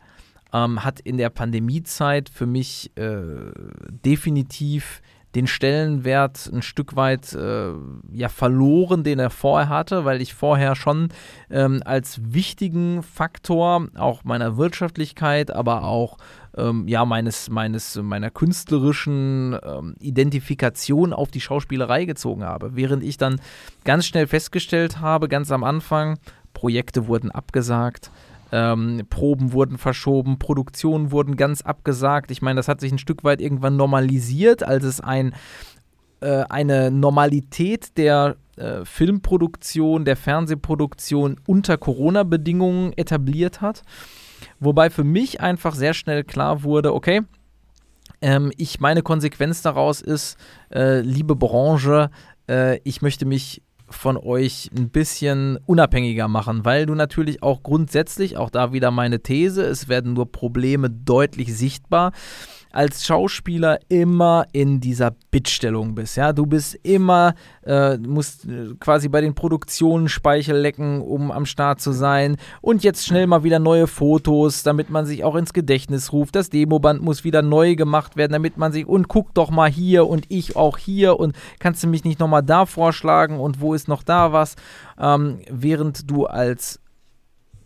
ähm, 0.54 0.84
hat 0.86 1.02
in 1.02 1.18
der 1.18 1.30
Pandemiezeit 1.30 2.30
für 2.30 2.46
mich 2.46 2.92
äh, 2.96 3.52
definitiv 4.06 5.02
den 5.36 5.48
Stellenwert 5.48 6.50
ein 6.52 6.62
Stück 6.62 6.96
weit 6.96 7.34
äh, 7.34 7.72
ja 8.12 8.30
verloren, 8.30 9.04
den 9.04 9.20
er 9.20 9.30
vorher 9.30 9.70
hatte, 9.70 10.06
weil 10.06 10.22
ich 10.22 10.34
vorher 10.34 10.76
schon 10.76 11.10
ähm, 11.50 11.82
als 11.86 12.20
wichtigen 12.34 13.04
Faktor 13.04 13.88
auch 13.96 14.24
meiner 14.24 14.58
Wirtschaftlichkeit, 14.58 15.52
aber 15.52 15.84
auch 15.84 16.18
ähm, 16.58 16.88
ja 16.88 17.06
meines 17.06 17.50
meines 17.50 17.96
meiner 17.96 18.30
künstlerischen 18.30 19.58
ähm, 19.64 19.96
Identifikation 20.00 21.14
auf 21.14 21.32
die 21.32 21.42
Schauspielerei 21.42 22.06
gezogen 22.06 22.44
habe, 22.44 22.76
während 22.76 23.04
ich 23.04 23.18
dann 23.18 23.40
ganz 23.86 24.06
schnell 24.06 24.28
festgestellt 24.28 25.00
habe, 25.00 25.30
ganz 25.30 25.52
am 25.52 25.64
Anfang 25.64 26.20
Projekte 26.54 27.08
wurden 27.08 27.32
abgesagt. 27.32 28.12
Ähm, 28.52 29.04
Proben 29.10 29.54
wurden 29.54 29.78
verschoben, 29.78 30.40
Produktionen 30.40 31.12
wurden 31.12 31.38
ganz 31.38 31.62
abgesagt. 31.62 32.32
Ich 32.32 32.42
meine, 32.42 32.58
das 32.58 32.68
hat 32.68 32.82
sich 32.82 32.92
ein 32.92 32.98
Stück 32.98 33.24
weit 33.24 33.42
irgendwann 33.42 33.78
normalisiert, 33.78 34.64
als 34.64 34.84
es 34.84 35.00
ein, 35.00 35.34
äh, 36.20 36.44
eine 36.50 36.92
Normalität 36.92 37.98
der 37.98 38.36
äh, 38.58 38.84
Filmproduktion, 38.84 40.06
der 40.06 40.18
Fernsehproduktion 40.18 41.38
unter 41.48 41.78
Corona-Bedingungen 41.78 42.94
etabliert 42.98 43.62
hat. 43.62 43.84
Wobei 44.60 44.90
für 44.90 45.04
mich 45.04 45.42
einfach 45.42 45.76
sehr 45.76 45.94
schnell 45.94 46.24
klar 46.24 46.64
wurde, 46.64 46.94
okay, 46.94 47.22
ähm, 48.22 48.52
ich 48.58 48.80
meine 48.80 49.02
Konsequenz 49.02 49.62
daraus 49.62 50.02
ist, 50.02 50.38
äh, 50.72 51.02
liebe 51.02 51.36
Branche, 51.36 52.12
äh, 52.48 52.80
ich 52.84 53.02
möchte 53.02 53.26
mich 53.26 53.64
von 53.94 54.18
euch 54.18 54.70
ein 54.76 54.90
bisschen 54.90 55.58
unabhängiger 55.66 56.28
machen, 56.28 56.66
weil 56.66 56.86
du 56.86 56.96
natürlich 56.96 57.44
auch 57.44 57.64
grundsätzlich, 57.64 58.38
auch 58.38 58.50
da 58.50 58.74
wieder 58.74 58.92
meine 58.92 59.22
These, 59.22 59.64
es 59.64 59.88
werden 59.88 60.14
nur 60.14 60.32
Probleme 60.32 60.90
deutlich 60.90 61.56
sichtbar 61.56 62.12
als 62.74 63.06
Schauspieler 63.06 63.80
immer 63.90 64.46
in 64.52 64.80
dieser 64.80 65.12
Bittstellung 65.32 65.96
bist. 65.96 66.18
Ja, 66.18 66.34
du 66.34 66.46
bist 66.46 66.76
immer, 66.84 67.36
äh, 67.66 67.98
musst 67.98 68.46
äh, 68.46 68.74
quasi 68.80 69.10
bei 69.10 69.22
den 69.22 69.36
Produktionen 69.36 70.10
Speichel 70.10 70.58
lecken, 70.58 71.02
um 71.02 71.32
am 71.32 71.46
Start 71.46 71.82
zu 71.82 71.92
sein. 71.92 72.38
Und 72.62 72.84
jetzt 72.84 73.06
schnell 73.06 73.28
mal 73.28 73.44
wieder 73.44 73.60
neue 73.60 73.88
Fotos, 73.88 74.64
damit 74.64 74.90
man 74.90 75.06
sich 75.06 75.24
auch 75.24 75.36
ins 75.36 75.54
Gedächtnis 75.54 76.12
ruft. 76.12 76.36
Das 76.36 76.50
Demoband 76.50 77.02
muss 77.02 77.24
wieder 77.24 77.42
neu 77.42 77.76
gemacht 77.76 78.18
werden, 78.18 78.34
damit 78.34 78.58
man 78.58 78.72
sich 78.72 78.86
und 78.86 79.08
guck 79.08 79.34
doch 79.34 79.52
mal 79.52 79.70
hier 79.70 80.08
und 80.08 80.26
ich 80.30 80.56
auch 80.56 80.78
hier 80.78 81.20
und 81.20 81.36
kannst 81.60 81.84
du 81.84 81.88
mich 81.88 82.04
nicht 82.04 82.20
nochmal 82.20 82.44
da 82.44 82.66
vorschlagen 82.66 83.40
und 83.40 83.62
wo 83.62 83.74
ist 83.74 83.88
noch 83.88 84.04
da 84.04 84.34
was? 84.34 84.56
Ähm, 85.00 85.40
während 85.50 86.10
du 86.10 86.26
als 86.26 86.81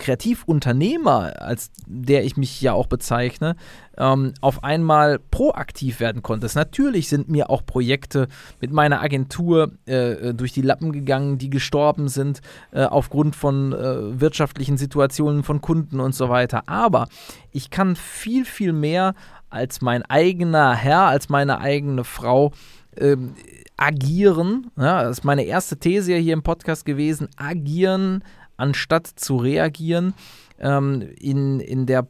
Kreativunternehmer, 0.06 1.42
als 1.42 1.72
der 1.88 2.24
ich 2.26 2.38
mich 2.38 2.62
ja 2.62 2.74
auch 2.74 2.86
bezeichne, 2.86 3.56
ähm, 3.98 4.34
auf 4.40 4.64
einmal 4.64 5.18
proaktiv 5.18 6.00
werden 6.00 6.22
konntest. 6.22 6.56
Natürlich 6.56 7.10
sind 7.10 7.28
mir 7.28 7.50
auch 7.50 7.66
Projekte 7.66 8.28
mit 8.62 8.72
meiner 8.72 9.02
Agentur 9.02 9.72
äh, 9.88 10.36
durch 10.36 10.54
die 10.54 10.62
Lappen 10.62 10.92
gegangen, 10.92 11.40
die 11.40 11.50
gestorben 11.50 12.08
sind 12.08 12.42
äh, 12.72 12.84
aufgrund 12.84 13.36
von 13.36 13.74
äh, 13.74 14.22
wirtschaftlichen 14.22 14.78
Situationen 14.78 15.44
von 15.44 15.60
Kunden 15.62 16.00
und 16.00 16.14
so 16.14 16.30
weiter. 16.30 16.62
Aber 16.68 17.08
ich 17.52 17.72
kann 17.72 17.96
viel, 17.96 18.46
viel 18.46 18.74
mehr 18.74 19.16
als 19.50 19.82
mein 19.82 20.04
eigener 20.04 20.76
Herr, 20.76 21.08
als 21.08 21.30
meine 21.30 21.60
eigene 21.62 22.04
Frau 22.04 22.52
ähm, 22.96 23.34
agieren. 23.76 24.70
Ja, 24.78 25.02
das 25.02 25.20
ist 25.20 25.24
meine 25.24 25.46
erste 25.46 25.78
These 25.78 26.16
hier 26.16 26.34
im 26.34 26.44
Podcast 26.44 26.86
gewesen. 26.86 27.28
Agieren 27.38 28.24
anstatt 28.58 29.08
zu 29.08 29.38
reagieren 29.38 30.14
ähm, 30.60 31.02
in, 31.20 31.60
in 31.60 31.86
der 31.86 32.08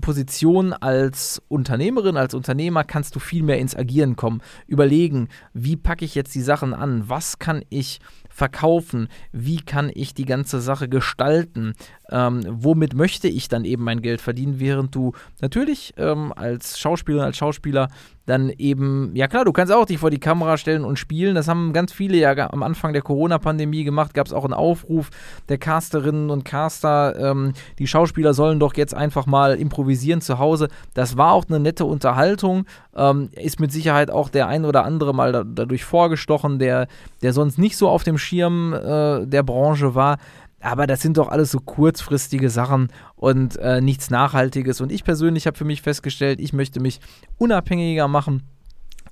Position 0.00 0.72
als 0.72 1.40
Unternehmerin, 1.48 2.16
als 2.16 2.34
Unternehmer 2.34 2.84
kannst 2.84 3.16
du 3.16 3.20
viel 3.20 3.42
mehr 3.42 3.58
ins 3.58 3.74
Agieren 3.74 4.16
kommen. 4.16 4.42
Überlegen, 4.66 5.28
wie 5.54 5.76
packe 5.76 6.04
ich 6.04 6.14
jetzt 6.14 6.34
die 6.34 6.42
Sachen 6.42 6.74
an? 6.74 7.08
Was 7.08 7.38
kann 7.38 7.64
ich 7.70 8.00
verkaufen? 8.32 9.08
Wie 9.32 9.60
kann 9.60 9.90
ich 9.94 10.14
die 10.14 10.24
ganze 10.24 10.60
Sache 10.60 10.88
gestalten? 10.88 11.74
Ähm, 12.10 12.44
womit 12.48 12.94
möchte 12.94 13.28
ich 13.28 13.48
dann 13.48 13.64
eben 13.64 13.84
mein 13.84 14.02
Geld 14.02 14.20
verdienen, 14.20 14.60
während 14.60 14.94
du 14.94 15.12
natürlich 15.40 15.94
ähm, 15.96 16.32
als 16.34 16.78
Schauspielerin, 16.78 17.26
als 17.26 17.36
Schauspieler 17.36 17.88
dann 18.26 18.50
eben, 18.50 19.10
ja 19.14 19.26
klar, 19.26 19.44
du 19.44 19.52
kannst 19.52 19.72
auch 19.72 19.84
dich 19.84 19.98
vor 19.98 20.10
die 20.10 20.20
Kamera 20.20 20.56
stellen 20.56 20.84
und 20.84 20.98
spielen. 20.98 21.34
Das 21.34 21.48
haben 21.48 21.72
ganz 21.72 21.92
viele 21.92 22.16
ja 22.16 22.32
am 22.50 22.62
Anfang 22.62 22.92
der 22.92 23.02
Corona-Pandemie 23.02 23.82
gemacht. 23.82 24.14
Gab 24.14 24.26
es 24.26 24.32
auch 24.32 24.44
einen 24.44 24.52
Aufruf 24.52 25.10
der 25.48 25.58
Casterinnen 25.58 26.30
und 26.30 26.44
Caster, 26.44 27.16
ähm, 27.18 27.52
die 27.78 27.86
Schauspieler 27.86 28.32
sollen 28.34 28.60
doch 28.60 28.74
jetzt 28.76 28.94
einfach 28.94 29.26
mal 29.26 29.56
improvisieren 29.56 30.20
zu 30.20 30.38
Hause. 30.38 30.68
Das 30.94 31.16
war 31.16 31.32
auch 31.32 31.46
eine 31.48 31.58
nette 31.58 31.84
Unterhaltung. 31.84 32.66
Ähm, 32.94 33.30
ist 33.32 33.58
mit 33.58 33.72
Sicherheit 33.72 34.10
auch 34.10 34.28
der 34.28 34.46
ein 34.48 34.64
oder 34.64 34.84
andere 34.84 35.14
mal 35.14 35.32
da, 35.32 35.44
dadurch 35.44 35.84
vorgestochen, 35.84 36.58
der, 36.58 36.86
der 37.22 37.32
sonst 37.32 37.58
nicht 37.58 37.76
so 37.76 37.88
auf 37.88 38.04
dem 38.04 38.18
Schirm 38.22 38.72
äh, 38.72 39.26
der 39.26 39.42
Branche 39.42 39.94
war. 39.94 40.18
Aber 40.60 40.86
das 40.86 41.02
sind 41.02 41.18
doch 41.18 41.28
alles 41.28 41.50
so 41.50 41.58
kurzfristige 41.58 42.48
Sachen 42.48 42.88
und 43.16 43.56
äh, 43.56 43.80
nichts 43.80 44.10
Nachhaltiges. 44.10 44.80
Und 44.80 44.92
ich 44.92 45.02
persönlich 45.02 45.46
habe 45.46 45.58
für 45.58 45.64
mich 45.64 45.82
festgestellt, 45.82 46.40
ich 46.40 46.52
möchte 46.52 46.78
mich 46.78 47.00
unabhängiger 47.36 48.06
machen 48.06 48.44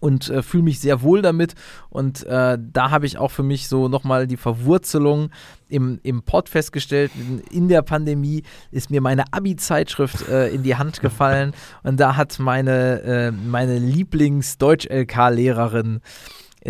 und 0.00 0.28
äh, 0.30 0.42
fühle 0.42 0.64
mich 0.64 0.80
sehr 0.80 1.02
wohl 1.02 1.22
damit. 1.22 1.54
Und 1.90 2.26
äh, 2.26 2.58
da 2.60 2.90
habe 2.90 3.06
ich 3.06 3.16
auch 3.18 3.30
für 3.30 3.44
mich 3.44 3.68
so 3.68 3.88
nochmal 3.88 4.26
die 4.26 4.36
Verwurzelung 4.36 5.30
im, 5.68 6.00
im 6.02 6.22
Pod 6.22 6.48
festgestellt. 6.48 7.12
In, 7.50 7.68
der 7.68 7.82
Pandemie 7.82 8.42
ist 8.70 8.90
mir 8.90 9.00
meine 9.00 9.32
Abi-Zeitschrift 9.32 10.28
äh, 10.28 10.48
in 10.48 10.62
die 10.62 10.76
Hand 10.76 11.00
gefallen 11.00 11.52
und 11.82 11.98
da 12.00 12.16
hat 12.16 12.38
meine, 12.38 13.02
äh, 13.02 13.30
meine 13.30 13.78
Lieblings-Deutsch-LK-Lehrerin 13.78 16.00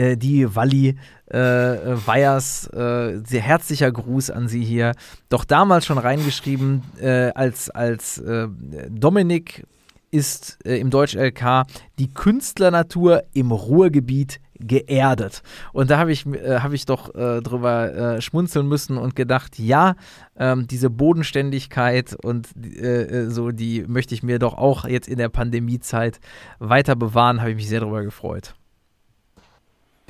äh, 0.01 0.17
die 0.17 0.55
Walli 0.55 0.97
äh, 1.27 1.37
Weyers, 1.37 2.67
äh, 2.69 3.21
sehr 3.25 3.43
herzlicher 3.43 3.93
Gruß 3.93 4.31
an 4.31 4.49
Sie 4.49 4.65
hier, 4.65 4.95
doch 5.29 5.45
damals 5.45 5.87
schon 5.87 5.99
reingeschrieben, 5.99 6.83
äh, 7.01 7.31
als, 7.35 7.71
als 7.71 8.19
äh, 8.19 8.49
Dominik 8.89 9.67
ist 10.11 10.59
im 10.65 10.91
Deutsch-LK 10.91 11.67
die 12.01 12.13
Künstlernatur 12.13 13.23
im 13.33 13.53
Ruhrgebiet 13.53 14.41
geerdet. 14.59 15.43
Und 15.73 15.91
da 15.91 15.99
habe 15.99 16.11
ich, 16.11 16.27
äh, 16.27 16.59
hab 16.59 16.73
ich 16.73 16.85
doch 16.85 17.15
äh, 17.15 17.41
drüber 17.41 17.95
äh, 17.95 18.21
schmunzeln 18.21 18.67
müssen 18.67 18.97
und 18.99 19.15
gedacht, 19.15 19.59
ja, 19.59 19.95
ähm, 20.37 20.67
diese 20.67 20.91
Bodenständigkeit 20.91 22.17
und 22.25 22.49
äh, 22.57 23.31
so, 23.31 23.53
die 23.53 23.85
möchte 23.87 24.15
ich 24.15 24.23
mir 24.25 24.41
doch 24.41 24.55
auch 24.55 24.85
jetzt 24.85 25.09
in 25.09 25.19
der 25.19 25.29
Pandemiezeit 25.29 26.19
weiter 26.59 26.97
bewahren, 26.97 27.41
habe 27.41 27.51
ich 27.51 27.57
mich 27.57 27.69
sehr 27.69 27.81
darüber 27.81 28.03
gefreut. 28.03 28.55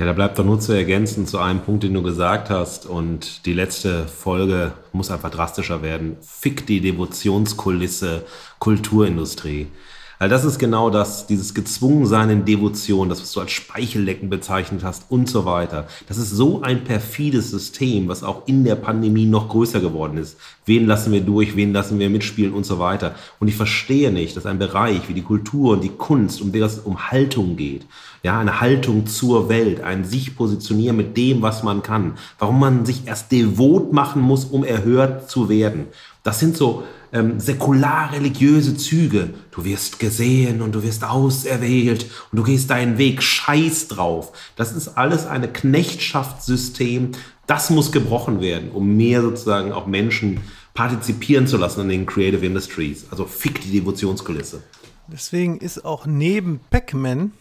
Ja, 0.00 0.06
da 0.06 0.14
bleibt 0.14 0.38
doch 0.38 0.46
nur 0.46 0.58
zu 0.58 0.72
ergänzen 0.72 1.26
zu 1.26 1.40
einem 1.40 1.60
Punkt, 1.60 1.82
den 1.82 1.92
du 1.92 2.02
gesagt 2.02 2.48
hast. 2.48 2.86
Und 2.86 3.44
die 3.44 3.52
letzte 3.52 4.08
Folge 4.08 4.72
muss 4.92 5.10
einfach 5.10 5.28
drastischer 5.28 5.82
werden. 5.82 6.16
Fick 6.22 6.64
die 6.64 6.80
Devotionskulisse 6.80 8.24
Kulturindustrie. 8.60 9.66
Weil 10.20 10.28
das 10.28 10.44
ist 10.44 10.58
genau 10.58 10.90
das, 10.90 11.26
dieses 11.26 11.54
Gezwungensein 11.54 12.28
in 12.28 12.44
Devotion, 12.44 13.08
das, 13.08 13.22
was 13.22 13.32
du 13.32 13.40
als 13.40 13.52
Speichellecken 13.52 14.28
bezeichnet 14.28 14.84
hast 14.84 15.06
und 15.08 15.30
so 15.30 15.46
weiter. 15.46 15.86
Das 16.08 16.18
ist 16.18 16.28
so 16.28 16.60
ein 16.60 16.84
perfides 16.84 17.50
System, 17.50 18.06
was 18.06 18.22
auch 18.22 18.46
in 18.46 18.62
der 18.64 18.74
Pandemie 18.74 19.24
noch 19.24 19.48
größer 19.48 19.80
geworden 19.80 20.18
ist. 20.18 20.36
Wen 20.66 20.86
lassen 20.86 21.10
wir 21.12 21.22
durch, 21.22 21.56
wen 21.56 21.72
lassen 21.72 21.98
wir 21.98 22.10
mitspielen 22.10 22.52
und 22.52 22.66
so 22.66 22.78
weiter. 22.78 23.14
Und 23.38 23.48
ich 23.48 23.56
verstehe 23.56 24.12
nicht, 24.12 24.36
dass 24.36 24.44
ein 24.44 24.58
Bereich 24.58 25.08
wie 25.08 25.14
die 25.14 25.22
Kultur 25.22 25.72
und 25.72 25.82
die 25.82 25.88
Kunst, 25.88 26.42
um 26.42 26.52
der 26.52 26.66
es 26.66 26.80
um 26.80 27.10
Haltung 27.10 27.56
geht, 27.56 27.86
ja, 28.22 28.38
eine 28.38 28.60
Haltung 28.60 29.06
zur 29.06 29.48
Welt, 29.48 29.80
ein 29.80 30.04
sich 30.04 30.36
positionieren 30.36 30.98
mit 30.98 31.16
dem, 31.16 31.40
was 31.40 31.62
man 31.62 31.82
kann, 31.82 32.18
warum 32.38 32.60
man 32.60 32.84
sich 32.84 33.06
erst 33.06 33.32
devot 33.32 33.94
machen 33.94 34.20
muss, 34.20 34.44
um 34.44 34.64
erhört 34.64 35.30
zu 35.30 35.48
werden. 35.48 35.86
Das 36.22 36.38
sind 36.38 36.58
so, 36.58 36.82
ähm, 37.12 37.40
säkular-religiöse 37.40 38.76
Züge. 38.76 39.30
Du 39.50 39.64
wirst 39.64 39.98
gesehen 39.98 40.62
und 40.62 40.74
du 40.74 40.82
wirst 40.82 41.04
auserwählt 41.04 42.06
und 42.30 42.38
du 42.38 42.42
gehst 42.42 42.70
deinen 42.70 42.98
Weg, 42.98 43.22
scheiß 43.22 43.88
drauf. 43.88 44.32
Das 44.56 44.72
ist 44.72 44.96
alles 44.96 45.26
ein 45.26 45.52
Knechtschaftssystem. 45.52 47.12
Das 47.46 47.70
muss 47.70 47.92
gebrochen 47.92 48.40
werden, 48.40 48.70
um 48.70 48.96
mehr 48.96 49.22
sozusagen 49.22 49.72
auch 49.72 49.86
Menschen 49.86 50.40
partizipieren 50.74 51.46
zu 51.46 51.56
lassen 51.56 51.80
an 51.80 51.88
den 51.88 52.06
Creative 52.06 52.44
Industries. 52.44 53.06
Also 53.10 53.24
fick 53.24 53.60
die 53.60 53.72
Devotionskulisse. 53.72 54.62
Deswegen 55.08 55.58
ist 55.58 55.84
auch 55.84 56.06
neben 56.06 56.60
Pac-Man 56.70 57.32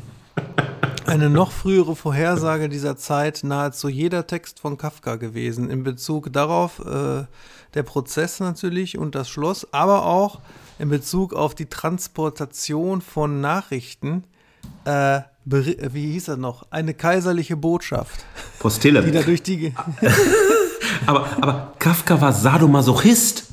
eine 1.06 1.30
noch 1.30 1.52
frühere 1.52 1.96
Vorhersage 1.96 2.70
dieser 2.70 2.96
Zeit 2.96 3.42
nahezu 3.44 3.90
jeder 3.90 4.28
Text 4.28 4.60
von 4.60 4.78
Kafka 4.78 5.16
gewesen 5.16 5.70
in 5.70 5.84
Bezug 5.84 6.32
darauf, 6.32 6.80
äh, 6.80 7.26
der 7.74 7.84
Prozess 7.84 8.40
natürlich 8.40 8.98
und 8.98 9.16
das 9.16 9.30
Schloss, 9.30 9.68
aber 9.74 10.06
auch 10.06 10.40
in 10.80 10.90
Bezug 10.90 11.34
auf 11.34 11.56
die 11.56 11.68
Transportation 11.68 13.02
von 13.02 13.42
Nachrichten. 13.42 14.24
Äh, 14.86 15.22
wie 15.46 16.12
hieß 16.12 16.30
er 16.30 16.38
noch? 16.38 16.68
Eine 16.70 16.94
kaiserliche 16.94 17.58
Botschaft. 17.58 18.26
Postille. 18.60 19.04
Die 19.04 19.12
da 19.12 19.22
durch 19.22 19.42
die. 19.42 19.74
aber, 21.06 21.28
aber 21.42 21.74
Kafka 21.80 22.22
war 22.22 22.34
Sadomasochist. 22.34 23.46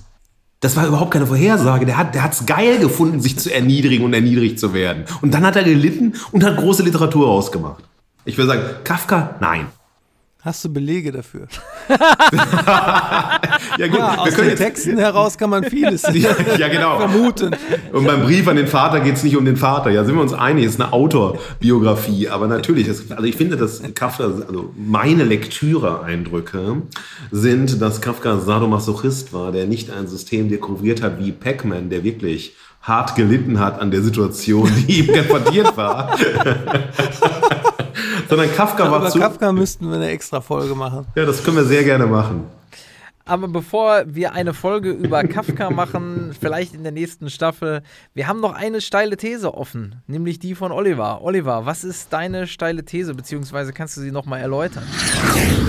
Das 0.61 0.77
war 0.77 0.87
überhaupt 0.87 1.11
keine 1.11 1.27
Vorhersage. 1.27 1.87
Der 1.87 1.97
hat 1.99 2.33
es 2.33 2.47
geil 2.47 2.79
gefunden, 2.79 3.21
sich 3.21 3.39
zu 3.39 3.53
erniedrigen 3.53 4.05
und 4.05 4.15
erniedrigt 4.15 4.59
zu 4.59 4.73
werden. 4.73 5.05
Und 5.21 5.33
dann 5.33 5.45
hat 5.45 5.57
er 5.57 5.65
gelitten 5.65 6.15
und 6.33 6.45
hat 6.45 6.57
große 6.57 6.83
Literatur 6.83 7.29
ausgemacht. 7.29 7.85
Ich 8.25 8.37
würde 8.37 8.49
sagen, 8.49 8.63
Kafka, 8.83 9.37
nein. 9.41 9.67
Hast 10.47 10.65
du 10.65 10.73
Belege 10.73 11.11
dafür? 11.11 11.49
ja, 11.89 13.89
gut. 13.89 13.99
Ja, 13.99 14.17
aus 14.17 14.37
den 14.37 14.55
Texten 14.55 14.97
heraus 14.97 15.37
kann 15.37 15.51
man 15.51 15.65
vieles 15.65 16.03
ja, 16.13 16.37
ja, 16.57 16.69
genau. 16.69 17.01
vermuten. 17.01 17.51
Und 17.93 18.07
beim 18.07 18.23
Brief 18.23 18.47
an 18.47 18.55
den 18.55 18.69
Vater 18.69 19.01
geht 19.01 19.17
es 19.17 19.25
nicht 19.25 19.37
um 19.37 19.45
den 19.45 19.57
Vater. 19.57 19.91
Ja, 19.91 20.05
sind 20.05 20.15
wir 20.15 20.23
uns 20.23 20.33
einig, 20.33 20.67
es 20.67 20.75
ist 20.75 20.81
eine 20.81 20.93
Autorbiografie. 20.93 22.29
Aber 22.29 22.47
natürlich, 22.47 22.87
das, 22.87 23.11
also 23.11 23.25
ich 23.25 23.35
finde, 23.35 23.57
dass 23.57 23.83
Kafka, 23.97 24.23
also 24.23 24.73
meine 24.77 25.25
Lektüre-Eindrücke 25.25 26.83
sind, 27.33 27.83
dass 27.83 28.01
Kafka 28.01 28.39
Sadomasochist 28.39 29.33
war, 29.33 29.51
der 29.51 29.67
nicht 29.67 29.91
ein 29.91 30.07
System 30.07 30.49
dekoriert 30.49 31.03
hat 31.03 31.19
wie 31.19 31.33
Pac-Man, 31.33 31.91
der 31.91 32.05
wirklich 32.05 32.55
hart 32.87 33.17
gelitten 33.17 33.59
hat 33.59 33.81
an 33.81 33.91
der 33.91 34.03
Situation, 34.03 34.71
die 34.87 35.01
ihm 35.01 35.07
konfrontiert 35.13 35.77
war. 35.77 36.17
Sondern 38.29 38.53
Kafka 38.55 38.91
war 38.91 39.01
über 39.01 39.11
zu. 39.11 39.19
Kafka 39.19 39.53
müssten 39.53 39.89
wir 39.89 39.97
eine 39.97 40.09
extra 40.09 40.41
Folge 40.41 40.75
machen. 40.75 41.07
Ja, 41.15 41.25
das 41.25 41.45
können 41.45 41.57
wir 41.57 41.65
sehr 41.65 41.85
gerne 41.85 42.07
machen. 42.07 42.45
Aber 43.29 43.49
bevor 43.49 44.05
wir 44.07 44.35
eine 44.35 44.55
Folge 44.55 44.91
über 44.91 45.25
Kafka 45.25 45.71
machen, 45.71 46.33
vielleicht 46.39 46.75
in 46.75 46.85
der 46.85 46.93
nächsten 46.93 47.29
Staffel, 47.29 47.83
wir 48.15 48.29
haben 48.29 48.41
noch 48.41 48.53
eine 48.53 48.81
steile 48.81 49.17
These 49.17 49.53
offen, 49.53 49.97
nämlich 50.07 50.39
die 50.39 50.55
von 50.55 50.71
Oliver. 50.71 51.23
Oliver, 51.23 51.67
was 51.67 51.83
ist 51.83 52.13
deine 52.13 52.47
steile 52.47 52.85
These, 52.85 53.15
beziehungsweise 53.15 53.73
kannst 53.73 53.97
du 53.97 54.01
sie 54.01 54.13
nochmal 54.13 54.41
erläutern? 54.41 54.85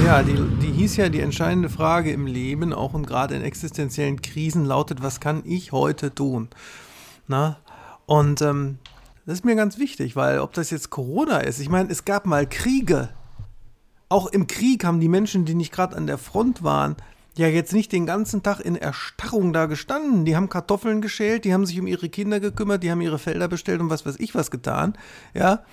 Ja, 0.05 0.21
die, 0.21 0.35
die 0.61 0.71
hieß 0.71 0.97
ja, 0.97 1.09
die 1.09 1.21
entscheidende 1.21 1.69
Frage 1.69 2.11
im 2.11 2.27
Leben, 2.27 2.73
auch 2.73 2.93
und 2.93 3.07
gerade 3.07 3.33
in 3.33 3.41
existenziellen 3.41 4.21
Krisen, 4.21 4.63
lautet, 4.63 5.01
was 5.01 5.19
kann 5.19 5.41
ich 5.43 5.71
heute 5.71 6.13
tun? 6.13 6.49
Na? 7.27 7.57
Und 8.05 8.41
ähm, 8.41 8.79
das 9.25 9.35
ist 9.35 9.45
mir 9.45 9.55
ganz 9.55 9.77
wichtig, 9.77 10.15
weil 10.15 10.39
ob 10.39 10.53
das 10.53 10.69
jetzt 10.69 10.89
Corona 10.89 11.39
ist, 11.39 11.59
ich 11.59 11.69
meine, 11.69 11.89
es 11.91 12.05
gab 12.05 12.25
mal 12.25 12.47
Kriege. 12.47 13.09
Auch 14.09 14.27
im 14.27 14.47
Krieg 14.47 14.85
haben 14.85 15.01
die 15.01 15.09
Menschen, 15.09 15.43
die 15.43 15.55
nicht 15.55 15.73
gerade 15.73 15.97
an 15.97 16.07
der 16.07 16.17
Front 16.17 16.63
waren, 16.63 16.95
ja 17.37 17.47
jetzt 17.47 17.73
nicht 17.73 17.91
den 17.91 18.05
ganzen 18.05 18.43
Tag 18.43 18.59
in 18.59 18.75
Erstarrung 18.75 19.53
da 19.53 19.65
gestanden. 19.65 20.25
Die 20.25 20.35
haben 20.35 20.49
Kartoffeln 20.49 21.01
geschält, 21.01 21.45
die 21.45 21.53
haben 21.53 21.65
sich 21.65 21.79
um 21.79 21.87
ihre 21.87 22.09
Kinder 22.09 22.39
gekümmert, 22.39 22.83
die 22.83 22.91
haben 22.91 23.01
ihre 23.01 23.19
Felder 23.19 23.47
bestellt 23.47 23.81
und 23.81 23.89
was 23.89 24.05
weiß 24.05 24.15
ich 24.19 24.33
was 24.35 24.51
getan. 24.51 24.97
Ja. 25.33 25.63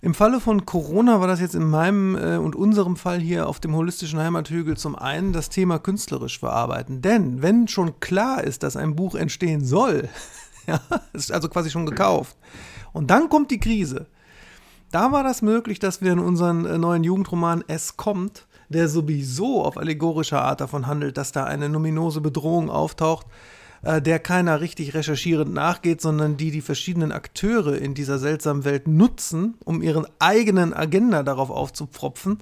Im 0.00 0.14
Falle 0.14 0.38
von 0.38 0.64
Corona 0.64 1.20
war 1.20 1.26
das 1.26 1.40
jetzt 1.40 1.56
in 1.56 1.68
meinem 1.68 2.14
äh, 2.14 2.36
und 2.36 2.54
unserem 2.54 2.96
Fall 2.96 3.18
hier 3.18 3.48
auf 3.48 3.58
dem 3.58 3.74
holistischen 3.74 4.20
Heimathügel 4.20 4.76
zum 4.76 4.94
einen 4.94 5.32
das 5.32 5.48
Thema 5.48 5.80
künstlerisch 5.80 6.38
verarbeiten. 6.38 7.02
Denn 7.02 7.42
wenn 7.42 7.66
schon 7.66 7.98
klar 7.98 8.44
ist, 8.44 8.62
dass 8.62 8.76
ein 8.76 8.94
Buch 8.94 9.16
entstehen 9.16 9.64
soll, 9.64 10.08
ja, 10.66 10.80
ist 11.12 11.32
also 11.32 11.48
quasi 11.48 11.70
schon 11.70 11.86
gekauft, 11.86 12.36
und 12.92 13.10
dann 13.10 13.28
kommt 13.28 13.50
die 13.50 13.60
Krise. 13.60 14.06
Da 14.90 15.12
war 15.12 15.24
das 15.24 15.40
möglich, 15.40 15.78
dass 15.78 16.02
wir 16.02 16.12
in 16.12 16.18
unseren 16.18 16.66
äh, 16.66 16.76
neuen 16.76 17.04
Jugendroman 17.04 17.64
Es 17.66 17.96
kommt, 17.96 18.46
der 18.68 18.88
sowieso 18.88 19.64
auf 19.64 19.78
allegorischer 19.78 20.42
Art 20.42 20.60
davon 20.60 20.86
handelt, 20.86 21.16
dass 21.16 21.32
da 21.32 21.44
eine 21.44 21.68
numinose 21.68 22.20
Bedrohung 22.20 22.68
auftaucht, 22.68 23.26
äh, 23.82 24.02
der 24.02 24.18
keiner 24.18 24.60
richtig 24.60 24.92
recherchierend 24.94 25.52
nachgeht, 25.54 26.02
sondern 26.02 26.36
die 26.36 26.50
die 26.50 26.60
verschiedenen 26.60 27.10
Akteure 27.10 27.78
in 27.78 27.94
dieser 27.94 28.18
seltsamen 28.18 28.64
Welt 28.64 28.86
nutzen, 28.86 29.54
um 29.64 29.80
ihren 29.80 30.06
eigenen 30.18 30.74
Agenda 30.74 31.22
darauf 31.22 31.50
aufzupfropfen, 31.50 32.38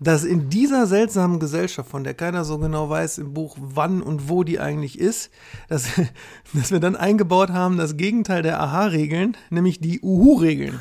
dass 0.00 0.24
in 0.24 0.48
dieser 0.48 0.86
seltsamen 0.86 1.38
Gesellschaft, 1.38 1.90
von 1.90 2.04
der 2.04 2.14
keiner 2.14 2.44
so 2.44 2.58
genau 2.58 2.88
weiß 2.88 3.18
im 3.18 3.34
Buch, 3.34 3.56
wann 3.60 4.02
und 4.02 4.28
wo 4.28 4.44
die 4.44 4.58
eigentlich 4.58 4.98
ist, 4.98 5.30
dass, 5.68 5.88
dass 6.54 6.72
wir 6.72 6.80
dann 6.80 6.96
eingebaut 6.96 7.50
haben 7.50 7.76
das 7.76 7.96
Gegenteil 7.96 8.42
der 8.42 8.60
Aha-Regeln, 8.60 9.36
nämlich 9.50 9.80
die 9.80 10.00
Uhu-Regeln. 10.00 10.80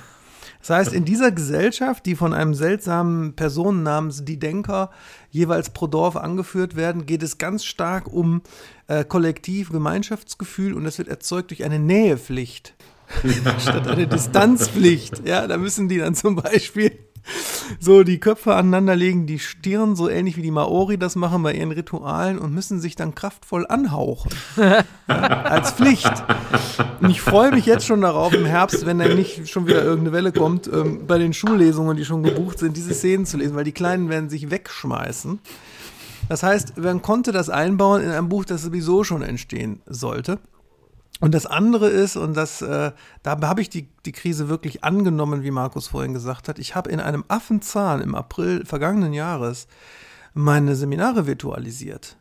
Das 0.62 0.72
heißt, 0.72 0.94
in 0.94 1.06
dieser 1.06 1.32
Gesellschaft, 1.32 2.06
die 2.06 2.16
von 2.16 2.34
einem 2.34 2.54
seltsamen 2.54 3.34
Personen 3.36 3.84
namens 3.84 4.26
Die 4.26 4.40
Denker 4.40 4.92
jeweils 5.30 5.70
pro 5.70 5.88
Dorf 5.88 6.18
angeführt 6.18 6.76
werden, 6.76 7.06
geht 7.06 7.24
es 7.24 7.38
ganz 7.38 7.64
stark 7.64 8.12
um 8.12 8.42
äh, 8.88 9.06
Kollektiv, 9.06 9.72
Gemeinschaftsgefühl 9.72 10.74
und 10.74 10.84
das 10.84 10.98
wird 10.98 11.08
erzeugt 11.08 11.52
durch 11.52 11.64
eine 11.64 11.80
Nähepflicht. 11.80 12.76
statt 13.60 13.88
eine 13.88 14.08
Distanzpflicht. 14.08 15.26
Ja, 15.26 15.48
da 15.48 15.58
müssen 15.58 15.90
die 15.90 15.98
dann 15.98 16.14
zum 16.14 16.36
Beispiel 16.36 16.92
so 17.80 18.04
die 18.04 18.20
Köpfe 18.20 18.56
aneinanderlegen, 18.56 19.26
die 19.26 19.40
Stirn, 19.40 19.96
so 19.96 20.10
ähnlich 20.10 20.38
wie 20.38 20.42
die 20.42 20.52
Maori 20.52 20.98
das 20.98 21.16
machen 21.16 21.44
bei 21.44 21.54
ihren 21.54 21.72
Ritualen 21.72 22.40
und 22.40 22.54
müssen 22.54 22.80
sich 22.80 22.96
dann 22.96 23.16
kraftvoll 23.16 23.66
anhauchen. 23.68 24.32
Ja, 24.58 24.84
als 25.08 25.72
Pflicht. 25.72 26.12
Und 27.02 27.10
ich 27.10 27.22
freue 27.22 27.52
mich 27.52 27.66
jetzt 27.66 27.86
schon 27.86 28.02
darauf 28.02 28.34
im 28.34 28.46
Herbst, 28.46 28.86
wenn 28.86 29.00
dann 29.00 29.16
nicht 29.16 29.50
schon 29.50 29.68
wieder 29.68 29.84
irgendeine 29.84 30.14
Welle 30.14 30.32
kommt, 30.32 30.68
ähm, 30.68 31.06
bei 31.08 31.18
den 31.18 31.34
Schullesungen, 31.34 31.98
die 31.98 32.06
schon 32.06 32.24
gebucht 32.24 32.60
sind, 32.60 32.76
diese 32.76 32.94
Szenen 32.94 33.26
zu 33.26 33.38
lesen, 33.38 33.56
weil 33.56 33.64
die 33.64 33.72
Kleinen 33.72 34.10
werden 34.10 34.30
sich 34.30 34.52
wegschmeißen. 34.52 35.40
Das 36.28 36.44
heißt, 36.44 36.78
man 36.78 37.02
konnte 37.02 37.32
das 37.32 37.50
einbauen 37.50 38.04
in 38.04 38.12
ein 38.12 38.30
Buch, 38.30 38.46
das 38.46 38.62
sowieso 38.62 39.04
schon 39.04 39.24
entstehen 39.24 39.82
sollte. 39.88 40.40
Und 41.20 41.34
das 41.34 41.46
andere 41.46 41.90
ist, 41.90 42.16
und 42.16 42.36
das, 42.36 42.62
äh, 42.62 42.92
da 43.24 43.42
habe 43.42 43.62
ich 43.62 43.70
die, 43.70 43.90
die 44.06 44.14
Krise 44.14 44.48
wirklich 44.48 44.84
angenommen, 44.84 45.44
wie 45.44 45.52
Markus 45.52 45.88
vorhin 45.88 46.14
gesagt 46.14 46.48
hat. 46.48 46.60
Ich 46.60 46.76
habe 46.76 46.90
in 46.90 47.02
einem 47.02 47.26
Affenzahn 47.28 48.02
im 48.02 48.16
April 48.16 48.66
vergangenen 48.66 49.14
Jahres 49.14 49.68
meine 50.34 50.76
Seminare 50.76 51.28
virtualisiert. 51.28 52.18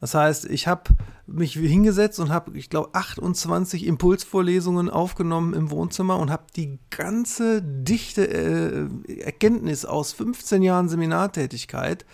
Das 0.00 0.14
heißt, 0.14 0.46
ich 0.46 0.66
habe 0.66 0.90
mich 1.28 1.52
hingesetzt 1.52 2.18
und 2.18 2.30
habe, 2.30 2.58
ich 2.58 2.68
glaube, 2.68 2.90
28 2.92 3.86
Impulsvorlesungen 3.86 4.90
aufgenommen 4.90 5.54
im 5.54 5.70
Wohnzimmer 5.70 6.18
und 6.18 6.28
habe 6.28 6.46
die 6.56 6.80
ganze 6.90 7.62
dichte 7.62 8.26
äh, 8.26 9.20
Erkenntnis 9.20 9.84
aus 9.84 10.12
15 10.12 10.62
Jahren 10.62 10.88
Seminartätigkeit 10.88 12.04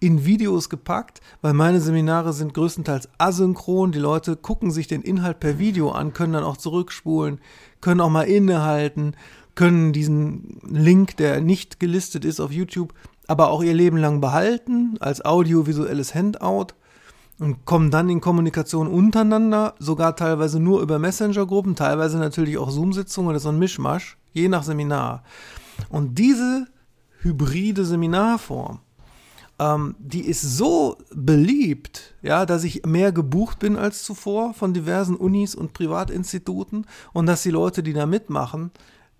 in 0.00 0.24
Videos 0.24 0.68
gepackt, 0.68 1.20
weil 1.42 1.54
meine 1.54 1.80
Seminare 1.80 2.32
sind 2.32 2.54
größtenteils 2.54 3.08
asynchron. 3.18 3.92
Die 3.92 3.98
Leute 3.98 4.36
gucken 4.36 4.70
sich 4.70 4.86
den 4.86 5.02
Inhalt 5.02 5.40
per 5.40 5.58
Video 5.58 5.90
an, 5.90 6.12
können 6.12 6.34
dann 6.34 6.44
auch 6.44 6.56
zurückspulen, 6.56 7.40
können 7.80 8.00
auch 8.00 8.10
mal 8.10 8.22
innehalten, 8.22 9.14
können 9.54 9.92
diesen 9.92 10.60
Link, 10.68 11.16
der 11.16 11.40
nicht 11.40 11.80
gelistet 11.80 12.24
ist 12.24 12.40
auf 12.40 12.52
YouTube, 12.52 12.94
aber 13.26 13.50
auch 13.50 13.62
ihr 13.62 13.74
Leben 13.74 13.96
lang 13.96 14.20
behalten 14.20 14.96
als 15.00 15.24
audiovisuelles 15.24 16.14
Handout 16.14 16.74
und 17.40 17.64
kommen 17.64 17.90
dann 17.90 18.08
in 18.08 18.20
Kommunikation 18.20 18.88
untereinander, 18.88 19.74
sogar 19.78 20.16
teilweise 20.16 20.60
nur 20.60 20.80
über 20.80 20.98
Messenger-Gruppen, 20.98 21.76
teilweise 21.76 22.18
natürlich 22.18 22.58
auch 22.58 22.70
Zoom-Sitzungen 22.70 23.30
oder 23.30 23.40
so 23.40 23.48
ein 23.48 23.58
Mischmasch, 23.58 24.16
je 24.32 24.48
nach 24.48 24.62
Seminar. 24.62 25.22
Und 25.88 26.18
diese 26.18 26.66
hybride 27.20 27.84
Seminarform, 27.84 28.80
ähm, 29.58 29.96
die 29.98 30.26
ist 30.26 30.42
so 30.42 30.98
beliebt, 31.14 32.14
ja, 32.22 32.46
dass 32.46 32.64
ich 32.64 32.86
mehr 32.86 33.12
gebucht 33.12 33.58
bin 33.58 33.76
als 33.76 34.02
zuvor 34.02 34.54
von 34.54 34.72
diversen 34.72 35.16
Unis 35.16 35.54
und 35.54 35.72
Privatinstituten 35.72 36.86
und 37.12 37.26
dass 37.26 37.42
die 37.42 37.50
Leute, 37.50 37.82
die 37.82 37.92
da 37.92 38.06
mitmachen, 38.06 38.70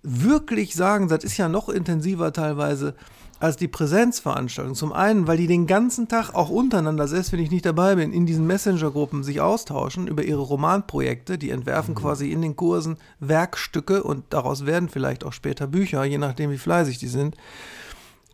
wirklich 0.02 0.74
sagen, 0.74 1.08
das 1.08 1.24
ist 1.24 1.36
ja 1.36 1.48
noch 1.48 1.68
intensiver 1.68 2.32
teilweise 2.32 2.94
als 3.40 3.56
die 3.56 3.68
Präsenzveranstaltung. 3.68 4.74
Zum 4.74 4.92
einen, 4.92 5.26
weil 5.26 5.36
die 5.36 5.46
den 5.46 5.66
ganzen 5.66 6.08
Tag 6.08 6.34
auch 6.34 6.50
untereinander, 6.50 7.06
selbst 7.06 7.32
wenn 7.32 7.40
ich 7.40 7.50
nicht 7.50 7.66
dabei 7.66 7.94
bin, 7.94 8.12
in 8.12 8.26
diesen 8.26 8.46
Messenger-Gruppen 8.46 9.22
sich 9.22 9.40
austauschen 9.40 10.08
über 10.08 10.24
ihre 10.24 10.40
Romanprojekte. 10.40 11.38
Die 11.38 11.50
entwerfen 11.50 11.94
mhm. 11.94 11.98
quasi 11.98 12.32
in 12.32 12.42
den 12.42 12.56
Kursen 12.56 12.96
Werkstücke 13.20 14.02
und 14.02 14.24
daraus 14.30 14.66
werden 14.66 14.88
vielleicht 14.88 15.24
auch 15.24 15.32
später 15.32 15.68
Bücher, 15.68 16.04
je 16.04 16.18
nachdem, 16.18 16.50
wie 16.50 16.58
fleißig 16.58 16.98
die 16.98 17.06
sind. 17.06 17.36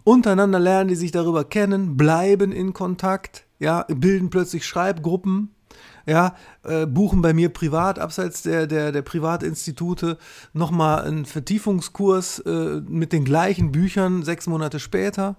Untereinander 0.04 0.60
lernen 0.60 0.88
die 0.88 0.96
sich 0.96 1.12
darüber 1.12 1.44
kennen, 1.44 1.96
bleiben 1.96 2.52
in 2.52 2.74
Kontakt, 2.74 3.46
ja, 3.58 3.86
bilden 3.88 4.28
plötzlich 4.28 4.66
Schreibgruppen, 4.66 5.54
ja, 6.06 6.34
äh, 6.62 6.86
buchen 6.86 7.22
bei 7.22 7.32
mir 7.32 7.48
privat, 7.48 7.98
abseits 7.98 8.42
der, 8.42 8.66
der, 8.66 8.92
der 8.92 9.00
Privatinstitute, 9.00 10.18
nochmal 10.52 11.04
einen 11.04 11.24
Vertiefungskurs 11.24 12.40
äh, 12.40 12.82
mit 12.86 13.12
den 13.14 13.24
gleichen 13.24 13.72
Büchern 13.72 14.22
sechs 14.22 14.46
Monate 14.46 14.78
später. 14.78 15.36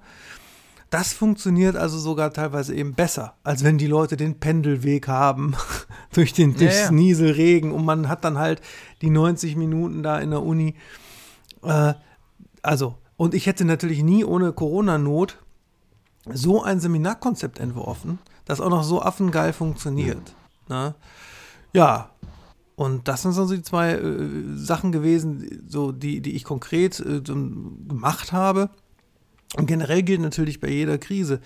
Das 0.90 1.14
durchs 1.14 1.76
also 1.76 2.00
sogar 2.00 2.32
teilweise 2.32 2.74
eben 2.74 2.94
besser, 2.94 3.36
als 3.44 3.64
wenn 3.64 3.78
die 3.78 3.88
Leute 3.88 4.18
den 4.18 4.40
Pendelweg 4.40 5.08
haben 5.08 5.56
durch 6.14 6.34
den 6.34 6.56
durchs 6.56 6.80
ja, 6.80 6.86
ja. 6.86 6.92
Nieselregen 6.92 7.72
und 7.72 7.86
man 7.86 8.08
hat 8.08 8.24
dann 8.24 8.40
halt 8.40 8.62
die 9.02 9.10
90 9.10 9.56
Minuten 9.56 10.02
da 10.02 10.20
in 10.20 10.32
der 10.32 10.42
Uni. 10.42 10.76
Äh, 11.64 11.94
also 12.64 12.96
und 13.18 13.34
ich 13.34 13.46
hätte 13.48 13.66
natürlich 13.66 14.04
nie 14.04 14.26
ohne 14.26 14.52
Corona-Not 14.52 15.38
so 16.32 16.64
ein 16.64 16.80
Seminarkonzept 16.80 17.60
entworfen, 17.60 18.20
das 18.46 18.62
auch 18.62 18.70
noch 18.70 18.84
so 18.84 19.02
affengeil 19.02 19.54
funktioniert. 19.54 20.36
Ja, 20.70 20.88
ne? 20.88 20.96
ja. 21.74 22.10
und 22.76 23.08
das 23.08 23.22
sind 23.22 23.34
so 23.34 23.48
die 23.48 23.62
zwei 23.62 23.94
äh, 23.94 24.30
Sachen 24.56 24.92
gewesen, 24.92 25.64
so 25.68 25.92
die, 25.92 26.22
die 26.22 26.36
ich 26.36 26.44
konkret 26.44 27.00
äh, 27.00 27.22
gemacht 27.22 28.32
habe. 28.32 28.70
Und 29.56 29.68
generell 29.68 30.04
gilt 30.04 30.22
natürlich 30.22 30.60
bei 30.60 30.70
jeder 30.70 30.98
Krise, 30.98 31.40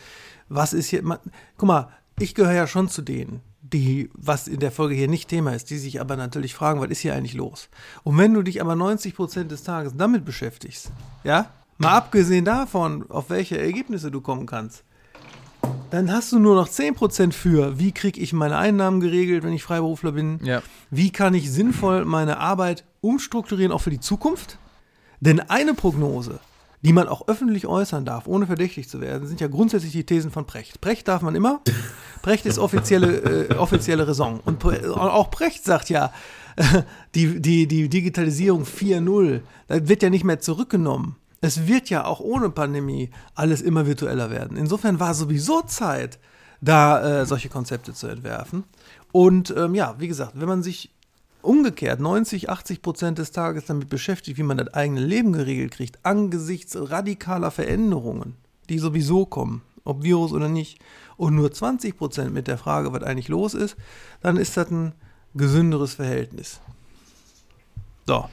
was 0.47 0.73
ist 0.73 0.87
hier, 0.87 1.03
man, 1.03 1.19
guck 1.57 1.67
mal, 1.67 1.89
ich 2.17 2.33
gehöre 2.33 2.53
ja 2.53 2.67
schon 2.67 2.89
zu 2.89 3.01
denen, 3.01 3.41
die, 3.61 4.09
was 4.13 4.47
in 4.47 4.59
der 4.59 4.71
Folge 4.71 4.95
hier 4.95 5.07
nicht 5.07 5.29
Thema 5.29 5.53
ist, 5.53 5.69
die 5.69 5.77
sich 5.77 6.01
aber 6.01 6.15
natürlich 6.15 6.55
fragen, 6.55 6.79
was 6.81 6.89
ist 6.89 6.99
hier 6.99 7.13
eigentlich 7.13 7.35
los? 7.35 7.69
Und 8.03 8.17
wenn 8.17 8.33
du 8.33 8.41
dich 8.41 8.61
aber 8.61 8.75
90 8.75 9.15
Prozent 9.15 9.51
des 9.51 9.63
Tages 9.63 9.93
damit 9.95 10.25
beschäftigst, 10.25 10.91
ja, 11.23 11.51
Mal 11.81 11.95
abgesehen 11.95 12.43
davon, 12.43 13.09
auf 13.09 13.29
welche 13.29 13.57
Ergebnisse 13.57 14.11
du 14.11 14.19
kommen 14.19 14.45
kannst, 14.45 14.83
dann 15.91 16.11
hast 16.11 16.29
du 16.33 16.37
nur 16.37 16.53
noch 16.55 16.67
10% 16.67 17.31
für, 17.31 17.79
wie 17.79 17.93
kriege 17.93 18.19
ich 18.19 18.33
meine 18.33 18.57
Einnahmen 18.57 18.99
geregelt, 18.99 19.45
wenn 19.45 19.53
ich 19.53 19.63
Freiberufler 19.63 20.11
bin. 20.11 20.41
Ja. 20.43 20.61
Wie 20.91 21.09
kann 21.09 21.33
ich 21.33 21.49
sinnvoll 21.49 22.03
meine 22.03 22.37
Arbeit 22.39 22.83
umstrukturieren, 22.99 23.71
auch 23.71 23.79
für 23.79 23.91
die 23.91 24.01
Zukunft? 24.01 24.59
Denn 25.21 25.39
eine 25.39 25.73
Prognose, 25.73 26.41
die 26.81 26.91
man 26.91 27.07
auch 27.07 27.29
öffentlich 27.29 27.65
äußern 27.65 28.03
darf, 28.03 28.27
ohne 28.27 28.45
verdächtig 28.45 28.89
zu 28.89 28.99
werden, 28.99 29.25
sind 29.25 29.39
ja 29.39 29.47
grundsätzlich 29.47 29.93
die 29.93 30.05
Thesen 30.05 30.31
von 30.31 30.45
Precht. 30.45 30.81
Precht 30.81 31.07
darf 31.07 31.21
man 31.21 31.33
immer. 31.33 31.61
Precht 32.21 32.45
ist 32.45 32.59
offizielle, 32.59 33.47
äh, 33.47 33.55
offizielle 33.55 34.05
Raison. 34.05 34.41
Und 34.43 34.65
auch 34.65 35.31
Precht 35.31 35.63
sagt 35.63 35.89
ja, 35.89 36.11
die, 37.15 37.39
die, 37.39 37.67
die 37.67 37.87
Digitalisierung 37.87 38.63
4.0, 38.63 39.39
da 39.67 39.87
wird 39.87 40.03
ja 40.03 40.09
nicht 40.09 40.25
mehr 40.25 40.41
zurückgenommen 40.41 41.15
es 41.41 41.67
wird 41.67 41.89
ja 41.89 42.05
auch 42.05 42.19
ohne 42.19 42.49
Pandemie 42.49 43.11
alles 43.35 43.61
immer 43.61 43.85
virtueller 43.85 44.29
werden. 44.29 44.57
Insofern 44.57 44.99
war 44.99 45.13
sowieso 45.13 45.61
Zeit, 45.61 46.19
da 46.61 47.21
äh, 47.21 47.25
solche 47.25 47.49
Konzepte 47.49 47.93
zu 47.93 48.07
entwerfen. 48.07 48.65
Und 49.11 49.53
ähm, 49.55 49.75
ja, 49.75 49.95
wie 49.99 50.07
gesagt, 50.07 50.33
wenn 50.35 50.47
man 50.47 50.63
sich 50.63 50.91
umgekehrt 51.41 51.99
90, 51.99 52.49
80 52.49 52.81
Prozent 52.81 53.17
des 53.17 53.31
Tages 53.31 53.65
damit 53.65 53.89
beschäftigt, 53.89 54.37
wie 54.37 54.43
man 54.43 54.57
das 54.57 54.73
eigene 54.73 55.01
Leben 55.01 55.33
geregelt 55.33 55.71
kriegt, 55.71 55.99
angesichts 56.03 56.75
radikaler 56.77 57.51
Veränderungen, 57.51 58.35
die 58.67 58.79
sowieso 58.79 59.25
kommen, 59.25 59.61
ob 59.85 60.03
Virus 60.03 60.33
oder 60.33 60.49
nicht, 60.49 60.79
und 61.15 61.35
nur 61.35 61.51
20 61.51 61.97
Prozent 61.97 62.33
mit 62.33 62.47
der 62.47 62.57
Frage, 62.57 62.93
was 62.93 63.03
eigentlich 63.03 63.29
los 63.29 63.53
ist, 63.53 63.77
dann 64.21 64.37
ist 64.37 64.57
das 64.57 64.69
ein 64.69 64.93
gesünderes 65.33 65.95
Verhältnis. 65.95 66.59
So. 68.05 68.27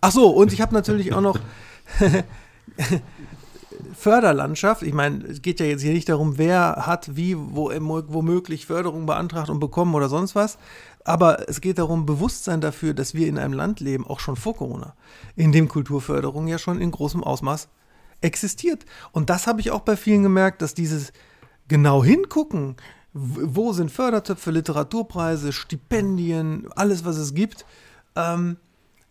Ach 0.00 0.12
so, 0.12 0.28
und 0.28 0.52
ich 0.52 0.60
habe 0.60 0.74
natürlich 0.74 1.12
auch 1.12 1.20
noch 1.20 1.38
Förderlandschaft. 3.94 4.82
Ich 4.82 4.92
meine, 4.92 5.24
es 5.24 5.42
geht 5.42 5.60
ja 5.60 5.66
jetzt 5.66 5.82
hier 5.82 5.92
nicht 5.92 6.08
darum, 6.08 6.38
wer 6.38 6.86
hat 6.86 7.16
wie, 7.16 7.36
wo, 7.36 7.70
womöglich 7.70 8.66
Förderung 8.66 9.06
beantragt 9.06 9.50
und 9.50 9.60
bekommen 9.60 9.94
oder 9.94 10.08
sonst 10.08 10.34
was. 10.34 10.58
Aber 11.04 11.48
es 11.48 11.60
geht 11.60 11.78
darum, 11.78 12.04
Bewusstsein 12.04 12.60
dafür, 12.60 12.92
dass 12.94 13.14
wir 13.14 13.28
in 13.28 13.38
einem 13.38 13.54
Land 13.54 13.80
leben, 13.80 14.06
auch 14.06 14.20
schon 14.20 14.36
vor 14.36 14.56
Corona, 14.56 14.94
in 15.36 15.52
dem 15.52 15.68
Kulturförderung 15.68 16.48
ja 16.48 16.58
schon 16.58 16.80
in 16.80 16.90
großem 16.90 17.22
Ausmaß 17.22 17.68
existiert. 18.20 18.84
Und 19.12 19.30
das 19.30 19.46
habe 19.46 19.60
ich 19.60 19.70
auch 19.70 19.80
bei 19.80 19.96
vielen 19.96 20.22
gemerkt, 20.22 20.62
dass 20.62 20.74
dieses 20.74 21.12
genau 21.68 22.02
hingucken, 22.02 22.76
wo 23.12 23.72
sind 23.72 23.90
Fördertöpfe, 23.90 24.50
Literaturpreise, 24.50 25.52
Stipendien, 25.52 26.68
alles, 26.74 27.04
was 27.04 27.16
es 27.16 27.34
gibt, 27.34 27.64
ähm, 28.14 28.56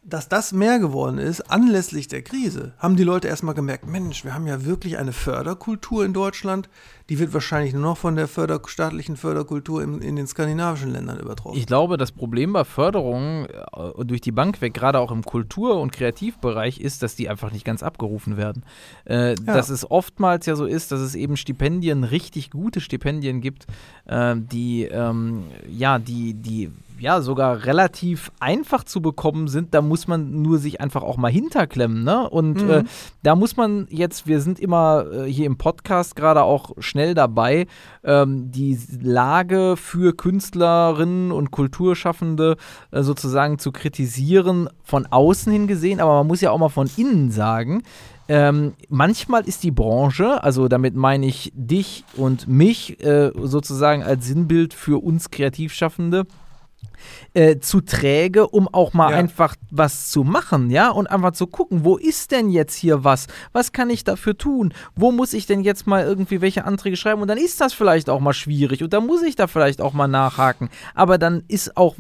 dass 0.07 0.30
das 0.30 0.52
mehr 0.52 0.77
geworden 0.80 1.18
ist, 1.18 1.41
anlässlich 1.49 2.07
der 2.07 2.22
Krise, 2.22 2.73
haben 2.77 2.95
die 2.95 3.03
Leute 3.03 3.27
erstmal 3.27 3.56
gemerkt, 3.56 3.88
Mensch, 3.88 4.23
wir 4.23 4.36
haben 4.36 4.45
ja 4.45 4.64
wirklich 4.64 4.98
eine 4.98 5.14
Förderkultur 5.14 6.06
in 6.06 6.14
Deutschland, 6.14 6.69
die 7.10 7.19
wird 7.19 7.34
wahrscheinlich 7.34 7.73
nur 7.73 7.84
noch 7.84 7.98
von 7.98 8.15
der 8.15 8.27
Förder 8.27 8.60
staatlichen 8.65 9.15
Förderkultur 9.15 9.84
in, 9.84 10.02
in 10.02 10.15
den 10.15 10.26
skandinavischen 10.26 10.91
Ländern 10.91 11.19
übertroffen. 11.19 11.57
Ich 11.57 11.68
glaube, 11.68 11.98
das 11.98 12.11
Problem 12.11 12.53
bei 12.53 12.64
Förderungen 12.64 13.45
äh, 13.45 14.06
durch 14.06 14.22
die 14.22 14.32
Bank 14.32 14.60
weg, 14.61 14.73
gerade 14.73 14.99
auch 14.99 15.11
im 15.11 15.23
Kultur- 15.23 15.80
und 15.80 15.91
Kreativbereich, 15.91 16.80
ist, 16.80 17.03
dass 17.03 17.15
die 17.15 17.30
einfach 17.30 17.52
nicht 17.52 17.64
ganz 17.64 17.84
abgerufen 17.84 18.38
werden. 18.38 18.64
Äh, 19.06 19.30
ja. 19.30 19.36
Dass 19.45 19.69
es 19.69 19.90
oftmals 19.90 20.48
ja 20.48 20.56
so 20.56 20.65
ist, 20.65 20.91
dass 20.91 20.99
es 20.99 21.14
eben 21.14 21.38
Stipendien, 21.38 22.03
richtig 22.03 22.49
gute 22.49 22.82
Stipendien 22.82 23.40
gibt, 23.40 23.68
äh, 24.06 24.36
die, 24.36 24.86
ähm, 24.86 25.44
ja, 25.68 25.99
die, 25.99 26.34
die 26.34 26.72
ja 26.99 27.22
sogar 27.22 27.65
relativ 27.65 28.32
einfach 28.40 28.84
zu 28.84 29.02
bekommen 29.02 29.48
sind. 29.48 29.73
Da 29.73 29.82
muss 29.82 30.07
man 30.07 30.41
nur 30.41 30.57
sich 30.57 30.82
einfach 30.82 31.03
auch 31.03 31.18
mal 31.18 31.32
hinterklemmen. 31.32 32.03
Ne? 32.03 32.30
Und 32.30 32.64
Mhm. 32.64 32.69
äh, 32.69 32.84
da 33.23 33.36
muss 33.36 33.57
man 33.57 33.88
jetzt, 33.90 34.27
wir 34.27 34.41
sind 34.41 34.60
immer 34.60 35.06
äh, 35.11 35.26
hier 35.26 35.45
im 35.45 35.57
Podcast 35.57 36.15
gerade 36.15 36.44
auch 36.44 36.72
schnell 36.95 37.13
dabei, 37.13 37.67
ähm, 38.05 38.51
die 38.51 38.80
Lage 39.01 39.76
für 39.76 40.15
Künstlerinnen 40.15 41.34
und 41.34 41.51
Kulturschaffende 41.51 42.55
äh, 42.91 43.03
sozusagen 43.03 43.59
zu 43.59 43.73
kritisieren, 43.73 44.69
von 44.81 45.05
außen 45.05 45.51
hin 45.51 45.67
gesehen. 45.67 45.99
Aber 45.99 46.13
man 46.13 46.27
muss 46.27 46.39
ja 46.39 46.51
auch 46.51 46.57
mal 46.57 46.69
von 46.69 46.89
innen 46.95 47.31
sagen, 47.31 47.84
ähm, 48.30 48.73
manchmal 48.88 49.45
ist 49.45 49.63
die 49.63 49.72
Branche, 49.72 50.41
also 50.41 50.69
damit 50.69 50.95
meine 50.95 51.27
ich 51.27 51.51
dich 51.53 52.05
und 52.15 52.47
mich 52.47 53.03
äh, 53.03 53.31
sozusagen 53.43 54.01
als 54.01 54.26
Sinnbild 54.26 54.73
für 54.73 55.03
uns 55.03 55.30
Kreativschaffende, 55.30 56.26
äh, 57.34 57.60
zu 57.60 57.82
träge, 57.82 58.48
um 58.48 58.68
auch 58.68 58.94
mal 58.94 59.11
Ja. 59.11 59.18
einfach 59.18 59.56
was 59.72 60.10
zu 60.10 60.23
machen, 60.23 60.69
ja, 60.69 60.90
und 60.90 61.07
einfach 61.07 61.32
zu 61.34 61.48
gucken, 61.48 61.84
wo 61.84 61.98
ist 61.98 62.32
denn 62.32 62.49
jetzt 62.49 62.76
hier 62.76 63.03
was? 63.03 63.27
Was 63.52 63.72
kann 63.72 63.90
ich 63.90 64.03
dafür 64.03 64.38
tun? 64.38 64.73
Wo 64.95 65.11
muss 65.11 65.34
ich 65.34 65.45
denn 65.45 65.61
jetzt 65.61 65.88
mal 65.88 66.03
irgendwie 66.03 66.41
welche 66.41 66.65
Anträge 66.65 66.95
schreiben? 66.98 67.22
Und 67.22 67.27
dann 67.27 67.38
ist 67.38 67.60
das 67.61 67.73
vielleicht 67.73 68.10
auch 68.10 68.19
mal 68.19 68.34
schwierig 68.34 68.84
und 68.84 68.94
dann 68.94 69.06
muss 69.06 69.22
ich 69.23 69.36
da 69.36 69.48
vielleicht 69.48 69.82
auch 69.82 69.94
mal 69.94 70.07
nachhaken. 70.07 70.69
Aber 70.94 71.18
dann 71.18 71.44
ist 71.48 71.76
auch 71.77 71.95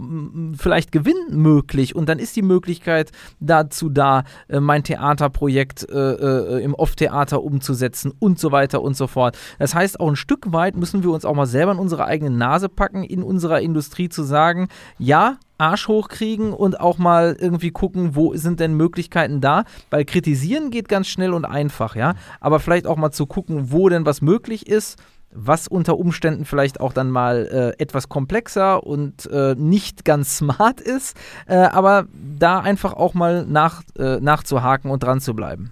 vielleicht 0.57 0.91
Gewinn 0.91 1.15
möglich 1.29 1.95
und 1.95 2.07
dann 2.09 2.19
ist 2.19 2.35
die 2.35 2.41
Möglichkeit 2.41 3.11
dazu 3.39 3.89
da, 3.89 4.23
äh, 4.47 4.59
mein 4.59 4.83
Theaterprojekt 4.83 5.87
äh, 5.89 5.93
äh, 5.93 6.63
im 6.63 6.73
Off-Theater 6.73 7.43
umzusetzen 7.43 8.13
und 8.19 8.39
so 8.39 8.51
weiter 8.51 8.81
und 8.81 8.95
so 8.97 9.07
fort. 9.07 9.37
Das 9.59 9.73
heißt, 9.75 9.99
auch 9.99 10.07
ein 10.09 10.15
Stück 10.15 10.51
weit 10.51 10.75
müssen 10.75 11.03
wir 11.03 11.11
uns 11.11 11.25
auch 11.25 11.33
mal 11.35 11.45
selber 11.45 11.71
in 11.73 11.79
unsere 11.79 12.05
eigene 12.05 12.31
Nase 12.31 12.69
packen, 12.69 13.03
in 13.03 13.23
unserer 13.23 13.61
Industrie 13.61 14.09
zu 14.09 14.23
sagen, 14.23 14.67
ja, 14.97 15.37
Arsch 15.57 15.87
hochkriegen 15.87 16.53
und 16.53 16.79
auch 16.79 16.97
mal 16.97 17.35
irgendwie 17.39 17.71
gucken, 17.71 18.15
wo 18.15 18.35
sind 18.35 18.59
denn 18.59 18.73
Möglichkeiten 18.75 19.41
da, 19.41 19.63
weil 19.89 20.05
kritisieren 20.05 20.69
geht 20.69 20.89
ganz 20.89 21.07
schnell 21.07 21.33
und 21.33 21.45
einfach, 21.45 21.95
ja, 21.95 22.15
aber 22.39 22.59
vielleicht 22.59 22.87
auch 22.87 22.97
mal 22.97 23.11
zu 23.11 23.25
gucken, 23.25 23.71
wo 23.71 23.89
denn 23.89 24.05
was 24.05 24.21
möglich 24.21 24.67
ist, 24.67 24.97
was 25.31 25.67
unter 25.67 25.97
Umständen 25.97 26.45
vielleicht 26.45 26.79
auch 26.79 26.93
dann 26.93 27.11
mal 27.11 27.47
äh, 27.77 27.81
etwas 27.81 28.09
komplexer 28.09 28.85
und 28.85 29.29
äh, 29.31 29.55
nicht 29.57 30.05
ganz 30.05 30.37
smart 30.37 30.81
ist, 30.81 31.17
äh, 31.47 31.55
aber 31.55 32.07
da 32.37 32.59
einfach 32.59 32.93
auch 32.93 33.13
mal 33.13 33.45
nach, 33.45 33.83
äh, 33.97 34.19
nachzuhaken 34.19 34.91
und 34.91 35.03
dran 35.03 35.21
zu 35.21 35.33
bleiben. 35.35 35.71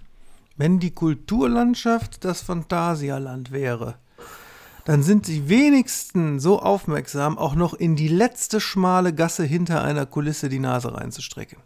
Wenn 0.56 0.80
die 0.80 0.92
Kulturlandschaft 0.92 2.24
das 2.24 2.42
Phantasialand 2.42 3.52
wäre, 3.52 3.96
dann 4.86 5.04
sind 5.04 5.28
die 5.28 5.50
wenigsten 5.50 6.40
so 6.40 6.60
aufmerksam, 6.60 7.38
auch 7.38 7.56
noch 7.56 7.74
in 7.74 7.96
die 7.96 8.08
letzte 8.10 8.60
schmale 8.60 9.14
Gasse 9.14 9.44
hinter 9.44 9.84
einer 9.84 10.06
Kulisse 10.06 10.50
die 10.50 10.60
Nase 10.60 10.94
reinzustrecken. 10.94 11.58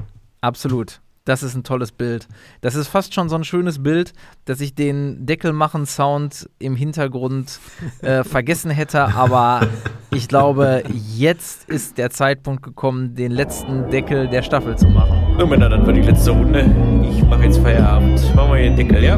Absolut. 0.42 1.02
Das 1.26 1.44
ist 1.44 1.56
ein 1.56 1.64
tolles 1.66 1.92
Bild. 1.92 2.26
Das 2.62 2.76
ist 2.76 2.88
fast 2.88 3.14
schon 3.14 3.28
so 3.28 3.36
ein 3.36 3.44
schönes 3.44 3.84
Bild, 3.84 4.14
dass 4.46 4.62
ich 4.62 4.76
den 4.76 5.26
Deckelmachen-Sound 5.26 6.50
im 6.58 6.78
Hintergrund 6.78 7.60
äh, 8.02 8.24
vergessen 8.24 8.72
hätte. 8.72 9.14
Aber 9.14 9.68
ich 10.12 10.30
glaube, 10.30 10.84
jetzt 11.18 11.68
ist 11.68 11.98
der 11.98 12.12
Zeitpunkt 12.12 12.64
gekommen, 12.64 13.16
den 13.16 13.34
letzten 13.34 13.90
Deckel 13.90 14.30
der 14.30 14.42
Staffel 14.42 14.78
zu 14.78 14.88
machen. 14.88 15.36
So, 15.38 15.46
Männer, 15.46 15.68
dann 15.68 15.86
war 15.86 15.92
die 15.92 16.02
letzte 16.02 16.32
Runde. 16.32 16.62
Ich 17.12 17.22
mache 17.24 17.44
jetzt 17.44 17.58
Feierabend. 17.58 18.34
Machen 18.34 18.54
wir 18.54 18.60
hier 18.60 18.70
den 18.70 18.78
Deckel, 18.78 19.04
ja? 19.04 19.16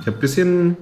Ich 0.00 0.06
habe 0.06 0.16
ein 0.16 0.20
bisschen, 0.20 0.76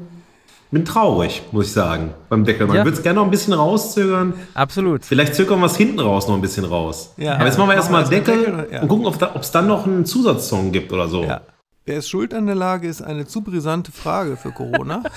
bin 0.70 0.84
traurig, 0.84 1.42
muss 1.52 1.66
ich 1.66 1.72
sagen, 1.72 2.12
beim 2.28 2.44
Deckel. 2.44 2.66
Man 2.66 2.76
Ja. 2.76 2.84
würde 2.84 2.96
es 2.96 3.02
gerne 3.02 3.18
noch 3.20 3.24
ein 3.24 3.30
bisschen 3.30 3.52
rauszögern. 3.54 4.34
Absolut. 4.54 5.04
Vielleicht 5.04 5.34
zögern 5.34 5.60
wir 5.60 5.66
es 5.66 5.76
hinten 5.76 6.00
raus 6.00 6.28
noch 6.28 6.34
ein 6.34 6.40
bisschen 6.40 6.64
raus. 6.64 7.12
Ja. 7.16 7.34
Aber 7.36 7.46
jetzt 7.46 7.58
machen 7.58 7.70
wir 7.70 7.76
erstmal 7.76 8.04
Deckel, 8.04 8.44
Deckel, 8.44 8.68
ja. 8.72 8.82
und 8.82 8.88
gucken, 8.88 9.06
ob 9.06 9.40
es 9.40 9.50
dann 9.50 9.66
noch 9.66 9.86
einen 9.86 10.04
Zusatzsong 10.04 10.72
gibt 10.72 10.92
oder 10.92 11.08
so. 11.08 11.24
Ja. 11.24 11.40
Wer 11.86 11.98
ist 11.98 12.08
schuld 12.10 12.34
an 12.34 12.44
der 12.46 12.54
Lage, 12.54 12.86
ist 12.86 13.00
eine 13.00 13.26
zu 13.26 13.40
brisante 13.40 13.92
Frage 13.92 14.36
für 14.36 14.50
Corona. 14.52 15.02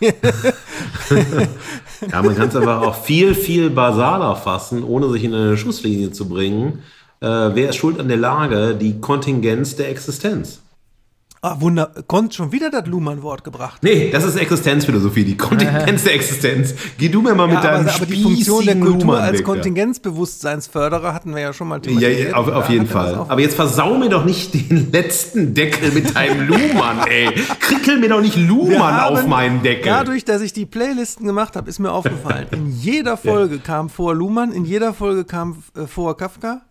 Ja, 2.10 2.22
man 2.22 2.34
kann 2.36 2.48
es 2.48 2.56
einfach 2.56 2.82
auch 2.82 2.94
viel, 2.96 3.34
viel 3.34 3.70
basaler 3.70 4.34
fassen, 4.36 4.82
ohne 4.82 5.08
sich 5.10 5.22
in 5.24 5.34
eine 5.34 5.56
Schusslinie 5.56 6.10
zu 6.10 6.28
bringen. 6.28 6.80
Äh, 7.20 7.26
wer 7.26 7.68
ist 7.70 7.76
schuld 7.76 8.00
an 8.00 8.08
der 8.08 8.16
Lage? 8.16 8.74
Die 8.74 9.00
Kontingenz 9.00 9.76
der 9.76 9.90
Existenz. 9.90 10.61
Ah, 11.42 11.56
wunder, 11.60 11.90
konnt 12.06 12.34
schon 12.34 12.52
wieder 12.52 12.70
das 12.70 12.86
Luhmann-Wort 12.86 13.44
gebracht. 13.44 13.82
Nee, 13.82 14.10
das 14.10 14.24
ist 14.24 14.36
Existenzphilosophie, 14.36 15.24
die 15.24 15.36
Kontingenz 15.36 16.04
der 16.04 16.14
Existenz. 16.16 16.74
Geh 16.98 17.08
du 17.08 17.20
mir 17.20 17.34
mal 17.34 17.46
mit 17.48 17.56
Ja, 17.56 17.62
deinem 17.62 17.86
aber, 17.88 17.94
aber 17.96 18.06
die 18.06 18.22
Funktion 18.22 18.64
der 18.64 18.76
Kultur 18.80 19.18
als. 19.20 19.42
Kontingenzbewusstseinsförderer 19.42 21.12
hatten 21.12 21.34
wir 21.34 21.42
ja 21.42 21.52
schon 21.52 21.68
mal 21.68 21.80
Ja, 21.86 22.08
ja, 22.08 22.34
auf, 22.34 22.48
auf 22.48 22.68
jeden 22.70 22.86
Fall. 22.86 23.14
Aber 23.28 23.40
jetzt 23.40 23.54
versau 23.56 23.96
mir 23.98 24.08
doch 24.08 24.24
nicht 24.24 24.54
den 24.54 24.90
letzten 24.92 25.54
Deckel 25.54 25.90
mit 25.92 26.14
deinem 26.14 26.46
Luhmann, 26.48 27.06
ey. 27.08 27.30
Krickel 27.60 27.98
mir 27.98 28.08
doch 28.08 28.20
nicht 28.20 28.36
Luhmann 28.36 29.00
auf 29.00 29.18
haben- 29.18 29.28
meinen 29.28 29.62
Deckel. 29.62 29.84
Dadurch, 29.86 30.24
dass 30.24 30.42
ich 30.42 30.52
die 30.52 30.66
Playlisten 30.66 31.26
gemacht 31.26 31.56
habe, 31.56 31.68
ist 31.68 31.78
mir 31.78 31.92
aufgefallen, 31.92 32.46
in 32.52 32.68
jeder 32.70 33.16
Folge 33.22 33.58
kam 33.58 33.88
vor 33.90 34.14
Luhmann, 34.14 34.52
in 34.52 34.64
jeder 34.64 34.94
Folge 34.94 35.24
kam 35.24 35.62
äh, 35.76 35.86
vor 35.86 36.16
Kafka, 36.16 36.62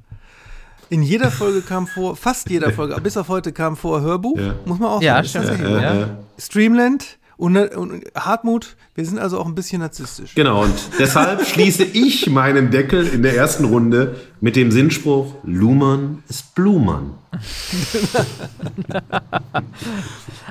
in 0.92 1.02
jeder 1.02 1.32
Folge 1.32 1.62
kam 1.62 1.88
vor, 1.88 2.16
fast 2.16 2.50
jeder 2.50 2.72
Folge, 2.72 3.00
bis 3.02 3.18
auf 3.18 3.30
heute 3.30 3.52
kam 3.54 3.76
vor 3.78 4.02
Hörbuch, 4.02 4.38
Ja. 4.38 4.54
muss 4.66 4.78
man 4.78 4.90
auch 4.90 5.02
Ja, 5.02 5.24
sagen. 5.24 5.48
stimmt. 5.56 5.62
Ja. 5.70 6.02
äh, 6.02 6.06
Streamland 6.38 7.18
und, 7.38 7.58
und 7.58 8.04
Hartmut, 8.14 8.76
wir 8.94 9.06
sind 9.06 9.18
also 9.18 9.40
auch 9.40 9.46
ein 9.48 9.56
bisschen 9.56 9.80
narzisstisch. 9.82 10.36
Genau, 10.36 10.64
und 10.64 10.74
deshalb 11.00 11.46
schließe 11.48 11.84
ich 11.84 12.30
meinen 12.30 12.70
Deckel 12.70 13.08
in 13.08 13.24
der 13.24 13.36
ersten 13.36 13.66
Runde 13.66 14.18
mit 14.42 14.56
dem 14.56 14.70
Sinnspruch, 14.72 15.34
Luhmann 15.44 16.22
ist 16.30 16.54
Blumann. 16.54 17.16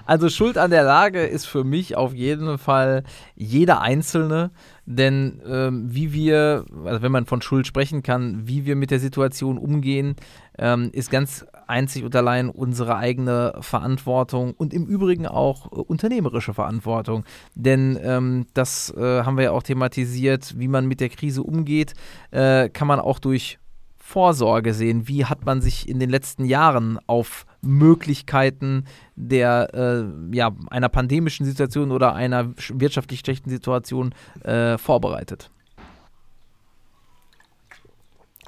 Also 0.06 0.28
Schuld 0.28 0.58
an 0.58 0.70
der 0.70 0.82
Lage 0.82 1.24
ist 1.24 1.46
für 1.46 1.62
mich 1.62 1.96
auf 1.96 2.12
jeden 2.14 2.58
Fall 2.58 3.04
jeder 3.36 3.80
Einzelne, 3.80 4.50
denn 4.90 5.40
ähm, 5.46 5.94
wie 5.94 6.12
wir, 6.12 6.64
also 6.84 7.00
wenn 7.02 7.12
man 7.12 7.26
von 7.26 7.42
Schuld 7.42 7.66
sprechen 7.66 8.02
kann, 8.02 8.48
wie 8.48 8.66
wir 8.66 8.74
mit 8.74 8.90
der 8.90 8.98
Situation 8.98 9.56
umgehen, 9.56 10.16
ähm, 10.58 10.90
ist 10.92 11.10
ganz 11.10 11.46
einzig 11.68 12.02
und 12.02 12.16
allein 12.16 12.50
unsere 12.50 12.96
eigene 12.96 13.54
Verantwortung 13.60 14.52
und 14.52 14.74
im 14.74 14.86
Übrigen 14.86 15.26
auch 15.26 15.70
äh, 15.70 15.76
unternehmerische 15.76 16.54
Verantwortung. 16.54 17.24
Denn 17.54 17.98
ähm, 18.02 18.46
das 18.52 18.92
äh, 18.96 19.22
haben 19.22 19.36
wir 19.36 19.44
ja 19.44 19.50
auch 19.52 19.62
thematisiert, 19.62 20.58
wie 20.58 20.68
man 20.68 20.86
mit 20.86 21.00
der 21.00 21.08
Krise 21.08 21.44
umgeht, 21.44 21.94
äh, 22.32 22.68
kann 22.68 22.88
man 22.88 22.98
auch 22.98 23.20
durch 23.20 23.60
Vorsorge 23.96 24.74
sehen. 24.74 25.06
Wie 25.06 25.24
hat 25.24 25.46
man 25.46 25.60
sich 25.60 25.88
in 25.88 26.00
den 26.00 26.10
letzten 26.10 26.44
Jahren 26.44 26.98
auf 27.06 27.46
Möglichkeiten 27.62 28.84
der 29.16 29.74
äh, 29.74 30.36
ja, 30.36 30.50
einer 30.70 30.88
pandemischen 30.88 31.44
Situation 31.46 31.90
oder 31.92 32.14
einer 32.14 32.44
sch- 32.54 32.78
wirtschaftlich 32.80 33.20
schlechten 33.20 33.50
Situation 33.50 34.14
äh, 34.44 34.78
vorbereitet? 34.78 35.50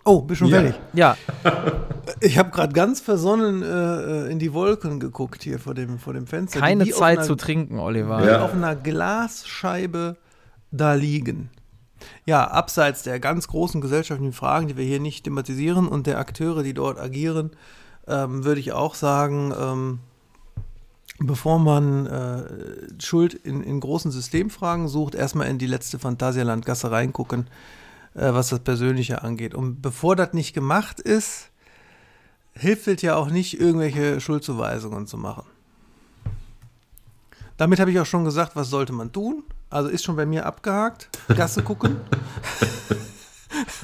Oh, 0.05 0.20
bist 0.22 0.40
schon 0.40 0.48
Ja. 0.48 0.60
fertig. 0.62 0.80
Ja, 0.94 1.16
Ich 2.20 2.36
habe 2.36 2.51
gerade 2.51 2.72
ganz 2.72 3.01
versonnen 3.01 3.62
äh, 3.62 4.26
in 4.26 4.39
die 4.40 4.52
Wolken 4.52 4.98
geguckt 4.98 5.43
hier 5.44 5.60
vor 5.60 5.74
dem, 5.74 5.98
vor 5.98 6.12
dem 6.12 6.26
Fenster. 6.26 6.59
keine 6.59 6.86
Zeit 6.89 7.18
einer- 7.18 7.26
zu 7.26 7.36
trinken, 7.36 7.78
Oliver. 7.78 8.20
die 8.20 8.26
Ja. 8.28 8.43
auf 8.44 8.52
einer 8.52 8.74
Glasscheibe 8.74 10.16
da 10.72 10.94
liegen. 10.94 11.51
Ja, 12.26 12.48
abseits 12.51 13.05
der 13.05 13.20
ganz 13.20 13.47
großen 13.47 13.80
gesellschaftlichen 13.80 14.32
Fragen, 14.32 14.66
die 14.66 14.76
wir 14.76 14.84
hier 14.84 14.98
nicht 14.98 15.22
thematisieren 15.22 15.86
und 15.86 16.09
der 16.09 16.18
Akteure, 16.18 16.64
die 16.64 16.74
dort 16.74 16.98
agieren, 16.98 17.51
ähm, 18.07 18.45
würde 18.45 18.61
ich 18.61 18.73
auch 18.73 18.95
sagen, 18.95 19.53
ähm, 19.59 19.99
bevor 21.19 21.59
man 21.59 22.07
äh, 22.07 22.43
Schuld 23.01 23.35
in, 23.35 23.62
in 23.62 23.81
großen 23.81 24.11
Systemfragen 24.11 24.89
sucht, 24.89 25.15
erstmal 25.15 25.49
in 25.49 25.59
die 25.59 25.66
letzte 25.66 25.99
Phantasialandgasse 25.99 26.91
reingucken, 26.91 27.47
äh, 28.15 28.33
was 28.33 28.49
das 28.49 28.61
Persönliche 28.61 29.23
angeht. 29.23 29.55
Und 29.55 29.83
bevor 29.83 30.16
das 30.16 30.33
nicht 30.33 30.53
gemacht 30.53 31.01
ist, 31.01 31.51
hilft 32.55 32.87
es 32.89 33.03
ja 33.03 33.16
auch 33.16 33.31
nicht, 33.31 33.61
irgendwelche 33.61 34.20
Schuldzuweisungen 34.20 35.07
zu 35.07 35.16
machen. 35.16 35.45
Damit 37.57 37.81
habe 37.81 37.91
ich 37.91 38.01
auch 38.01 38.07
schon 38.07 38.24
gesagt, 38.24 38.57
was 38.57 38.70
sollte 38.70 38.93
man 38.93 39.12
tun. 39.12 39.45
Also 39.70 39.89
ist 39.89 40.05
schon 40.05 40.16
bei 40.16 40.27
mir 40.27 40.47
abgehakt. 40.47 41.09
Gasse 41.29 41.62
gucken. 41.65 41.97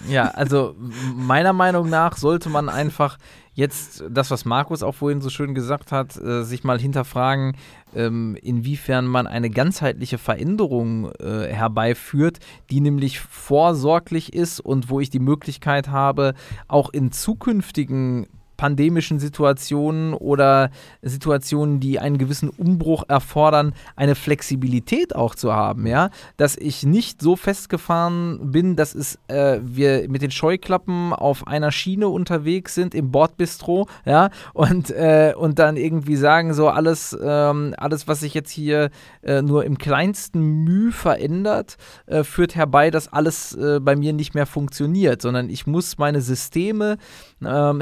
Ja, 0.09 0.29
also 0.29 0.75
meiner 1.15 1.53
Meinung 1.53 1.89
nach 1.89 2.17
sollte 2.17 2.49
man 2.49 2.69
einfach 2.69 3.19
jetzt 3.59 4.05
das, 4.09 4.31
was 4.31 4.45
Markus 4.45 4.85
auch 4.85 4.95
vorhin 4.95 5.21
so 5.21 5.31
schön 5.31 5.53
gesagt 5.53 5.91
hat, 5.91 6.17
äh, 6.17 6.45
sich 6.45 6.63
mal 6.63 6.79
hinterfragen, 6.79 7.57
ähm, 7.93 8.37
inwiefern 8.41 9.05
man 9.05 9.27
eine 9.27 9.51
ganzheitliche 9.51 10.17
Veränderung 10.17 11.11
äh, 11.19 11.49
herbeiführt, 11.53 12.39
die 12.71 12.81
nämlich 12.81 13.19
vorsorglich 13.19 14.33
ist 14.33 14.61
und 14.61 14.91
wo 14.91 15.01
ich 15.01 15.11
die 15.11 15.19
Möglichkeit 15.19 15.89
habe, 15.89 16.35
auch 16.69 16.91
in 16.91 17.11
zukünftigen 17.11 18.29
pandemischen 18.59 19.21
Situationen 19.21 20.13
oder 20.13 20.71
Situationen, 21.01 21.81
die 21.81 21.99
einen 21.99 22.19
gewissen 22.19 22.51
Umbruch 22.51 23.05
erfordern, 23.09 23.73
eine 23.97 24.15
Flexibilität 24.15 25.17
auch 25.17 25.35
zu 25.35 25.55
haben, 25.55 25.87
ja, 25.87 26.11
dass 26.37 26.57
ich 26.57 26.83
nicht 26.83 27.23
so 27.23 27.37
festgefahren 27.37 28.53
bin, 28.53 28.77
dass 28.77 28.95
es 28.95 29.19
äh, 29.29 29.61
wir 29.63 30.11
mit 30.11 30.21
den 30.21 30.33
Scheuklappen 30.33 31.15
auf 31.15 31.47
einer 31.47 31.71
Schiene 31.73 32.09
unterwegs 32.09 32.75
sind 32.75 32.95
im 32.95 33.13
Bordbistro, 33.13 33.89
ja, 34.05 34.29
und, 34.53 34.91
äh, 34.91 35.35
und 35.37 35.59
dann 35.59 35.77
irgendwie 35.77 36.17
sagen, 36.17 36.53
so 36.53 36.69
alles, 36.69 37.17
ähm, 37.23 37.75
alles, 37.79 38.09
was 38.09 38.21
sich 38.21 38.35
jetzt 38.35 38.51
hier 38.51 38.91
äh, 39.23 39.41
nur 39.41 39.65
im 39.65 39.79
kleinsten 39.79 40.65
Mühe 40.65 40.91
verändert, 40.91 41.77
äh, 42.07 42.25
führt 42.25 42.57
herbei, 42.57 42.91
dass 42.91 43.13
alles 43.13 43.55
äh, 43.55 43.79
bei 43.81 43.95
mir 43.95 44.13
nicht 44.13 44.35
mehr 44.35 44.47
funktioniert, 44.47 45.23
sondern 45.23 45.49
ich 45.49 45.69
muss 45.69 45.97
meine 45.97 46.21
Systeme 46.21 46.99
ähm, 47.45 47.81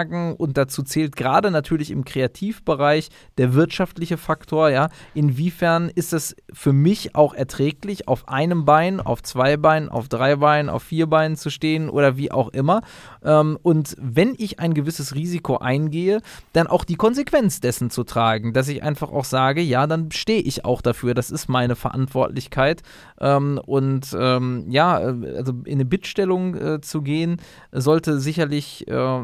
hinterfragen 0.00 0.34
und 0.34 0.56
dazu 0.56 0.82
zählt 0.82 1.16
gerade 1.16 1.50
natürlich 1.50 1.90
im 1.90 2.04
Kreativbereich 2.04 3.08
der 3.38 3.54
wirtschaftliche 3.54 4.16
Faktor, 4.16 4.70
ja, 4.70 4.88
inwiefern 5.14 5.90
ist 5.94 6.12
es 6.12 6.36
für 6.52 6.72
mich 6.72 7.14
auch 7.14 7.34
erträglich, 7.34 8.08
auf 8.08 8.28
einem 8.28 8.64
Bein, 8.64 9.00
auf 9.00 9.22
zwei 9.22 9.56
Beinen, 9.56 9.88
auf 9.88 10.08
drei 10.08 10.36
Beinen, 10.36 10.68
auf 10.68 10.82
vier 10.82 11.06
Beinen 11.06 11.36
zu 11.36 11.50
stehen 11.50 11.88
oder 11.88 12.16
wie 12.16 12.30
auch 12.30 12.48
immer. 12.48 12.82
Ähm, 13.24 13.58
und 13.62 13.96
wenn 13.98 14.34
ich 14.38 14.58
ein 14.60 14.74
gewisses 14.74 15.14
Risiko 15.14 15.58
eingehe, 15.58 16.20
dann 16.52 16.66
auch 16.66 16.84
die 16.84 16.96
Konsequenz 16.96 17.60
dessen 17.60 17.90
zu 17.90 18.04
tragen, 18.04 18.52
dass 18.52 18.68
ich 18.68 18.82
einfach 18.82 19.10
auch 19.10 19.24
sage, 19.24 19.60
ja, 19.60 19.86
dann 19.86 20.10
stehe 20.12 20.42
ich 20.42 20.64
auch 20.64 20.82
dafür, 20.82 21.14
das 21.14 21.30
ist 21.30 21.48
meine 21.48 21.76
Verantwortlichkeit. 21.76 22.82
Ähm, 23.20 23.60
und 23.64 24.16
ähm, 24.18 24.66
ja, 24.68 25.00
äh, 25.00 25.36
also 25.36 25.52
in 25.64 25.74
eine 25.74 25.84
Bittstellung 25.84 26.54
äh, 26.54 26.80
zu 26.80 27.02
gehen, 27.02 27.40
sollte 27.72 28.20
sicherlich, 28.20 28.86
äh, 28.88 29.20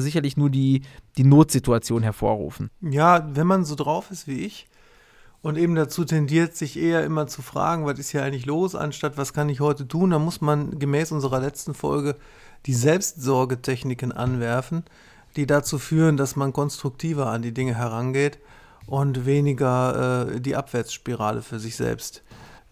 sicherlich 0.00 0.36
nur 0.36 0.50
die, 0.50 0.82
die 1.16 1.24
Notsituation 1.24 2.02
hervorrufen. 2.02 2.70
Ja, 2.80 3.28
wenn 3.34 3.46
man 3.46 3.64
so 3.64 3.74
drauf 3.74 4.10
ist 4.10 4.26
wie 4.26 4.40
ich 4.40 4.66
und 5.42 5.56
eben 5.56 5.74
dazu 5.74 6.04
tendiert, 6.04 6.56
sich 6.56 6.78
eher 6.78 7.04
immer 7.04 7.26
zu 7.26 7.42
fragen, 7.42 7.86
was 7.86 7.98
ist 7.98 8.10
hier 8.10 8.22
eigentlich 8.22 8.46
los, 8.46 8.74
anstatt 8.74 9.16
was 9.16 9.32
kann 9.32 9.48
ich 9.48 9.60
heute 9.60 9.88
tun, 9.88 10.10
dann 10.10 10.24
muss 10.24 10.40
man 10.40 10.78
gemäß 10.78 11.12
unserer 11.12 11.40
letzten 11.40 11.74
Folge 11.74 12.16
die 12.66 12.74
Selbstsorgetechniken 12.74 14.12
anwerfen, 14.12 14.84
die 15.36 15.46
dazu 15.46 15.78
führen, 15.78 16.16
dass 16.16 16.36
man 16.36 16.52
konstruktiver 16.52 17.26
an 17.28 17.42
die 17.42 17.54
Dinge 17.54 17.76
herangeht 17.76 18.38
und 18.86 19.24
weniger 19.24 20.28
äh, 20.28 20.40
die 20.40 20.56
Abwärtsspirale 20.56 21.42
für 21.42 21.58
sich 21.58 21.76
selbst 21.76 22.22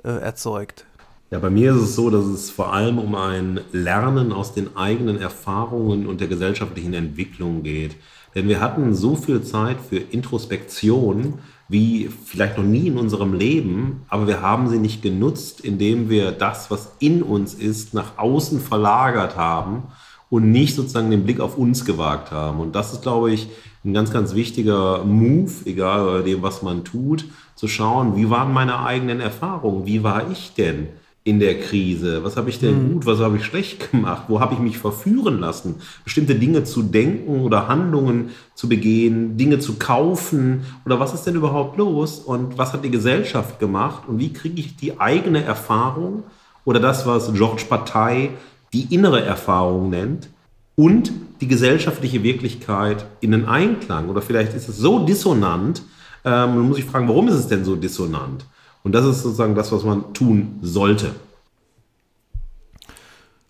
äh, 0.04 0.10
erzeugt. 0.10 0.84
Ja, 1.30 1.38
bei 1.40 1.50
mir 1.50 1.72
ist 1.74 1.82
es 1.82 1.94
so, 1.94 2.08
dass 2.08 2.24
es 2.24 2.48
vor 2.48 2.72
allem 2.72 2.98
um 2.98 3.14
ein 3.14 3.60
Lernen 3.70 4.32
aus 4.32 4.54
den 4.54 4.78
eigenen 4.78 5.20
Erfahrungen 5.20 6.06
und 6.06 6.22
der 6.22 6.28
gesellschaftlichen 6.28 6.94
Entwicklung 6.94 7.62
geht. 7.62 7.96
Denn 8.34 8.48
wir 8.48 8.62
hatten 8.62 8.94
so 8.94 9.14
viel 9.14 9.42
Zeit 9.42 9.76
für 9.78 9.98
Introspektion 9.98 11.34
wie 11.68 12.08
vielleicht 12.24 12.56
noch 12.56 12.64
nie 12.64 12.86
in 12.86 12.96
unserem 12.96 13.34
Leben, 13.34 14.06
aber 14.08 14.26
wir 14.26 14.40
haben 14.40 14.70
sie 14.70 14.78
nicht 14.78 15.02
genutzt, 15.02 15.60
indem 15.60 16.08
wir 16.08 16.32
das, 16.32 16.70
was 16.70 16.92
in 16.98 17.22
uns 17.22 17.52
ist, 17.52 17.92
nach 17.92 18.16
außen 18.16 18.58
verlagert 18.58 19.36
haben 19.36 19.82
und 20.30 20.50
nicht 20.50 20.74
sozusagen 20.74 21.10
den 21.10 21.24
Blick 21.24 21.40
auf 21.40 21.58
uns 21.58 21.84
gewagt 21.84 22.32
haben. 22.32 22.58
Und 22.58 22.74
das 22.74 22.94
ist, 22.94 23.02
glaube 23.02 23.32
ich, 23.32 23.48
ein 23.84 23.92
ganz, 23.92 24.10
ganz 24.10 24.34
wichtiger 24.34 25.04
Move, 25.04 25.52
egal 25.66 26.06
bei 26.06 26.22
dem, 26.22 26.40
was 26.40 26.62
man 26.62 26.84
tut, 26.84 27.26
zu 27.54 27.68
schauen, 27.68 28.16
wie 28.16 28.30
waren 28.30 28.54
meine 28.54 28.78
eigenen 28.80 29.20
Erfahrungen, 29.20 29.84
wie 29.84 30.02
war 30.02 30.30
ich 30.30 30.54
denn? 30.54 30.88
In 31.28 31.40
der 31.40 31.60
Krise? 31.60 32.24
Was 32.24 32.38
habe 32.38 32.48
ich 32.48 32.58
denn 32.58 32.88
mhm. 32.88 32.92
gut, 32.94 33.06
was 33.06 33.18
habe 33.18 33.36
ich 33.36 33.44
schlecht 33.44 33.90
gemacht? 33.90 34.24
Wo 34.28 34.40
habe 34.40 34.54
ich 34.54 34.60
mich 34.60 34.78
verführen 34.78 35.40
lassen? 35.40 35.76
Bestimmte 36.02 36.34
Dinge 36.34 36.64
zu 36.64 36.82
denken 36.82 37.42
oder 37.42 37.68
Handlungen 37.68 38.30
zu 38.54 38.68
begehen, 38.68 39.36
Dinge 39.36 39.58
zu 39.58 39.74
kaufen 39.74 40.64
oder 40.86 40.98
was 40.98 41.12
ist 41.12 41.24
denn 41.24 41.34
überhaupt 41.34 41.76
los 41.76 42.18
und 42.18 42.56
was 42.56 42.72
hat 42.72 42.82
die 42.82 42.90
Gesellschaft 42.90 43.58
gemacht 43.60 44.04
und 44.08 44.18
wie 44.18 44.32
kriege 44.32 44.58
ich 44.58 44.76
die 44.76 44.98
eigene 44.98 45.44
Erfahrung 45.44 46.22
oder 46.64 46.80
das, 46.80 47.06
was 47.06 47.32
George 47.34 47.64
Partei 47.68 48.30
die 48.72 48.94
innere 48.94 49.22
Erfahrung 49.22 49.90
nennt 49.90 50.30
und 50.76 51.12
die 51.42 51.48
gesellschaftliche 51.48 52.22
Wirklichkeit 52.22 53.04
in 53.20 53.32
den 53.32 53.44
Einklang 53.44 54.08
oder 54.08 54.22
vielleicht 54.22 54.54
ist 54.54 54.68
es 54.68 54.78
so 54.78 55.04
dissonant, 55.04 55.82
ähm, 56.24 56.68
muss 56.68 56.78
ich 56.78 56.84
fragen, 56.86 57.06
warum 57.06 57.28
ist 57.28 57.34
es 57.34 57.48
denn 57.48 57.64
so 57.64 57.76
dissonant? 57.76 58.46
Und 58.82 58.92
das 58.92 59.04
ist 59.04 59.22
sozusagen 59.22 59.54
das, 59.54 59.72
was 59.72 59.84
man 59.84 60.12
tun 60.14 60.58
sollte. 60.62 61.10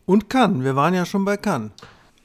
Und 0.07 0.31
kann. 0.31 0.65
Wir 0.65 0.75
waren 0.75 0.95
ja 0.95 1.05
schon 1.05 1.25
bei 1.25 1.37
kann. 1.37 1.71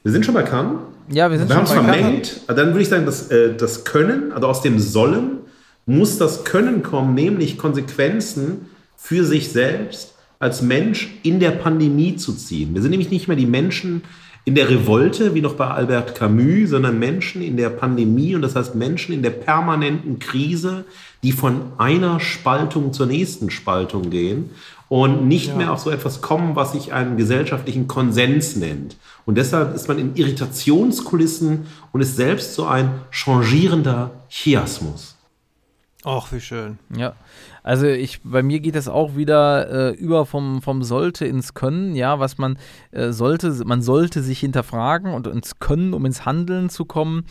Wir 0.02 0.12
sind 0.12 0.24
schon 0.24 0.34
bei 0.34 0.42
kann. 0.42 0.78
Ja, 1.10 1.30
wir 1.30 1.38
sind 1.38 1.48
wir 1.48 1.56
schon 1.56 1.64
bei 1.64 1.92
vermengt. 1.92 2.40
Kann. 2.46 2.56
Dann 2.56 2.68
würde 2.68 2.82
ich 2.82 2.88
sagen, 2.88 3.04
das, 3.04 3.30
äh, 3.30 3.54
das 3.54 3.84
Können, 3.84 4.32
also 4.32 4.48
aus 4.48 4.62
dem 4.62 4.78
Sollen, 4.78 5.38
muss 5.86 6.16
das 6.18 6.44
Können 6.44 6.82
kommen, 6.82 7.14
nämlich 7.14 7.58
Konsequenzen 7.58 8.66
für 8.96 9.24
sich 9.24 9.52
selbst 9.52 10.14
als 10.38 10.62
Mensch 10.62 11.18
in 11.22 11.40
der 11.40 11.50
Pandemie 11.52 12.16
zu 12.16 12.32
ziehen. 12.32 12.74
Wir 12.74 12.82
sind 12.82 12.90
nämlich 12.90 13.10
nicht 13.10 13.28
mehr 13.28 13.36
die 13.36 13.46
Menschen, 13.46 14.02
in 14.46 14.54
der 14.54 14.68
Revolte, 14.68 15.34
wie 15.34 15.40
noch 15.40 15.54
bei 15.54 15.68
Albert 15.68 16.14
Camus, 16.14 16.70
sondern 16.70 16.98
Menschen 16.98 17.40
in 17.40 17.56
der 17.56 17.70
Pandemie 17.70 18.34
und 18.34 18.42
das 18.42 18.54
heißt 18.54 18.74
Menschen 18.74 19.14
in 19.14 19.22
der 19.22 19.30
permanenten 19.30 20.18
Krise, 20.18 20.84
die 21.22 21.32
von 21.32 21.72
einer 21.78 22.20
Spaltung 22.20 22.92
zur 22.92 23.06
nächsten 23.06 23.50
Spaltung 23.50 24.10
gehen 24.10 24.50
und 24.90 25.26
nicht 25.26 25.48
ja. 25.48 25.56
mehr 25.56 25.72
auf 25.72 25.80
so 25.80 25.90
etwas 25.90 26.20
kommen, 26.20 26.56
was 26.56 26.72
sich 26.72 26.92
einen 26.92 27.16
gesellschaftlichen 27.16 27.88
Konsens 27.88 28.56
nennt. 28.56 28.96
Und 29.24 29.38
deshalb 29.38 29.74
ist 29.74 29.88
man 29.88 29.98
in 29.98 30.14
Irritationskulissen 30.14 31.66
und 31.92 32.00
ist 32.02 32.16
selbst 32.16 32.54
so 32.54 32.66
ein 32.66 32.90
changierender 33.10 34.10
Chiasmus. 34.28 35.13
Ach, 36.06 36.30
wie 36.32 36.40
schön. 36.40 36.78
Ja. 36.94 37.14
Also 37.62 37.86
ich, 37.86 38.20
bei 38.22 38.42
mir 38.42 38.60
geht 38.60 38.76
es 38.76 38.88
auch 38.88 39.16
wieder 39.16 39.70
äh, 39.70 39.94
über 39.94 40.26
vom, 40.26 40.60
vom 40.60 40.82
sollte 40.82 41.24
ins 41.24 41.54
Können, 41.54 41.96
ja, 41.96 42.18
was 42.18 42.36
man 42.36 42.58
äh, 42.90 43.10
sollte, 43.10 43.50
man 43.64 43.80
sollte 43.80 44.22
sich 44.22 44.40
hinterfragen 44.40 45.14
und 45.14 45.26
ins 45.26 45.58
Können, 45.60 45.94
um 45.94 46.04
ins 46.04 46.26
Handeln 46.26 46.68
zu 46.68 46.84
kommen. 46.84 47.24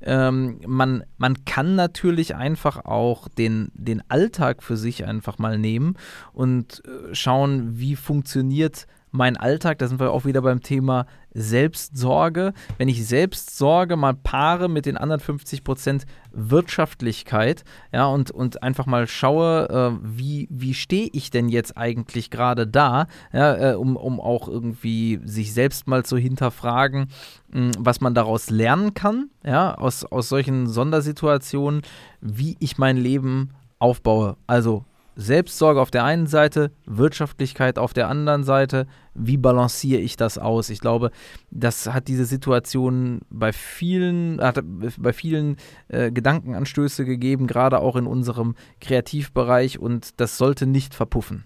Ähm, 0.00 0.60
man, 0.64 1.02
man 1.18 1.44
kann 1.44 1.74
natürlich 1.74 2.36
einfach 2.36 2.84
auch 2.84 3.26
den, 3.26 3.72
den 3.74 4.00
Alltag 4.08 4.62
für 4.62 4.76
sich 4.76 5.04
einfach 5.04 5.38
mal 5.38 5.58
nehmen 5.58 5.96
und 6.32 6.84
äh, 6.84 7.12
schauen, 7.14 7.80
wie 7.80 7.96
funktioniert 7.96 8.86
mein 9.12 9.36
Alltag, 9.36 9.78
da 9.78 9.88
sind 9.88 9.98
wir 9.98 10.12
auch 10.12 10.24
wieder 10.24 10.42
beim 10.42 10.60
Thema 10.60 11.06
Selbstsorge. 11.34 12.52
Wenn 12.78 12.88
ich 12.88 13.06
Selbstsorge 13.06 13.96
mal 13.96 14.14
paare 14.14 14.68
mit 14.68 14.86
den 14.86 14.96
anderen 14.96 15.20
50 15.20 15.64
Prozent 15.64 16.06
Wirtschaftlichkeit, 16.32 17.64
ja, 17.92 18.06
und, 18.06 18.30
und 18.30 18.62
einfach 18.62 18.86
mal 18.86 19.06
schaue, 19.06 19.68
äh, 19.68 19.98
wie, 20.02 20.48
wie 20.50 20.74
stehe 20.74 21.08
ich 21.12 21.30
denn 21.30 21.48
jetzt 21.48 21.76
eigentlich 21.76 22.30
gerade 22.30 22.66
da, 22.66 23.06
ja, 23.32 23.72
äh, 23.72 23.74
um, 23.74 23.96
um 23.96 24.20
auch 24.20 24.48
irgendwie 24.48 25.20
sich 25.24 25.52
selbst 25.52 25.86
mal 25.86 26.04
zu 26.04 26.16
hinterfragen, 26.16 27.08
mh, 27.52 27.60
hm, 27.60 27.70
was 27.78 28.00
man 28.00 28.14
daraus 28.14 28.50
lernen 28.50 28.94
kann, 28.94 29.30
ja, 29.44 29.74
aus, 29.74 30.04
aus 30.04 30.28
solchen 30.28 30.66
Sondersituationen, 30.66 31.82
wie 32.20 32.56
ich 32.60 32.78
mein 32.78 32.96
Leben 32.96 33.50
aufbaue. 33.78 34.36
Also 34.46 34.84
Selbstsorge 35.16 35.80
auf 35.80 35.90
der 35.90 36.04
einen 36.04 36.26
Seite, 36.26 36.70
Wirtschaftlichkeit 36.86 37.78
auf 37.78 37.92
der 37.92 38.08
anderen 38.08 38.44
Seite. 38.44 38.86
Wie 39.14 39.36
balanciere 39.36 40.00
ich 40.00 40.16
das 40.16 40.38
aus? 40.38 40.70
Ich 40.70 40.80
glaube, 40.80 41.10
das 41.50 41.86
hat 41.86 42.08
diese 42.08 42.24
Situation 42.24 43.20
bei 43.30 43.52
vielen, 43.52 44.40
hat 44.40 44.60
bei 44.64 45.12
vielen 45.12 45.56
äh, 45.88 46.10
Gedankenanstöße 46.10 47.04
gegeben, 47.04 47.46
gerade 47.46 47.80
auch 47.80 47.96
in 47.96 48.06
unserem 48.06 48.54
Kreativbereich 48.80 49.78
und 49.78 50.20
das 50.20 50.38
sollte 50.38 50.66
nicht 50.66 50.94
verpuffen. 50.94 51.44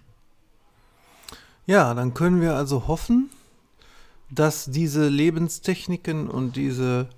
Ja, 1.65 1.93
dann 1.93 2.13
können 2.13 2.41
wir 2.41 2.55
also 2.55 2.87
hoffen, 2.87 3.29
dass 4.29 4.65
diese 4.65 5.07
Lebenstechniken 5.07 6.29
und 6.29 6.55
diese 6.55 7.09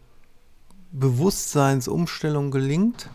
Bewusstseinsumstellung 0.92 2.52
gelingt 2.52 3.10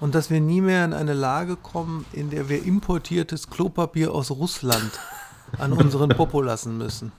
und 0.00 0.14
dass 0.14 0.30
wir 0.30 0.40
nie 0.40 0.60
mehr 0.60 0.84
in 0.84 0.92
eine 0.92 1.14
Lage 1.14 1.56
kommen, 1.56 2.04
in 2.12 2.30
der 2.30 2.48
wir 2.48 2.64
importiertes 2.64 3.50
Klopapier 3.50 4.12
aus 4.12 4.30
Russland 4.30 4.90
an 5.58 5.72
unseren 5.72 6.10
Popo 6.10 6.42
lassen 6.42 6.78
müssen. 6.78 7.12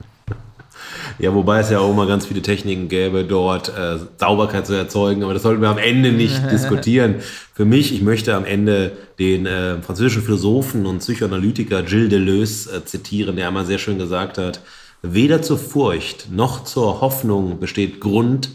Ja, 1.19 1.33
wobei 1.33 1.59
es 1.59 1.69
ja 1.69 1.79
auch 1.79 1.91
immer 1.91 2.07
ganz 2.07 2.25
viele 2.25 2.41
Techniken 2.41 2.87
gäbe, 2.87 3.23
dort 3.23 3.69
äh, 3.69 3.99
Sauberkeit 4.17 4.65
zu 4.65 4.73
erzeugen, 4.73 5.23
aber 5.23 5.33
das 5.33 5.43
sollten 5.43 5.61
wir 5.61 5.69
am 5.69 5.77
Ende 5.77 6.11
nicht 6.11 6.39
diskutieren. 6.51 7.15
Für 7.53 7.65
mich, 7.65 7.93
ich 7.93 8.01
möchte 8.01 8.33
am 8.35 8.45
Ende 8.45 8.93
den 9.19 9.45
äh, 9.45 9.81
französischen 9.81 10.23
Philosophen 10.23 10.85
und 10.85 10.99
Psychoanalytiker 10.99 11.83
Gilles 11.83 12.09
Deleuze 12.09 12.77
äh, 12.77 12.85
zitieren, 12.85 13.35
der 13.35 13.47
einmal 13.47 13.65
sehr 13.65 13.77
schön 13.77 13.99
gesagt 13.99 14.37
hat, 14.37 14.61
weder 15.03 15.41
zur 15.41 15.57
Furcht 15.57 16.31
noch 16.31 16.63
zur 16.63 17.01
Hoffnung 17.01 17.59
besteht 17.59 17.99
Grund, 17.99 18.49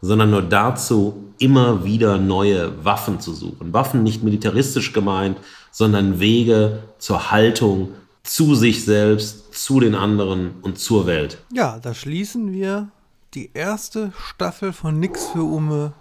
sondern 0.00 0.30
nur 0.30 0.42
dazu, 0.42 1.32
immer 1.38 1.84
wieder 1.84 2.18
neue 2.18 2.84
Waffen 2.84 3.20
zu 3.20 3.32
suchen. 3.32 3.72
Waffen 3.72 4.02
nicht 4.02 4.22
militaristisch 4.22 4.92
gemeint, 4.92 5.38
sondern 5.70 6.20
Wege 6.20 6.82
zur 6.98 7.30
Haltung 7.30 7.90
zu 8.22 8.54
sich 8.54 8.84
selbst, 8.84 9.54
zu 9.54 9.80
den 9.80 9.94
anderen 9.94 10.50
und 10.62 10.78
zur 10.78 11.06
Welt. 11.06 11.38
Ja, 11.52 11.78
da 11.80 11.94
schließen 11.94 12.52
wir 12.52 12.88
die 13.34 13.50
erste 13.54 14.12
Staffel 14.16 14.72
von 14.72 14.98
Nix 14.98 15.26
für 15.28 15.42
Ume 15.42 15.92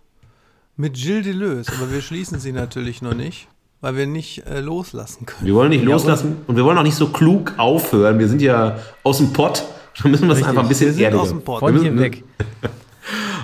mit 0.75 0.95
Gilles 0.95 1.25
Deleuze, 1.25 1.71
aber 1.77 1.91
wir 1.91 2.01
schließen 2.01 2.39
sie 2.39 2.51
natürlich 2.51 3.01
noch 3.01 3.13
nicht, 3.13 3.47
weil 3.81 3.95
wir 3.95 4.07
nicht 4.07 4.45
äh, 4.45 4.59
loslassen 4.59 5.25
können. 5.25 5.45
Wir 5.45 5.55
wollen 5.55 5.69
nicht 5.69 5.83
loslassen 5.83 6.37
und 6.47 6.55
wir 6.55 6.65
wollen 6.65 6.77
auch 6.77 6.83
nicht 6.83 6.95
so 6.95 7.07
klug 7.07 7.53
aufhören. 7.57 8.19
Wir 8.19 8.27
sind 8.27 8.41
ja 8.41 8.77
aus 9.03 9.17
dem 9.17 9.33
Pott. 9.33 9.63
Da 10.01 10.09
müssen 10.09 10.27
wir 10.27 10.35
es 10.35 10.43
einfach 10.43 10.63
ein 10.63 10.67
bisschen 10.67 10.87
wir 10.87 10.93
sind 10.93 11.03
ehrlicher. 11.03 11.21
aus 11.23 11.29
dem 11.29 11.41
Pott. 11.41 11.59
Von 11.59 11.79
hier 11.79 11.97
weg. 11.97 12.23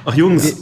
Ach 0.06 0.14
Jungs, 0.16 0.56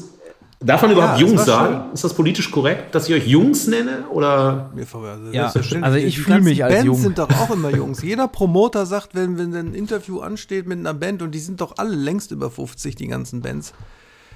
darf 0.59 0.81
man 0.83 0.91
überhaupt 0.91 1.19
Ja, 1.19 1.25
Jungs 1.27 1.45
sagen? 1.45 1.91
Ist 1.93 2.03
das 2.03 2.13
politisch 2.13 2.51
korrekt, 2.51 2.93
dass 2.95 3.09
ich 3.09 3.15
euch 3.15 3.27
Jungs 3.27 3.67
nenne? 3.67 4.05
Oder 4.11 4.71
verweisen. 4.85 5.33
Ja, 5.33 5.43
Selbstverständlich. 5.49 5.85
also 5.93 5.97
ich 6.07 6.19
fühle 6.19 6.41
mich 6.41 6.63
als 6.63 6.73
Bands 6.73 6.85
jung. 6.85 6.97
sind 6.97 7.17
doch 7.17 7.29
auch 7.29 7.49
immer 7.51 7.69
Jungs. 7.75 8.01
Jeder 8.03 8.27
Promoter 8.27 8.85
sagt, 8.85 9.15
wenn, 9.15 9.37
wenn 9.37 9.55
ein 9.55 9.73
Interview 9.73 10.19
ansteht 10.19 10.67
mit 10.67 10.79
einer 10.79 10.93
Band 10.93 11.21
und 11.21 11.31
die 11.31 11.39
sind 11.39 11.61
doch 11.61 11.77
alle 11.77 11.95
längst 11.95 12.31
über 12.31 12.51
50, 12.51 12.95
die 12.95 13.07
ganzen 13.07 13.41
Bands. 13.41 13.73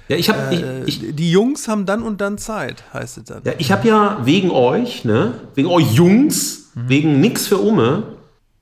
ja, 0.08 0.16
ich 0.16 0.28
habe 0.28 0.54
Äh, 0.54 0.84
ich, 0.84 1.02
ich, 1.02 1.14
die 1.14 1.30
Jungs 1.30 1.68
haben 1.68 1.86
dann 1.86 2.02
und 2.02 2.20
dann 2.20 2.38
Zeit, 2.38 2.82
heißt 2.92 3.18
es 3.18 3.24
dann. 3.24 3.42
ja, 3.44 3.52
ich 3.58 3.70
hab 3.70 3.84
ja 3.84 4.18
wegen 4.24 4.50
euch, 4.50 5.04
ne, 5.04 5.34
wegen 5.54 5.68
euch 5.68 5.92
Jungs, 5.92 6.70
wegen 6.74 7.20
nix 7.20 7.46
für 7.46 7.58
Umme, 7.58 8.02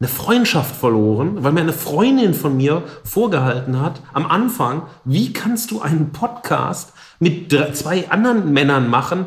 eine 0.01 0.09
Freundschaft 0.09 0.75
verloren, 0.75 1.43
weil 1.45 1.53
mir 1.53 1.61
eine 1.61 1.73
Freundin 1.73 2.35
von 2.35 2.57
mir 2.57 2.83
vorgehalten 3.05 3.81
hat, 3.81 4.01
am 4.13 4.27
Anfang, 4.27 4.83
wie 5.05 5.33
kannst 5.33 5.71
du 5.71 5.81
einen 5.81 6.11
Podcast 6.13 6.93
mit 7.21 7.53
zwei 7.75 8.11
anderen 8.11 8.53
Männern 8.53 8.89
machen, 8.91 9.27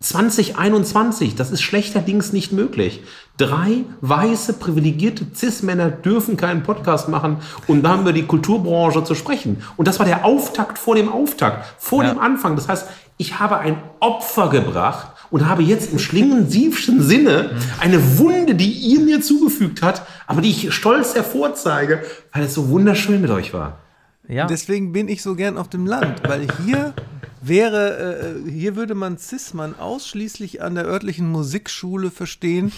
2021, 0.00 1.36
das 1.36 1.50
ist 1.50 1.62
schlechterdings 1.62 2.32
nicht 2.32 2.52
möglich. 2.52 3.02
Drei 3.36 3.84
weiße, 4.00 4.54
privilegierte 4.54 5.24
Cis-Männer 5.34 5.90
dürfen 5.90 6.36
keinen 6.36 6.62
Podcast 6.64 7.08
machen 7.08 7.36
und 7.68 7.82
da 7.82 7.90
haben 7.90 8.04
wir 8.04 8.12
die 8.12 8.26
Kulturbranche 8.26 9.04
zu 9.04 9.14
sprechen. 9.14 9.62
Und 9.76 9.86
das 9.88 9.98
war 10.00 10.06
der 10.06 10.24
Auftakt 10.24 10.78
vor 10.78 10.96
dem 10.96 11.08
Auftakt, 11.10 11.64
vor 11.78 12.02
Ja. 12.02 12.10
dem 12.10 12.18
Anfang. 12.18 12.56
Das 12.56 12.68
heißt, 12.68 12.88
ich 13.16 13.38
habe 13.38 13.58
ein 13.58 13.76
Opfer 14.00 14.48
gebracht 14.48 15.11
und 15.32 15.48
habe 15.48 15.62
jetzt 15.62 15.90
im 15.90 15.98
schlingensiefschen 15.98 17.02
Sinne 17.02 17.50
eine 17.80 18.18
Wunde, 18.18 18.54
die 18.54 18.70
ihr 18.70 19.00
mir 19.00 19.20
zugefügt 19.20 19.82
habt, 19.82 20.02
aber 20.28 20.42
die 20.42 20.50
ich 20.50 20.72
stolz 20.72 21.14
hervorzeige, 21.14 22.02
weil 22.32 22.44
es 22.44 22.54
so 22.54 22.68
wunderschön 22.68 23.20
mit 23.20 23.30
euch 23.30 23.52
war. 23.52 23.78
Ja. 24.28 24.46
Deswegen 24.46 24.92
bin 24.92 25.08
ich 25.08 25.22
so 25.22 25.34
gern 25.34 25.58
auf 25.58 25.68
dem 25.68 25.86
Land, 25.86 26.22
weil 26.28 26.46
hier 26.64 26.94
wäre, 27.40 28.36
äh, 28.46 28.50
hier 28.50 28.76
würde 28.76 28.94
man 28.94 29.18
Cis-Mann 29.18 29.74
ausschließlich 29.78 30.62
an 30.62 30.74
der 30.74 30.84
örtlichen 30.84 31.28
Musikschule 31.28 32.10
verstehen, 32.10 32.70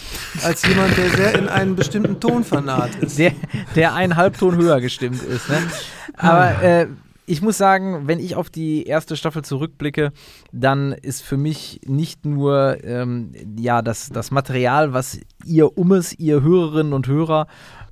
als 0.43 0.67
jemand, 0.67 0.97
der 0.97 1.11
sehr 1.11 1.39
in 1.39 1.49
einen 1.49 1.77
bestimmten 1.77 2.19
Ton 2.21 2.45
vernarrt 2.45 2.95
ist. 3.01 3.19
der, 3.19 3.33
der 3.75 3.95
einen 3.95 4.17
Halbton 4.17 4.57
höher 4.57 4.81
gestimmt 4.81 5.23
ist. 5.23 5.51
Ne? 5.51 5.59
Aber 6.17 6.63
äh, 6.63 6.87
ich 7.27 7.41
muss 7.41 7.57
sagen, 7.57 8.07
wenn 8.07 8.19
ich 8.19 8.37
auf 8.37 8.51
die 8.51 8.85
erste 8.85 9.17
Staffel 9.17 9.43
zurückblicke, 9.43 10.13
dann 10.53 10.93
ist 10.93 11.23
für 11.23 11.37
mich 11.37 11.81
nicht 11.87 12.27
nur 12.27 12.85
ähm, 12.85 13.33
ja, 13.59 13.83
das, 13.83 14.11
das 14.11 14.31
Material, 14.31 14.93
was 14.93 15.21
ihr 15.45 15.79
Ummes, 15.79 16.19
ihr 16.19 16.43
Hörerinnen 16.43 16.93
und 16.93 17.07
Hörer 17.07 17.47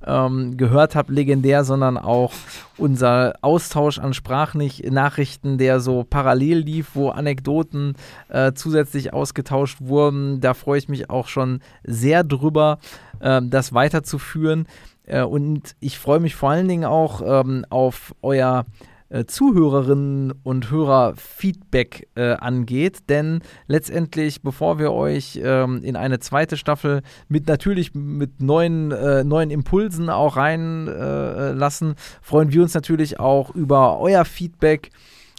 ähm, 0.05 0.57
gehört 0.57 0.95
habt, 0.95 1.09
legendär, 1.09 1.63
sondern 1.63 1.97
auch 1.97 2.33
unser 2.77 3.33
Austausch 3.41 3.99
an 3.99 4.13
Sprachnachrichten, 4.13 5.57
der 5.57 5.79
so 5.79 6.03
parallel 6.03 6.59
lief, 6.59 6.91
wo 6.93 7.09
Anekdoten 7.09 7.95
äh, 8.29 8.53
zusätzlich 8.53 9.13
ausgetauscht 9.13 9.77
wurden. 9.81 10.41
Da 10.41 10.53
freue 10.53 10.77
ich 10.77 10.89
mich 10.89 11.09
auch 11.09 11.27
schon 11.27 11.61
sehr 11.83 12.23
drüber, 12.23 12.79
ähm, 13.21 13.49
das 13.49 13.73
weiterzuführen. 13.73 14.67
Äh, 15.05 15.23
und 15.23 15.75
ich 15.79 15.97
freue 15.97 16.19
mich 16.19 16.35
vor 16.35 16.51
allen 16.51 16.67
Dingen 16.67 16.85
auch 16.85 17.21
ähm, 17.25 17.65
auf 17.69 18.13
euer 18.21 18.65
äh, 19.13 19.25
Zuhörerinnen 19.25 20.33
und 20.43 20.71
Hörer 20.71 21.13
Feedback 21.15 22.07
äh, 22.15 22.31
angeht, 22.33 23.09
denn 23.09 23.41
letztendlich, 23.67 24.41
bevor 24.41 24.79
wir 24.79 24.91
euch 24.91 25.39
ähm, 25.41 25.83
in 25.83 25.95
eine 25.95 26.19
zweite 26.19 26.57
Staffel 26.57 27.03
mit 27.27 27.47
natürlich 27.47 27.93
mit 27.93 28.41
neuen, 28.41 28.91
äh, 28.91 29.23
neuen 29.23 29.51
Impulsen 29.51 30.09
auch 30.09 30.35
reinlassen, 30.35 30.87
äh, 30.87 31.51
lassen, 31.51 31.95
freuen 32.21 32.51
wir 32.51 32.63
uns 32.63 32.73
natürlich 32.73 33.19
auch 33.19 33.53
über 33.53 33.99
euer 33.99 34.25
Feedback 34.25 34.89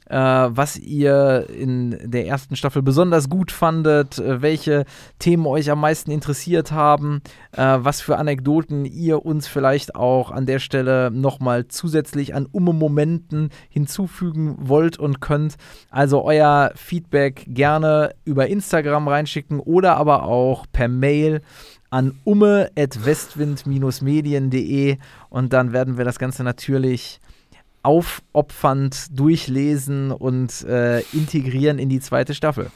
äh, 0.07 0.17
was 0.17 0.77
ihr 0.77 1.47
in 1.49 1.99
der 2.03 2.27
ersten 2.27 2.57
Staffel 2.57 2.83
besonders 2.83 3.29
gut 3.29 3.51
fandet, 3.51 4.19
äh, 4.19 4.43
welche 4.43 4.85
Themen 5.19 5.47
euch 5.47 5.71
am 5.71 5.81
meisten 5.81 6.11
interessiert 6.11 6.73
haben, 6.73 7.23
äh, 7.53 7.79
was 7.79 8.01
für 8.01 8.19
Anekdoten 8.19 8.85
ihr 8.85 9.25
uns 9.25 9.47
vielleicht 9.47 9.95
auch 9.95 10.31
an 10.31 10.47
der 10.47 10.59
Stelle 10.59 11.11
nochmal 11.11 11.69
zusätzlich 11.69 12.35
an 12.35 12.47
Umme-Momenten 12.51 13.51
hinzufügen 13.69 14.57
wollt 14.59 14.99
und 14.99 15.21
könnt. 15.21 15.57
Also 15.91 16.25
euer 16.25 16.73
Feedback 16.75 17.45
gerne 17.49 18.15
über 18.25 18.49
Instagram 18.49 19.09
reinschicken 19.09 19.61
oder 19.61 19.97
aber 19.97 20.25
auch 20.25 20.67
per 20.73 20.89
Mail 20.89 21.41
an 21.91 22.19
umme.westwind-medien.de 22.25 24.97
und 25.31 25.53
dann 25.53 25.73
werden 25.73 25.97
wir 25.97 26.05
das 26.05 26.19
Ganze 26.19 26.43
natürlich 26.43 27.21
aufopfernd 27.85 29.07
durchlesen 29.19 30.11
und 30.11 30.63
äh, 30.65 31.01
integrieren 31.13 31.79
in 31.79 31.89
die 31.89 32.01
zweite 32.01 32.35
Staffel. 32.35 32.71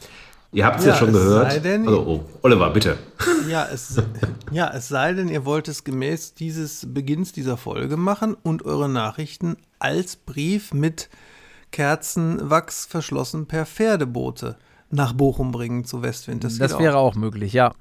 Ihr 0.51 0.65
habt 0.65 0.79
es 0.79 0.85
ja, 0.85 0.93
Ja, 0.93 0.97
schon 0.97 1.09
es 1.09 1.13
gehört. 1.15 1.51
sei 1.51 1.59
denn- 1.59 1.87
also, 1.87 2.01
oh, 2.07 2.25
Oliver, 2.41 2.69
bitte. 2.71 2.97
Ja 3.49 3.67
es, 3.71 4.01
ja, 4.51 4.71
es 4.73 4.87
sei 4.87 5.13
denn, 5.13 5.27
ihr 5.27 5.45
wollt 5.45 5.67
es 5.67 5.83
gemäß 5.83 6.33
dieses 6.33 6.87
Beginns 6.91 7.31
dieser 7.33 7.57
Folge 7.57 7.97
machen 7.97 8.35
und 8.41 8.65
eure 8.65 8.89
Nachrichten 8.89 9.57
als 9.79 10.15
Brief 10.15 10.73
mit 10.73 11.09
Kerzenwachs 11.71 12.85
verschlossen 12.85 13.45
per 13.45 13.65
Pferdeboote 13.65 14.57
nach 14.91 15.13
Bochum 15.13 15.51
bringen 15.51 15.85
zu 15.85 16.01
Westwind. 16.01 16.43
Das, 16.43 16.57
Das 16.57 16.77
wäre 16.79 16.97
auch 16.97 17.15
möglich, 17.15 17.53
ja. 17.53 17.73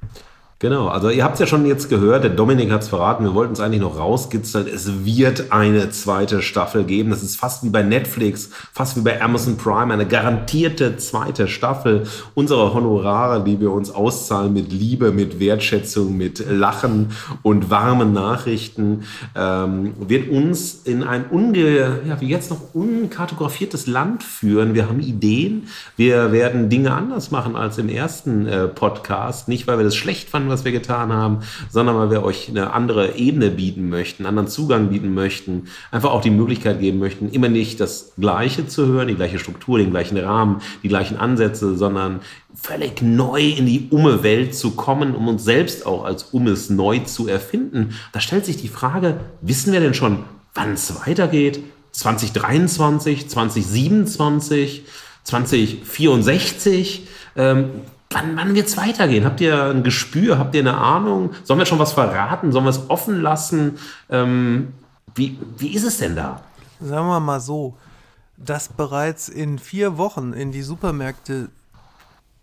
Genau, 0.60 0.88
also 0.88 1.08
ihr 1.08 1.22
habt 1.22 1.34
es 1.34 1.40
ja 1.40 1.46
schon 1.46 1.66
jetzt 1.66 1.88
gehört, 1.88 2.24
der 2.24 2.32
Dominik 2.32 2.72
hat 2.72 2.82
es 2.82 2.88
verraten, 2.88 3.22
wir 3.22 3.32
wollten 3.32 3.52
es 3.52 3.60
eigentlich 3.60 3.80
noch 3.80 3.96
rauskitzeln. 3.96 4.66
Es 4.66 5.04
wird 5.04 5.52
eine 5.52 5.90
zweite 5.90 6.42
Staffel 6.42 6.82
geben. 6.82 7.10
Das 7.10 7.22
ist 7.22 7.36
fast 7.36 7.62
wie 7.62 7.68
bei 7.68 7.84
Netflix, 7.84 8.50
fast 8.72 8.96
wie 8.96 9.02
bei 9.02 9.22
Amazon 9.22 9.56
Prime, 9.56 9.94
eine 9.94 10.04
garantierte 10.04 10.96
zweite 10.96 11.46
Staffel. 11.46 12.08
Unsere 12.34 12.74
Honorare, 12.74 13.44
die 13.44 13.60
wir 13.60 13.70
uns 13.70 13.92
auszahlen 13.92 14.52
mit 14.52 14.72
Liebe, 14.72 15.12
mit 15.12 15.38
Wertschätzung, 15.38 16.16
mit 16.16 16.44
Lachen 16.50 17.12
und 17.42 17.70
warmen 17.70 18.12
Nachrichten, 18.12 19.04
ähm, 19.36 19.92
wird 20.00 20.28
uns 20.28 20.82
in 20.84 21.04
ein 21.04 21.26
unge, 21.30 22.00
ja, 22.04 22.20
wie 22.20 22.26
jetzt 22.26 22.50
noch 22.50 22.74
unkartografiertes 22.74 23.86
Land 23.86 24.24
führen. 24.24 24.74
Wir 24.74 24.88
haben 24.88 24.98
Ideen, 24.98 25.68
wir 25.96 26.32
werden 26.32 26.68
Dinge 26.68 26.94
anders 26.94 27.30
machen 27.30 27.54
als 27.54 27.78
im 27.78 27.88
ersten 27.88 28.48
äh, 28.48 28.66
Podcast. 28.66 29.46
Nicht, 29.46 29.68
weil 29.68 29.78
wir 29.78 29.84
das 29.84 29.94
schlecht 29.94 30.28
fanden, 30.28 30.47
was 30.48 30.64
wir 30.64 30.72
getan 30.72 31.12
haben, 31.12 31.40
sondern 31.70 31.96
weil 31.96 32.10
wir 32.10 32.22
euch 32.22 32.48
eine 32.48 32.72
andere 32.72 33.16
Ebene 33.16 33.50
bieten 33.50 33.88
möchten, 33.88 34.22
einen 34.22 34.30
anderen 34.30 34.48
Zugang 34.48 34.88
bieten 34.88 35.14
möchten, 35.14 35.68
einfach 35.90 36.10
auch 36.10 36.20
die 36.20 36.30
Möglichkeit 36.30 36.80
geben 36.80 36.98
möchten, 36.98 37.30
immer 37.30 37.48
nicht 37.48 37.80
das 37.80 38.12
Gleiche 38.18 38.66
zu 38.66 38.86
hören, 38.86 39.08
die 39.08 39.14
gleiche 39.14 39.38
Struktur, 39.38 39.78
den 39.78 39.90
gleichen 39.90 40.18
Rahmen, 40.18 40.60
die 40.82 40.88
gleichen 40.88 41.16
Ansätze, 41.16 41.76
sondern 41.76 42.20
völlig 42.54 43.02
neu 43.02 43.40
in 43.40 43.66
die 43.66 43.88
Umme-Welt 43.90 44.54
zu 44.54 44.72
kommen, 44.72 45.14
um 45.14 45.28
uns 45.28 45.44
selbst 45.44 45.86
auch 45.86 46.04
als 46.04 46.24
Ummes 46.24 46.70
neu 46.70 46.98
zu 47.00 47.28
erfinden. 47.28 47.94
Da 48.12 48.20
stellt 48.20 48.44
sich 48.44 48.56
die 48.56 48.68
Frage, 48.68 49.20
wissen 49.40 49.72
wir 49.72 49.80
denn 49.80 49.94
schon, 49.94 50.24
wann 50.54 50.72
es 50.72 51.06
weitergeht? 51.06 51.60
2023, 51.92 53.28
2027, 53.28 54.84
2064? 55.24 57.06
Ähm, 57.36 57.70
wann 58.10 58.36
wann 58.36 58.54
wird 58.54 58.68
es 58.68 58.76
weitergehen? 58.76 59.24
Habt 59.24 59.40
ihr 59.40 59.64
ein 59.64 59.82
Gespür? 59.82 60.38
Habt 60.38 60.54
ihr 60.54 60.60
eine 60.60 60.76
Ahnung? 60.76 61.30
Sollen 61.44 61.58
wir 61.58 61.66
schon 61.66 61.78
was 61.78 61.92
verraten? 61.92 62.52
Sollen 62.52 62.64
wir 62.64 62.70
es 62.70 62.88
offen 62.90 63.20
lassen? 63.20 63.78
Ähm, 64.08 64.72
wie, 65.14 65.38
wie 65.56 65.74
ist 65.74 65.84
es 65.84 65.98
denn 65.98 66.16
da? 66.16 66.42
Sagen 66.80 67.08
wir 67.08 67.20
mal 67.20 67.40
so, 67.40 67.76
dass 68.36 68.68
bereits 68.68 69.28
in 69.28 69.58
vier 69.58 69.98
Wochen 69.98 70.32
in 70.32 70.52
die 70.52 70.62
Supermärkte 70.62 71.50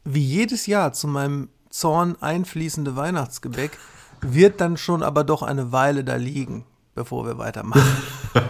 wie 0.03 0.23
jedes 0.23 0.67
Jahr 0.67 0.93
zu 0.93 1.07
meinem 1.07 1.49
Zorn 1.69 2.15
einfließende 2.21 2.95
Weihnachtsgebäck 2.95 3.77
wird 4.21 4.61
dann 4.61 4.77
schon 4.77 5.03
aber 5.03 5.23
doch 5.23 5.41
eine 5.41 5.71
Weile 5.71 6.03
da 6.03 6.15
liegen, 6.15 6.65
bevor 6.95 7.25
wir 7.25 7.37
weitermachen. 7.37 7.83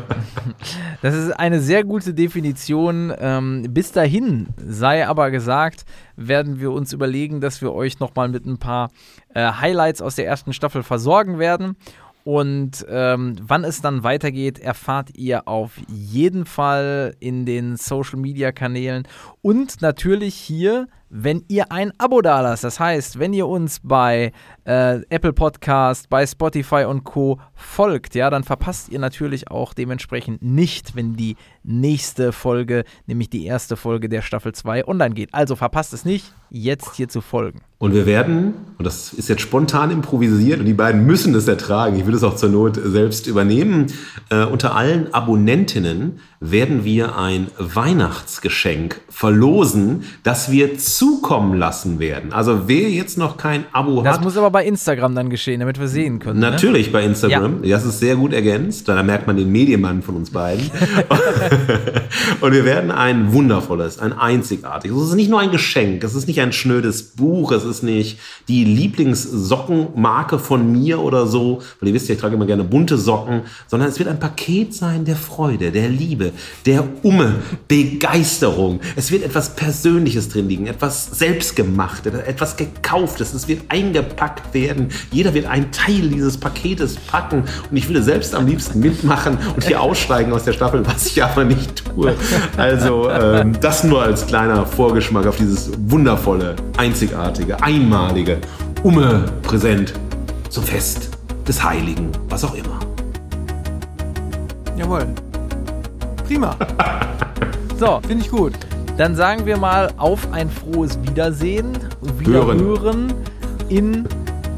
Das 1.02 1.16
ist 1.16 1.32
eine 1.32 1.60
sehr 1.60 1.84
gute 1.84 2.14
Definition. 2.14 3.14
Ähm, 3.20 3.68
bis 3.70 3.92
dahin 3.92 4.48
sei 4.58 5.08
aber 5.08 5.32
gesagt, 5.32 5.86
werden 6.16 6.60
wir 6.60 6.72
uns 6.72 6.94
überlegen, 6.94 7.42
dass 7.42 7.62
wir 7.62 7.74
euch 7.74 8.00
nochmal 8.00 8.30
mit 8.30 8.46
ein 8.46 8.58
paar 8.58 8.90
äh, 9.34 9.52
Highlights 9.52 10.02
aus 10.02 10.16
der 10.16 10.26
ersten 10.28 10.54
Staffel 10.54 10.84
versorgen 10.84 11.40
werden. 11.40 11.76
Und 12.24 12.84
ähm, 12.90 13.36
wann 13.40 13.64
es 13.64 13.82
dann 13.82 14.04
weitergeht, 14.04 14.58
erfahrt 14.58 15.16
ihr 15.16 15.48
auf 15.48 15.74
jeden 15.88 16.46
Fall 16.48 17.16
in 17.20 17.46
den 17.46 17.78
Social 17.78 18.18
Media 18.18 18.52
Kanälen 18.52 19.08
und 19.46 19.84
natürlich 19.84 20.34
hier 20.34 20.88
wenn 21.18 21.46
ihr 21.48 21.72
ein 21.72 21.94
Abo 21.98 22.22
dalasst. 22.22 22.64
Das 22.64 22.80
heißt, 22.80 23.20
wenn 23.20 23.34
ihr 23.34 23.48
uns 23.48 23.80
bei 23.82 24.34
äh, 24.66 25.02
Apple 25.10 25.32
Podcast, 25.32 26.10
bei 26.10 26.28
Spotify 26.28 26.86
und 26.86 27.06
Co. 27.06 27.40
folgt, 27.54 28.16
ja, 28.16 28.30
dann 28.30 28.44
verpasst 28.44 28.90
ihr 28.90 29.00
natürlich 29.00 29.50
auch 29.50 29.74
dementsprechend 29.74 30.42
nicht, 30.42 30.96
wenn 30.96 31.16
die 31.16 31.38
nächste 31.64 32.34
Folge, 32.34 32.84
nämlich 33.06 33.30
die 33.30 33.46
erste 33.46 33.78
Folge 33.78 34.10
der 34.10 34.22
Staffel 34.22 34.54
2 34.54 34.88
online 34.88 35.16
geht. 35.16 35.34
Also 35.34 35.56
verpasst 35.56 35.94
es 35.94 36.04
nicht, 36.04 36.34
jetzt 36.50 36.96
hier 36.96 37.08
zu 37.08 37.22
folgen. 37.22 37.62
Und 37.78 37.94
wir 37.94 38.06
werden, 38.06 38.54
und 38.78 38.86
das 38.86 39.14
ist 39.14 39.30
jetzt 39.30 39.42
spontan 39.42 39.92
improvisiert, 39.92 40.60
und 40.60 40.66
die 40.66 40.74
beiden 40.74 41.06
müssen 41.06 41.34
das 41.34 41.48
ertragen, 41.48 41.98
ich 41.98 42.06
will 42.06 42.16
es 42.16 42.24
auch 42.24 42.36
zur 42.36 42.50
Not 42.50 42.80
selbst 42.84 43.28
übernehmen, 43.28 43.88
äh, 44.30 44.44
unter 44.44 44.76
allen 44.76 45.14
Abonnentinnen 45.14 46.20
werden 46.52 46.84
wir 46.84 47.18
ein 47.18 47.48
Weihnachtsgeschenk 47.58 49.02
verlosen, 49.10 50.04
das 50.24 50.52
wir 50.52 50.78
zukommen 50.78 51.58
lassen 51.58 52.00
werden. 52.00 52.34
Also 52.34 52.68
wer 52.68 52.90
jetzt 52.90 53.18
noch 53.18 53.38
kein 53.38 53.64
Abo 53.72 54.02
Das 54.02 54.16
hat, 54.16 54.24
muss 54.24 54.36
aber 54.36 54.52
bei 54.52 54.66
Instagram 54.66 55.16
dann 55.16 55.30
geschehen, 55.30 55.62
damit 55.62 55.80
wir 55.80 55.88
sehen 55.88 56.20
können. 56.20 56.42
Ne? 56.42 56.52
Natürlich 56.52 56.92
bei 56.92 57.04
Instagram. 57.04 57.62
Das 57.64 57.86
ist 57.86 58.00
sehr 58.00 58.18
gut 58.18 58.34
ergänzt. 58.34 58.88
Da 58.90 59.02
merkt 59.04 59.26
man 59.26 59.38
den 59.38 59.52
Medienmann 59.52 60.02
von 60.02 60.18
uns 60.18 60.32
beiden. 60.32 60.70
und 62.42 62.52
wir 62.52 62.66
werden 62.66 62.92
ein 62.92 63.32
wundervolles, 63.32 64.00
ein 64.00 64.12
einzigartiges. 64.12 64.98
Es 64.98 65.10
ist 65.10 65.16
nicht 65.16 65.30
nur 65.30 65.40
ein 65.40 65.52
Geschenk. 65.52 66.04
Es 66.04 66.14
ist 66.14 66.28
nicht 66.28 66.42
ein 66.42 66.52
schnödes 66.52 67.04
Buch. 67.04 67.52
Es 67.54 67.64
ist 67.64 67.84
nicht 67.84 68.20
die 68.48 68.66
Lieblingssockenmarke 68.66 70.40
von 70.40 70.72
mir 70.72 71.00
oder 71.00 71.26
so. 71.26 71.62
Weil 71.80 71.90
ihr 71.90 71.96
wisst 71.96 72.10
ja, 72.10 72.16
ich 72.16 72.22
trage 72.22 72.36
immer 72.36 72.46
gerne 72.46 72.66
bunte 72.66 72.98
Socken. 72.98 73.44
Sondern 73.68 73.88
es 73.88 73.98
wird 73.98 74.10
ein 74.10 74.20
Paket 74.20 74.74
sein 74.74 75.06
der 75.06 75.16
Freude, 75.16 75.72
der 75.72 75.88
Liebe, 75.88 76.34
der 76.66 76.84
Umme, 77.04 77.36
Begeisterung. 77.68 78.80
Es 78.96 79.12
wird 79.12 79.24
etwas 79.24 79.56
Persönliches 79.56 80.30
drin 80.30 80.48
liegen. 80.48 80.68
Etwas 80.68 81.08
selbstgemachtes, 81.18 82.14
etwas 82.14 82.58
gekauftes. 82.58 83.34
Es 83.34 83.48
wird 83.48 83.64
eingepackt 83.70 84.54
werden. 84.54 84.90
Jeder 85.12 85.34
wird 85.34 85.46
einen 85.46 85.72
Teil 85.72 86.10
dieses 86.10 86.38
Paketes 86.38 86.98
packen. 86.98 87.44
Und 87.70 87.78
ich 87.78 87.88
würde 87.88 88.04
selbst 88.04 88.36
am 88.36 88.48
liebsten 88.48 88.80
mitmachen 88.80 89.38
und 89.56 89.66
hier 89.66 89.82
aussteigen 89.82 90.32
aus 90.34 90.44
der 90.44 90.54
Staffel, 90.54 90.86
was 90.86 91.08
ich 91.08 91.24
aber 91.24 91.44
nicht 91.44 91.84
tue. 91.86 92.16
Also 92.58 93.10
ähm, 93.10 93.58
das 93.62 93.84
nur 93.84 94.02
als 94.02 94.26
kleiner 94.28 94.66
Vorgeschmack 94.66 95.26
auf 95.28 95.38
dieses 95.38 95.72
wundervolle, 95.88 96.56
einzigartige, 96.78 97.62
einmalige 97.62 98.38
Umme-Präsent 98.84 99.94
zum 100.50 100.64
Fest 100.64 101.10
des 101.48 101.64
Heiligen, 101.64 102.12
was 102.30 102.44
auch 102.44 102.56
immer. 102.56 102.80
Jawohl. 104.78 105.08
Prima. 106.26 106.56
So, 107.78 108.00
Finde 108.08 108.24
ich 108.24 108.32
gut. 108.32 108.54
dann 108.98 109.16
sagen 109.16 109.46
wir 109.46 109.58
mal 109.58 109.92
auf 109.98 110.32
ein 110.32 110.50
frohes 110.50 110.98
Wiedersehen, 111.04 111.78
Wiederhören 112.18 112.60
Hören. 112.60 113.14
in 113.70 114.08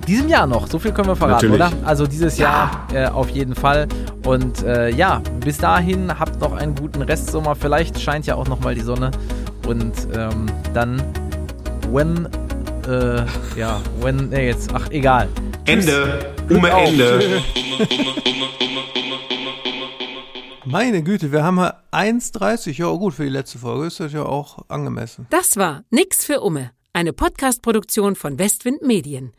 diesem 0.07 0.30
Jahr 0.30 0.48
noch. 0.48 0.68
So 0.68 0.80
viel 0.80 0.91
können 0.91 1.07
wir 1.10 1.15
verraten, 1.15 1.49
Natürlich. 1.49 1.73
oder? 1.77 1.88
Also 1.88 2.07
dieses 2.07 2.38
Jahr 2.38 2.88
äh, 2.94 3.07
auf 3.07 3.30
jeden 3.30 3.56
Fall. 3.56 3.88
Und 4.26 4.64
äh, 4.64 4.89
ja, 4.91 5.22
bis 5.44 5.57
dahin 5.57 6.18
habt 6.18 6.39
noch 6.39 6.53
einen 6.53 6.76
guten 6.76 7.02
Restsommer. 7.02 7.56
Vielleicht 7.56 7.99
scheint 7.99 8.26
ja 8.26 8.35
auch 8.35 8.48
noch 8.48 8.60
mal 8.61 8.73
die 8.76 8.81
Sonne. 8.81 9.11
Und 9.68 9.94
ähm, 10.15 10.45
dann, 10.73 11.02
when, 11.91 12.27
äh, 12.88 13.23
ja, 13.60 13.81
when, 13.99 14.30
nee, 14.30 14.48
jetzt, 14.48 14.69
ach, 14.73 14.89
egal. 14.91 15.27
Ende. 15.65 16.19
Auf. 16.72 16.88
Ende. 16.88 17.41
Meine 20.69 21.02
Güte, 21.02 21.31
wir 21.31 21.45
haben 21.45 21.60
ja 21.60 21.81
1,30. 21.94 22.73
Ja, 22.73 22.91
gut, 22.91 23.14
für 23.14 23.23
die 23.23 23.30
letzte 23.30 23.57
Folge 23.57 23.88
ist 23.88 24.02
das 24.02 24.11
ja 24.11 24.23
auch 24.23 24.65
angemessen. 24.68 25.26
Das 25.30 25.56
war 25.56 25.85
Nix 25.91 26.26
für 26.26 26.41
Umme, 26.41 26.72
eine 26.91 27.14
Podcast-Produktion 27.14 28.18
von 28.18 28.38
Westwind 28.38 28.81
Medien. 28.81 29.31